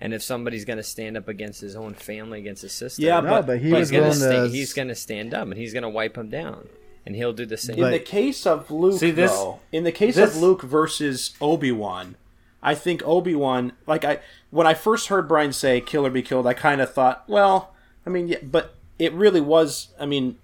And 0.02 0.14
if 0.14 0.22
somebody's 0.22 0.66
going 0.66 0.78
to 0.78 0.84
stand 0.84 1.16
up 1.16 1.28
against 1.30 1.62
his 1.62 1.76
own 1.76 1.94
family, 1.94 2.40
against 2.40 2.62
his 2.64 2.74
sister, 2.74 3.02
Yeah, 3.02 3.22
no, 3.22 3.30
but- 3.30 3.48
but 3.48 3.60
he 3.60 3.74
he's 3.74 3.90
going 3.92 4.04
willing 4.04 4.20
to 4.20 4.42
to. 4.44 4.48
he's 4.50 4.74
going 4.74 4.90
to 4.90 4.96
stand 4.96 5.34
up 5.34 5.48
and 5.48 5.58
he's 5.58 5.72
going 5.72 5.84
to 5.84 5.90
wipe 5.90 6.18
him 6.18 6.30
down, 6.30 6.68
and 7.06 7.16
he'll 7.16 7.32
do 7.34 7.46
the 7.46 7.56
same. 7.58 7.76
In 7.78 7.82
But- 7.84 7.92
the 7.92 8.00
case 8.00 8.46
of 8.46 8.70
Luke, 8.70 9.00
See, 9.00 9.12
this- 9.12 9.32
though, 9.32 9.62
in 9.72 9.86
the 9.86 9.94
case 9.94 10.16
this- 10.16 10.36
of 10.36 10.42
Luke 10.42 10.62
versus 10.64 11.34
Obi 11.40 11.72
Wan, 11.72 12.18
I 12.66 12.74
think 12.74 13.04
Obi 13.06 13.36
Wan, 13.36 13.74
like 13.86 14.04
I, 14.04 14.20
when 14.50 14.66
I 14.66 14.74
first 14.74 15.10
heard 15.10 15.28
Brian 15.28 15.54
say 15.54 15.80
"kill 15.80 16.04
or 16.04 16.10
be 16.10 16.24
killed," 16.24 16.48
I 16.48 16.56
kind 16.56 16.82
of 16.82 16.92
thought, 16.92 17.24
well, 17.28 17.76
I 18.08 18.10
mean, 18.10 18.28
yeah, 18.28 18.40
but 18.42 18.74
it 18.98 19.14
really 19.14 19.40
was. 19.40 19.90
I 20.00 20.08
mean, 20.08 20.40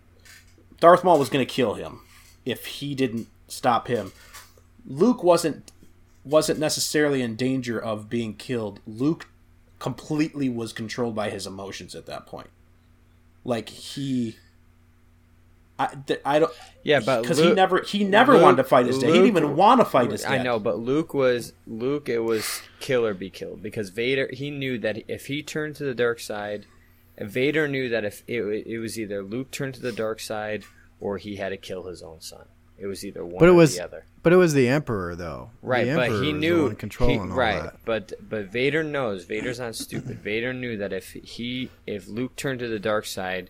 Darth 0.80 1.04
Maul 1.04 1.18
was 1.18 1.30
going 1.30 1.44
to 1.44 1.52
kill 1.52 1.74
him 1.74 2.02
if 2.46 2.68
he 2.68 2.94
didn't 2.94 3.28
stop 3.48 3.88
him. 3.88 4.14
Luke 4.86 5.24
wasn't 5.24 5.72
wasn't 6.24 6.60
necessarily 6.60 7.24
in 7.24 7.36
danger 7.36 7.82
of 7.82 8.08
being 8.08 8.36
killed. 8.36 8.82
Luke 8.86 9.28
completely 9.80 10.48
was 10.48 10.74
controlled 10.74 11.16
by 11.16 11.32
his 11.32 11.48
emotions 11.48 11.96
at 11.96 12.06
that 12.06 12.28
point. 12.28 12.52
Like 13.44 13.70
he. 13.70 14.38
I, 15.82 15.96
th- 16.08 16.22
I 16.26 16.40
don't 16.40 16.52
yeah, 16.84 17.00
but 17.06 17.22
because 17.22 17.38
he 17.38 17.52
never 17.54 17.82
he 17.82 18.04
never 18.04 18.34
Luke- 18.34 18.42
wanted 18.44 18.58
to 18.58 18.64
fight 18.64 18.86
his 18.88 19.00
dad. 19.00 19.08
He 19.08 19.14
didn't 19.14 19.28
even 19.28 19.56
want 19.56 19.82
to 19.82 19.86
fight 19.86 20.12
his 20.12 20.22
dad. 20.24 20.32
I 20.42 20.44
know, 20.44 20.60
but 20.60 20.80
Luke 20.80 21.14
was 21.14 21.54
Luke. 21.68 22.10
It 22.10 22.20
was 22.20 22.62
kill 22.80 23.06
or 23.06 23.14
be 23.14 23.30
killed 23.30 23.62
because 23.62 23.90
Vader. 23.90 24.30
He 24.34 24.52
knew 24.52 24.78
that 24.80 25.04
if 25.08 25.28
he 25.28 25.44
turned 25.44 25.76
to 25.78 25.84
the 25.84 25.94
dark 25.96 26.20
side, 26.20 26.66
Vader 27.20 27.68
knew 27.68 27.90
that 27.90 28.04
if 28.06 28.24
it, 28.28 28.42
it 28.68 28.80
was 28.80 29.00
either 29.00 29.22
Luke 29.24 29.52
turned 29.52 29.76
to 29.76 29.82
the 29.82 29.92
dark 29.92 30.20
side 30.20 30.64
or 31.00 31.18
he 31.18 31.36
had 31.38 31.50
to 31.50 31.58
kill 31.58 31.84
his 31.84 32.02
own 32.02 32.22
son. 32.22 32.46
It 32.78 32.88
was 32.88 33.06
either 33.06 33.24
one 33.24 33.38
But 33.40 33.46
it 33.48 33.52
or 33.52 33.56
was- 33.56 33.76
the 33.78 33.84
other. 33.84 34.06
But 34.24 34.34
it 34.34 34.38
was 34.38 34.54
the 34.54 34.68
Emperor, 34.68 35.16
though. 35.16 35.50
Right, 35.64 35.86
the 35.88 35.96
but 35.96 36.12
he 36.24 36.32
knew 36.32 36.58
the 36.58 36.64
one 36.66 36.76
controlling 36.76 37.16
he- 37.26 37.32
all 37.32 37.36
right, 37.38 37.64
that. 37.64 37.76
but 37.86 38.14
but 38.28 38.46
Vader 38.52 38.84
knows. 38.84 39.26
Vader's 39.26 39.60
not 39.60 39.74
stupid. 39.76 40.20
Vader 40.20 40.54
knew 40.54 40.78
that 40.78 40.94
if 40.94 41.14
he 41.14 41.72
if 41.88 42.08
Luke 42.08 42.36
turned 42.36 42.60
to 42.60 42.68
the 42.68 42.78
dark 42.80 43.06
side, 43.08 43.50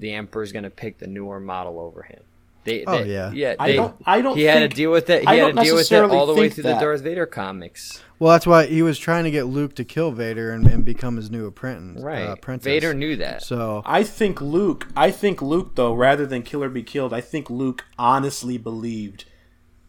the 0.00 0.12
Emperor's 0.14 0.50
going 0.52 0.64
to 0.64 0.70
pick 0.70 0.98
the 0.98 1.06
newer 1.06 1.38
model 1.38 1.78
over 1.78 2.02
him. 2.02 2.20
They, 2.64 2.84
Oh, 2.84 3.02
they- 3.02 3.10
yeah. 3.12 3.30
yeah. 3.32 3.54
I 3.58 3.72
don't- 3.72 3.94
I 4.04 4.20
don't 4.20 4.36
He 4.36 4.42
had 4.42 4.68
to 4.70 4.74
deal 4.76 4.90
with 4.90 5.08
it. 5.08 5.22
He 5.22 5.26
I 5.26 5.36
had 5.36 5.56
to 5.56 5.62
deal 5.62 5.76
with 5.76 5.90
it 5.90 6.02
all 6.10 6.26
the 6.26 6.34
way 6.34 6.50
through 6.50 6.64
that. 6.64 6.74
the 6.74 6.84
Darth 6.84 7.00
Vader 7.00 7.24
comics. 7.26 8.02
Well, 8.18 8.32
that's 8.32 8.46
why 8.46 8.66
he 8.66 8.82
was 8.82 8.98
trying 8.98 9.24
to 9.24 9.30
get 9.30 9.44
Luke 9.46 9.74
to 9.76 9.84
kill 9.84 10.10
Vader 10.10 10.50
and, 10.52 10.66
and 10.66 10.84
become 10.84 11.16
his 11.16 11.30
new 11.30 11.46
apprentice. 11.46 12.02
Right. 12.02 12.28
Uh, 12.28 12.32
apprentice. 12.32 12.64
Vader 12.66 12.92
knew 12.92 13.16
that. 13.16 13.42
So 13.42 13.80
I 13.86 14.02
think 14.02 14.42
Luke. 14.42 14.88
I 14.94 15.10
think 15.10 15.40
Luke, 15.40 15.74
though, 15.76 15.94
rather 15.94 16.26
than 16.26 16.42
kill 16.42 16.62
or 16.62 16.68
be 16.68 16.82
killed, 16.82 17.14
I 17.14 17.22
think 17.22 17.48
Luke 17.48 17.86
honestly 17.98 18.58
believed, 18.58 19.24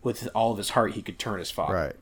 with 0.02 0.30
all 0.34 0.52
of 0.54 0.58
his 0.58 0.70
heart, 0.70 0.94
he 0.94 1.02
could 1.02 1.20
turn 1.20 1.40
his 1.40 1.52
father. 1.52 1.74
right. 1.74 1.96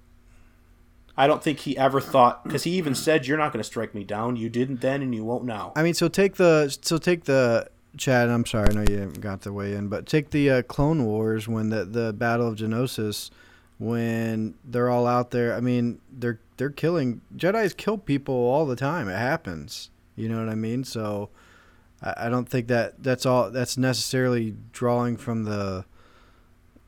I 1.18 1.28
don't 1.28 1.44
think 1.44 1.60
he 1.60 1.76
ever 1.78 2.00
thought 2.00 2.46
because 2.46 2.64
he 2.64 2.72
even 2.78 2.96
said, 2.96 3.28
"You're 3.28 3.38
not 3.38 3.52
going 3.52 3.60
to 3.62 3.68
strike 3.68 3.94
me 3.94 4.06
down. 4.06 4.38
You 4.38 4.48
didn't 4.50 4.80
then, 4.80 5.02
and 5.02 5.14
you 5.14 5.26
won't 5.26 5.44
now." 5.44 5.74
I 5.76 5.84
mean, 5.84 5.94
so 5.94 6.08
take 6.08 6.36
the 6.36 6.70
so 6.82 6.98
take 6.98 7.26
the 7.26 7.68
Chad. 7.98 8.30
I'm 8.30 8.46
sorry, 8.46 8.70
I 8.70 8.74
know 8.74 8.86
you 8.90 9.12
got 9.20 9.42
the 9.42 9.54
way 9.54 9.74
in, 9.74 9.88
but 9.88 10.06
take 10.06 10.30
the 10.32 10.50
uh, 10.50 10.62
Clone 10.64 11.06
Wars 11.06 11.48
when 11.48 11.70
the 11.70 11.86
the 11.86 12.14
Battle 12.14 12.48
of 12.48 12.56
Geonosis, 12.56 13.30
when 13.78 14.56
they're 14.64 14.90
all 14.90 15.08
out 15.08 15.32
there. 15.32 15.56
I 15.56 15.60
mean, 15.60 16.00
they're 16.12 16.40
they're 16.58 16.70
killing 16.70 17.22
Jedi's 17.36 17.74
kill 17.74 17.98
people 17.98 18.36
all 18.36 18.66
the 18.66 18.76
time. 18.76 19.08
It 19.08 19.18
happens. 19.18 19.90
You 20.16 20.28
know 20.30 20.40
what 20.40 20.50
I 20.50 20.56
mean? 20.56 20.84
So 20.84 21.30
I, 22.02 22.14
I 22.26 22.30
don't 22.30 22.48
think 22.48 22.68
that 22.68 23.02
that's 23.02 23.26
all. 23.26 23.50
That's 23.50 23.78
necessarily 23.78 24.56
drawing 24.72 25.18
from 25.18 25.46
the 25.46 25.86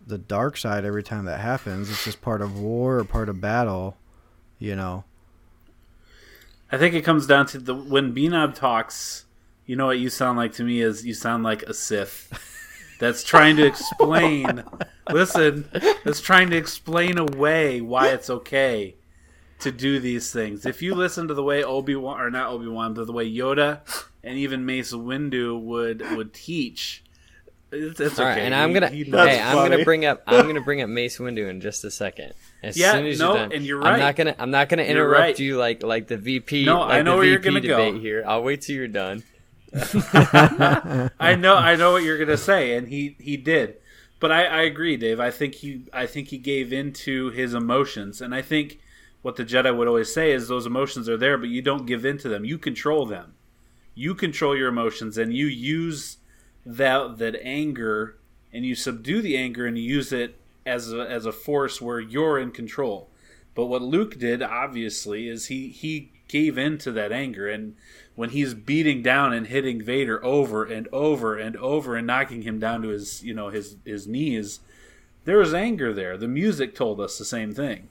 the 0.06 0.18
dark 0.18 0.58
side 0.58 0.84
every 0.86 1.04
time 1.04 1.26
that 1.26 1.40
happens. 1.40 1.90
It's 1.90 2.04
just 2.04 2.22
part 2.22 2.42
of 2.42 2.60
war 2.60 3.00
or 3.00 3.06
part 3.06 3.30
of 3.30 3.40
battle. 3.42 3.98
You 4.60 4.76
know. 4.76 5.06
I 6.72 6.78
think 6.78 6.96
it 6.96 7.02
comes 7.02 7.28
down 7.28 7.48
to 7.48 7.60
the 7.60 7.76
when 7.76 8.14
Benob 8.14 8.56
talks. 8.56 9.26
You 9.72 9.78
know 9.78 9.86
what 9.86 10.00
you 10.00 10.10
sound 10.10 10.38
like 10.38 10.52
to 10.56 10.66
me 10.66 10.82
is 10.82 11.06
you 11.06 11.14
sound 11.14 11.44
like 11.44 11.64
a 11.64 11.74
Sith 11.74 12.28
that's 13.00 13.24
trying 13.24 13.56
to 13.56 13.66
explain. 13.66 14.66
listen, 15.10 15.70
that's 16.04 16.20
trying 16.20 16.50
to 16.50 16.58
explain 16.58 17.18
away 17.18 17.80
why 17.80 18.10
it's 18.10 18.30
okay 18.30 18.96
to 19.60 19.72
do 19.72 20.02
these 20.02 20.30
things. 20.34 20.66
If 20.66 20.82
you 20.82 20.94
listen 20.94 21.30
to 21.30 21.34
the 21.34 21.42
way 21.42 21.64
Obi 21.64 21.96
Wan 21.96 22.20
or 22.20 22.30
not 22.30 22.50
Obi 22.50 22.68
Wan, 22.68 22.94
but 22.94 23.08
the 23.08 23.14
way 23.14 23.32
Yoda 23.32 23.80
and 24.26 24.38
even 24.38 24.66
Mace 24.66 24.92
Windu 24.92 25.58
would 25.62 26.02
would 26.18 26.34
teach, 26.34 27.02
it's, 27.72 27.98
it's 28.02 28.20
All 28.20 28.26
okay. 28.26 28.34
right, 28.42 28.44
and 28.44 28.54
I'm 28.54 28.74
gonna 28.74 28.90
he 28.90 29.06
hey. 29.06 29.40
I'm 29.40 29.56
gonna 29.56 29.86
bring 29.86 30.04
up 30.04 30.22
I'm 30.28 30.48
gonna 30.48 30.60
bring 30.60 30.82
up 30.82 30.90
Mace 31.00 31.18
Windu 31.18 31.50
in 31.50 31.62
just 31.62 31.86
a 31.86 31.92
second. 31.92 32.34
As 32.62 32.76
Yeah, 32.76 32.92
soon 32.92 33.06
as 33.06 33.20
no, 33.20 33.28
you're 33.30 33.38
done. 33.38 33.52
and 33.54 33.66
you're 33.66 33.80
right. 33.80 33.94
I'm 33.94 34.00
not 34.02 34.16
gonna 34.18 34.36
I'm 34.38 34.52
not 34.52 34.68
gonna 34.68 34.84
interrupt 34.84 35.18
right. 35.22 35.40
you 35.40 35.56
like 35.56 35.82
like 35.82 36.08
the 36.08 36.18
VP. 36.18 36.66
No, 36.66 36.82
like 36.82 36.92
I 36.92 37.02
know 37.04 37.16
where 37.16 37.24
you're 37.26 37.40
VP 37.40 37.50
gonna 37.54 37.62
go. 37.62 37.86
debate 37.86 38.02
here. 38.02 38.26
I'll 38.28 38.44
wait 38.44 38.64
till 38.64 38.76
you're 38.76 38.90
done. 38.90 39.24
I 41.20 41.36
know, 41.38 41.56
I 41.56 41.76
know 41.76 41.94
what 41.94 42.04
you're 42.04 42.18
gonna 42.18 42.38
say, 42.38 42.76
and 42.76 42.88
he 42.88 43.16
he 43.20 43.38
did, 43.38 43.78
but 44.20 44.32
I, 44.32 44.46
I 44.46 44.62
agree, 44.64 44.98
Dave. 44.98 45.20
I 45.20 45.32
think 45.32 45.56
he 45.56 45.86
I 45.94 46.06
think 46.06 46.28
he 46.28 46.38
gave 46.38 46.74
into 46.74 47.30
his 47.30 47.54
emotions, 47.54 48.22
and 48.22 48.36
I 48.36 48.42
think 48.42 48.80
what 49.22 49.36
the 49.36 49.46
Jedi 49.46 49.76
would 49.76 49.88
always 49.88 50.14
say 50.14 50.32
is 50.32 50.48
those 50.48 50.66
emotions 50.66 51.08
are 51.08 51.18
there, 51.18 51.38
but 51.38 51.50
you 51.50 51.62
don't 51.62 51.86
give 51.86 52.06
in 52.06 52.18
to 52.20 52.30
them. 52.30 52.44
You 52.44 52.58
control 52.58 53.06
them. 53.06 53.36
You 53.96 54.16
control 54.16 54.58
your 54.58 54.70
emotions, 54.70 55.18
and 55.18 55.34
you 55.34 55.46
use 55.46 56.18
that 56.66 57.18
that 57.20 57.36
anger, 57.42 58.18
and 58.52 58.66
you 58.66 58.76
subdue 58.76 59.22
the 59.22 59.38
anger, 59.38 59.66
and 59.66 59.78
you 59.78 59.84
use 59.84 60.12
it 60.12 60.36
as 60.66 60.92
a, 60.92 61.02
as 61.10 61.26
a 61.26 61.32
force 61.32 61.82
where 61.82 62.00
you're 62.00 62.40
in 62.40 62.52
control. 62.52 63.10
But 63.56 63.66
what 63.66 63.82
Luke 63.82 64.18
did, 64.18 64.42
obviously, 64.42 65.28
is 65.28 65.48
he 65.48 65.70
he 65.70 66.12
gave 66.28 66.58
in 66.58 66.78
to 66.80 66.92
that 66.94 67.12
anger, 67.12 67.48
and 67.50 67.76
when 68.16 68.32
he's 68.32 68.54
beating 68.54 69.02
down 69.02 69.34
and 69.34 69.48
hitting 69.48 69.82
Vader 69.82 70.24
over 70.24 70.64
and 70.66 70.88
over 70.92 71.38
and 71.38 71.56
over 71.58 71.96
and 71.96 72.06
knocking 72.06 72.42
him 72.42 72.60
down 72.60 72.82
to 72.82 72.90
his 72.90 73.24
you 73.24 73.34
know 73.34 73.50
his 73.50 73.78
his 73.86 74.08
knees, 74.08 74.60
there 75.26 75.38
was 75.38 75.54
anger 75.54 75.94
there. 75.94 76.18
The 76.18 76.28
music 76.28 76.76
told 76.76 77.00
us 77.00 77.18
the 77.18 77.26
same 77.26 77.54
thing, 77.54 77.88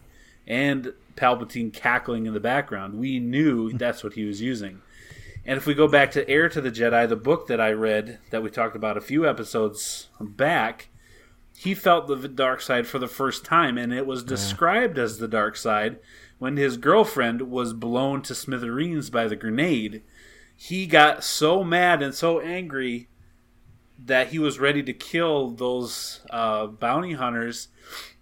and 0.46 0.92
Palpatine 1.16 1.72
cackling 1.72 2.26
in 2.26 2.34
the 2.34 2.40
background. 2.40 2.98
We 2.98 3.18
knew 3.18 3.72
that's 3.78 4.04
what 4.04 4.14
he 4.14 4.24
was 4.24 4.40
using. 4.40 4.82
And 5.46 5.56
if 5.56 5.66
we 5.66 5.74
go 5.74 5.88
back 5.88 6.10
to 6.12 6.28
Heir 6.28 6.50
to 6.50 6.60
the 6.60 6.70
Jedi, 6.70 7.08
the 7.08 7.16
book 7.16 7.46
that 7.46 7.60
I 7.60 7.72
read 7.72 8.18
that 8.30 8.42
we 8.42 8.50
talked 8.50 8.76
about 8.76 8.98
a 8.98 9.00
few 9.00 9.26
episodes 9.26 10.08
back, 10.20 10.90
he 11.56 11.74
felt 11.74 12.08
the 12.08 12.28
dark 12.28 12.60
side 12.60 12.86
for 12.86 12.98
the 12.98 13.08
first 13.08 13.44
time, 13.44 13.78
and 13.78 13.92
it 13.92 14.06
was 14.06 14.22
described 14.22 14.98
as 14.98 15.18
the 15.18 15.28
dark 15.28 15.56
side 15.56 15.98
when 16.40 16.56
his 16.56 16.78
girlfriend 16.78 17.42
was 17.42 17.74
blown 17.74 18.22
to 18.22 18.34
smithereens 18.34 19.10
by 19.10 19.28
the 19.28 19.36
grenade. 19.36 20.02
He 20.56 20.86
got 20.86 21.22
so 21.22 21.62
mad 21.62 22.02
and 22.02 22.14
so 22.14 22.40
angry 22.40 23.08
that 24.02 24.28
he 24.28 24.38
was 24.38 24.58
ready 24.58 24.82
to 24.82 24.92
kill 24.94 25.50
those 25.50 26.20
uh, 26.30 26.66
bounty 26.66 27.12
hunters. 27.12 27.68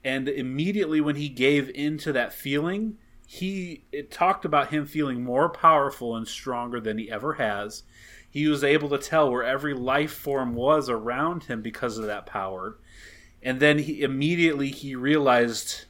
And 0.02 0.28
immediately 0.28 1.00
when 1.00 1.14
he 1.14 1.28
gave 1.28 1.70
into 1.70 2.12
that 2.12 2.32
feeling, 2.32 2.98
he 3.24 3.84
it 3.92 4.10
talked 4.10 4.44
about 4.44 4.70
him 4.70 4.84
feeling 4.84 5.22
more 5.22 5.48
powerful 5.48 6.16
and 6.16 6.26
stronger 6.26 6.80
than 6.80 6.98
he 6.98 7.08
ever 7.08 7.34
has. 7.34 7.84
He 8.28 8.48
was 8.48 8.64
able 8.64 8.88
to 8.88 8.98
tell 8.98 9.30
where 9.30 9.44
every 9.44 9.74
life 9.74 10.12
form 10.12 10.54
was 10.54 10.88
around 10.88 11.44
him 11.44 11.62
because 11.62 11.98
of 11.98 12.06
that 12.06 12.26
power. 12.26 12.78
And 13.44 13.60
then 13.60 13.78
he 13.78 14.02
immediately 14.02 14.70
he 14.70 14.96
realized 14.96 15.84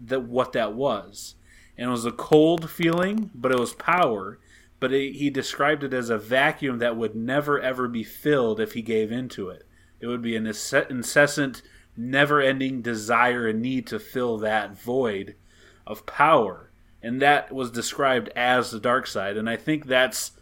that 0.00 0.22
what 0.22 0.52
that 0.52 0.72
was. 0.72 1.35
And 1.78 1.88
it 1.88 1.90
was 1.90 2.06
a 2.06 2.12
cold 2.12 2.70
feeling, 2.70 3.30
but 3.34 3.52
it 3.52 3.60
was 3.60 3.74
power. 3.74 4.38
But 4.80 4.92
it, 4.92 5.14
he 5.14 5.30
described 5.30 5.84
it 5.84 5.94
as 5.94 6.10
a 6.10 6.18
vacuum 6.18 6.78
that 6.78 6.96
would 6.96 7.14
never 7.14 7.60
ever 7.60 7.88
be 7.88 8.04
filled 8.04 8.60
if 8.60 8.72
he 8.72 8.82
gave 8.82 9.12
into 9.12 9.48
it. 9.48 9.66
It 10.00 10.06
would 10.06 10.22
be 10.22 10.36
an 10.36 10.46
incessant, 10.46 11.62
never 11.96 12.40
ending 12.40 12.82
desire 12.82 13.48
and 13.48 13.62
need 13.62 13.86
to 13.88 13.98
fill 13.98 14.38
that 14.38 14.78
void 14.78 15.36
of 15.86 16.06
power. 16.06 16.70
And 17.02 17.22
that 17.22 17.52
was 17.52 17.70
described 17.70 18.30
as 18.36 18.70
the 18.70 18.80
dark 18.80 19.06
side. 19.06 19.36
And 19.36 19.48
I 19.48 19.56
think 19.56 19.86
that's 19.86 20.32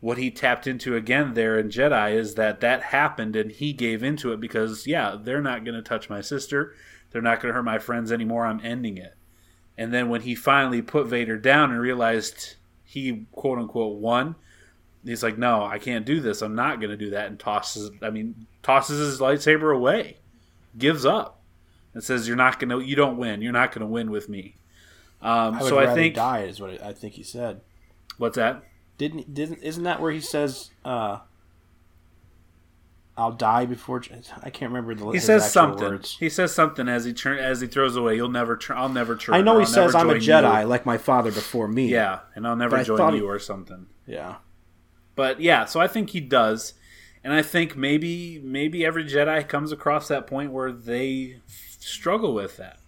what 0.00 0.18
he 0.18 0.30
tapped 0.30 0.66
into 0.66 0.96
again 0.96 1.34
there 1.34 1.58
in 1.58 1.68
Jedi 1.68 2.14
is 2.14 2.34
that 2.34 2.60
that 2.60 2.84
happened 2.84 3.36
and 3.36 3.52
he 3.52 3.72
gave 3.72 4.02
into 4.02 4.32
it 4.32 4.40
because, 4.40 4.86
yeah, 4.86 5.16
they're 5.20 5.42
not 5.42 5.64
going 5.64 5.74
to 5.74 5.82
touch 5.82 6.08
my 6.08 6.22
sister. 6.22 6.74
They're 7.10 7.20
not 7.20 7.40
going 7.40 7.52
to 7.52 7.56
hurt 7.56 7.64
my 7.64 7.78
friends 7.78 8.10
anymore. 8.10 8.46
I'm 8.46 8.60
ending 8.64 8.96
it. 8.96 9.14
And 9.80 9.94
then 9.94 10.10
when 10.10 10.20
he 10.20 10.34
finally 10.34 10.82
put 10.82 11.06
Vader 11.06 11.38
down 11.38 11.70
and 11.70 11.80
realized 11.80 12.56
he, 12.84 13.24
quote 13.32 13.58
unquote, 13.58 13.96
won, 13.96 14.34
he's 15.06 15.22
like, 15.22 15.38
no, 15.38 15.64
I 15.64 15.78
can't 15.78 16.04
do 16.04 16.20
this. 16.20 16.42
I'm 16.42 16.54
not 16.54 16.80
going 16.80 16.90
to 16.90 16.98
do 16.98 17.08
that. 17.10 17.28
And 17.28 17.40
tosses, 17.40 17.90
I 18.02 18.10
mean, 18.10 18.46
tosses 18.62 18.98
his 18.98 19.20
lightsaber 19.20 19.74
away, 19.74 20.18
gives 20.76 21.06
up, 21.06 21.40
and 21.94 22.04
says, 22.04 22.28
you're 22.28 22.36
not 22.36 22.60
going 22.60 22.68
to, 22.68 22.80
you 22.80 22.94
don't 22.94 23.16
win. 23.16 23.40
You're 23.40 23.54
not 23.54 23.72
going 23.72 23.80
to 23.80 23.86
win 23.86 24.10
with 24.10 24.28
me. 24.28 24.56
Um, 25.22 25.54
I 25.54 25.62
so 25.62 25.78
I 25.78 25.94
think, 25.94 26.14
die 26.14 26.42
is 26.42 26.60
what 26.60 26.82
I 26.82 26.92
think 26.92 27.14
he 27.14 27.22
said. 27.22 27.62
what's 28.18 28.36
that? 28.36 28.62
Didn't 28.98 29.32
didn't 29.32 29.62
isn't 29.62 29.84
that 29.84 30.00
where 30.02 30.12
he 30.12 30.20
says, 30.20 30.70
uh, 30.84 31.20
"I'll 33.20 33.32
die 33.32 33.66
before"? 33.66 34.02
I 34.42 34.50
can't 34.50 34.72
remember 34.72 34.94
the. 34.94 35.10
He 35.10 35.20
says 35.20 35.50
something. 35.52 35.88
Words. 35.88 36.16
He 36.18 36.28
says 36.28 36.54
something 36.54 36.88
as 36.88 37.04
he 37.04 37.12
turn 37.12 37.38
as 37.38 37.60
he 37.60 37.66
throws 37.66 37.96
away. 37.96 38.16
You'll 38.16 38.30
never. 38.30 38.56
Tr- 38.56 38.74
I'll 38.74 38.88
never 38.88 39.16
turn. 39.16 39.34
I 39.34 39.40
know 39.42 39.54
he 39.58 39.60
I'll 39.60 39.66
says, 39.66 39.94
"I'm 39.94 40.10
a 40.10 40.14
Jedi, 40.14 40.62
you." 40.62 40.66
like 40.66 40.86
my 40.86 40.98
father 40.98 41.30
before 41.30 41.68
me." 41.68 41.86
Yeah, 41.88 42.20
and 42.34 42.46
I'll 42.46 42.56
never 42.56 42.82
join 42.82 43.14
you 43.14 43.20
he- 43.20 43.26
or 43.26 43.38
something. 43.38 43.86
yeah. 44.06 44.36
But 45.16 45.40
yeah, 45.40 45.64
so 45.66 45.80
I 45.80 45.86
think 45.86 46.10
he 46.10 46.20
does, 46.20 46.74
and 47.22 47.32
I 47.32 47.42
think 47.42 47.76
maybe 47.76 48.40
maybe 48.42 48.84
every 48.86 49.04
Jedi 49.04 49.46
comes 49.46 49.70
across 49.72 50.08
that 50.08 50.26
point 50.26 50.50
where 50.52 50.72
they 50.72 51.40
struggle 51.46 52.32
with 52.34 52.56
that. 52.56 52.78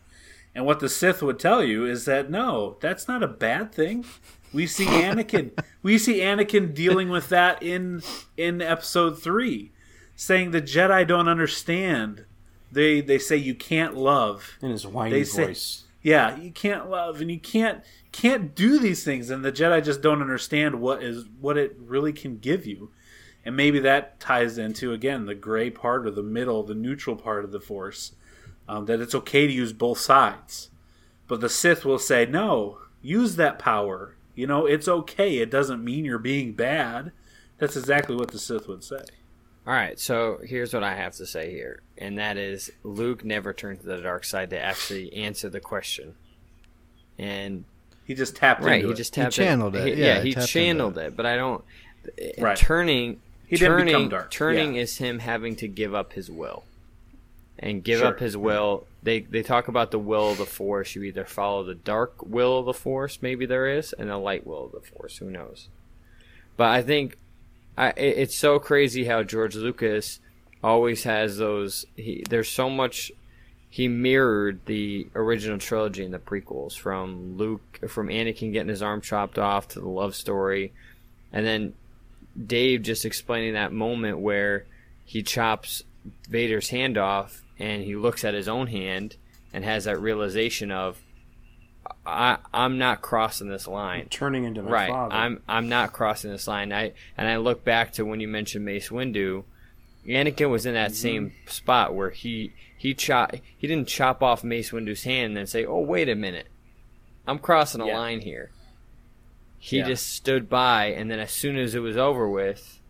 And 0.55 0.67
what 0.67 0.81
the 0.81 0.89
Sith 0.89 1.23
would 1.23 1.39
tell 1.39 1.63
you 1.65 1.85
is 1.87 2.05
that 2.05 2.31
no, 2.31 2.77
that's 2.81 3.09
not 3.09 3.23
a 3.23 3.29
bad 3.29 3.73
thing. 3.73 4.05
We 4.53 4.67
see 4.67 4.85
Anakin. 4.87 5.51
we 5.83 5.99
see 5.99 6.21
Anakin 6.21 6.75
dealing 6.75 7.09
with 7.11 7.29
that 7.31 7.63
in 7.63 8.03
in 8.37 8.61
Episode 8.63 9.21
three, 9.23 9.73
saying 10.17 10.51
the 10.51 10.63
Jedi 10.63 11.07
don't 11.07 11.29
understand. 11.29 12.25
They 12.71 13.01
they 13.01 13.19
say 13.19 13.37
you 13.37 13.55
can't 13.55 13.97
love. 13.97 14.59
In 14.63 14.71
his 14.71 14.87
whiny 14.87 15.11
They 15.13 15.25
say- 15.25 15.47
voice. 15.47 15.85
Yeah, 16.05 16.37
you 16.37 16.51
can't 16.51 16.91
love 16.91 17.21
and 17.21 17.31
you 17.31 17.39
can't 17.39 17.83
can't 18.11 18.55
do 18.57 18.79
these 18.81 19.05
things 19.05 19.31
and 19.31 19.45
the 19.45 19.53
Jedi 19.53 19.85
just 19.85 20.03
don't 20.03 20.21
understand 20.21 20.81
what 20.81 21.03
is 21.03 21.27
what 21.41 21.57
it 21.57 21.77
really 21.79 22.13
can 22.13 22.39
give 22.39 22.67
you. 22.67 22.91
And 23.45 23.57
maybe 23.57 23.79
that 23.81 24.19
ties 24.21 24.59
into 24.59 24.93
again 24.93 25.27
the 25.27 25.35
gray 25.35 25.71
part 25.71 26.07
or 26.07 26.11
the 26.11 26.23
middle, 26.23 26.63
the 26.63 26.75
neutral 26.75 27.17
part 27.17 27.45
of 27.45 27.53
the 27.53 27.61
force. 27.61 28.13
Um, 28.69 28.87
that 28.87 29.01
it's 29.01 29.15
okay 29.15 29.47
to 29.47 29.53
use 29.53 29.73
both 29.73 29.99
sides. 29.99 30.71
But 31.27 31.41
the 31.41 31.49
Sith 31.49 31.85
will 31.85 31.99
say, 31.99 32.27
"No, 32.27 32.79
use 33.03 33.35
that 33.37 33.59
power. 33.59 34.15
You 34.37 34.47
know, 34.47 34.67
it's 34.67 34.87
okay. 34.89 35.39
It 35.39 35.51
doesn't 35.51 35.85
mean 35.85 36.05
you're 36.05 36.19
being 36.19 36.53
bad." 36.53 37.11
That's 37.59 37.77
exactly 37.77 38.15
what 38.15 38.31
the 38.31 38.39
Sith 38.39 38.69
would 38.69 38.85
say. 38.85 39.03
All 39.67 39.73
right, 39.73 39.99
so 39.99 40.41
here's 40.45 40.75
what 40.75 40.83
I 40.83 40.95
have 40.97 41.15
to 41.17 41.27
say 41.27 41.53
here, 41.53 41.83
and 41.97 42.19
that 42.19 42.37
is 42.37 42.73
Luke 42.83 43.25
never 43.25 43.53
turned 43.53 43.81
to 43.81 43.87
the 43.87 44.01
dark 44.01 44.25
side 44.25 44.51
to 44.51 44.59
actually 44.59 45.13
answer 45.15 45.49
the 45.49 45.61
question. 45.61 46.15
And 47.19 47.65
He 48.05 48.15
just 48.15 48.35
tapped 48.35 48.63
right, 48.63 48.77
into 48.77 48.89
he 48.89 48.93
it. 48.95 48.97
just 48.97 49.15
tapped 49.15 49.35
channeled 49.35 49.77
in. 49.77 49.87
it. 49.87 49.95
He- 49.97 50.01
Yeah, 50.03 50.17
yeah, 50.17 50.23
he 50.23 50.33
he 50.33 50.47
channeled 50.47 50.99
it. 50.99 51.07
it. 51.09 51.17
but 51.17 51.27
I 51.27 51.37
don't. 51.37 51.65
Uh, 52.07 52.43
right. 52.43 52.57
Turning, 52.57 53.21
He 53.47 53.57
didn't 53.57 53.77
become 53.77 53.93
turning, 53.93 54.09
dark, 54.09 54.31
turning 54.33 54.75
yeah. 54.75 54.83
is 54.83 54.97
him 54.99 55.21
having 55.21 55.55
to 55.57 55.69
give 55.69 55.95
up 55.95 56.15
his 56.15 56.29
will, 56.29 56.65
and 57.57 57.85
give 57.85 58.01
Sure. 58.01 58.09
up 58.09 58.19
his 58.19 58.37
will. 58.37 58.87
They 59.05 59.21
they 59.21 59.45
talk 59.45 59.69
about 59.69 59.93
the 59.93 59.99
will 60.01 60.33
of 60.33 60.39
the 60.39 60.47
Force. 60.47 60.97
You 60.97 61.05
either 61.05 61.25
follow 61.25 61.63
the 61.63 61.77
dark 61.77 62.15
will 62.27 62.59
of 62.59 62.67
the 62.67 62.75
Force, 62.75 63.21
maybe 63.23 63.47
there 63.47 63.69
is, 63.69 63.93
and 63.93 64.11
the 64.11 64.17
light 64.19 64.45
will 64.45 64.65
of 64.67 64.73
the 64.73 64.81
Force. 64.81 65.19
Who 65.19 65.31
knows? 65.31 65.69
But 66.57 66.71
I 66.71 66.83
think 66.83 67.17
I, 67.77 67.89
it's 67.97 68.37
so 68.37 68.59
crazy 68.59 69.05
how 69.05 69.23
George 69.23 69.55
Lucas 69.55 70.21
always 70.63 71.05
has 71.05 71.39
those. 71.39 71.87
He, 71.97 72.25
there's 72.29 72.49
so 72.49 72.69
much. 72.69 73.13
He 73.71 73.89
mirrored 73.89 74.61
the 74.67 75.09
original 75.15 75.59
trilogy 75.59 76.05
and 76.05 76.13
the 76.13 76.19
prequels 76.19 76.77
from 76.77 77.39
Luke, 77.39 77.81
from 77.89 78.09
Anakin 78.09 78.53
getting 78.53 78.69
his 78.69 78.83
arm 78.83 79.01
chopped 79.01 79.39
off 79.39 79.69
to 79.69 79.81
the 79.81 79.89
love 79.89 80.15
story, 80.15 80.73
and 81.33 81.47
then 81.47 81.75
Dave 82.47 82.83
just 82.83 83.05
explaining 83.05 83.55
that 83.55 83.73
moment 83.73 84.19
where 84.19 84.67
he 85.05 85.23
chops 85.23 85.83
Vader's 86.29 86.71
hand 86.71 86.99
off 86.99 87.43
and 87.59 87.83
he 87.83 87.95
looks 87.95 88.25
at 88.25 88.35
his 88.35 88.49
own 88.49 88.67
hand 88.67 89.17
and 89.53 89.65
has 89.65 89.85
that 89.85 90.01
realization 90.01 90.71
of 90.71 90.99
I 92.07 92.39
I'm 92.55 92.79
not 92.79 93.03
crossing 93.03 93.49
this 93.49 93.67
line 93.67 94.07
Turning 94.09 94.45
into 94.45 94.63
my 94.63 94.71
right 94.71 94.89
father. 94.91 95.15
i'm 95.15 95.43
i'm 95.49 95.69
not 95.69 95.93
crossing 95.93 96.31
this 96.31 96.47
line 96.47 96.73
i 96.73 96.93
and 97.17 97.29
i 97.29 97.37
look 97.37 97.65
back 97.65 97.93
to 97.95 98.05
when 98.05 98.21
you 98.21 98.29
mentioned 98.29 98.65
mace 98.65 98.89
windu 98.91 99.45
anakin 100.07 100.51
was 100.51 100.65
in 100.67 100.75
that 100.75 100.91
Mm-hmm. 100.91 100.97
same 100.97 101.33
spot 101.47 101.95
where 101.95 102.11
he 102.11 102.53
he 102.77 102.95
chop 102.95 103.35
he 103.57 103.67
didn't 103.67 103.89
chop 103.89 104.23
off 104.23 104.45
mace 104.45 104.71
windu's 104.71 105.03
hand 105.05 105.27
and 105.29 105.37
then 105.37 105.47
say 105.47 105.65
oh 105.65 105.81
wait 105.81 106.09
a 106.09 106.15
minute 106.15 106.47
i'm 107.27 107.39
crossing 107.39 107.81
a 107.81 107.87
Yeah. 107.87 107.99
line 107.99 108.21
here 108.21 108.51
he 109.59 109.79
Yeah. 109.79 109.87
just 109.89 110.09
stood 110.15 110.49
by 110.49 110.87
and 110.87 111.11
then 111.11 111.19
as 111.19 111.33
soon 111.33 111.57
as 111.57 111.75
it 111.75 111.81
was 111.81 111.97
over 111.97 112.29
with 112.29 112.81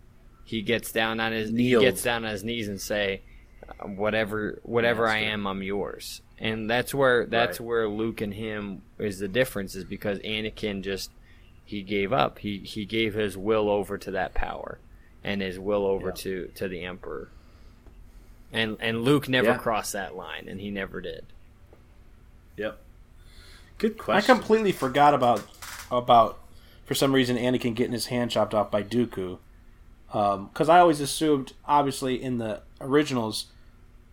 he 0.44 0.60
gets 0.62 0.93
down 0.93 1.19
on 1.20 1.32
his 1.32 1.51
Kneeled. 1.51 1.82
he 1.82 1.89
gets 1.89 2.02
down 2.02 2.24
on 2.24 2.31
his 2.32 2.44
knees 2.44 2.69
and 2.69 2.81
say 2.81 3.23
whatever 3.85 4.59
whatever 4.64 5.06
I 5.09 5.19
am, 5.19 5.47
I'm 5.47 5.62
yours. 5.62 6.20
And 6.43 6.69
that's 6.69 6.93
where 6.93 7.24
that's 7.24 7.60
Right. 7.60 7.66
where 7.66 7.89
Luke 7.89 8.20
and 8.20 8.35
him 8.35 8.82
is 8.98 9.20
the 9.20 9.28
difference 9.28 9.74
is 9.77 9.85
because 9.85 10.19
Anakin 10.19 10.82
just 10.82 11.10
he 11.64 11.82
gave 11.82 12.12
up. 12.12 12.40
He 12.40 12.59
he 12.59 12.85
gave 12.85 13.14
his 13.14 13.39
will 13.39 13.70
over 13.70 13.97
to 13.97 14.10
that 14.10 14.35
power 14.35 14.78
and 15.23 15.40
his 15.40 15.59
will 15.60 15.86
over 15.86 16.09
Yeah. 16.09 16.14
to 16.14 16.51
to 16.56 16.66
the 16.69 16.82
emperor. 16.82 17.28
And 18.52 18.77
and 18.81 19.02
Luke 19.02 19.28
never 19.28 19.51
Yeah. 19.51 19.59
crossed 19.59 19.93
that 19.93 20.16
line 20.16 20.48
and 20.48 20.60
he 20.60 20.70
never 20.70 21.01
did. 21.01 21.24
Yep. 22.56 22.78
Good 23.78 23.97
question. 23.97 24.31
I 24.31 24.35
completely 24.35 24.73
forgot 24.73 25.14
about 25.14 25.44
about 25.93 26.40
for 26.85 26.94
some 26.97 27.12
reason 27.14 27.36
Anakin 27.36 27.74
getting 27.77 27.93
his 27.93 28.06
hand 28.06 28.32
chopped 28.32 28.52
off 28.52 28.69
by 28.70 28.82
Dooku. 28.82 29.39
Um, 30.12 30.48
because 30.48 30.69
I 30.69 30.78
always 30.81 31.01
assumed, 31.01 31.55
obviously, 31.64 32.23
in 32.23 32.36
the 32.36 32.60
originals, 32.82 33.47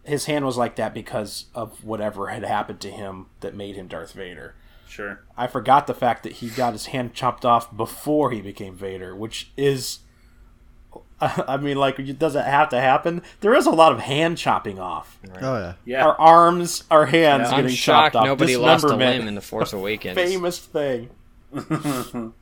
his 0.09 0.25
hand 0.25 0.45
was 0.45 0.57
like 0.57 0.75
that 0.75 0.93
because 0.93 1.45
of 1.55 1.83
whatever 1.83 2.27
had 2.27 2.43
happened 2.43 2.79
to 2.81 2.89
him 2.91 3.27
that 3.39 3.55
made 3.55 3.75
him 3.75 3.87
Darth 3.87 4.13
Vader. 4.13 4.55
Sure. 4.87 5.21
I 5.37 5.47
forgot 5.47 5.85
the 5.87 5.93
fact 5.93 6.23
that 6.23 6.33
he 6.33 6.49
got 6.49 6.73
his 6.73 6.87
hand 6.87 7.13
chopped 7.13 7.45
off 7.45 7.75
before 7.75 8.31
he 8.31 8.41
became 8.41 8.75
Vader, 8.75 9.15
which 9.15 9.51
is. 9.55 9.99
I 11.21 11.57
mean, 11.57 11.77
like, 11.77 11.99
it 11.99 12.17
does 12.17 12.35
it 12.35 12.45
have 12.45 12.69
to 12.69 12.79
happen? 12.79 13.21
There 13.41 13.53
is 13.53 13.65
a 13.65 13.71
lot 13.71 13.91
of 13.91 13.99
hand 13.99 14.37
chopping 14.37 14.79
off. 14.79 15.19
Oh 15.41 15.57
yeah. 15.57 15.73
Yeah. 15.85 16.05
Our 16.05 16.19
arms, 16.19 16.85
our 16.89 17.05
hands 17.05 17.49
Yeah. 17.49 17.57
I'm 17.57 17.61
getting 17.63 17.75
shocked 17.75 18.13
chopped 18.13 18.15
off. 18.15 18.25
nobody 18.25 18.55
lost 18.57 18.83
a 18.85 18.95
limb 18.95 19.27
in 19.27 19.35
the 19.35 19.41
Force 19.41 19.73
Awakens. 19.73 20.15
Famous 20.15 20.57
thing. 20.59 21.09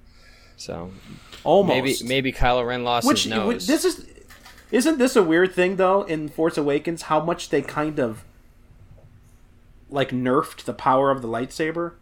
So 0.60 0.91
Almost. 1.44 1.68
maybe 1.76 1.95
maybe 2.03 2.34
Kylo 2.34 2.65
Ren 2.65 2.84
lost 2.84 3.06
Which 3.07 3.23
his 3.26 3.30
nose. 3.30 3.68
this 3.68 3.85
is 3.85 4.06
isn't 4.72 4.98
this 4.98 5.15
a 5.15 5.23
weird 5.23 5.53
thing 5.53 5.77
though 5.77 6.03
in 6.03 6.30
Force 6.30 6.57
Awakens 6.57 7.03
how 7.03 7.23
much 7.23 7.49
they 7.49 7.61
kind 7.61 7.99
of 7.99 8.23
like 9.89 10.10
nerfed 10.10 10.64
the 10.65 10.73
power 10.73 11.11
of 11.11 11.22
the 11.22 11.27
lightsaber? 11.27 11.94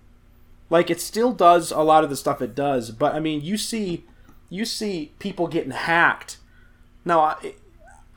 Like 0.69 0.89
it 0.89 0.99
still 0.99 1.31
does 1.31 1.71
a 1.71 1.81
lot 1.81 2.03
of 2.03 2.09
the 2.09 2.15
stuff 2.15 2.41
it 2.41 2.55
does, 2.55 2.91
but 2.91 3.13
I 3.13 3.19
mean 3.19 3.41
you 3.41 3.57
see 3.57 4.03
you 4.49 4.65
see 4.65 5.13
people 5.19 5.47
getting 5.47 5.71
hacked. 5.71 6.37
Now 7.03 7.19
I 7.21 7.53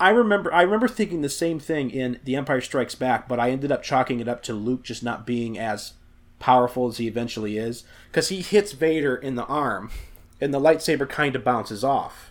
I 0.01 0.11
remember 0.11 0.53
I 0.53 0.63
remember 0.63 0.89
thinking 0.89 1.21
the 1.21 1.29
same 1.29 1.59
thing 1.59 1.91
in 1.91 2.21
The 2.25 2.37
Empire 2.37 2.61
Strikes 2.61 2.95
Back, 2.95 3.29
but 3.29 3.41
I 3.41 3.51
ended 3.51 3.73
up 3.73 3.83
chalking 3.83 4.21
it 4.21 4.29
up 4.29 4.43
to 4.45 4.55
Luke 4.55 4.83
just 4.83 5.03
not 5.03 5.27
being 5.27 5.59
as 5.59 5.95
powerful 6.39 6.87
as 6.87 6.99
he 6.99 7.09
eventually 7.09 7.59
is 7.59 7.85
cuz 8.13 8.29
he 8.29 8.41
hits 8.41 8.73
Vader 8.73 9.17
in 9.17 9.35
the 9.35 9.45
arm 9.47 9.91
and 10.41 10.55
the 10.55 10.61
lightsaber 10.61 11.09
kind 11.09 11.37
of 11.37 11.45
bounces 11.45 11.85
off. 11.85 12.28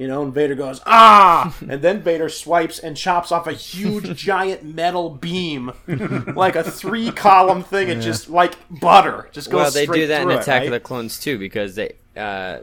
You 0.00 0.08
know, 0.08 0.22
and 0.22 0.32
Vader 0.32 0.54
goes, 0.54 0.80
ah! 0.86 1.54
and 1.68 1.82
then 1.82 2.00
Vader 2.00 2.30
swipes 2.30 2.78
and 2.78 2.96
chops 2.96 3.30
off 3.30 3.46
a 3.46 3.52
huge 3.52 4.16
giant 4.16 4.64
metal 4.64 5.10
beam, 5.10 5.72
like 5.86 6.56
a 6.56 6.64
three 6.64 7.10
column 7.10 7.62
thing, 7.62 7.90
and 7.90 8.00
just 8.00 8.30
like 8.30 8.54
butter. 8.70 9.28
Just 9.30 9.50
goes 9.50 9.56
well, 9.58 9.70
they 9.70 9.84
straight 9.84 9.98
do 10.00 10.06
that 10.06 10.22
in 10.22 10.28
through 10.28 10.36
it, 10.36 10.40
Attack 10.40 10.60
right? 10.60 10.66
of 10.68 10.72
the 10.72 10.80
Clones 10.80 11.20
too 11.20 11.38
because 11.38 11.74
they 11.74 11.96
uh, 12.16 12.60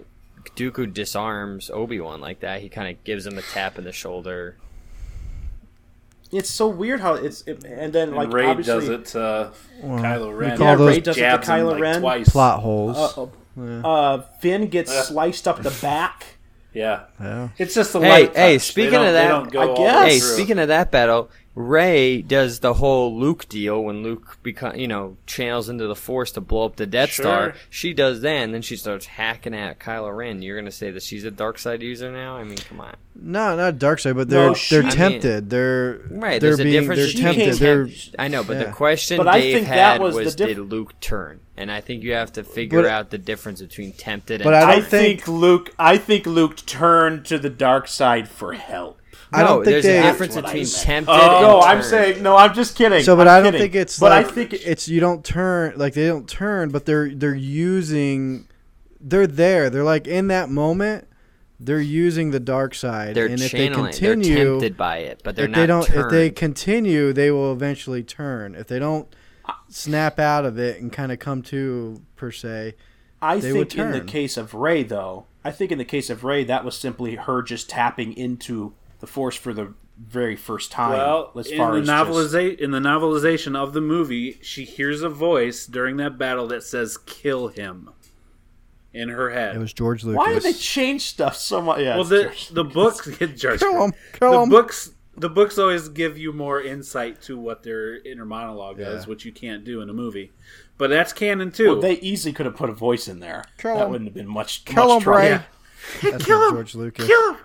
Dooku 0.55 0.91
disarms 0.91 1.69
Obi 1.69 1.99
Wan 1.99 2.21
like 2.21 2.39
that. 2.39 2.61
He 2.61 2.69
kind 2.69 2.89
of 2.89 3.03
gives 3.03 3.27
him 3.27 3.37
a 3.37 3.43
tap 3.43 3.77
in 3.77 3.83
the 3.83 3.91
shoulder. 3.91 4.55
It's 6.31 6.49
so 6.49 6.67
weird 6.67 7.01
how 7.01 7.13
it's. 7.13 7.41
It, 7.41 7.63
and 7.65 7.93
then, 7.93 8.15
like, 8.15 8.33
Rey 8.33 8.55
does 8.55 8.89
it 8.89 9.05
to 9.05 9.51
Kylo 9.83 10.35
Ren. 10.35 10.57
call 10.57 10.65
Yeah, 10.65 10.75
those- 10.75 10.87
Rey 10.95 10.99
does 11.01 11.17
it 11.17 11.19
to 11.19 11.25
Jabs 11.27 11.47
him, 11.47 11.55
Kylo 11.55 11.71
like, 11.73 11.81
Ren. 11.81 12.01
twice. 12.01 12.29
Plot 12.29 12.61
holes. 12.61 12.97
Uh, 12.97 13.87
uh, 13.87 14.21
Finn 14.39 14.69
gets 14.69 14.91
sliced 15.07 15.47
up 15.47 15.61
the 15.61 15.77
back. 15.83 16.25
Yeah. 16.77 17.05
yeah. 17.19 17.49
It's 17.57 17.73
just 17.73 17.93
the 17.93 17.99
Hey, 17.99 18.09
light 18.09 18.35
hey, 18.35 18.53
touch. 18.57 18.73
They 18.75 18.83
speaking 18.83 18.93
of 18.95 19.13
that, 19.13 19.31
I 19.57 19.73
guess. 19.75 19.77
way 20.03 20.09
Hey, 20.09 20.19
through. 20.19 20.29
speaking 20.29 20.59
of 20.59 20.67
that 20.67 20.91
battle, 20.91 21.29
Rey 21.57 22.21
does 22.21 22.59
the 22.59 22.75
whole 22.75 23.17
Luke 23.19 23.49
deal 23.49 23.83
when 23.83 24.03
Luke 24.03 24.37
become 24.43 24.75
you 24.75 24.87
know 24.87 25.17
channels 25.25 25.69
into 25.69 25.87
the 25.87 25.95
Force 25.95 26.31
to 26.33 26.41
blow 26.41 26.65
up 26.65 26.75
the 26.75 26.85
Death 26.85 27.09
Sure. 27.09 27.23
Star. 27.23 27.53
She 27.71 27.93
does 27.95 28.21
that, 28.21 28.29
and 28.43 28.53
then 28.53 28.61
she 28.61 28.75
starts 28.75 29.07
hacking 29.07 29.55
at 29.55 29.79
Kylo 29.79 30.15
Ren. 30.15 30.43
You're 30.43 30.55
gonna 30.59 30.69
say 30.71 30.91
that 30.91 31.01
she's 31.01 31.23
a 31.23 31.31
dark 31.31 31.57
side 31.57 31.81
user 31.81 32.11
now? 32.11 32.37
I 32.37 32.43
mean, 32.43 32.59
come 32.59 32.79
on. 32.81 32.95
No, 33.19 33.55
not 33.55 33.79
dark 33.79 33.97
side, 33.97 34.15
but 34.15 34.29
they're 34.29 34.49
No, 34.49 34.53
she- 34.53 34.75
they're 34.75 34.83
I 34.83 34.87
mean- 34.87 34.95
tempted. 34.95 35.49
they're 35.49 35.99
Right, 36.11 36.39
They're 36.39 36.51
there's 36.51 36.59
a 36.59 36.63
being 36.63 36.81
difference 36.81 36.99
they're 36.99 37.07
between 37.07 37.47
tempted. 37.47 37.53
They're 37.55 37.89
I 38.19 38.27
know, 38.27 38.43
but 38.43 38.57
Yeah. 38.57 38.63
the 38.65 38.71
question 38.73 39.17
But 39.17 39.27
I 39.27 39.39
Dave 39.41 39.55
think 39.55 39.67
that 39.69 39.93
had 39.93 40.01
was 40.01 40.13
was, 40.15 40.35
diff- 40.35 40.47
did 40.49 40.59
Luke 40.59 40.99
turn? 40.99 41.39
And 41.57 41.71
I 41.71 41.81
think 41.81 42.03
you 42.03 42.13
have 42.13 42.31
to 42.33 42.43
figure 42.43 42.83
But- 42.83 42.91
out 42.91 43.09
the 43.09 43.17
difference 43.17 43.61
between 43.63 43.93
tempted 43.93 44.43
But 44.43 44.53
and 44.53 44.63
I 44.63 44.69
I, 44.69 44.75
don't 44.75 44.85
think, 44.85 45.23
think- 45.23 45.27
Luke. 45.27 45.73
I 45.79 45.97
think 45.97 46.27
Luke 46.27 46.57
turned 46.67 47.25
to 47.25 47.39
the 47.39 47.49
dark 47.49 47.87
side 47.87 48.29
for 48.29 48.53
help. 48.53 48.99
I 49.33 49.43
don't 49.43 49.63
think 49.63 49.65
there's 49.65 49.83
they- 49.83 49.99
a 49.99 50.01
difference 50.03 50.35
That's 50.35 50.43
what 50.45 50.55
I 50.55 50.59
between 50.59 50.79
tempted 50.85 51.11
Oh, 51.11 51.37
and 51.37 51.41
no, 51.47 51.61
I'm 51.61 51.81
saying 51.83 52.23
no. 52.23 52.35
I'm 52.37 52.53
just 52.53 52.75
kidding. 52.77 53.03
So, 53.03 53.15
but 53.15 53.27
I'm 53.27 53.39
I 53.39 53.43
don't 53.43 53.53
kidding. 53.53 53.61
think 53.61 53.75
it's 53.75 53.99
But 53.99 54.11
like 54.11 54.25
I 54.27 54.29
think 54.31 54.53
it's 54.53 54.87
you 54.87 54.99
don't 54.99 55.23
turn 55.25 55.73
like 55.75 55.93
they 55.93 56.07
don't 56.07 56.27
turn, 56.29 56.69
but 56.69 56.85
they're 56.85 57.09
they're 57.09 57.35
using 57.35 58.47
they're 59.01 59.27
there. 59.27 59.69
They're 59.69 59.83
like 59.83 60.07
in 60.07 60.27
that 60.27 60.49
moment, 60.49 61.07
they're 61.59 61.79
using 61.81 62.31
the 62.31 62.39
dark 62.39 62.73
side, 62.75 63.15
They're 63.15 63.25
and 63.25 63.41
if 63.41 63.51
they 63.51 63.67
channeling. 63.67 63.85
continue, 63.91 64.35
they're 64.35 64.45
tempted 64.45 64.77
by 64.77 64.97
it, 64.99 65.21
but 65.23 65.35
they're 65.35 65.45
if 65.45 65.51
not 65.51 65.57
they 65.57 65.65
don't, 65.67 65.89
if 65.89 66.09
they 66.09 66.29
continue, 66.29 67.13
they 67.13 67.29
will 67.31 67.51
eventually 67.51 68.03
turn. 68.03 68.55
If 68.55 68.67
they 68.67 68.79
don't 68.79 69.07
snap 69.69 70.19
out 70.19 70.45
of 70.45 70.57
it 70.59 70.81
and 70.81 70.91
kind 70.91 71.11
of 71.11 71.19
come 71.19 71.41
to 71.43 72.01
per 72.15 72.31
se, 72.31 72.75
I 73.21 73.39
they 73.39 73.51
would 73.53 73.69
think 73.71 73.79
in 73.81 73.91
the 73.91 74.01
case 74.01 74.37
of 74.37 74.53
Rey, 74.53 74.83
though, 74.83 75.25
I 75.43 75.51
think 75.51 75.71
in 75.71 75.77
the 75.77 75.85
case 75.85 76.09
of 76.09 76.23
Rey, 76.23 76.43
that 76.43 76.63
was 76.63 76.77
simply 76.77 77.15
her 77.15 77.41
just 77.41 77.69
tapping 77.69 78.13
into 78.15 78.73
the 78.99 79.07
Force 79.07 79.35
for 79.35 79.53
the 79.53 79.73
very 79.97 80.35
first 80.35 80.71
time. 80.71 80.91
Well, 80.97 81.31
as 81.37 81.47
in 81.47 81.57
the 81.57 81.63
as 81.63 82.31
just- 82.31 82.59
in 82.61 82.71
the 82.71 82.79
novelization 82.79 83.55
of 83.55 83.73
the 83.73 83.81
movie, 83.81 84.39
she 84.41 84.63
hears 84.63 85.01
a 85.01 85.09
voice 85.09 85.65
during 85.65 85.97
that 85.97 86.17
battle 86.17 86.47
that 86.47 86.63
says 86.63 86.97
"kill 86.97 87.47
him" 87.49 87.89
in 88.93 89.09
her 89.09 89.29
head. 89.31 89.55
it 89.55 89.59
was 89.59 89.73
George 89.73 90.03
Lucas. 90.03 90.17
why 90.17 90.33
do 90.33 90.39
they 90.39 90.53
change 90.53 91.03
stuff 91.03 91.35
so 91.35 91.61
much? 91.61 91.79
Yeah, 91.79 91.95
well, 91.95 92.03
the 92.05 92.23
George. 92.23 92.47
the 92.49 92.63
books 92.63 93.07
get 93.17 93.37
Jar 93.37 93.57
Kill 93.57 93.71
Jar. 93.71 93.83
'em, 93.85 93.91
kill 94.19 94.31
the 94.31 94.41
'em. 94.41 94.49
books 94.49 94.91
the 95.19 95.29
books 95.29 95.57
always 95.57 95.89
give 95.89 96.15
you 96.15 96.31
more 96.31 96.61
insight 96.61 97.19
to 97.23 97.35
what 97.39 97.63
their 97.63 97.97
inner 98.03 98.23
monologue 98.25 98.77
Yeah. 98.79 98.89
is, 98.91 99.07
which 99.07 99.25
you 99.25 99.31
can't 99.31 99.63
do 99.63 99.81
in 99.81 99.89
a 99.89 99.93
movie. 99.93 100.31
But 100.77 100.91
that's 100.91 101.11
canon 101.11 101.51
too. 101.51 101.69
Well, 101.71 101.81
they 101.81 101.93
easily 102.01 102.33
could 102.33 102.45
have 102.45 102.55
put 102.55 102.69
a 102.69 102.73
voice 102.73 103.07
in 103.07 103.19
there. 103.19 103.43
Kill 103.57 103.73
that 103.75 103.85
'em. 103.85 103.89
wouldn't 103.91 104.07
have 104.09 104.13
been 104.13 104.27
much. 104.29 104.63
Kill 104.63 104.75
much 104.87 104.97
him, 104.97 105.01
trouble. 105.01 105.19
Rey. 105.19 105.29
Yeah. 105.29 105.41
That's 106.11 106.23
Kill 106.25 106.47
him. 106.49 106.53
George 106.55 106.75
Lucas. 106.75 107.07
Kill 107.07 107.29
him. 107.33 107.37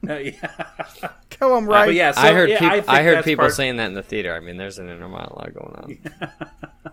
Uh, 0.08 0.14
yeah. 0.14 0.32
Kill 1.28 1.56
him, 1.56 1.68
Uh, 1.68 1.84
yeah, 1.86 2.12
so, 2.12 2.20
I 2.20 2.32
heard 2.32 2.48
yeah, 2.50 2.58
people. 2.60 2.90
I, 2.90 2.98
I, 3.00 3.02
heard 3.02 3.24
people 3.24 3.42
part- 3.42 3.54
saying 3.54 3.76
that 3.78 3.86
in 3.86 3.94
the 3.94 4.02
theater. 4.02 4.32
I 4.32 4.38
mean, 4.40 4.56
there's 4.56 4.78
an 4.78 4.88
inner 4.88 5.08
monologue 5.08 5.54
going 5.54 5.74
on. 5.74 6.92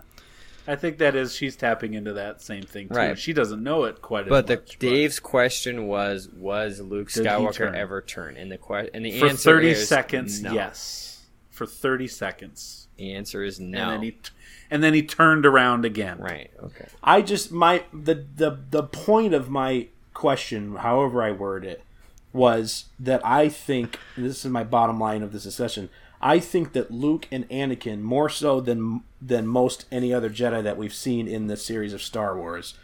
I 0.68 0.74
think 0.74 0.98
that 0.98 1.14
is 1.14 1.32
she's 1.32 1.54
tapping 1.54 1.94
into 1.94 2.14
that 2.14 2.42
same 2.42 2.64
thing 2.64 2.88
too. 2.88 2.94
Right. 2.94 3.16
She 3.18 3.32
doesn't 3.32 3.62
know 3.62 3.84
it 3.84 4.02
quite 4.02 4.28
But 4.28 4.44
as 4.44 4.48
the 4.48 4.56
much. 4.56 4.78
Dave's 4.80 5.20
question 5.20 5.86
was, 5.86 6.28
was 6.30 6.80
Luke 6.80 7.12
Did 7.12 7.24
Skywalker 7.26 7.52
turn? 7.54 7.74
ever 7.76 8.02
turn? 8.02 8.36
And 8.36 8.50
the 8.50 8.58
que- 8.58 8.90
and 8.92 9.04
the 9.04 9.16
for 9.20 9.26
answer 9.28 9.52
thirty 9.52 9.70
is 9.70 9.86
seconds, 9.88 10.42
no. 10.42 10.52
yes. 10.52 11.22
For 11.50 11.66
thirty 11.66 12.08
seconds, 12.08 12.88
The 12.96 13.14
answer 13.14 13.44
is 13.44 13.60
no. 13.60 13.78
and 13.78 13.90
then 13.92 14.02
he 14.02 14.16
and 14.68 14.82
then 14.82 14.94
he 14.94 15.02
turned 15.04 15.46
around 15.46 15.84
again. 15.84 16.18
right. 16.18 16.50
Okay. 16.60 16.86
I 17.04 17.22
just 17.22 17.52
my 17.52 17.84
the 17.92 18.26
the 18.34 18.58
the 18.70 18.82
point 18.82 19.32
of 19.34 19.48
my 19.48 19.86
question, 20.14 20.74
however 20.74 21.22
I 21.22 21.30
word 21.30 21.64
it, 21.64 21.84
was 22.36 22.84
that 23.00 23.24
I 23.26 23.48
think 23.48 23.98
this 24.16 24.44
is 24.44 24.50
my 24.50 24.62
bottom 24.62 25.00
line 25.00 25.22
of 25.22 25.32
this 25.32 25.42
discussion. 25.44 25.88
I 26.20 26.38
think 26.38 26.72
that 26.72 26.90
Luke 26.90 27.26
and 27.32 27.48
Anakin, 27.48 28.00
more 28.00 28.28
so 28.28 28.60
than 28.60 29.02
than 29.20 29.46
most 29.46 29.86
any 29.90 30.12
other 30.14 30.30
Jedi 30.30 30.62
that 30.62 30.76
we've 30.76 30.94
seen 30.94 31.26
in 31.26 31.46
the 31.46 31.56
series 31.56 31.92
of 31.92 32.02
Star 32.02 32.36
Wars, 32.36 32.74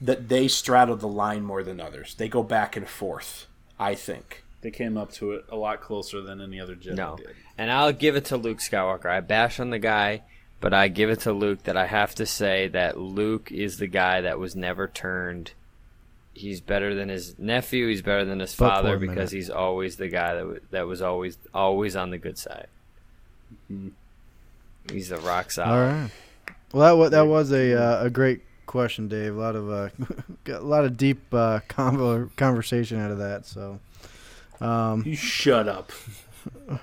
that 0.00 0.28
they 0.28 0.48
straddle 0.48 0.96
the 0.96 1.08
line 1.08 1.42
more 1.44 1.62
than 1.62 1.80
others. 1.80 2.14
They 2.14 2.28
go 2.28 2.42
back 2.42 2.76
and 2.76 2.88
forth. 2.88 3.46
I 3.78 3.94
think. 3.94 4.44
They 4.62 4.70
came 4.70 4.96
up 4.96 5.10
to 5.14 5.32
it 5.32 5.44
a 5.48 5.56
lot 5.56 5.80
closer 5.80 6.20
than 6.20 6.40
any 6.40 6.60
other 6.60 6.74
Jedi 6.76 6.96
No. 6.96 7.16
did. 7.16 7.34
And 7.56 7.70
I'll 7.70 7.92
give 7.92 8.16
it 8.16 8.26
to 8.26 8.36
Luke 8.36 8.58
Skywalker. 8.58 9.06
I 9.06 9.20
bash 9.20 9.58
on 9.58 9.70
the 9.70 9.78
guy, 9.78 10.22
but 10.60 10.74
I 10.74 10.88
give 10.88 11.08
it 11.08 11.20
to 11.20 11.32
Luke 11.32 11.62
that 11.64 11.76
I 11.76 11.86
have 11.86 12.14
to 12.16 12.26
say 12.26 12.68
that 12.68 12.98
Luke 12.98 13.50
is 13.50 13.78
the 13.78 13.86
guy 13.86 14.20
that 14.20 14.38
was 14.38 14.54
never 14.54 14.86
turned. 14.86 15.52
He's 16.40 16.60
better 16.60 16.94
than 16.94 17.08
his 17.08 17.38
nephew. 17.38 17.88
He's 17.88 18.02
better 18.02 18.24
than 18.24 18.40
his 18.40 18.54
But 18.56 18.68
father 18.68 18.98
because 18.98 19.14
minute. 19.16 19.30
he's 19.32 19.50
always 19.50 19.96
the 19.96 20.08
guy 20.08 20.34
that 20.34 20.40
w- 20.40 20.60
that 20.70 20.86
was 20.86 21.02
always 21.02 21.36
always 21.52 21.94
on 21.96 22.10
the 22.10 22.18
good 22.18 22.38
side. 22.38 22.66
He's 24.92 25.08
the 25.10 25.18
rock 25.18 25.50
solid. 25.50 25.70
All 25.70 25.80
right. 25.86 26.10
Well, 26.72 26.82
that 26.86 26.98
wa- 26.98 27.08
that 27.10 27.26
was 27.26 27.52
a 27.52 27.74
uh, 27.80 28.04
a 28.04 28.10
great 28.10 28.40
question, 28.66 29.08
Dave. 29.08 29.36
A 29.36 29.38
lot 29.40 29.56
of 29.56 29.70
uh, 29.70 29.88
a 30.46 30.60
lot 30.60 30.84
of 30.84 30.96
deep 30.96 31.20
uh, 31.32 31.60
convo- 31.68 32.34
conversation 32.36 32.98
out 33.00 33.10
of 33.10 33.18
that. 33.18 33.46
So, 33.46 33.78
um, 34.60 35.02
You 35.04 35.16
shut 35.16 35.68
up. 35.68 35.92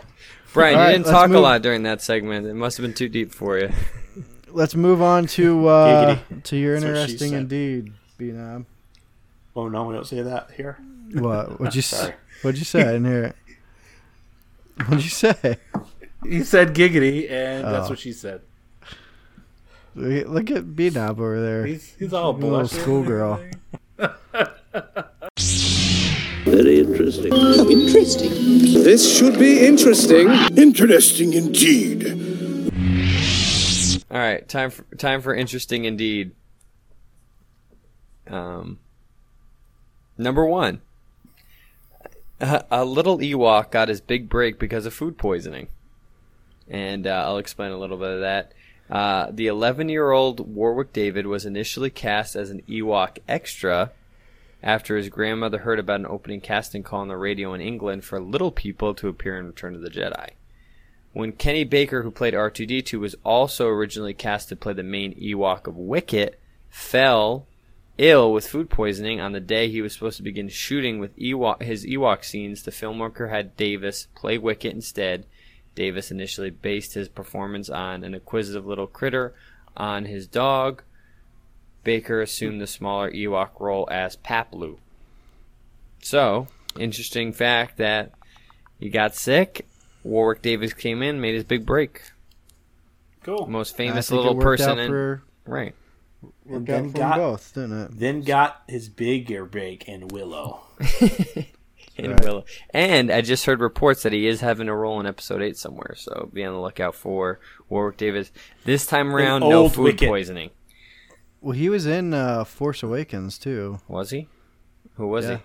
Brian, 0.53 0.75
All 0.75 0.81
you 0.81 0.85
right, 0.87 0.91
didn't 0.93 1.05
let's 1.07 1.17
talk 1.17 1.29
a 1.31 1.39
lot 1.39 1.61
during 1.61 1.83
that 1.83 2.01
segment. 2.01 2.45
It 2.47 2.53
must 2.53 2.77
have 2.77 2.83
been 2.85 2.93
too 2.93 3.09
deep 3.09 3.31
for 3.31 3.57
you. 3.59 3.69
let's 4.51 4.75
move 4.75 5.01
on 5.01 5.27
to 5.27 5.67
uh, 5.67 6.17
to 6.43 6.57
your 6.57 6.79
That's 6.79 6.85
interesting 6.85 7.33
indeed, 7.33 7.91
B-Knob. 8.17 8.65
Oh 9.57 9.67
no, 9.67 9.83
we 9.85 9.93
don't 9.95 10.05
say 10.07 10.21
that 10.21 10.51
here. 10.55 10.77
What? 11.13 11.59
What'd 11.59 11.75
you 11.75 11.81
say? 11.95 12.13
What'd 12.43 12.59
you 12.59 12.65
say? 12.65 12.81
I 12.81 12.93
didn't 12.93 13.05
hear 13.05 13.23
it. 13.23 13.35
What'd 14.85 15.03
you 15.03 15.09
say? 15.09 15.57
He 16.23 16.43
said 16.43 16.75
giggity, 16.75 17.29
and 17.29 17.65
that's 17.65 17.87
Oh. 17.87 17.89
what 17.89 17.99
she 17.99 18.13
said. 18.13 18.41
Look 19.95 20.51
at 20.51 20.75
B-Knob 20.75 21.19
over 21.19 21.41
there. 21.41 21.65
He's, 21.65 21.95
he's 21.97 22.13
all 22.13 22.33
Like 22.33 22.43
a 22.43 22.45
little 22.45 22.67
schoolgirl. 22.67 23.39
Very 26.45 26.79
interesting. 26.79 27.33
Interesting. 27.33 28.29
This 28.83 29.17
should 29.17 29.39
be 29.39 29.65
interesting. 29.65 30.29
Interesting 30.55 31.33
indeed. 31.33 32.05
All 34.11 34.17
right, 34.19 34.47
time 34.47 34.69
for 34.69 34.83
time 34.95 35.21
for 35.21 35.33
interesting 35.33 35.85
indeed. 35.85 36.31
Um, 38.27 38.79
number 40.17 40.45
one, 40.45 40.81
a, 42.39 42.65
a 42.69 42.85
little 42.85 43.17
Ewok 43.19 43.71
got 43.71 43.89
his 43.89 44.01
big 44.01 44.29
break 44.29 44.59
because 44.59 44.85
of 44.85 44.93
food 44.93 45.17
poisoning, 45.17 45.67
and 46.69 47.07
uh, 47.07 47.23
I'll 47.25 47.37
explain 47.37 47.71
a 47.71 47.77
little 47.77 47.97
bit 47.97 48.11
of 48.11 48.19
that. 48.21 48.53
Uh, 48.89 49.27
the 49.31 49.47
11-year-old 49.47 50.53
Warwick 50.53 50.93
Davis 50.93 51.25
was 51.25 51.45
initially 51.45 51.89
cast 51.89 52.35
as 52.35 52.49
an 52.49 52.61
Ewok 52.69 53.17
extra 53.27 53.91
after 54.63 54.97
his 54.97 55.09
grandmother 55.09 55.59
heard 55.59 55.79
about 55.79 55.99
an 55.99 56.05
opening 56.05 56.41
casting 56.41 56.83
call 56.83 57.01
on 57.01 57.07
the 57.07 57.17
radio 57.17 57.53
in 57.53 57.61
England 57.61 58.03
for 58.03 58.19
little 58.19 58.51
people 58.51 58.93
to 58.95 59.07
appear 59.07 59.37
in 59.37 59.47
Return 59.47 59.75
of 59.75 59.81
the 59.81 59.89
Jedi. 59.89 60.29
When 61.13 61.31
Kenny 61.31 61.63
Baker, 61.63 62.03
who 62.03 62.11
played 62.11 62.33
R2D2, 62.33 62.99
was 62.99 63.15
also 63.23 63.67
originally 63.67 64.13
cast 64.13 64.49
to 64.49 64.55
play 64.55 64.73
the 64.73 64.83
main 64.83 65.13
Ewok 65.15 65.67
of 65.67 65.75
Wicket, 65.75 66.39
fell 66.69 67.45
ill 67.97 68.31
with 68.31 68.47
food 68.47 68.69
poisoning 68.69 69.19
on 69.19 69.31
the 69.31 69.39
day 69.39 69.69
he 69.69 69.81
was 69.81 69.93
supposed 69.93 70.17
to 70.17 70.23
begin 70.23 70.49
shooting 70.49 70.99
with 70.99 71.17
Ewok, 71.17 71.61
his 71.61 71.85
Ewok 71.85 72.23
scenes. 72.23 72.63
The 72.63 72.71
filmmaker 72.71 73.29
had 73.29 73.57
Davis 73.57 74.07
play 74.15 74.37
Wicket 74.37 74.73
instead. 74.73 75.25
Davis 75.75 76.11
initially 76.11 76.49
based 76.49 76.93
his 76.93 77.07
performance 77.07 77.69
on 77.69 78.03
an 78.03 78.13
acquisitive 78.13 78.65
little 78.65 78.87
critter 78.87 79.33
on 79.75 80.05
his 80.05 80.27
dog. 80.27 80.83
Baker 81.83 82.21
assumed 82.21 82.59
the 82.59 82.67
smaller 82.67 83.11
Ewok 83.11 83.59
role 83.59 83.87
as 83.91 84.17
Paploo. 84.17 84.77
So, 86.01 86.47
interesting 86.77 87.31
fact 87.31 87.77
that 87.77 88.11
he 88.79 88.89
got 88.89 89.15
sick. 89.15 89.65
Warwick 90.03 90.41
Davis 90.41 90.73
came 90.73 91.01
in, 91.01 91.21
made 91.21 91.35
his 91.35 91.43
big 91.43 91.65
break. 91.65 92.01
Cool. 93.23 93.47
Most 93.47 93.75
famous 93.75 94.09
little 94.09 94.35
person 94.35 94.79
in 94.79 94.89
for, 94.89 95.23
right. 95.45 95.75
Worked 96.49 96.69
And 96.69 96.69
out 96.69 96.83
then 96.83 96.91
for 96.91 96.97
got- 96.97 97.09
them 97.17 97.19
both, 97.19 97.53
didn't 97.53 97.81
it? 97.83 97.99
Then 97.99 98.21
got 98.21 98.63
his 98.67 98.89
bigger 98.89 99.45
break 99.45 99.87
in 99.87 100.07
Willow. 100.07 100.61
in 101.97 102.11
Right. 102.11 102.23
Willow. 102.23 102.45
And 102.71 103.11
I 103.11 103.21
just 103.21 103.45
heard 103.45 103.59
reports 103.59 104.03
that 104.03 104.13
he 104.13 104.27
is 104.27 104.41
having 104.41 104.69
a 104.69 104.75
role 104.75 104.99
in 104.99 105.05
episode 105.07 105.41
eight 105.41 105.57
somewhere. 105.57 105.95
So 105.95 106.29
be 106.31 106.43
on 106.43 106.53
the 106.53 106.59
lookout 106.59 106.93
for 106.95 107.39
Warwick 107.69 107.97
Davis. 107.97 108.31
This 108.65 108.85
time 108.85 109.15
around, 109.15 109.41
no 109.41 109.67
food 109.69 109.83
Wicket. 109.83 110.07
poisoning. 110.09 110.51
Well, 111.41 111.53
he 111.53 111.69
was 111.69 111.85
in 111.85 112.13
uh, 112.13 112.43
Force 112.43 112.83
Awakens 112.83 113.37
too. 113.37 113.79
Was 113.87 114.09
he? 114.11 114.27
Who 114.95 115.07
was 115.07 115.25
Yeah. 115.25 115.39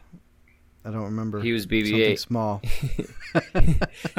I 0.85 0.91
don't 0.91 1.05
remember. 1.05 1.41
He 1.41 1.53
was 1.53 1.62
Something 1.62 1.85
BB-8. 1.85 2.19
small. 2.19 2.61
he? 2.65 3.07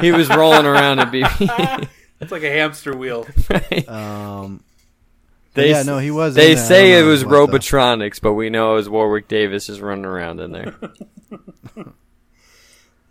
He 0.00 0.12
was 0.12 0.28
rolling 0.30 0.64
around 0.66 0.98
a 0.98 1.06
BB. 1.06 1.88
It's 2.20 2.32
like 2.32 2.42
a 2.42 2.50
hamster 2.50 2.96
wheel. 2.96 3.26
Um, 3.88 4.62
They 5.54 5.70
yeah, 5.70 5.82
no, 5.82 5.98
he 5.98 6.10
was. 6.10 6.34
They 6.34 6.52
in 6.52 6.58
say 6.58 6.98
it 6.98 7.04
was 7.04 7.24
what 7.24 7.30
the- 7.30 7.58
Robotronics, 7.58 8.20
but 8.20 8.34
we 8.34 8.50
know 8.50 8.72
it 8.72 8.76
was 8.76 8.88
Warwick 8.88 9.28
Davis 9.28 9.68
just 9.68 9.80
running 9.80 10.04
around 10.04 10.40
in 10.40 10.52
there. 10.52 10.74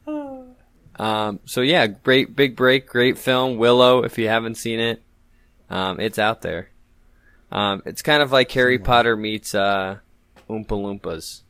um, 0.98 1.40
so 1.45 1.61
yeah, 1.61 1.88
great 1.88 2.36
big 2.36 2.57
break, 2.57 2.86
great 2.88 3.18
film, 3.18 3.57
Willow. 3.57 4.03
If 4.03 4.18
you 4.18 4.28
haven't 4.28 4.56
seen 4.56 4.82
it, 4.82 5.02
um, 5.70 6.02
it's 6.02 6.20
out 6.20 6.41
there. 6.41 6.70
Um, 7.49 7.82
it's 7.86 8.02
kind 8.02 8.22
of 8.22 8.32
like 8.32 8.52
Harry 8.52 8.78
Potter 8.78 9.15
meets 9.15 9.56
uh, 9.56 9.99
Oompa 10.49 10.68
Loompas. 10.68 11.41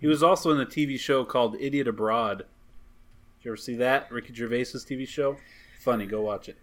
He 0.00 0.06
was 0.06 0.22
also 0.22 0.50
in 0.50 0.60
a 0.60 0.66
TV 0.66 0.98
show 0.98 1.24
called 1.24 1.56
Idiot 1.60 1.86
Abroad. 1.86 2.38
Did 2.38 3.44
you 3.44 3.50
ever 3.52 3.56
see 3.56 3.76
that? 3.76 4.10
Ricky 4.10 4.32
Gervais's 4.32 4.84
TV 4.84 5.06
show? 5.06 5.36
Funny, 5.80 6.06
go 6.06 6.22
watch 6.22 6.48
it. 6.48 6.56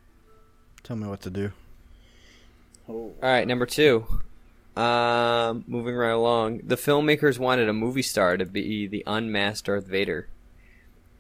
Tell 0.84 0.96
me 0.96 1.08
what 1.08 1.22
to 1.22 1.30
do. 1.30 1.52
Oh. 2.88 2.94
All 2.94 3.16
right, 3.22 3.48
number 3.48 3.66
two. 3.66 4.06
Um, 4.76 5.64
moving 5.68 5.96
right 5.96 6.10
along, 6.10 6.62
the 6.64 6.76
filmmakers 6.76 7.40
wanted 7.40 7.70
a 7.70 7.74
movie 7.74 8.02
star 8.02 8.36
to 8.38 8.46
be 8.46 8.88
the 8.88 9.04
unmasked 9.08 9.68
Darth 9.68 9.88
Vader. 9.88 10.28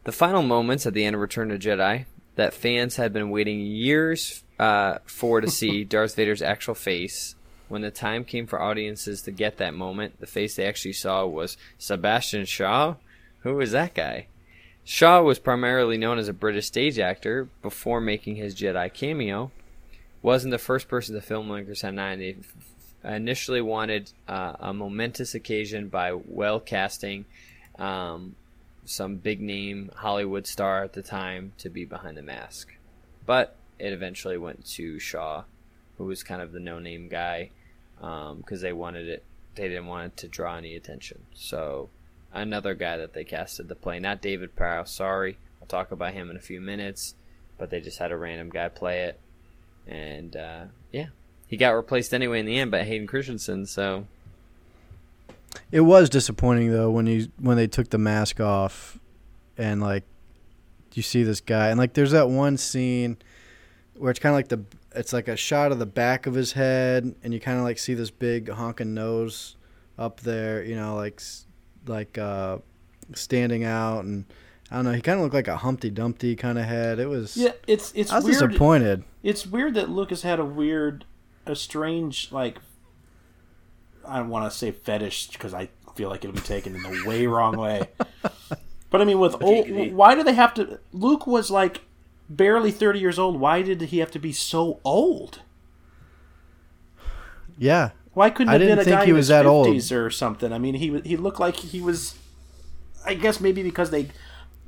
The 0.03 0.11
final 0.11 0.43
moments 0.43 0.85
at 0.85 0.93
the 0.93 1.05
end 1.05 1.15
of 1.15 1.21
Return 1.21 1.51
of 1.51 1.59
Jedi 1.59 2.05
that 2.35 2.53
fans 2.53 2.97
had 2.97 3.13
been 3.13 3.29
waiting 3.29 3.61
years 3.61 4.43
uh, 4.59 4.99
for 5.05 5.41
to 5.41 5.49
see 5.49 5.83
Darth 5.85 6.15
Vader's 6.15 6.41
actual 6.41 6.75
face. 6.75 7.35
When 7.67 7.81
the 7.81 7.91
time 7.91 8.25
came 8.25 8.45
for 8.45 8.61
audiences 8.61 9.23
to 9.23 9.31
get 9.31 9.57
that 9.57 9.73
moment, 9.73 10.19
the 10.19 10.27
face 10.27 10.55
they 10.55 10.67
actually 10.67 10.93
saw 10.93 11.25
was 11.25 11.57
Sebastian 11.79 12.45
Shaw. 12.45 12.95
Who 13.39 13.55
was 13.55 13.71
that 13.71 13.95
guy? 13.95 14.27
Shaw 14.83 15.21
was 15.23 15.39
primarily 15.39 15.97
known 15.97 16.19
as 16.19 16.27
a 16.27 16.33
British 16.33 16.67
stage 16.67 16.99
actor 16.99 17.49
before 17.63 17.99
making 17.99 18.35
his 18.35 18.53
Jedi 18.53 18.93
cameo 18.93 19.51
wasn't 20.25 20.49
the 20.49 20.57
first 20.57 20.87
person 20.87 21.13
the 21.13 21.21
filmmakers 21.21 21.83
had 21.83 21.89
in 21.89 21.95
mind. 21.97 22.19
They 22.19 22.35
initially 23.03 23.61
wanted 23.61 24.11
uh, 24.27 24.53
a 24.59 24.73
momentous 24.73 25.35
occasion 25.35 25.87
by 25.87 26.13
well 26.13 26.59
casting 26.59 27.25
um, 27.77 28.35
some 28.85 29.17
big 29.17 29.39
name 29.39 29.91
Hollywood 29.95 30.47
star 30.47 30.83
at 30.83 30.93
the 30.93 31.03
time 31.03 31.53
to 31.59 31.69
be 31.69 31.85
behind 31.85 32.17
the 32.17 32.23
mask. 32.23 32.73
But 33.27 33.55
it 33.77 33.93
eventually 33.93 34.35
went 34.35 34.65
to 34.65 34.97
Shaw, 34.97 35.43
who 35.99 36.05
was 36.05 36.23
kind 36.23 36.41
of 36.41 36.53
the 36.53 36.59
no 36.59 36.79
name 36.79 37.07
guy, 37.07 37.51
because 37.99 38.61
they 38.61 38.73
wanted 38.73 39.07
it. 39.07 39.23
They 39.53 39.67
didn't 39.67 39.85
want 39.85 40.07
it 40.07 40.17
to 40.17 40.27
draw 40.27 40.57
any 40.57 40.75
attention. 40.75 41.21
So 41.35 41.89
another 42.33 42.73
guy 42.73 42.97
that 42.97 43.13
they 43.13 43.25
casted 43.25 43.69
to 43.69 43.75
play, 43.75 43.99
not 43.99 44.23
David 44.23 44.55
Prowse. 44.55 44.89
Sorry, 44.89 45.37
I'll 45.61 45.67
talk 45.67 45.91
about 45.91 46.13
him 46.13 46.31
in 46.31 46.35
a 46.35 46.41
few 46.41 46.61
minutes. 46.61 47.13
But 47.57 47.69
they 47.69 47.79
just 47.79 47.99
had 47.99 48.11
a 48.11 48.17
random 48.17 48.49
guy 48.49 48.67
play 48.67 49.03
it 49.03 49.19
and 49.87 50.35
uh, 50.35 50.65
yeah, 50.91 51.07
he 51.47 51.57
got 51.57 51.71
replaced 51.71 52.13
anyway 52.13 52.39
in 52.39 52.45
the 52.45 52.57
end 52.57 52.71
by 52.71 52.83
Hayden 52.83 53.07
Christensen. 53.07 53.65
So 53.65 54.05
It 55.71 55.81
was 55.81 56.09
disappointing 56.09 56.71
though 56.71 56.91
when 56.91 57.07
you 57.07 57.29
when 57.39 57.57
they 57.57 57.67
took 57.67 57.89
the 57.89 57.97
mask 57.97 58.39
off, 58.39 58.99
and 59.57 59.81
like 59.81 60.03
you 60.93 61.01
see 61.03 61.23
this 61.23 61.41
guy 61.41 61.69
and 61.69 61.77
like 61.77 61.93
there's 61.93 62.11
that 62.11 62.29
one 62.29 62.55
scene 62.55 63.17
where 63.97 64.11
it's 64.11 64.19
kind 64.19 64.31
of 64.31 64.37
like 64.37 64.47
the 64.47 64.63
it's 64.97 65.11
like 65.13 65.27
a 65.27 65.35
shot 65.35 65.71
of 65.71 65.79
the 65.79 65.85
back 65.85 66.25
of 66.25 66.33
his 66.33 66.53
head, 66.53 67.15
and 67.23 67.33
you 67.33 67.39
kind 67.39 67.57
of 67.57 67.63
like 67.63 67.77
see 67.77 67.93
this 67.93 68.11
big 68.11 68.49
honking 68.49 68.93
nose 68.93 69.57
up 69.97 70.21
there. 70.21 70.63
You 70.63 70.75
know, 70.75 70.95
like 70.95 71.21
like 71.85 72.17
uh, 72.17 72.59
standing 73.13 73.63
out, 73.63 74.05
and 74.05 74.25
I 74.71 74.77
don't 74.77 74.85
know. 74.85 74.91
He 74.93 75.01
kind 75.01 75.17
of 75.19 75.23
looked 75.23 75.35
like 75.35 75.47
a 75.47 75.57
Humpty 75.57 75.89
Dumpty 75.89 76.35
kind 76.35 76.57
of 76.57 76.65
head. 76.65 76.99
It 76.99 77.07
was. 77.07 77.37
Yeah, 77.37 77.51
it's 77.67 77.91
it's 77.95 78.11
I 78.11 78.15
was 78.15 78.25
weird. 78.25 78.49
disappointed. 78.49 79.03
It's 79.23 79.45
weird 79.45 79.75
that 79.75 79.89
Lucas 79.89 80.23
had 80.23 80.39
a 80.39 80.45
weird, 80.45 81.05
a 81.45 81.55
strange 81.55 82.31
like. 82.31 82.57
I 84.07 84.17
don't 84.17 84.29
want 84.29 84.51
to 84.51 84.55
say 84.55 84.71
fetish 84.71 85.27
because 85.29 85.53
I 85.53 85.69
feel 85.95 86.09
like 86.09 86.23
it'll 86.23 86.35
be 86.35 86.41
taken 86.41 86.75
in 86.75 86.83
the 86.83 87.03
way 87.07 87.25
wrong 87.27 87.57
way. 87.57 87.87
But 88.91 89.01
I 89.01 89.05
mean, 89.05 89.19
with 89.19 89.41
old, 89.43 89.67
why 89.91 90.15
do 90.15 90.23
they 90.23 90.35
have 90.35 90.53
to? 90.53 90.79
Luke 90.93 91.27
was 91.27 91.51
like 91.51 91.81
barely 92.29 92.71
thirty 92.71 92.99
years 92.99 93.19
old. 93.19 93.37
Why 93.41 93.61
did 93.61 93.81
he 93.81 93.97
have 93.97 94.09
to 94.11 94.19
be 94.19 94.31
so 94.31 94.79
old? 94.85 95.41
Yeah, 97.57 97.89
Why 98.13 98.29
couldn't 98.29 98.53
I 98.53 98.55
it 98.55 98.61
have 98.61 98.67
didn't 98.69 98.79
a 98.79 98.83
think 98.85 98.97
guy 98.99 99.03
he 99.05 99.09
in 99.11 99.15
was 99.17 99.23
his 99.25 99.27
that 99.29 99.45
old. 99.45 99.91
or 99.91 100.09
something? 100.09 100.53
I 100.53 100.59
mean, 100.59 100.75
he 100.75 100.99
he 101.01 101.17
looked 101.17 101.39
like 101.39 101.55
he 101.57 101.81
was. 101.81 102.15
I 103.05 103.13
guess 103.15 103.41
maybe 103.41 103.63
because 103.63 103.89
they, 103.91 104.09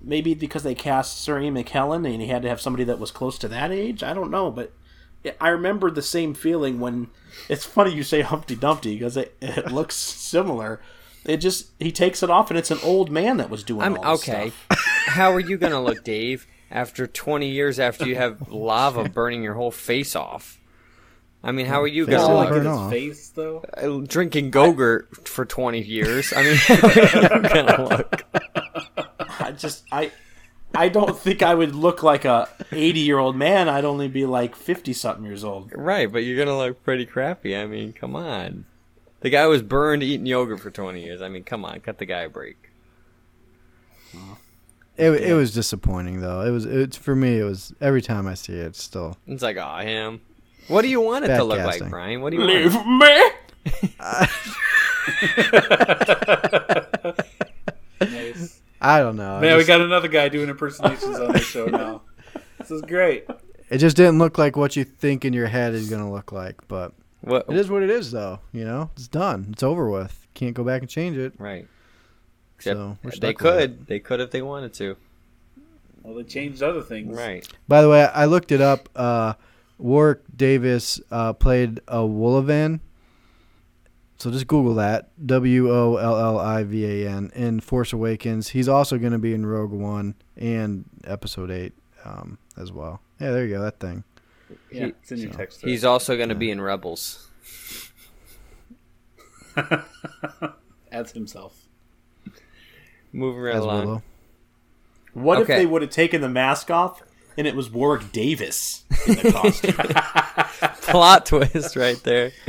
maybe 0.01 0.33
because 0.33 0.63
they 0.63 0.75
cast 0.75 1.19
Sir 1.21 1.39
Ian 1.39 1.55
McKellen 1.55 2.11
and 2.11 2.21
he 2.21 2.27
had 2.27 2.41
to 2.43 2.49
have 2.49 2.61
somebody 2.61 2.83
that 2.85 2.99
was 2.99 3.11
close 3.11 3.37
to 3.39 3.47
that 3.47 3.71
age. 3.71 4.03
I 4.03 4.13
don't 4.13 4.31
know, 4.31 4.51
but 4.51 4.71
I 5.41 5.49
remember 5.49 5.91
the 5.91 6.01
same 6.01 6.33
feeling 6.33 6.79
when. 6.79 7.07
It's 7.49 7.65
funny 7.65 7.93
you 7.93 8.03
say 8.03 8.21
Humpty 8.21 8.55
Dumpty 8.55 8.95
because 8.95 9.17
it, 9.17 9.35
it 9.41 9.71
looks 9.71 9.95
similar. 9.95 10.81
It 11.25 11.37
just 11.37 11.71
he 11.79 11.91
takes 11.91 12.23
it 12.23 12.29
off 12.29 12.49
and 12.49 12.57
it's 12.57 12.71
an 12.71 12.79
old 12.83 13.11
man 13.11 13.37
that 13.37 13.49
was 13.49 13.63
doing. 13.63 13.81
I'm 13.81 13.97
all 13.97 14.17
this 14.17 14.29
okay. 14.29 14.51
stuff. 14.51 14.85
How 15.07 15.31
are 15.33 15.39
you 15.39 15.57
gonna 15.57 15.81
look, 15.81 16.03
Dave, 16.03 16.47
after 16.71 17.07
20 17.07 17.47
years 17.49 17.79
after 17.79 18.05
you 18.05 18.15
have 18.15 18.49
lava 18.49 19.09
burning 19.13 19.43
your 19.43 19.55
whole 19.55 19.71
face 19.71 20.15
off? 20.15 20.59
I 21.43 21.51
mean, 21.51 21.67
how 21.67 21.81
are 21.81 21.87
you 21.87 22.05
gonna 22.05 22.23
all 22.23 22.35
like 22.35 22.49
look? 22.49 22.63
burn 22.63 22.73
in 22.73 22.81
his 22.81 22.91
face 22.91 23.29
though. 23.29 23.63
Uh, 23.77 24.05
Drinking 24.05 24.51
Gogurt 24.51 25.27
for 25.27 25.45
20 25.45 25.81
years. 25.81 26.33
I 26.35 26.43
mean, 26.43 26.55
how 26.55 26.87
are 26.87 27.41
you 27.41 27.49
gonna 27.49 27.89
look? 27.89 28.23
I 29.57 29.59
just 29.59 29.83
I. 29.91 30.11
I 30.75 30.89
don't 30.89 31.17
think 31.17 31.41
I 31.41 31.55
would 31.55 31.73
look 31.73 32.03
like 32.03 32.25
a 32.25 32.49
80 32.73 32.99
year 32.99 33.17
old 33.17 33.37
man. 33.37 33.69
I'd 33.69 33.85
only 33.85 34.09
be 34.09 34.25
like 34.25 34.53
50 34.53 34.91
something 34.93 35.25
years 35.25 35.43
old. 35.45 35.71
Right, 35.73 36.11
but 36.11 36.19
you're 36.19 36.37
gonna 36.37 36.57
look 36.57 36.83
pretty 36.83 37.05
crappy. 37.05 37.55
I 37.55 37.65
mean, 37.65 37.93
come 37.93 38.15
on. 38.15 38.65
The 39.21 39.29
guy 39.29 39.47
was 39.47 39.61
burned 39.61 40.03
eating 40.03 40.25
yogurt 40.25 40.59
for 40.59 40.69
20 40.69 41.01
years. 41.01 41.21
I 41.21 41.29
mean, 41.29 41.43
come 41.43 41.65
on, 41.65 41.79
cut 41.79 41.97
the 41.97 42.05
guy 42.05 42.23
a 42.23 42.29
break. 42.29 42.57
it, 44.97 45.09
it 45.09 45.33
was 45.33 45.53
disappointing 45.53 46.19
though. 46.19 46.41
It 46.41 46.51
was 46.51 46.65
it's 46.65 46.97
for 46.97 47.15
me. 47.15 47.39
It 47.39 47.45
was 47.45 47.73
every 47.81 48.01
time 48.01 48.27
I 48.27 48.35
see 48.35 48.53
it, 48.53 48.65
it's 48.65 48.83
still. 48.83 49.17
It's 49.25 49.41
like, 49.41 49.57
oh, 49.57 49.77
him. 49.77 50.21
What 50.67 50.81
do 50.83 50.89
you 50.89 51.01
want 51.01 51.25
it 51.25 51.29
to 51.29 51.43
look 51.45 51.57
casting. 51.57 51.83
like, 51.83 51.91
Brian? 51.91 52.21
What 52.21 52.31
do 52.31 52.37
you 52.37 52.43
want? 52.43 52.53
Leave 52.53 52.85
me. 52.85 53.31
Nice. 57.99 58.61
I 58.81 58.99
don't 58.99 59.15
know. 59.15 59.39
Man, 59.39 59.53
It 59.53 59.57
we 59.57 59.63
got 59.65 59.81
another 59.81 60.07
guy 60.07 60.29
doing 60.29 60.49
impersonations 60.49 61.19
on 61.19 61.31
the 61.33 61.39
show 61.39 61.65
now. 61.67 62.01
This 62.59 62.71
is 62.71 62.81
great. 62.83 63.25
it 63.69 63.77
just 63.79 63.97
didn't 63.97 64.19
look 64.19 64.37
like 64.37 64.55
what 64.55 64.75
you 64.75 64.83
think 64.83 65.25
in 65.25 65.33
your 65.33 65.47
head 65.47 65.73
is 65.73 65.89
gonna 65.89 66.11
look 66.11 66.31
like. 66.31 66.55
But 66.67 66.93
What? 67.21 67.45
it 67.49 67.55
is 67.57 67.69
what 67.69 67.83
it 67.83 67.89
is, 67.89 68.11
though. 68.11 68.39
You 68.51 68.65
know, 68.65 68.91
it's 68.95 69.07
done. 69.07 69.47
It's 69.51 69.63
over 69.63 69.89
with. 69.89 70.27
Can't 70.33 70.53
go 70.53 70.63
back 70.63 70.81
and 70.81 70.89
change 70.89 71.17
it. 71.17 71.33
Right. 71.37 71.67
Except 72.57 72.75
So, 72.77 72.97
we're 73.03 73.11
they 73.19 73.33
could. 73.33 73.87
They 73.87 73.99
could 73.99 74.19
if 74.19 74.31
they 74.31 74.41
wanted 74.41 74.73
to. 74.75 74.97
Well, 76.03 76.15
they 76.15 76.23
changed 76.23 76.63
other 76.63 76.81
things. 76.81 77.15
Right. 77.17 77.47
By 77.67 77.81
the 77.81 77.89
way, 77.89 78.03
I 78.05 78.25
looked 78.25 78.51
it 78.51 78.61
up. 78.61 78.87
Uh, 78.95 79.33
Warwick 79.77 80.19
Davis 80.35 81.01
uh, 81.11 81.33
played 81.33 81.81
a 81.87 81.97
Wollivan. 81.99 82.79
So 84.17 84.31
just 84.31 84.47
Google 84.47 84.73
that. 84.75 85.09
W 85.25 85.71
O 85.71 85.97
L 85.97 86.17
L 86.19 86.39
I 86.39 86.63
V 86.63 87.03
A 87.05 87.09
N 87.09 87.31
in 87.35 87.59
Force 87.59 87.93
Awakens. 87.93 88.49
He's 88.49 88.67
also 88.67 88.97
going 88.97 89.11
to 89.11 89.19
be 89.19 89.33
in 89.33 89.45
Rogue 89.45 89.71
One 89.71 90.15
and 90.35 90.85
Episode 91.03 91.51
8 91.51 91.73
um, 92.03 92.37
as 92.57 92.71
well. 92.71 92.99
Yeah, 93.19 93.31
there 93.31 93.45
you 93.45 93.55
go. 93.55 93.61
That 93.61 93.79
thing. 93.79 94.03
Yeah, 94.71 94.85
He- 94.85 94.89
it's 94.89 95.11
in 95.11 95.19
your 95.19 95.31
text. 95.31 95.61
He's 95.61 95.83
also 95.85 96.17
going 96.17 96.29
to 96.29 96.35
be 96.35 96.49
in 96.49 96.59
Rebels. 96.61 97.27
As 100.91 101.11
himself. 101.11 101.67
Moving 103.11 103.41
right 103.41 103.55
As 103.55 103.63
along. 103.63 103.85
Willow. 103.85 104.03
What 105.13 105.41
if 105.41 105.47
they 105.47 105.65
would 105.65 105.81
have 105.81 105.91
taken 105.91 106.21
the 106.21 106.29
mask 106.29 106.69
off 106.69 107.01
and 107.37 107.47
it 107.47 107.55
was 107.55 107.69
Warwick 107.71 108.11
Davis 108.11 108.83
in 109.07 109.15
the 109.15 109.31
costume? 109.31 109.73
Plot 110.91 111.25
twist 111.25 111.75
right 111.75 112.01
there. 112.03 112.31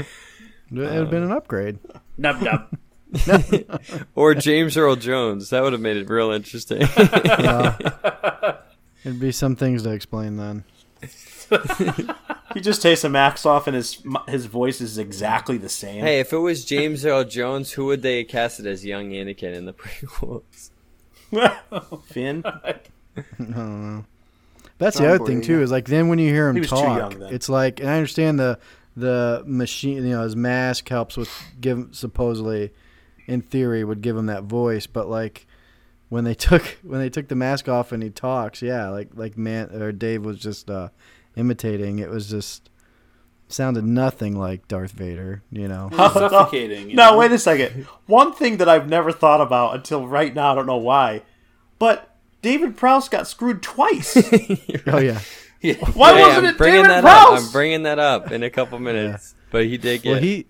It 0.71 0.77
would 0.79 0.91
have 0.91 1.11
been 1.11 1.23
an 1.23 1.31
um, 1.33 1.37
upgrade. 1.37 1.79
Nub 2.19 2.41
nub. 2.43 2.69
Or 4.15 4.35
James 4.35 4.77
Earl 4.77 4.97
Jones. 4.97 5.49
That 5.51 5.63
would 5.63 5.73
have 5.73 5.81
made 5.81 5.97
it 5.97 6.11
real 6.11 6.31
interesting. 6.31 6.83
It'd 9.05 9.21
be 9.21 9.33
some 9.33 9.57
things 9.57 9.85
to 9.85 9.91
explain 9.93 10.37
then. 10.37 10.65
he 12.53 12.61
just 12.61 12.83
takes 12.83 13.05
a 13.05 13.09
mask 13.09 13.47
off 13.47 13.67
and 13.67 13.75
his 13.75 14.03
his 14.27 14.45
voice 14.45 14.83
is 14.83 14.99
exactly 14.99 15.57
the 15.57 15.71
same. 15.71 16.03
hey, 16.03 16.21
if 16.21 16.35
it 16.35 16.39
was 16.39 16.67
James 16.67 17.07
Earl 17.07 17.25
Jones, 17.25 17.73
who 17.73 17.87
would 17.87 18.03
they 18.03 18.25
cast 18.25 18.61
it 18.61 18.67
as 18.67 18.85
young 18.85 19.11
Anakin 19.11 19.55
in 19.55 19.65
the 19.65 19.73
prequels? 19.73 20.71
Finn. 22.05 22.43
I 22.45 22.75
don't 23.39 23.51
know. 23.51 24.05
That's 24.79 24.99
John 24.99 25.07
the 25.07 25.15
other 25.15 25.25
thing 25.25 25.41
Boyega. 25.41 25.47
too. 25.47 25.63
Is 25.63 25.71
like 25.71 25.87
then 25.87 26.09
when 26.09 26.19
you 26.19 26.31
hear 26.31 26.49
him 26.49 26.57
He 26.57 26.63
talk, 26.63 27.13
young 27.13 27.33
it's 27.33 27.49
like, 27.49 27.81
and 27.81 27.89
I 27.89 27.95
understand 27.97 28.39
the 28.39 28.59
the 28.99 29.43
machine. 29.47 29.97
You 30.05 30.11
know, 30.11 30.23
his 30.23 30.37
mask 30.37 30.89
helps 30.89 31.17
with 31.17 31.31
give 31.61 31.89
supposedly, 31.93 32.73
in 33.27 33.41
theory, 33.43 33.85
would 33.85 34.01
give 34.03 34.17
him 34.17 34.27
that 34.27 34.45
voice. 34.45 34.87
But 34.87 35.09
like 35.09 35.47
when 36.09 36.25
they 36.25 36.35
took 36.47 36.63
when 36.83 37.01
they 37.01 37.11
took 37.11 37.29
the 37.29 37.35
mask 37.35 37.69
off 37.69 37.93
and 37.93 38.03
he 38.03 38.11
talks, 38.11 38.63
yeah, 38.63 38.89
like 38.89 39.11
like 39.15 39.37
man 39.37 39.71
or 39.75 39.93
Dave 39.93 40.25
was 40.25 40.39
just 40.39 40.71
uh, 40.71 40.89
imitating. 41.37 41.99
It 41.99 42.11
was 42.11 42.29
just 42.29 42.71
sounded 43.51 43.83
nothing 43.85 44.39
like 44.39 44.69
Darth 44.69 44.93
Vader. 44.93 45.43
You 45.51 45.69
know. 45.69 45.89
Suffocating. 45.97 46.91
you 46.91 46.97
No, 46.97 47.13
know? 47.13 47.19
wait 47.19 47.33
a 47.33 47.39
second. 47.39 47.85
One 48.07 48.33
thing 48.35 48.59
that 48.59 48.69
I've 48.69 48.89
never 48.89 49.13
thought 49.13 49.41
about 49.41 49.75
until 49.75 50.07
right 50.07 50.35
now, 50.35 50.53
I 50.53 50.55
don't 50.55 50.67
know 50.67 50.77
why, 50.77 51.23
but 51.79 52.15
David 52.43 52.77
Prowse 52.77 53.09
got 53.09 53.27
screwed 53.27 53.63
twice. 53.63 54.17
oh 54.87 54.99
yeah. 54.99 55.21
Why 55.61 56.15
Hey, 56.15 56.23
wasn't 56.23 56.39
I'm 56.39 56.45
it 56.45 56.59
bringing 56.59 56.83
David 56.85 56.91
that 56.91 57.05
up. 57.05 57.33
I'm 57.33 57.51
bringing 57.51 57.83
that 57.83 57.99
up 57.99 58.31
in 58.31 58.43
a 58.43 58.51
couple 58.51 58.79
minutes. 58.79 59.35
But 59.51 59.65
he 59.65 59.77
did 59.79 60.03
get. 60.03 60.11
Well, 60.13 60.21
he, 60.21 60.47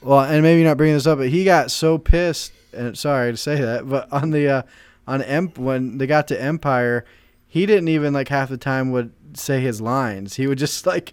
well, 0.00 0.20
and 0.20 0.42
maybe 0.42 0.62
not 0.62 0.76
bringing 0.76 0.94
this 0.94 1.06
up, 1.06 1.18
but 1.18 1.30
he 1.30 1.44
got 1.44 1.70
so 1.70 1.98
pissed. 1.98 2.52
And 2.72 2.96
sorry 2.98 3.32
to 3.32 3.36
say 3.36 3.60
that, 3.60 3.88
but 3.88 4.12
on 4.12 4.30
the 4.30 4.48
uh, 4.48 4.62
on 5.06 5.22
Emp 5.22 5.58
when 5.58 5.98
they 5.98 6.06
got 6.06 6.28
to 6.28 6.40
Empire, 6.40 7.04
he 7.46 7.66
didn't 7.66 7.88
even 7.88 8.12
like 8.12 8.28
half 8.28 8.48
the 8.48 8.56
time 8.56 8.90
would 8.90 9.12
say 9.34 9.60
his 9.60 9.80
lines. 9.80 10.34
He 10.34 10.46
would 10.46 10.58
just 10.58 10.86
like 10.86 11.12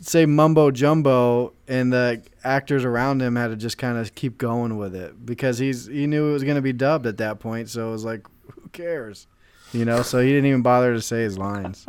say 0.00 0.26
mumbo 0.26 0.70
jumbo, 0.70 1.52
and 1.68 1.92
the 1.92 2.22
actors 2.44 2.84
around 2.84 3.20
him 3.22 3.36
had 3.36 3.48
to 3.48 3.56
just 3.56 3.78
kind 3.78 3.98
of 3.98 4.14
keep 4.14 4.38
going 4.38 4.76
with 4.76 4.94
it 4.94 5.24
because 5.26 5.58
he's 5.58 5.86
he 5.86 6.06
knew 6.06 6.28
it 6.28 6.32
was 6.32 6.44
going 6.44 6.56
to 6.56 6.62
be 6.62 6.72
dubbed 6.72 7.06
at 7.06 7.16
that 7.18 7.40
point. 7.40 7.68
So 7.68 7.88
it 7.88 7.92
was 7.92 8.04
like, 8.04 8.26
who 8.54 8.68
cares, 8.70 9.26
you 9.72 9.84
know? 9.84 10.02
So 10.02 10.20
he 10.20 10.28
didn't 10.28 10.46
even 10.46 10.62
bother 10.62 10.92
to 10.94 11.02
say 11.02 11.22
his 11.22 11.38
lines. 11.38 11.86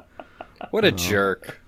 What 0.69 0.85
a 0.85 0.91
jerk. 0.91 1.59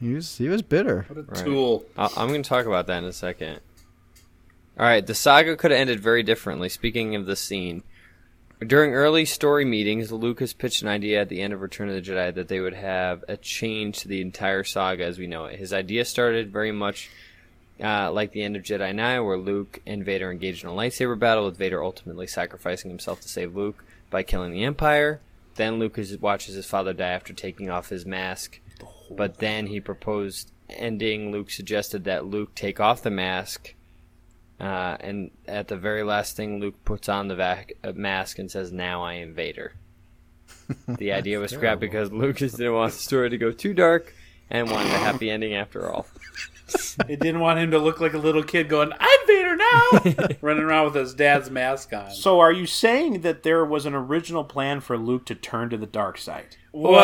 He 0.00 0.12
was 0.14 0.36
he 0.36 0.48
was 0.48 0.62
bitter. 0.62 1.06
What 1.08 1.18
a 1.18 1.22
Right. 1.22 1.44
tool. 1.44 1.84
I- 1.96 2.10
I'm 2.16 2.28
going 2.28 2.42
to 2.42 2.48
talk 2.48 2.66
about 2.66 2.86
that 2.88 2.98
in 2.98 3.04
a 3.04 3.12
second. 3.12 3.60
All 4.78 4.84
right, 4.86 5.06
the 5.06 5.14
saga 5.14 5.56
could 5.56 5.70
have 5.70 5.80
ended 5.80 6.00
very 6.00 6.22
differently. 6.22 6.68
Speaking 6.68 7.14
of 7.14 7.26
the 7.26 7.36
scene, 7.36 7.82
during 8.64 8.92
early 8.92 9.24
story 9.24 9.64
meetings, 9.64 10.10
Lucas 10.10 10.52
pitched 10.52 10.82
an 10.82 10.88
idea 10.88 11.20
at 11.20 11.28
the 11.28 11.40
end 11.40 11.52
of 11.52 11.60
Return 11.60 11.88
of 11.88 11.94
the 11.94 12.02
Jedi 12.02 12.34
that 12.34 12.48
they 12.48 12.60
would 12.60 12.74
have 12.74 13.24
a 13.28 13.36
change 13.36 13.98
to 14.00 14.08
the 14.08 14.20
entire 14.20 14.64
saga 14.64 15.04
as 15.04 15.18
we 15.18 15.26
know 15.28 15.44
it. 15.46 15.58
His 15.58 15.72
idea 15.72 16.04
started 16.04 16.52
very 16.52 16.72
much 16.72 17.08
uh, 17.82 18.10
like 18.12 18.30
the 18.32 18.42
end 18.42 18.54
of 18.56 18.62
Jedi 18.62 18.94
Knight, 18.94 19.18
where 19.20 19.36
Luke 19.36 19.80
and 19.86 20.04
Vader 20.04 20.30
engaged 20.30 20.62
in 20.62 20.70
a 20.70 20.72
lightsaber 20.72 21.18
battle, 21.18 21.44
with 21.46 21.56
Vader 21.56 21.82
ultimately 21.82 22.26
sacrificing 22.26 22.88
himself 22.90 23.20
to 23.20 23.28
save 23.28 23.56
Luke 23.56 23.82
by 24.10 24.22
killing 24.22 24.52
the 24.52 24.62
Empire. 24.64 25.20
Then 25.54 25.78
Lucas 25.78 26.16
watches 26.16 26.54
his 26.54 26.66
father 26.66 26.92
die 26.92 27.10
after 27.10 27.32
taking 27.32 27.70
off 27.70 27.88
his 27.88 28.04
mask. 28.04 28.60
But 29.10 29.38
then 29.38 29.66
he 29.66 29.80
proposed 29.80 30.50
ending. 30.68 31.30
Luke 31.30 31.50
suggested 31.50 32.04
that 32.04 32.26
Luke 32.26 32.54
take 32.54 32.80
off 32.80 33.02
the 33.02 33.10
mask. 33.10 33.74
Uh, 34.58 34.96
and 35.00 35.30
at 35.46 35.68
the 35.68 35.76
very 35.76 36.02
last 36.02 36.36
thing, 36.36 36.60
Luke 36.60 36.84
puts 36.84 37.08
on 37.08 37.28
the 37.28 37.34
vac- 37.34 37.72
uh, 37.82 37.92
mask 37.92 38.38
and 38.38 38.50
says, 38.50 38.72
Now 38.72 39.02
I 39.02 39.14
am 39.14 39.34
Vader. 39.34 39.74
the 40.88 41.12
idea 41.12 41.38
was 41.38 41.50
scrapped 41.50 41.80
because 41.80 42.12
Lucas 42.12 42.52
didn't 42.52 42.74
want 42.74 42.92
the 42.92 42.98
story 42.98 43.30
to 43.30 43.38
go 43.38 43.50
too 43.50 43.74
dark 43.74 44.14
and 44.50 44.70
wanted 44.70 44.92
a 44.92 44.98
happy 44.98 45.30
ending 45.30 45.54
after 45.54 45.90
all. 45.90 46.06
It 47.08 47.20
didn't 47.20 47.40
want 47.40 47.58
him 47.58 47.72
to 47.72 47.78
look 47.78 48.00
like 48.00 48.14
a 48.14 48.18
little 48.18 48.42
kid 48.42 48.68
going, 48.68 48.92
I'm 48.98 49.26
Vader 49.26 49.56
now. 49.56 50.36
running 50.40 50.62
around 50.62 50.86
with 50.86 50.94
his 50.94 51.12
dad's 51.12 51.50
mask 51.50 51.92
on. 51.92 52.10
So, 52.12 52.40
are 52.40 52.52
you 52.52 52.66
saying 52.66 53.20
that 53.22 53.42
there 53.42 53.64
was 53.64 53.84
an 53.84 53.94
original 53.94 54.44
plan 54.44 54.80
for 54.80 54.96
Luke 54.96 55.26
to 55.26 55.34
turn 55.34 55.70
to 55.70 55.76
the 55.76 55.86
dark 55.86 56.18
side? 56.18 56.56
What? 56.70 56.96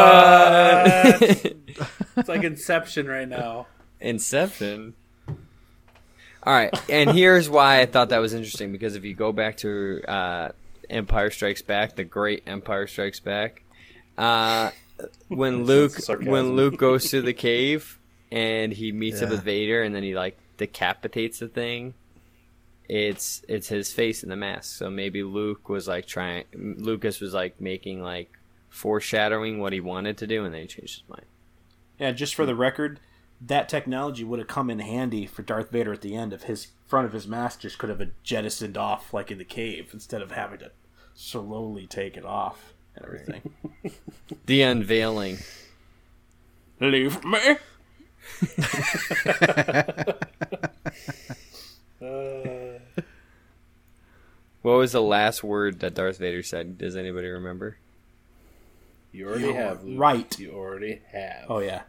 it's 1.22 2.28
like 2.28 2.44
Inception 2.44 3.06
right 3.06 3.28
now. 3.28 3.66
Inception. 4.00 4.94
All 6.42 6.54
right, 6.54 6.70
and 6.88 7.10
here's 7.10 7.50
why 7.50 7.80
I 7.80 7.86
thought 7.86 8.08
that 8.08 8.18
was 8.18 8.32
interesting 8.32 8.72
because 8.72 8.96
if 8.96 9.04
you 9.04 9.14
go 9.14 9.30
back 9.30 9.58
to 9.58 10.02
uh, 10.08 10.48
Empire 10.88 11.30
Strikes 11.30 11.60
Back, 11.60 11.96
the 11.96 12.04
Great 12.04 12.44
Empire 12.46 12.86
Strikes 12.86 13.20
Back, 13.20 13.62
uh, 14.16 14.70
when 15.28 15.64
Luke 15.66 15.92
when 16.08 16.56
Luke 16.56 16.78
goes 16.78 17.10
to 17.10 17.20
the 17.20 17.34
cave 17.34 17.99
and 18.30 18.72
he 18.72 18.92
meets 18.92 19.22
up 19.22 19.30
with 19.30 19.42
Vader 19.42 19.82
and 19.82 19.94
then 19.94 20.02
he 20.02 20.14
like 20.14 20.38
decapitates 20.56 21.38
the 21.38 21.48
thing, 21.48 21.94
it's 22.88 23.42
it's 23.48 23.68
his 23.68 23.92
face 23.92 24.22
in 24.22 24.30
the 24.30 24.36
mask. 24.36 24.76
So 24.76 24.90
maybe 24.90 25.22
Luke 25.22 25.68
was 25.68 25.86
like 25.86 26.06
trying. 26.06 26.44
Lucas 26.54 27.20
was 27.20 27.32
like 27.32 27.60
making 27.60 28.02
like 28.02 28.32
foreshadowing 28.68 29.60
what 29.60 29.72
he 29.72 29.80
wanted 29.80 30.18
to 30.18 30.26
do, 30.26 30.44
and 30.44 30.54
then 30.54 30.62
he 30.62 30.66
changed 30.66 31.00
his 31.00 31.08
mind. 31.08 31.26
Yeah, 31.98 32.12
just 32.12 32.34
for 32.34 32.46
the 32.46 32.54
record, 32.54 32.98
that 33.40 33.68
technology 33.68 34.24
would 34.24 34.38
have 34.38 34.48
come 34.48 34.70
in 34.70 34.80
handy 34.80 35.26
for 35.26 35.42
Darth 35.42 35.70
Vader 35.70 35.92
at 35.92 36.00
the 36.00 36.16
end 36.16 36.32
if 36.32 36.44
his 36.44 36.68
front 36.86 37.06
of 37.06 37.12
his 37.12 37.28
mask 37.28 37.60
just 37.60 37.78
could 37.78 37.88
have 37.88 37.98
been 37.98 38.14
jettisoned 38.22 38.76
off 38.76 39.14
like 39.14 39.30
in 39.30 39.38
the 39.38 39.44
cave 39.44 39.90
instead 39.92 40.22
of 40.22 40.32
having 40.32 40.58
to 40.58 40.72
slowly 41.14 41.86
take 41.86 42.16
it 42.16 42.24
off 42.24 42.74
and 42.96 43.04
everything. 43.04 43.54
The 44.46 44.62
unveiling. 44.62 45.38
Leave 46.80 47.24
me. 47.24 47.56
Uh, 52.02 52.78
what 54.62 54.72
was 54.78 54.92
the 54.92 55.02
last 55.02 55.42
word 55.44 55.80
that 55.80 55.94
Darth 55.94 56.18
Vader 56.18 56.42
said? 56.42 56.78
Does 56.78 56.96
anybody 56.96 57.28
remember? 57.28 57.76
You 59.12 59.28
already 59.28 59.44
You're 59.44 59.54
have, 59.54 59.84
Luke. 59.84 59.98
right. 60.00 60.38
You 60.38 60.52
already 60.52 61.02
have. 61.12 61.46
Oh 61.48 61.58
yeah. 61.58 61.82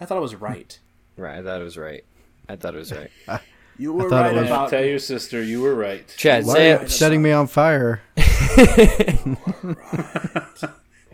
I 0.00 0.04
thought 0.04 0.18
it 0.18 0.22
was 0.22 0.34
right. 0.34 0.78
Right, 1.18 1.36
I 1.40 1.42
thought 1.42 1.60
it 1.60 1.64
was 1.64 1.76
right. 1.76 2.04
I 2.48 2.54
thought 2.54 2.76
it 2.76 2.78
was 2.78 2.92
right. 2.92 3.10
You 3.76 3.92
were 3.92 4.08
thought 4.08 4.26
it 4.26 4.28
right 4.30 4.36
was- 4.42 4.46
about 4.46 4.70
Tell 4.70 4.84
your 4.84 4.98
sister 5.00 5.42
you 5.42 5.60
were 5.62 5.74
right. 5.74 6.04
Chad, 6.16 6.44
Why 6.46 6.52
say 6.54 6.72
are 6.72 6.78
you 6.78 6.84
it. 6.86 6.90
setting 6.90 7.20
me 7.22 7.30
on 7.32 7.46
fire? 7.48 8.00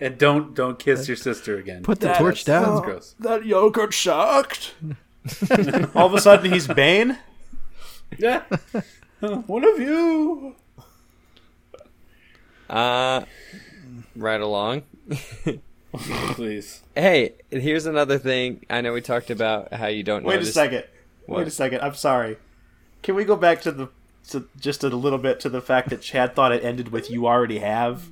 And 0.04 0.18
don't 0.18 0.54
don't 0.54 0.78
kiss 0.78 1.08
your 1.08 1.16
sister 1.16 1.56
again. 1.56 1.82
Put 1.82 2.00
the 2.00 2.08
That 2.08 2.18
torch 2.18 2.40
is 2.40 2.44
down. 2.44 2.74
That's 2.74 2.84
gross. 2.84 3.14
that 3.20 3.46
yogurt 3.46 3.94
sucked. 3.94 4.74
All 5.94 6.06
of 6.06 6.12
a 6.12 6.20
sudden 6.20 6.52
he's 6.52 6.66
Bane. 6.68 7.16
Yeah. 8.18 8.42
One 9.20 9.64
of 9.64 9.78
you. 9.80 10.56
Uh, 12.68 13.24
right 14.14 14.40
along. 14.42 14.82
Please. 16.32 16.82
Hey, 16.94 17.32
here's 17.50 17.86
another 17.86 18.18
thing. 18.18 18.64
I 18.68 18.82
know 18.82 18.92
we 18.92 19.00
talked 19.00 19.30
about 19.30 19.72
how 19.72 19.86
you 19.86 20.02
don't 20.02 20.24
Wait 20.24 20.34
a 20.34 20.38
notice. 20.40 20.52
second. 20.52 20.84
Wait 21.26 21.46
a 21.46 21.50
second. 21.50 21.80
I'm 21.80 21.94
sorry. 21.94 22.36
Can 23.02 23.14
we 23.14 23.24
go 23.24 23.36
back 23.36 23.62
to 23.62 23.72
the 23.72 23.88
to 24.28 24.48
just 24.60 24.84
a 24.84 24.88
little 24.88 25.18
bit 25.18 25.40
to 25.40 25.48
the 25.48 25.62
fact 25.62 25.88
that 25.88 26.02
Chad 26.02 26.34
thought 26.34 26.52
it 26.52 26.62
ended 26.62 26.88
with 26.92 27.10
"you 27.10 27.26
already 27.26 27.60
have"? 27.60 28.08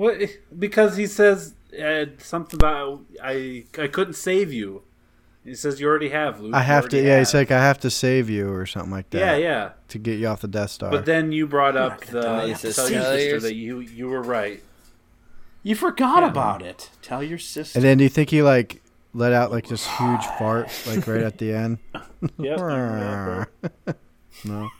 What? 0.00 0.18
Because 0.58 0.96
he 0.96 1.06
says 1.06 1.54
uh, 1.78 2.06
something 2.16 2.58
about 2.58 3.02
I 3.22 3.64
I 3.78 3.86
couldn't 3.86 4.14
save 4.14 4.50
you. 4.50 4.80
He 5.44 5.54
says 5.54 5.78
you 5.78 5.86
already 5.88 6.08
have, 6.08 6.40
Luke. 6.40 6.54
I 6.54 6.62
have 6.62 6.88
to. 6.88 6.96
already 6.96 7.06
Yeah, 7.08 7.18
he's 7.18 7.34
like, 7.34 7.50
I 7.50 7.58
have 7.58 7.78
to 7.80 7.90
save 7.90 8.30
you 8.30 8.50
or 8.50 8.64
something 8.64 8.90
like 8.90 9.10
that. 9.10 9.18
Yeah, 9.18 9.36
yeah. 9.36 9.70
To 9.88 9.98
get 9.98 10.18
you 10.18 10.26
off 10.26 10.40
the 10.40 10.48
Death 10.48 10.70
Star. 10.70 10.90
But 10.90 11.04
then 11.04 11.32
you 11.32 11.46
brought 11.46 11.76
up 11.76 12.00
gonna 12.00 12.22
die. 12.22 12.52
the 12.54 12.72
tell 12.72 12.90
your 12.90 13.02
sister 13.02 13.40
that 13.40 13.54
you 13.54 13.80
you 13.80 14.08
were 14.08 14.22
right. 14.22 14.62
You 15.62 15.74
forgot 15.74 16.24
about 16.24 16.62
it. 16.62 16.88
Tell 17.02 17.22
your 17.22 17.36
sister. 17.38 17.78
and 17.78 17.84
then 17.84 17.98
do 17.98 18.04
you 18.04 18.10
think 18.10 18.30
he 18.30 18.42
like 18.42 18.80
let 19.12 19.34
out 19.34 19.50
like 19.50 19.68
this 19.68 19.86
huge 19.86 20.24
fart 20.38 20.72
like 20.86 21.06
right 21.06 21.20
at 21.20 21.36
the 21.36 21.52
end? 21.52 21.78
Yep. 22.38 23.48
No. 24.44 24.70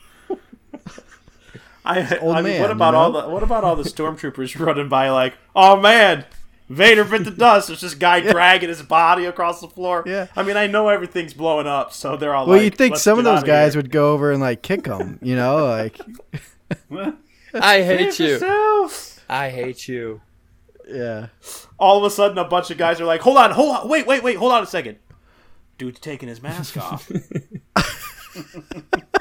I, 1.84 2.18
old 2.18 2.36
I 2.36 2.42
mean, 2.42 2.52
man, 2.52 2.60
what 2.60 2.68
you 2.68 2.76
about 2.76 2.94
all 2.94 3.12
the 3.12 3.28
what 3.28 3.42
about 3.42 3.64
all 3.64 3.76
the 3.76 3.84
stormtroopers 3.84 4.58
running 4.66 4.88
by 4.88 5.10
like, 5.10 5.34
oh 5.56 5.80
man, 5.80 6.24
Vader 6.68 7.04
bit 7.04 7.24
the 7.24 7.30
dust. 7.30 7.68
There's 7.68 7.80
this 7.80 7.94
guy 7.94 8.20
dragging 8.32 8.68
his 8.68 8.82
body 8.82 9.24
across 9.24 9.60
the 9.60 9.68
floor. 9.68 10.04
Yeah. 10.06 10.28
I 10.36 10.42
mean, 10.42 10.56
I 10.56 10.66
know 10.66 10.88
everything's 10.88 11.34
blowing 11.34 11.66
up, 11.66 11.92
so 11.92 12.16
they're 12.16 12.34
all 12.34 12.46
Well, 12.46 12.56
like, 12.56 12.64
you'd 12.64 12.76
think 12.76 12.92
"Let's 12.92 13.02
some 13.02 13.18
of 13.18 13.24
those 13.24 13.42
guys 13.42 13.74
here." 13.74 13.82
would 13.82 13.90
go 13.90 14.12
over 14.12 14.30
and 14.30 14.40
like 14.40 14.62
kick 14.62 14.86
him, 14.86 15.18
you 15.22 15.34
know, 15.36 15.66
like 15.66 15.98
I 17.54 17.82
hate 17.82 18.18
you. 18.20 18.26
Yourself. 18.28 19.24
I 19.28 19.50
hate 19.50 19.88
you. 19.88 20.20
yeah. 20.88 21.28
All 21.78 21.98
of 21.98 22.04
a 22.04 22.10
sudden, 22.10 22.36
a 22.38 22.44
bunch 22.44 22.70
of 22.70 22.78
guys 22.78 23.00
are 23.00 23.04
like, 23.04 23.20
hold 23.20 23.36
on, 23.36 23.52
hold 23.52 23.74
on, 23.76 23.88
wait, 23.88 24.06
wait, 24.06 24.22
wait, 24.22 24.36
hold 24.36 24.52
on 24.52 24.62
a 24.62 24.66
second. 24.66 24.98
Dude's 25.78 25.98
taking 25.98 26.28
his 26.28 26.42
mask 26.42 26.76
off. 26.76 27.10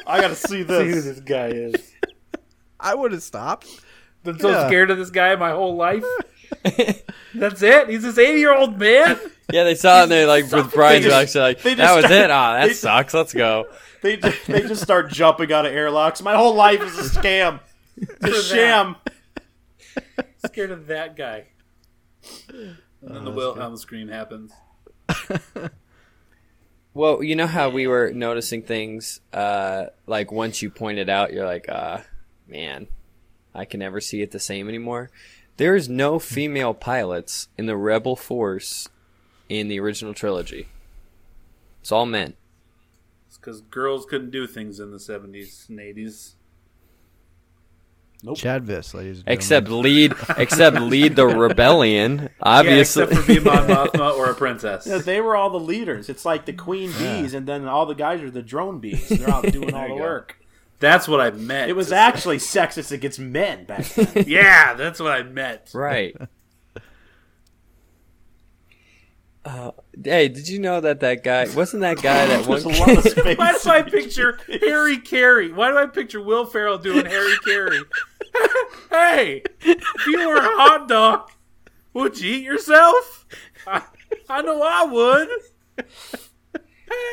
I 0.06 0.22
gotta 0.22 0.36
see 0.36 0.48
see 0.48 0.58
who 0.60 0.66
this. 0.66 1.06
this 1.06 1.20
guy 1.22 1.48
is. 1.48 1.94
I 2.80 2.96
would 2.96 3.12
have 3.12 3.24
stopped. 3.24 3.68
Been 4.24 4.40
so 4.40 4.50
Yeah. 4.50 4.68
scared 4.68 4.92
of 4.92 4.98
this 4.98 5.10
guy 5.10 5.36
my 5.36 5.52
whole 5.52 5.76
life. 5.76 6.04
That's 7.36 7.62
it. 7.62 7.90
He's 7.90 8.04
this 8.04 8.18
eighty-year-old 8.18 8.78
man. 8.80 9.20
Yeah, 9.52 9.64
they 9.64 9.76
saw 9.76 10.02
it 10.02 10.04
and 10.04 10.12
they 10.12 10.26
like 10.26 10.52
with 10.52 10.72
Brian 10.74 11.02
just- 11.02 11.14
Jackson 11.16 11.42
like 11.42 11.62
they 11.62 11.74
that 11.76 11.84
just 11.84 11.96
was 11.96 12.06
started- 12.06 12.26
it. 12.26 12.32
Ah, 12.32 12.54
that 12.60 12.68
they- 12.68 12.74
sucks. 12.74 13.14
Let's 13.14 13.34
go. 13.34 13.66
They 14.02 14.16
just, 14.18 14.48
they 14.48 14.62
just 14.62 14.82
start 14.82 15.10
jumping 15.12 15.52
out 15.52 15.66
of 15.66 15.74
airlocks. 15.74 16.22
My 16.22 16.36
whole 16.36 16.56
life 16.56 16.82
is 16.82 16.98
a 16.98 17.20
scam. 17.20 17.60
It's 17.98 18.24
a 18.38 18.44
sham. 18.44 18.96
scared 20.46 20.72
of 20.72 20.88
that 20.88 21.18
guy. 21.18 21.48
And 22.50 22.78
then 23.02 23.26
the 23.26 23.32
Wilhelm 23.32 23.76
scream 23.78 24.08
happens. 24.08 24.54
Well, 26.94 27.24
you 27.24 27.36
know 27.36 27.48
how 27.48 27.70
we 27.70 27.88
were 27.88 28.12
noticing 28.12 28.64
things, 28.64 29.22
uh, 29.32 29.86
like 30.08 30.32
once 30.32 30.62
you 30.62 30.70
pointed 30.70 31.08
out, 31.08 31.32
you're 31.32 31.46
like, 31.46 31.70
uh, 31.70 32.00
man, 32.50 32.88
I 33.54 33.66
can 33.66 33.80
never 33.80 34.02
see 34.02 34.22
it 34.22 34.32
the 34.32 34.40
same 34.40 34.68
anymore. 34.68 35.10
There 35.58 35.76
is 35.76 35.90
no 35.90 36.20
female 36.20 36.74
pilots 36.74 37.50
in 37.58 37.66
the 37.66 37.76
Rebel 37.78 38.16
Force 38.16 38.88
in 39.50 39.68
the 39.68 39.80
original 39.80 40.14
trilogy. 40.14 40.68
It's 41.82 41.92
all 41.92 42.06
men. 42.06 42.36
It's 43.28 43.38
because 43.38 43.62
girls 43.62 44.06
couldn't 44.06 44.32
do 44.32 44.48
things 44.48 44.80
in 44.80 44.92
the 44.92 45.00
seventies 45.00 45.66
and 45.70 45.80
eighties. 45.80 46.36
Nope. 48.22 48.38
Chadvis, 48.38 48.94
ladies 48.94 49.20
and 49.20 49.28
gentlemen. 49.28 49.34
Except 49.34 49.70
lead, 49.70 50.14
except 50.38 50.82
lead 50.82 51.16
the 51.16 51.26
rebellion. 51.48 52.18
Yeah, 52.24 52.28
Obviously, 52.42 53.04
except 53.04 53.22
for 53.22 53.28
being 53.28 53.44
Mon 53.46 53.68
Mothma 53.70 54.18
or 54.18 54.30
a 54.30 54.36
princess. 54.36 54.86
Yeah, 54.86 54.98
they 54.98 55.22
were 55.22 55.38
all 55.38 55.50
the 55.50 55.60
leaders. 55.60 56.10
It's 56.10 56.26
like 56.26 56.46
the 56.46 56.52
queen 56.52 56.92
bees, 56.98 57.34
and 57.34 57.48
then 57.48 57.66
all 57.66 57.86
the 57.86 57.96
guys 57.96 58.22
are 58.22 58.30
the 58.30 58.42
drone 58.42 58.80
bees. 58.80 59.08
They're 59.08 59.30
out 59.30 59.44
doing 59.52 59.74
all 59.74 59.88
the 59.88 59.96
go. 59.96 60.02
work. 60.02 60.36
That's 60.80 61.08
what 61.08 61.20
I 61.20 61.32
meant. 61.32 61.70
It 61.70 61.76
was 61.76 61.90
to 61.90 61.96
actually 61.98 62.38
sexist 62.38 62.92
against 62.92 63.20
men 63.20 63.66
back 63.66 63.86
then. 63.86 64.24
Yeah, 64.28 64.74
that's 64.76 65.00
what 65.00 65.12
I 65.12 65.24
meant. 65.24 65.72
right. 65.74 66.16
Uh, 69.46 69.72
hey, 70.04 70.28
did 70.28 70.50
you 70.50 70.60
know 70.60 70.82
that 70.82 71.00
that 71.00 71.24
guy 71.24 71.48
wasn't 71.56 71.82
that 71.82 72.02
guy 72.02 72.26
that 72.26 72.46
one? 72.46 72.62
A 72.62 72.68
lot 72.68 72.98
of 72.98 73.04
space. 73.10 73.38
Why 73.38 73.58
do 73.58 73.70
I 73.70 73.82
picture 73.84 74.38
Harry 74.62 74.98
Caray? 74.98 75.50
Why 75.54 75.72
do 75.72 75.78
I 75.78 75.86
picture 75.88 76.22
Will 76.22 76.46
Ferrell 76.46 76.78
doing 76.78 77.06
Harry 77.06 77.36
Caray? 77.46 77.80
hey, 78.92 79.42
if 79.62 80.08
you 80.08 80.28
were 80.28 80.36
a 80.36 80.42
hot 80.42 80.90
dog, 80.90 81.32
would 81.94 82.20
you 82.20 82.34
eat 82.36 82.44
yourself? 82.44 83.26
I, 83.66 83.82
I 84.30 84.42
know 84.42 84.62
I 84.62 84.84
would. 84.84 85.30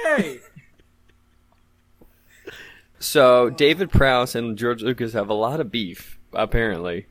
Hey, 0.04 0.40
So 3.06 3.50
David 3.50 3.90
Prowse 3.90 4.34
and 4.34 4.58
George 4.58 4.82
Lucas 4.82 5.12
have 5.12 5.28
a 5.28 5.34
lot 5.34 5.60
of 5.60 5.70
beef, 5.70 6.18
apparently. 6.32 7.06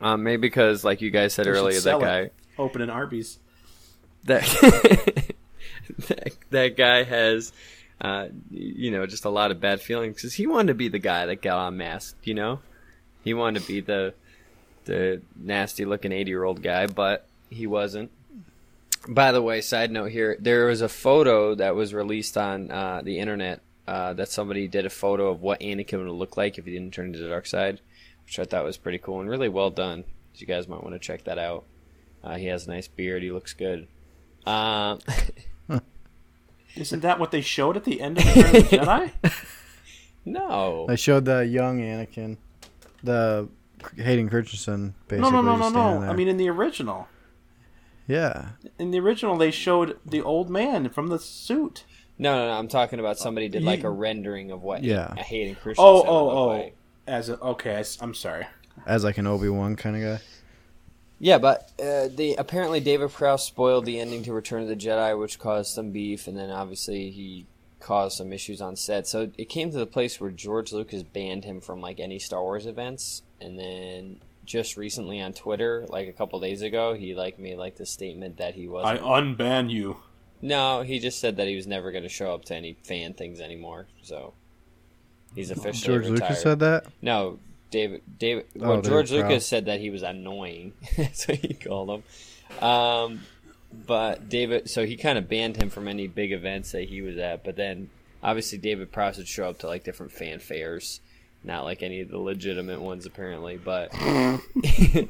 Um, 0.00 0.24
maybe 0.24 0.40
because, 0.40 0.82
like 0.82 1.00
you 1.00 1.12
guys 1.12 1.32
said 1.32 1.46
They 1.46 1.50
earlier, 1.50 1.78
that 1.78 2.00
guy, 2.00 2.18
it. 2.22 2.34
Opening 2.58 2.90
Arby's. 2.90 3.38
that, 4.24 4.42
that 6.08 6.32
that 6.50 6.76
guy 6.76 7.04
has, 7.04 7.52
uh, 8.00 8.26
you 8.50 8.90
know, 8.90 9.06
just 9.06 9.24
a 9.24 9.30
lot 9.30 9.52
of 9.52 9.60
bad 9.60 9.80
feelings 9.80 10.16
because 10.16 10.34
he 10.34 10.48
wanted 10.48 10.68
to 10.68 10.74
be 10.74 10.88
the 10.88 10.98
guy 10.98 11.26
that 11.26 11.40
got 11.40 11.68
unmasked. 11.68 12.26
You 12.26 12.34
know, 12.34 12.58
he 13.22 13.32
wanted 13.32 13.60
to 13.62 13.68
be 13.68 13.80
the 13.80 14.12
the 14.86 15.22
nasty 15.36 15.84
looking 15.84 16.10
eighty 16.10 16.30
year 16.30 16.42
old 16.42 16.62
guy, 16.62 16.88
but 16.88 17.28
he 17.48 17.68
wasn't. 17.68 18.10
By 19.06 19.30
the 19.30 19.40
way, 19.40 19.60
side 19.60 19.92
note 19.92 20.10
here, 20.10 20.36
there 20.40 20.66
was 20.66 20.80
a 20.80 20.88
photo 20.88 21.54
that 21.54 21.76
was 21.76 21.94
released 21.94 22.36
on 22.36 22.70
uh, 22.72 23.02
the 23.04 23.20
internet 23.20 23.60
uh, 23.86 24.12
that 24.14 24.28
somebody 24.28 24.66
did 24.68 24.86
a 24.86 24.90
photo 24.90 25.28
of 25.30 25.40
what 25.42 25.60
Anakin 25.60 25.98
would 26.04 26.10
look 26.12 26.36
like 26.36 26.58
if 26.58 26.64
he 26.64 26.72
didn't 26.72 26.94
turn 26.94 27.12
to 27.12 27.18
the 27.18 27.28
dark 27.28 27.46
side, 27.46 27.80
which 28.24 28.38
I 28.38 28.44
thought 28.44 28.64
was 28.64 28.76
pretty 28.76 28.98
cool 28.98 29.20
and 29.20 29.28
really 29.28 29.48
well 29.48 29.70
done. 29.70 30.04
You 30.36 30.46
guys 30.46 30.66
might 30.68 30.82
want 30.82 30.94
to 30.94 30.98
check 30.98 31.24
that 31.24 31.38
out. 31.38 31.64
Uh, 32.22 32.36
he 32.36 32.46
has 32.46 32.66
a 32.66 32.70
nice 32.70 32.88
beard. 32.88 33.22
He 33.22 33.30
looks 33.30 33.52
good. 33.52 33.86
Um, 34.46 34.98
Isn't 36.76 37.00
that 37.00 37.20
what 37.20 37.30
they 37.30 37.40
showed 37.40 37.76
at 37.76 37.84
the 37.84 38.00
end 38.00 38.18
of 38.18 38.26
Return 38.26 38.56
of 38.56 38.70
the 38.70 38.76
Jedi? 38.76 39.12
No. 40.26 40.86
They 40.88 40.96
showed 40.96 41.26
the 41.26 41.44
young 41.44 41.80
Anakin, 41.80 42.38
the 43.02 43.46
Hayden 43.96 44.30
Christensen, 44.30 44.86
No, 44.86 44.94
basically. 45.06 45.30
no, 45.32 45.42
no, 45.42 45.56
no, 45.56 45.62
just 45.64 45.74
no. 45.74 46.00
I 46.00 46.14
mean, 46.14 46.28
in 46.28 46.38
the 46.38 46.48
original, 46.48 47.08
yeah. 48.06 48.52
in 48.78 48.90
the 48.90 49.00
original, 49.00 49.36
they 49.36 49.50
showed 49.50 49.98
the 50.04 50.22
old 50.22 50.48
man 50.48 50.88
from 50.88 51.08
the 51.08 51.18
suit. 51.18 51.84
No, 52.18 52.36
no, 52.36 52.46
no. 52.46 52.52
I'm 52.52 52.68
talking 52.68 53.00
about 53.00 53.18
somebody 53.18 53.48
did 53.48 53.62
like 53.62 53.84
a 53.84 53.90
rendering 53.90 54.50
of 54.50 54.62
what 54.62 54.84
Yeah. 54.84 55.12
a 55.16 55.22
Hayden 55.22 55.54
Christensen. 55.54 55.84
Oh, 55.84 56.04
oh, 56.06 56.24
look 56.26 56.34
oh. 56.34 56.46
like. 56.46 56.76
As 57.06 57.28
a, 57.28 57.38
okay, 57.38 57.76
I, 57.76 58.04
am 58.04 58.14
sorry. 58.14 58.46
As 58.86 59.04
like 59.04 59.18
an 59.18 59.26
Obi 59.26 59.48
Wan 59.48 59.76
kind 59.76 59.96
of 59.96 60.02
guy. 60.02 60.24
Yeah, 61.18 61.38
but 61.38 61.70
uh, 61.80 62.08
they 62.08 62.34
apparently 62.36 62.80
David 62.80 63.10
Prowse 63.10 63.46
spoiled 63.46 63.84
the 63.84 64.00
ending 64.00 64.22
to 64.24 64.32
Return 64.32 64.62
of 64.62 64.68
the 64.68 64.76
Jedi, 64.76 65.18
which 65.18 65.38
caused 65.38 65.72
some 65.72 65.90
beef, 65.90 66.26
and 66.26 66.36
then 66.36 66.50
obviously 66.50 67.10
he 67.10 67.46
caused 67.80 68.16
some 68.16 68.32
issues 68.32 68.60
on 68.60 68.76
set. 68.76 69.06
So 69.06 69.30
it 69.38 69.48
came 69.48 69.70
to 69.70 69.78
the 69.78 69.86
place 69.86 70.20
where 70.20 70.30
George 70.30 70.72
Lucas 70.72 71.02
banned 71.02 71.44
him 71.44 71.60
from 71.60 71.80
like 71.80 72.00
any 72.00 72.18
Star 72.18 72.42
Wars 72.42 72.66
events, 72.66 73.22
and 73.40 73.58
then 73.58 74.20
just 74.44 74.76
recently 74.76 75.20
on 75.20 75.32
Twitter, 75.32 75.86
like 75.88 76.08
a 76.08 76.12
couple 76.12 76.40
days 76.40 76.62
ago, 76.62 76.94
he 76.94 77.14
like 77.14 77.38
made 77.38 77.56
like 77.56 77.76
the 77.76 77.86
statement 77.86 78.38
that 78.38 78.54
he 78.54 78.68
was 78.68 78.84
I 78.84 78.98
unban 78.98 79.70
you. 79.70 79.98
No, 80.42 80.82
he 80.82 80.98
just 80.98 81.20
said 81.20 81.36
that 81.36 81.48
he 81.48 81.56
was 81.56 81.66
never 81.66 81.90
going 81.92 82.02
to 82.04 82.08
show 82.08 82.34
up 82.34 82.44
to 82.46 82.54
any 82.54 82.74
fan 82.84 83.14
things 83.14 83.40
anymore. 83.40 83.86
So 84.02 84.34
he's 85.34 85.50
officially 85.50 85.94
George 85.94 86.10
retired. 86.10 86.20
Lucas 86.30 86.42
said 86.42 86.58
that? 86.60 86.86
No, 87.02 87.38
David. 87.70 88.02
David. 88.18 88.46
Oh, 88.60 88.68
Well, 88.68 88.76
David 88.80 88.88
George. 88.90 89.10
Lucas 89.12 89.46
said 89.46 89.66
that 89.66 89.80
he 89.80 89.90
was 89.90 90.02
annoying. 90.02 90.72
That's 90.96 91.26
what 91.26 91.38
he 91.38 91.54
called 91.54 91.90
him. 91.90 92.64
Um, 92.66 93.20
but 93.86 94.28
David. 94.28 94.70
So 94.70 94.84
he 94.86 94.96
kind 94.96 95.18
of 95.18 95.28
banned 95.28 95.56
him 95.56 95.70
from 95.70 95.88
any 95.88 96.06
big 96.06 96.32
events 96.32 96.72
that 96.72 96.88
he 96.88 97.00
was 97.02 97.16
at. 97.18 97.42
But 97.42 97.56
then, 97.56 97.90
obviously, 98.22 98.58
David 98.58 98.92
Prowse 98.92 99.16
would 99.16 99.28
show 99.28 99.48
up 99.48 99.58
to 99.60 99.66
like 99.66 99.82
different 99.82 100.12
fan 100.12 100.38
fairs, 100.38 101.00
not 101.42 101.64
like 101.64 101.82
any 101.82 102.00
of 102.00 102.10
the 102.10 102.18
legitimate 102.18 102.80
ones 102.80 103.06
apparently. 103.06 103.56
But 103.56 103.92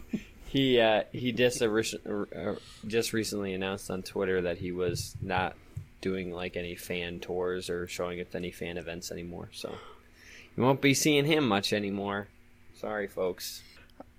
he 0.55 0.79
uh, 0.79 1.03
he 1.11 1.33
just 1.33 1.61
uh, 1.61 2.55
just 2.87 3.13
recently 3.13 3.55
announced 3.55 3.91
on 3.91 4.05
Twitter 4.05 4.41
that 4.43 4.59
he 4.59 4.71
was 4.71 5.17
not 5.21 5.57
doing 6.01 6.31
like 6.31 6.57
any 6.57 6.77
fan 6.77 7.19
tours 7.19 7.69
or 7.69 7.89
showing 7.89 8.21
up 8.21 8.31
to 8.31 8.37
any 8.37 8.53
fan 8.53 8.79
events 8.79 9.11
anymore. 9.11 9.49
So 9.53 9.75
you 10.57 10.63
won't 10.63 10.81
be 10.81 10.95
seeing 10.95 11.25
him 11.25 11.49
much 11.49 11.73
anymore. 11.73 12.29
Sorry, 12.81 13.09
folks. 13.09 13.65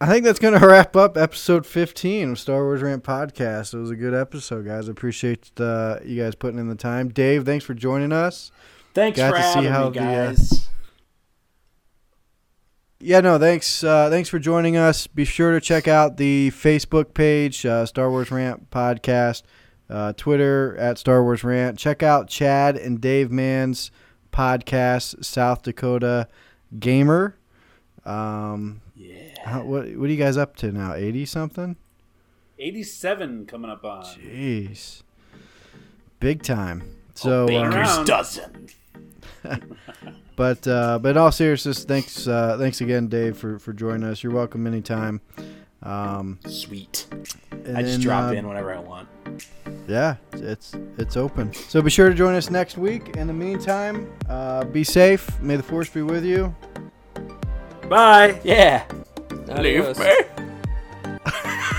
I 0.02 0.08
think 0.08 0.26
that's 0.26 0.40
going 0.40 0.60
to 0.60 0.68
wrap 0.68 0.98
up 0.98 1.16
episode 1.16 1.66
15 1.66 2.32
of 2.32 2.40
Star 2.40 2.64
Wars 2.66 2.82
Rant 2.82 3.06
Podcast. 3.06 3.74
It 3.74 3.78
was 3.78 3.92
a 3.92 3.96
good 3.96 4.14
episode, 4.14 4.66
guys. 4.66 4.90
I 4.90 4.92
appreciate 4.92 5.50
uh, 5.58 6.00
you 6.04 6.22
guys 6.22 6.36
putting 6.36 6.60
in 6.60 6.68
the 6.68 6.76
time. 6.76 7.14
Dave, 7.14 7.46
thanks 7.46 7.64
for 7.64 7.74
joining 7.74 8.12
us. 8.12 8.52
Thanks 8.94 9.16
Got 9.16 9.32
for 9.32 9.38
to 9.38 9.44
see 9.44 9.66
having 9.68 9.72
how 9.72 9.90
me, 9.90 10.00
the, 10.00 10.04
uh, 10.04 10.28
guys. 10.28 10.65
Yeah, 13.06 13.20
no, 13.22 13.38
thanks. 13.38 13.84
Uh, 13.84 14.10
thanks 14.10 14.30
for 14.30 14.40
joining 14.40 14.78
us. 14.78 15.06
Be 15.06 15.26
sure 15.26 15.52
to 15.52 15.62
check 15.62 15.88
out 15.88 16.18
the 16.18 16.50
Facebook 16.56 17.14
page, 17.14 17.64
uh, 17.64 17.86
Star 17.86 18.10
Wars 18.10 18.32
Rant 18.32 18.72
Podcast, 18.72 19.44
uh, 19.92 20.14
Twitter 20.14 20.76
at 20.78 20.98
Star 20.98 21.22
Wars 21.22 21.44
Rant. 21.44 21.78
Check 21.78 22.02
out 22.02 22.28
Chad 22.28 22.76
and 22.76 23.00
Dave 23.00 23.30
Mann's 23.30 23.92
podcast, 24.34 25.24
South 25.24 25.62
Dakota 25.62 26.28
Gamer. 26.80 27.38
Um, 28.06 28.82
yeah. 28.96 29.36
How, 29.44 29.60
what 29.64 29.86
What 29.96 30.10
are 30.10 30.12
you 30.12 30.18
guys 30.18 30.36
up 30.36 30.56
to 30.58 30.72
now? 30.72 30.94
Eighty 30.96 31.26
something? 31.26 31.76
87 32.58 33.46
coming 33.46 33.70
up 33.70 33.84
on. 33.86 34.04
Jeez, 34.06 35.04
big 36.20 36.42
time. 36.42 36.96
So, 37.14 37.42
Oh, 37.42 37.42
um, 37.44 37.70
Baker's 37.70 37.76
around. 37.76 38.06
dozen. 38.08 38.70
but 40.36 40.68
uh, 40.68 41.00
but 41.00 41.10
in 41.10 41.18
all 41.18 41.32
seriousness, 41.32 41.84
thanks 41.84 42.28
uh, 42.28 42.58
thanks 42.58 42.82
again, 42.82 43.08
Dave, 43.08 43.38
for, 43.38 43.60
for 43.60 43.74
joining 43.74 44.04
us. 44.08 44.24
You're 44.24 44.34
welcome 44.34 44.68
anytime. 44.68 45.22
Um, 45.84 46.40
Sweet. 46.48 47.08
and 47.52 47.78
I 47.78 47.82
just 47.82 47.94
then, 47.94 48.00
drop 48.02 48.30
uh, 48.32 48.34
in 48.34 48.48
whenever 48.48 48.74
I 48.74 48.80
want. 48.80 49.08
Yeah, 49.88 50.16
it's 50.34 50.74
it's 50.98 51.16
open. 51.16 51.54
So 51.54 51.82
be 51.82 51.90
sure 51.90 52.10
to 52.10 52.16
join 52.16 52.34
us 52.36 52.50
next 52.50 52.78
week. 52.78 53.16
In 53.18 53.28
the 53.28 53.34
meantime, 53.34 54.12
uh, 54.30 54.66
be 54.66 54.84
safe. 54.84 55.40
May 55.42 55.56
the 55.56 55.64
force 55.64 55.90
be 55.90 56.02
with 56.02 56.26
you. 56.26 56.56
Bye. 57.90 58.40
Yeah. 58.44 58.86
Adios. 59.50 60.00
me. 60.00 60.12